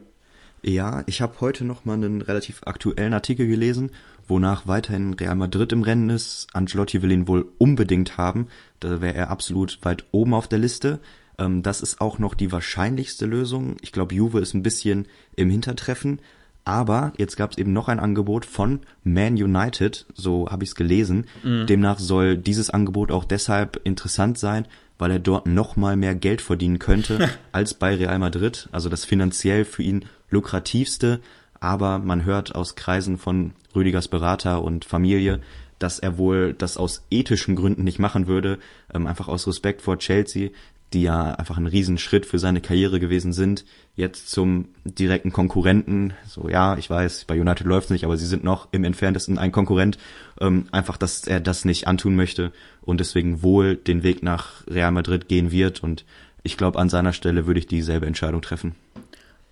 Ja, 0.63 1.03
ich 1.07 1.21
habe 1.21 1.41
heute 1.41 1.65
noch 1.65 1.85
mal 1.85 1.93
einen 1.93 2.23
relativ 2.23 2.63
aktuellen 2.65 3.13
Artikel 3.13 3.47
gelesen, 3.47 3.91
wonach 4.27 4.67
weiterhin 4.67 5.13
Real 5.13 5.35
Madrid 5.35 5.73
im 5.73 5.83
Rennen 5.83 6.09
ist. 6.09 6.47
Ancelotti 6.55 7.03
will 7.03 7.13
ihn 7.13 7.29
wohl 7.29 7.47
unbedingt 7.59 8.17
haben. 8.17 8.49
Da 8.81 9.03
wäre 9.03 9.15
er 9.15 9.31
absolut 9.31 9.79
weit 9.83 10.05
oben 10.11 10.33
auf 10.33 10.49
der 10.49 10.59
Liste. 10.59 11.01
Ähm, 11.39 11.63
das 11.63 11.83
ist 11.83 12.01
auch 12.01 12.19
noch 12.19 12.35
die 12.35 12.51
wahrscheinlichste 12.51 13.27
Lösung. 13.27 13.77
Ich 13.83 13.93
glaube, 13.93 14.15
Juve 14.15 14.41
ist 14.41 14.55
ein 14.55 14.63
bisschen 14.63 15.07
im 15.37 15.51
Hintertreffen. 15.51 16.21
Aber 16.65 17.13
jetzt 17.19 17.37
gab 17.37 17.53
es 17.53 17.59
eben 17.59 17.75
noch 17.75 17.89
ein 17.89 18.01
Angebot 18.01 18.47
von 18.47 18.81
Man 19.03 19.35
United, 19.35 20.07
so 20.15 20.49
habe 20.49 20.65
ich 20.65 20.71
es 20.71 20.75
gelesen. 20.75 21.27
Mhm. 21.43 21.67
Demnach 21.67 21.99
soll 21.99 22.39
dieses 22.39 22.71
Angebot 22.71 23.13
auch 23.13 23.25
deshalb 23.25 23.81
interessant 23.85 24.39
sein, 24.39 24.67
weil 24.99 25.11
er 25.11 25.19
dort 25.19 25.47
noch 25.47 25.77
mal 25.77 25.97
mehr 25.97 26.15
Geld 26.15 26.41
verdienen 26.41 26.79
könnte 26.79 27.29
als 27.53 27.75
bei 27.75 27.95
Real 27.95 28.19
Madrid. 28.19 28.69
Also 28.73 28.89
das 28.89 29.05
finanziell 29.05 29.65
für 29.65 29.83
ihn 29.83 30.05
lukrativste. 30.31 31.21
Aber 31.61 31.99
man 31.99 32.25
hört 32.25 32.55
aus 32.55 32.75
Kreisen 32.75 33.17
von 33.17 33.53
Rüdigers 33.75 34.09
Berater 34.09 34.63
und 34.63 34.85
Familie, 34.85 35.41
dass 35.79 35.99
er 35.99 36.19
wohl 36.19 36.55
das 36.55 36.77
aus 36.77 37.05
ethischen 37.11 37.57
Gründen 37.57 37.85
nicht 37.85 37.99
machen 37.99 38.27
würde, 38.27 38.59
ähm, 38.93 39.07
einfach 39.07 39.29
aus 39.29 39.47
Respekt 39.47 39.83
vor 39.83 39.99
Chelsea, 39.99 40.51
die 40.95 41.03
ja 41.03 41.33
einfach 41.33 41.59
ein 41.59 41.67
Riesenschritt 41.67 42.25
für 42.25 42.39
seine 42.39 42.61
Karriere 42.61 43.01
gewesen 43.01 43.33
sind, 43.33 43.65
jetzt 43.97 44.31
zum 44.31 44.69
direkten 44.85 45.33
Konkurrenten, 45.33 46.15
so 46.27 46.49
ja, 46.49 46.77
ich 46.79 46.89
weiß, 46.89 47.25
bei 47.27 47.39
United 47.39 47.67
läuft's 47.67 47.91
nicht, 47.91 48.05
aber 48.05 48.17
sie 48.17 48.27
sind 48.27 48.45
noch 48.45 48.69
im 48.73 48.85
entferntesten 48.85 49.37
ein 49.37 49.53
Konkurrent, 49.53 49.99
ähm, 50.41 50.67
einfach, 50.71 50.97
dass 50.97 51.27
er 51.27 51.41
das 51.41 51.65
nicht 51.65 51.87
antun 51.87 52.17
möchte 52.17 52.53
und 52.81 53.01
deswegen 53.01 53.43
wohl 53.43 53.77
den 53.77 54.03
Weg 54.03 54.23
nach 54.23 54.67
Real 54.67 54.93
Madrid 54.93 55.29
gehen 55.29 55.51
wird 55.51 55.83
und 55.83 56.05
ich 56.43 56.57
glaube, 56.57 56.79
an 56.79 56.89
seiner 56.89 57.13
Stelle 57.13 57.47
würde 57.47 57.61
ich 57.61 57.67
dieselbe 57.67 58.07
Entscheidung 58.07 58.43
treffen. 58.43 58.75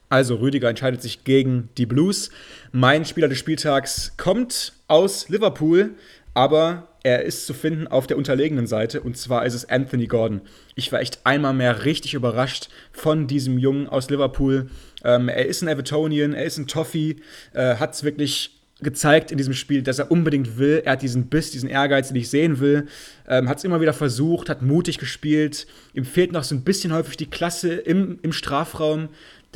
Also 0.08 0.36
Rüdiger 0.36 0.68
entscheidet 0.68 1.00
sich 1.00 1.24
gegen 1.24 1.70
die 1.78 1.86
Blues. 1.86 2.30
Mein 2.70 3.06
Spieler 3.06 3.28
des 3.28 3.38
Spieltags 3.38 4.12
kommt 4.18 4.74
aus 4.86 5.30
Liverpool, 5.30 5.94
aber 6.34 6.88
er 7.02 7.22
ist 7.22 7.46
zu 7.46 7.54
finden 7.54 7.86
auf 7.86 8.06
der 8.06 8.16
unterlegenen 8.16 8.66
Seite 8.66 9.00
und 9.00 9.16
zwar 9.16 9.44
ist 9.44 9.54
es 9.54 9.68
Anthony 9.68 10.06
Gordon. 10.06 10.42
Ich 10.74 10.92
war 10.92 11.00
echt 11.00 11.20
einmal 11.24 11.52
mehr 11.52 11.84
richtig 11.84 12.14
überrascht 12.14 12.68
von 12.92 13.26
diesem 13.26 13.58
Jungen 13.58 13.88
aus 13.88 14.08
Liverpool. 14.10 14.70
Ähm, 15.04 15.28
er 15.28 15.46
ist 15.46 15.62
ein 15.62 15.68
Evertonian, 15.68 16.32
er 16.32 16.44
ist 16.44 16.58
ein 16.58 16.66
Toffee, 16.66 17.16
äh, 17.54 17.76
hat 17.76 17.94
es 17.94 18.04
wirklich 18.04 18.58
gezeigt 18.82 19.30
in 19.30 19.38
diesem 19.38 19.54
Spiel, 19.54 19.82
dass 19.82 19.98
er 19.98 20.10
unbedingt 20.10 20.58
will. 20.58 20.82
Er 20.84 20.92
hat 20.92 21.02
diesen 21.02 21.28
Biss, 21.28 21.50
diesen 21.50 21.68
Ehrgeiz, 21.68 22.08
den 22.08 22.16
ich 22.16 22.30
sehen 22.30 22.60
will. 22.60 22.86
Ähm, 23.28 23.48
hat 23.48 23.58
es 23.58 23.64
immer 23.64 23.80
wieder 23.80 23.92
versucht, 23.92 24.48
hat 24.48 24.62
mutig 24.62 24.98
gespielt. 24.98 25.66
Ihm 25.94 26.04
fehlt 26.04 26.32
noch 26.32 26.44
so 26.44 26.54
ein 26.54 26.64
bisschen 26.64 26.92
häufig 26.92 27.16
die 27.16 27.30
Klasse 27.30 27.74
im, 27.74 28.18
im 28.22 28.32
Strafraum 28.32 29.08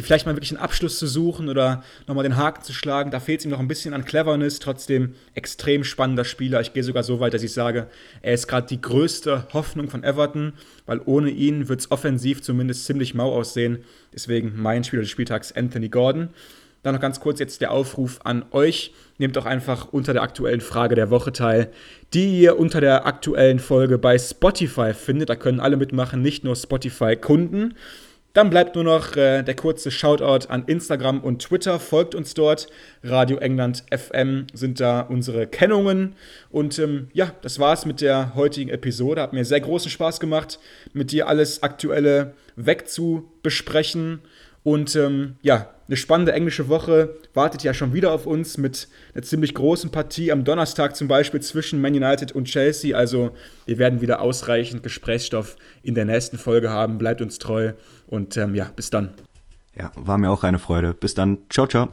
vielleicht 0.05 0.27
mal 0.27 0.35
wirklich 0.35 0.51
einen 0.51 0.61
Abschluss 0.61 0.99
zu 0.99 1.07
suchen 1.07 1.49
oder 1.49 1.83
nochmal 2.07 2.25
den 2.25 2.37
Haken 2.37 2.63
zu 2.63 2.73
schlagen. 2.73 3.11
Da 3.11 3.21
fehlt 3.21 3.41
es 3.41 3.47
ihm 3.47 3.51
noch 3.51 3.61
ein 3.61 3.69
bisschen 3.69 3.95
an 3.95 4.05
Cleverness. 4.05 4.59
Trotzdem 4.59 5.15
extrem 5.35 5.85
spannender 5.85 6.25
Spieler. 6.25 6.61
Ich 6.61 6.75
gehe 6.75 6.83
sogar 6.83 7.03
so 7.03 7.19
weit, 7.21 7.33
dass 7.35 7.43
ich 7.43 7.53
sage, 7.53 7.89
er 8.21 8.35
ist 8.35 8.47
gerade 8.47 8.67
die 8.67 8.81
größte 8.81 9.49
Hoffnung 9.53 9.89
von 9.89 10.05
Everton, 10.05 10.53
weil 10.85 11.01
ohne 11.05 11.31
ihn 11.31 11.69
wird 11.69 11.81
es 11.81 11.91
offensiv 11.91 12.43
zumindest 12.43 12.85
ziemlich 12.85 13.15
mau 13.15 13.33
aussehen. 13.33 13.85
Deswegen 14.13 14.53
mein 14.57 14.85
Spieler 14.85 15.03
des 15.03 15.11
Spieltags 15.11 15.53
Anthony 15.53 15.89
Gordon. 15.89 16.29
Dann 16.83 16.95
noch 16.95 17.01
ganz 17.01 17.19
kurz 17.19 17.41
jetzt 17.41 17.63
der 17.63 17.73
Aufruf 17.73 18.21
an 18.23 18.45
euch. 18.53 18.93
Nehmt 19.19 19.35
doch 19.35 19.47
einfach 19.47 19.93
unter 19.93 20.13
der 20.13 20.23
aktuellen 20.23 20.61
Frage 20.61 20.95
der 20.95 21.11
Woche 21.11 21.33
teil, 21.33 21.73
die 22.15 22.41
ihr 22.43 22.59
unter 22.59 22.81
der 22.81 23.07
aktuellen 23.07 23.59
Folge 23.59 23.99
bei 23.99 24.19
Spotify 24.19 24.95
findet. 24.95 25.31
Da 25.31 25.35
können 25.35 25.59
alle 25.59 25.77
mitmachen, 25.77 26.23
nicht 26.23 26.45
nur 26.45 26.55
Spotify-Kunden. 26.55 27.75
Dann 28.37 28.51
bleibt 28.51 28.75
nur 28.75 28.85
noch 28.85 29.17
äh, 29.17 29.43
der 29.43 29.57
kurze 29.57 29.91
Shoutout 29.91 30.49
an 30.51 30.65
Instagram 30.67 31.21
und 31.21 31.41
Twitter. 31.41 31.81
Folgt 31.81 32.15
uns 32.15 32.35
dort. 32.35 32.67
Radio 33.03 33.39
England 33.39 33.83
FM 33.91 34.47
sind 34.53 34.79
da 34.79 35.01
unsere 35.01 35.47
Kennungen. 35.47 36.17
Und 36.51 36.79
ähm, 36.79 37.09
ja, 37.15 37.33
das 37.41 37.59
war's 37.61 37.87
mit 37.87 38.03
der 38.03 38.35
heutigen 38.35 38.69
Episode. 38.69 39.23
Hat 39.23 39.33
mir 39.33 39.47
sehr 39.47 39.63
großen 39.63 39.91
Spaß 39.91 40.21
gemacht, 40.21 40.59
mit 40.93 41.13
dir 41.13 41.29
alles 41.29 41.63
Aktuelle 41.63 42.35
wegzubesprechen. 42.57 44.21
Und 44.63 44.95
ähm, 44.97 45.37
ja, 45.41 45.71
eine 45.89 45.97
spannende 45.97 46.33
englische 46.33 46.69
Woche 46.69 47.17
wartet 47.33 47.63
ja 47.63 47.73
schon 47.73 47.93
wieder 47.93 48.13
auf 48.13 48.27
uns 48.27 48.59
mit 48.59 48.89
einer 49.15 49.23
ziemlich 49.23 49.55
großen 49.55 49.91
Partie 49.91 50.33
am 50.33 50.45
Donnerstag 50.45 50.97
zum 50.97 51.07
Beispiel 51.07 51.41
zwischen 51.41 51.81
Man 51.81 51.95
United 51.95 52.33
und 52.33 52.47
Chelsea. 52.47 52.97
Also 52.97 53.31
wir 53.67 53.79
werden 53.79 54.01
wieder 54.01 54.21
ausreichend 54.21 54.83
Gesprächsstoff 54.83 55.57
in 55.83 55.95
der 55.95 56.05
nächsten 56.05 56.39
Folge 56.39 56.71
haben. 56.71 56.99
Bleibt 56.99 57.23
uns 57.23 57.39
treu 57.39 57.73
und 58.07 58.37
ähm, 58.37 58.55
ja, 58.55 58.71
bis 58.75 58.91
dann. 58.91 59.15
Ja, 59.79 59.93
war 59.95 60.19
mir 60.19 60.31
auch 60.31 60.43
eine 60.43 60.59
Freude. 60.59 60.95
Bis 60.95 61.15
dann. 61.15 61.39
Ciao, 61.51 61.67
ciao. 61.67 61.89